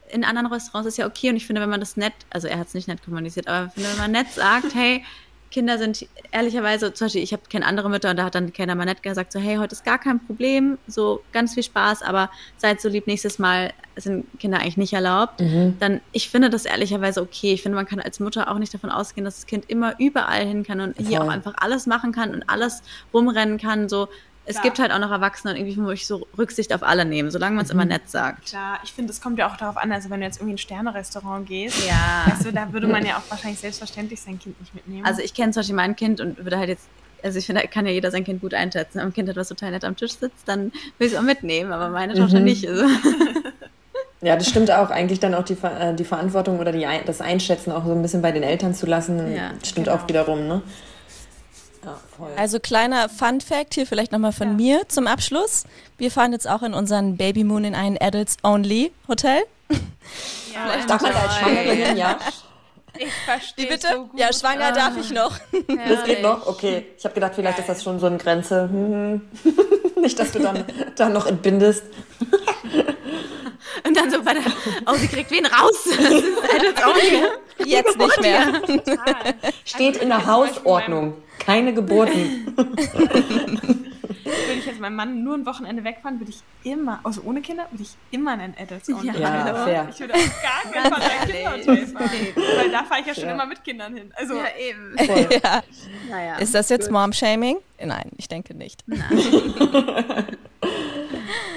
in 0.10 0.24
anderen 0.24 0.52
Restaurants 0.52 0.88
ist 0.88 0.98
ja 0.98 1.08
okay. 1.08 1.30
Und 1.30 1.36
ich 1.36 1.46
finde, 1.46 1.62
wenn 1.62 1.70
man 1.70 1.80
das 1.80 1.98
nett, 1.98 2.14
also 2.30 2.48
er 2.48 2.60
hat 2.60 2.68
es 2.68 2.74
nicht 2.74 2.88
nett 2.88 3.04
kommuniziert, 3.04 3.48
aber 3.48 3.68
ich 3.68 3.74
finde, 3.74 3.90
wenn 3.90 3.98
man 3.98 4.12
nett 4.12 4.32
sagt, 4.32 4.74
hey, 4.76 5.04
Kinder 5.52 5.78
sind 5.78 6.06
ehrlicherweise, 6.32 6.92
zum 6.94 7.06
Beispiel, 7.06 7.24
ich 7.24 7.32
habe 7.32 7.44
keine 7.50 7.66
andere 7.66 7.90
Mütter 7.90 8.10
und 8.10 8.18
da 8.18 8.26
hat 8.26 8.36
dann 8.36 8.52
keiner 8.52 8.76
mal 8.76 8.84
nett 8.84 9.02
gesagt, 9.02 9.32
so, 9.32 9.40
hey, 9.40 9.56
heute 9.56 9.74
ist 9.74 9.86
gar 9.86 9.98
kein 9.98 10.20
Problem, 10.26 10.78
so 10.86 11.24
ganz 11.32 11.54
viel 11.54 11.64
Spaß, 11.64 12.02
aber 12.02 12.30
seid 12.58 12.82
so 12.82 12.90
lieb, 12.90 13.08
nächstes 13.08 13.40
Mal 13.40 13.72
sind 13.96 14.26
Kinder 14.38 14.60
eigentlich 14.60 14.76
nicht 14.76 14.92
erlaubt. 14.92 15.40
Dann, 15.80 16.02
ich 16.12 16.30
finde 16.30 16.50
das 16.50 16.66
ehrlicherweise 16.66 17.22
okay. 17.22 17.54
Ich 17.54 17.62
finde, 17.62 17.78
man 17.78 17.86
kann 17.86 18.02
als 18.02 18.20
Mutter 18.20 18.52
auch 18.52 18.58
nicht 18.58 18.74
davon 18.74 18.90
ausgehen, 18.90 19.24
dass 19.24 19.36
das 19.36 19.46
Kind 19.46 19.70
immer 19.70 19.98
überall 19.98 20.46
hin 20.46 20.64
kann 20.64 20.82
und 20.82 20.98
hier 20.98 21.20
Voll. 21.20 21.28
auch 21.28 21.32
einfach 21.32 21.54
alles 21.58 21.86
machen 21.88 22.12
kann 22.12 22.34
und 22.34 22.50
alles 22.50 22.84
rumrennen 23.14 23.58
kann, 23.58 23.88
so. 23.88 24.10
Es 24.48 24.62
gibt 24.62 24.78
halt 24.80 24.92
auch 24.92 25.00
noch 25.00 25.12
Erwachsene 25.12 25.54
und 25.54 25.60
irgendwie 25.60 25.80
muss 25.80 25.94
ich 25.94 26.06
so 26.08 26.28
Rücksicht 26.38 26.74
auf 26.74 26.84
alle 26.84 27.04
nehmen, 27.06 27.32
solange 27.32 27.56
man 27.56 27.66
es 27.66 27.72
immer 27.72 27.86
nett 27.86 28.10
sagt. 28.10 28.46
Klar, 28.48 28.80
ich 28.84 28.92
finde, 28.94 29.12
es 29.12 29.20
kommt 29.22 29.40
ja 29.40 29.50
auch 29.52 29.58
darauf 29.58 29.78
an, 29.78 29.92
also 29.92 30.10
wenn 30.10 30.20
du 30.20 30.26
jetzt 30.26 30.38
irgendwie 30.38 30.52
in 30.52 30.56
ein 30.56 30.60
Sterne-Restaurant 30.60 31.48
gehst, 31.48 31.88
Ja. 31.88 32.26
weißt 32.32 32.46
du, 32.46 32.52
da 32.54 32.72
würde 32.72 32.88
man 32.88 33.06
ja 33.06 33.18
auch 33.18 33.24
wahrscheinlich 33.32 33.60
selbstverständlich 33.60 34.22
sein 34.22 34.38
Kind 34.40 34.60
nicht 34.60 34.74
mitnehmen. 34.76 35.06
Also 35.06 35.22
ich 35.22 35.34
kenne 35.34 35.52
zum 35.52 35.62
Beispiel 35.62 35.76
mein 35.76 35.96
Kind 35.96 36.22
und 36.22 36.38
würde 36.44 36.58
halt 36.60 36.70
jetzt, 36.70 36.88
also 37.24 37.40
ich 37.40 37.46
finde, 37.48 37.62
da 37.62 37.68
kann 37.68 37.86
ja 37.88 37.92
jeder 37.92 38.12
sein 38.12 38.24
Kind 38.24 38.42
gut 38.42 38.54
einschätzen. 38.54 39.00
Wenn 39.00 39.08
ein 39.08 39.14
Kind 39.14 39.30
hat, 39.30 39.36
was 39.36 39.48
total 39.48 39.72
nett 39.72 39.84
am 39.84 39.96
Tisch 39.96 40.14
sitzt, 40.14 40.48
dann 40.48 40.72
will 41.00 41.08
ich 41.08 41.14
es 41.14 41.18
auch 41.18 41.24
mitnehmen, 41.24 41.72
aber 41.72 41.90
meine 41.90 42.14
Tochter 42.14 42.40
nicht. 42.40 42.68
Also. 42.68 42.86
Ja, 44.22 44.36
das 44.38 44.50
stimmt 44.50 44.72
auch. 44.72 44.90
Eigentlich 44.90 45.20
dann 45.20 45.36
auch 45.36 45.44
die, 45.44 45.56
Ver- 45.56 45.90
äh, 45.92 45.94
die 45.96 46.06
Verantwortung 46.06 46.58
oder 46.60 46.72
die, 46.72 46.86
Ein- 46.86 47.02
das 47.06 47.22
Einschätzen 47.22 47.72
auch 47.72 47.86
so 47.86 47.92
ein 47.92 48.02
bisschen 48.02 48.22
bei 48.22 48.32
den 48.32 48.42
Eltern 48.44 48.74
zu 48.74 48.86
lassen, 48.88 49.36
Ja, 49.36 49.52
stimmt 49.64 49.88
genau. 49.88 49.98
auch 50.00 50.08
wiederum, 50.08 50.48
ne? 50.48 50.62
Ja, 51.86 52.00
voll. 52.18 52.32
Also 52.36 52.60
kleiner 52.60 53.10
Fun 53.10 53.42
Fact 53.42 53.76
hier 53.76 53.86
vielleicht 53.86 54.12
nochmal 54.12 54.32
von 54.32 54.56
mir 54.56 54.88
zum 54.88 55.08
Abschluss. 55.08 55.66
Wir 55.98 56.10
fahren 56.12 56.32
jetzt 56.32 56.48
auch 56.48 56.64
in 56.64 56.74
unseren 56.74 57.16
Baby 57.18 57.44
Moon 57.44 57.64
in 57.64 57.76
ein 57.76 57.98
Adults 58.02 58.38
Only 58.44 58.92
Hotel. 59.08 59.44
ja, 59.70 60.86
Darf 60.88 61.02
man 61.02 61.14
da 61.14 61.20
als 61.20 61.36
Schwangere 61.36 61.72
hin, 61.74 61.98
ja? 61.98 62.18
ich 62.98 63.14
verstehe 63.26 63.66
Wie 63.66 63.70
bitte? 63.70 63.88
so 63.94 64.06
gut. 64.08 64.20
ja, 64.20 64.34
schwanger 64.34 64.72
darf 64.72 64.98
ich 64.98 65.12
noch. 65.12 65.38
Das 65.88 66.04
geht 66.06 66.22
noch? 66.22 66.48
Okay. 66.48 66.88
Ich 66.98 67.04
habe 67.06 67.14
gedacht, 67.14 67.34
vielleicht 67.36 67.60
ist 67.60 67.70
das 67.70 67.84
schon 67.84 68.00
so 68.00 68.08
eine 68.08 68.18
Grenze. 68.18 68.64
Hm. 68.70 69.22
Nicht, 70.02 70.18
dass 70.20 70.32
du 70.32 70.40
dann, 70.40 70.66
dann 70.96 71.14
noch 71.14 71.26
entbindest. 71.28 71.84
Und 73.86 73.96
dann 73.98 74.10
so 74.12 74.22
bei 74.24 74.34
der, 74.34 74.44
oh, 74.88 74.94
sie 74.96 75.08
kriegt 75.08 75.32
wen 75.32 75.46
raus. 75.46 75.84
Das 75.86 76.00
ist 76.00 76.52
halt 76.54 76.64
jetzt 76.64 76.86
auch 76.86 76.96
nicht. 76.96 77.24
Jetzt 77.66 77.98
nicht 77.98 78.22
mehr. 78.22 78.62
Total. 78.62 79.36
Steht 79.66 79.98
in 79.98 80.10
der 80.10 80.26
Hausordnung. 80.26 81.14
Keine 81.40 81.74
Geburten. 81.74 82.54
Würde 84.26 84.54
ich 84.60 84.66
jetzt 84.66 84.80
meinem 84.80 84.96
Mann 84.96 85.24
nur 85.24 85.36
ein 85.36 85.46
Wochenende 85.46 85.84
wegfahren, 85.84 86.20
würde 86.20 86.32
ich 86.32 86.42
immer, 86.70 87.00
also 87.04 87.22
ohne 87.22 87.42
Kinder, 87.42 87.68
würde 87.70 87.84
ich 87.84 87.92
immer 88.10 88.34
in 88.34 88.40
ein 88.42 88.56
Adults 88.60 88.90
Only 88.90 89.08
Ja, 89.08 89.14
fahren. 89.14 89.48
Ja, 89.48 89.54
fair. 89.66 89.88
Ich 89.92 90.00
würde 90.00 90.14
auf 90.16 90.42
gar 90.42 90.72
keinen 90.74 90.94
Fall 90.94 91.02
ein 91.22 91.30
Kinderhotel 91.30 91.88
fahren. 91.88 92.10
Weil 92.58 92.72
da 92.72 92.84
fahre 92.86 93.02
ich 93.02 93.08
ja 93.08 93.14
schon 93.14 93.26
Ja. 93.26 93.34
immer 93.34 93.46
mit 93.46 93.64
Kindern 93.64 93.96
hin. 93.96 94.12
Also, 94.16 94.36
Ja, 94.36 94.46
eben. 94.60 94.96
Ja. 95.32 95.64
Naja. 96.10 96.36
Ist 96.38 96.56
das 96.56 96.70
jetzt 96.70 96.90
Mom-Shaming? 96.90 97.58
Nein, 97.84 98.10
ich 98.18 98.28
denke 98.28 98.56
nicht. 98.56 98.84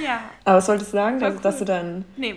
Ja. 0.09 0.21
Aber 0.45 0.57
was 0.59 0.69
wolltest 0.69 0.93
du 0.93 0.97
sagen? 0.97 1.19
Voll 1.21 1.33
Dass, 1.33 1.43
dass 1.43 1.55
cool. 1.55 1.59
du 1.61 1.65
dann. 1.67 2.05
Nee, 2.17 2.35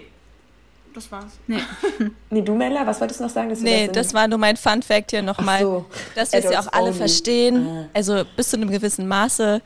das 0.93 1.11
war's. 1.11 1.31
Nee, 2.29 2.41
du, 2.41 2.53
Mella, 2.55 2.85
was 2.85 2.99
wolltest 2.99 3.19
du 3.19 3.23
noch 3.25 3.31
sagen? 3.31 3.49
Dass 3.49 3.59
Nee, 3.61 3.85
in- 3.85 3.91
das 3.93 4.13
war 4.13 4.27
nur 4.27 4.37
mein 4.37 4.57
Fun 4.57 4.81
Fact 4.81 5.11
hier 5.11 5.21
nochmal. 5.21 5.57
Ach 5.57 5.61
so. 5.61 5.85
Dass 6.15 6.31
wir 6.33 6.39
es 6.39 6.51
ja 6.51 6.59
auch 6.59 6.71
alle 6.71 6.87
only. 6.87 6.97
verstehen. 6.97 7.67
Ah. 7.67 7.85
Also 7.93 8.23
bis 8.35 8.49
zu 8.49 8.57
einem 8.57 8.69
gewissen 8.69 9.07
Maße. 9.07 9.61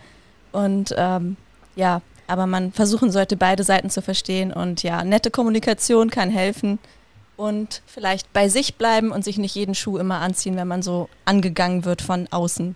Und 0.52 0.94
ähm, 0.98 1.36
ja, 1.76 2.02
aber 2.28 2.46
man 2.48 2.72
versuchen 2.72 3.12
sollte, 3.12 3.38
beide 3.38 3.64
Seiten 3.64 3.90
zu 3.90 4.02
verstehen. 4.02 4.52
Und 4.54 4.84
ja, 4.84 5.04
nette 5.04 5.30
Kommunikation 5.32 6.10
kann 6.10 6.30
helfen. 6.30 6.80
Und 7.38 7.82
vielleicht 7.86 8.32
bei 8.32 8.48
sich 8.48 8.76
bleiben 8.76 9.12
und 9.12 9.26
sich 9.26 9.38
nicht 9.38 9.56
jeden 9.56 9.76
Schuh 9.76 9.98
immer 9.98 10.22
anziehen, 10.22 10.56
wenn 10.56 10.68
man 10.68 10.82
so 10.82 11.10
angegangen 11.26 11.84
wird 11.86 12.02
von 12.02 12.28
außen. 12.32 12.76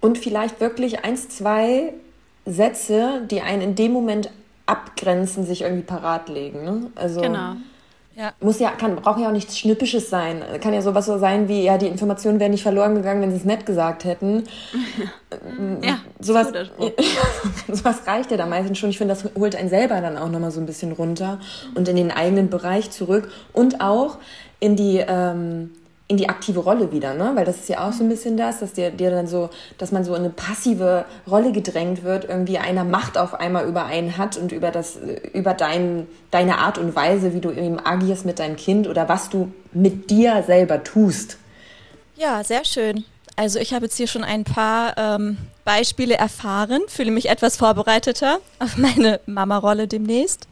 Und 0.00 0.18
vielleicht 0.18 0.60
wirklich 0.60 1.04
eins, 1.04 1.28
zwei 1.28 1.92
Sätze, 2.46 3.22
die 3.30 3.40
einen 3.42 3.60
in 3.62 3.74
dem 3.74 3.92
Moment 3.92 4.30
abgrenzen, 4.66 5.44
sich 5.44 5.62
irgendwie 5.62 5.82
parat 5.82 6.28
legen. 6.28 6.64
Ne? 6.64 6.90
Also 6.94 7.20
Genau. 7.20 7.54
Ja. 8.14 8.34
muss 8.40 8.58
ja, 8.58 8.70
kann, 8.72 8.94
braucht 8.96 9.20
ja 9.20 9.28
auch 9.28 9.32
nichts 9.32 9.58
Schnippisches 9.58 10.10
sein. 10.10 10.42
Kann 10.60 10.74
ja 10.74 10.82
sowas 10.82 11.06
so 11.06 11.16
sein 11.16 11.48
wie, 11.48 11.64
ja, 11.64 11.78
die 11.78 11.86
Informationen 11.86 12.40
wären 12.40 12.50
nicht 12.50 12.62
verloren 12.62 12.94
gegangen, 12.94 13.22
wenn 13.22 13.30
sie 13.30 13.38
es 13.38 13.44
nett 13.44 13.66
gesagt 13.66 14.04
hätten. 14.04 14.44
Ja, 15.82 15.98
sowas, 16.20 16.52
sowas 17.68 18.06
reicht 18.06 18.30
ja 18.30 18.36
da 18.36 18.44
meistens 18.44 18.78
schon. 18.78 18.90
Ich 18.90 18.98
finde, 18.98 19.14
das 19.14 19.24
holt 19.34 19.56
einen 19.56 19.70
selber 19.70 19.98
dann 20.02 20.18
auch 20.18 20.28
nochmal 20.28 20.50
so 20.50 20.60
ein 20.60 20.66
bisschen 20.66 20.92
runter 20.92 21.40
und 21.74 21.88
in 21.88 21.96
den 21.96 22.10
eigenen 22.10 22.50
Bereich 22.50 22.90
zurück 22.90 23.32
und 23.54 23.80
auch 23.80 24.18
in 24.60 24.76
die, 24.76 25.02
ähm, 25.04 25.70
in 26.08 26.16
die 26.16 26.28
aktive 26.28 26.60
Rolle 26.60 26.92
wieder, 26.92 27.14
ne? 27.14 27.32
Weil 27.34 27.44
das 27.44 27.56
ist 27.58 27.68
ja 27.68 27.88
auch 27.88 27.92
so 27.92 28.04
ein 28.04 28.08
bisschen 28.08 28.36
das, 28.36 28.60
dass 28.60 28.72
dir, 28.72 28.90
dir 28.90 29.10
dann 29.10 29.26
so, 29.26 29.50
dass 29.78 29.92
man 29.92 30.04
so 30.04 30.14
in 30.14 30.20
eine 30.20 30.30
passive 30.30 31.04
Rolle 31.30 31.52
gedrängt 31.52 32.02
wird, 32.02 32.24
irgendwie 32.24 32.58
einer 32.58 32.84
Macht 32.84 33.16
auf 33.16 33.34
einmal 33.34 33.66
über 33.66 33.86
einen 33.86 34.18
hat 34.18 34.36
und 34.36 34.52
über 34.52 34.70
das, 34.70 34.98
über 35.32 35.54
dein, 35.54 36.06
deine 36.30 36.58
Art 36.58 36.78
und 36.78 36.94
Weise, 36.94 37.32
wie 37.34 37.40
du 37.40 37.50
eben 37.50 37.78
agierst 37.84 38.26
mit 38.26 38.40
deinem 38.40 38.56
Kind 38.56 38.88
oder 38.88 39.08
was 39.08 39.30
du 39.30 39.52
mit 39.72 40.10
dir 40.10 40.42
selber 40.46 40.84
tust. 40.84 41.38
Ja, 42.16 42.44
sehr 42.44 42.64
schön. 42.64 43.04
Also 43.36 43.58
ich 43.58 43.72
habe 43.72 43.86
jetzt 43.86 43.96
hier 43.96 44.06
schon 44.06 44.24
ein 44.24 44.44
paar 44.44 44.94
ähm, 44.98 45.38
Beispiele 45.64 46.14
erfahren, 46.14 46.82
fühle 46.88 47.10
mich 47.10 47.30
etwas 47.30 47.56
vorbereiteter 47.56 48.40
auf 48.58 48.76
meine 48.76 49.20
Mama-Rolle 49.26 49.88
demnächst 49.88 50.46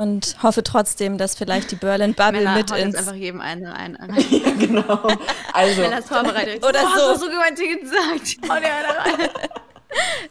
und 0.00 0.36
hoffe 0.42 0.62
trotzdem, 0.62 1.18
dass 1.18 1.34
vielleicht 1.36 1.70
die 1.70 1.76
Berlin 1.76 2.14
Bubble 2.14 2.40
Männer 2.40 2.54
mit 2.54 2.70
ins 2.70 2.96
einfach 2.96 3.14
jedem 3.14 3.42
einen 3.42 3.66
ein. 3.66 3.98
genau. 4.58 5.08
Also, 5.52 5.82
Männer 5.82 5.98
ist 5.98 6.08
vorbereitet. 6.08 6.64
Oder 6.64 6.80
oh, 6.84 6.98
so. 6.98 7.10
Hast 7.10 7.22
du 7.22 7.26
so 7.26 7.30
gemeint 7.30 7.58
gesagt? 7.58 8.38
Oh, 8.44 8.54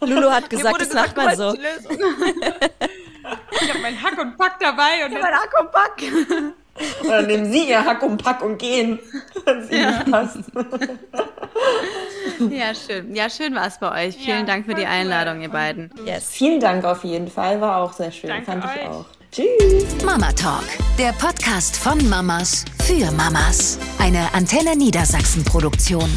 der. 0.01 0.07
Lulu 0.07 0.31
hat 0.31 0.49
gesagt, 0.49 0.81
das 0.81 0.93
macht 0.93 1.15
man 1.15 1.35
so. 1.35 1.53
Ich 1.53 3.69
habe 3.69 3.79
meinen 3.79 4.01
Hack 4.01 4.17
und 4.19 4.37
Pack 4.37 4.59
dabei 4.59 5.05
und 5.05 5.13
Mein 5.13 5.33
Hack 5.33 5.53
und 5.59 5.71
Pack. 5.71 6.01
oder 7.03 7.21
nehmen 7.23 7.51
Sie 7.51 7.69
Ihr 7.69 7.85
Hack 7.85 8.01
und 8.01 8.23
Pack 8.23 8.41
und 8.41 8.57
gehen, 8.57 8.99
wenn 9.45 9.59
es 9.59 9.69
Ihnen 9.69 9.91
nicht 9.91 10.11
passt. 10.11 10.37
Ja, 12.49 12.73
schön. 12.73 13.13
Ja, 13.13 13.29
schön 13.29 13.53
war 13.53 13.67
es 13.67 13.77
bei 13.79 14.07
euch. 14.07 14.15
Vielen 14.15 14.39
Ja, 14.39 14.45
Dank 14.45 14.65
für 14.65 14.73
die. 14.73 14.85
Einladung, 14.85 15.41
ihr 15.41 15.49
beiden. 15.49 15.91
Yes. 16.05 16.29
Vielen 16.31 16.59
Dank 16.59 16.85
auf 16.85 17.03
jeden 17.03 17.27
Fall, 17.27 17.61
war 17.61 17.83
auch 17.83 17.93
sehr 17.93 18.11
schön, 18.11 18.29
Danke 18.29 18.45
fand 18.45 18.65
ich 18.65 18.81
euch. 18.81 18.87
auch. 18.87 19.05
Tschüss. 19.31 20.03
Mama 20.03 20.31
Talk, 20.31 20.63
der 20.97 21.13
Podcast 21.13 21.77
von 21.77 22.09
Mamas 22.09 22.65
für 22.83 23.11
Mamas. 23.11 23.77
Eine 23.99 24.33
Antenne 24.33 24.75
Niedersachsen 24.75 25.43
Produktion. 25.43 26.09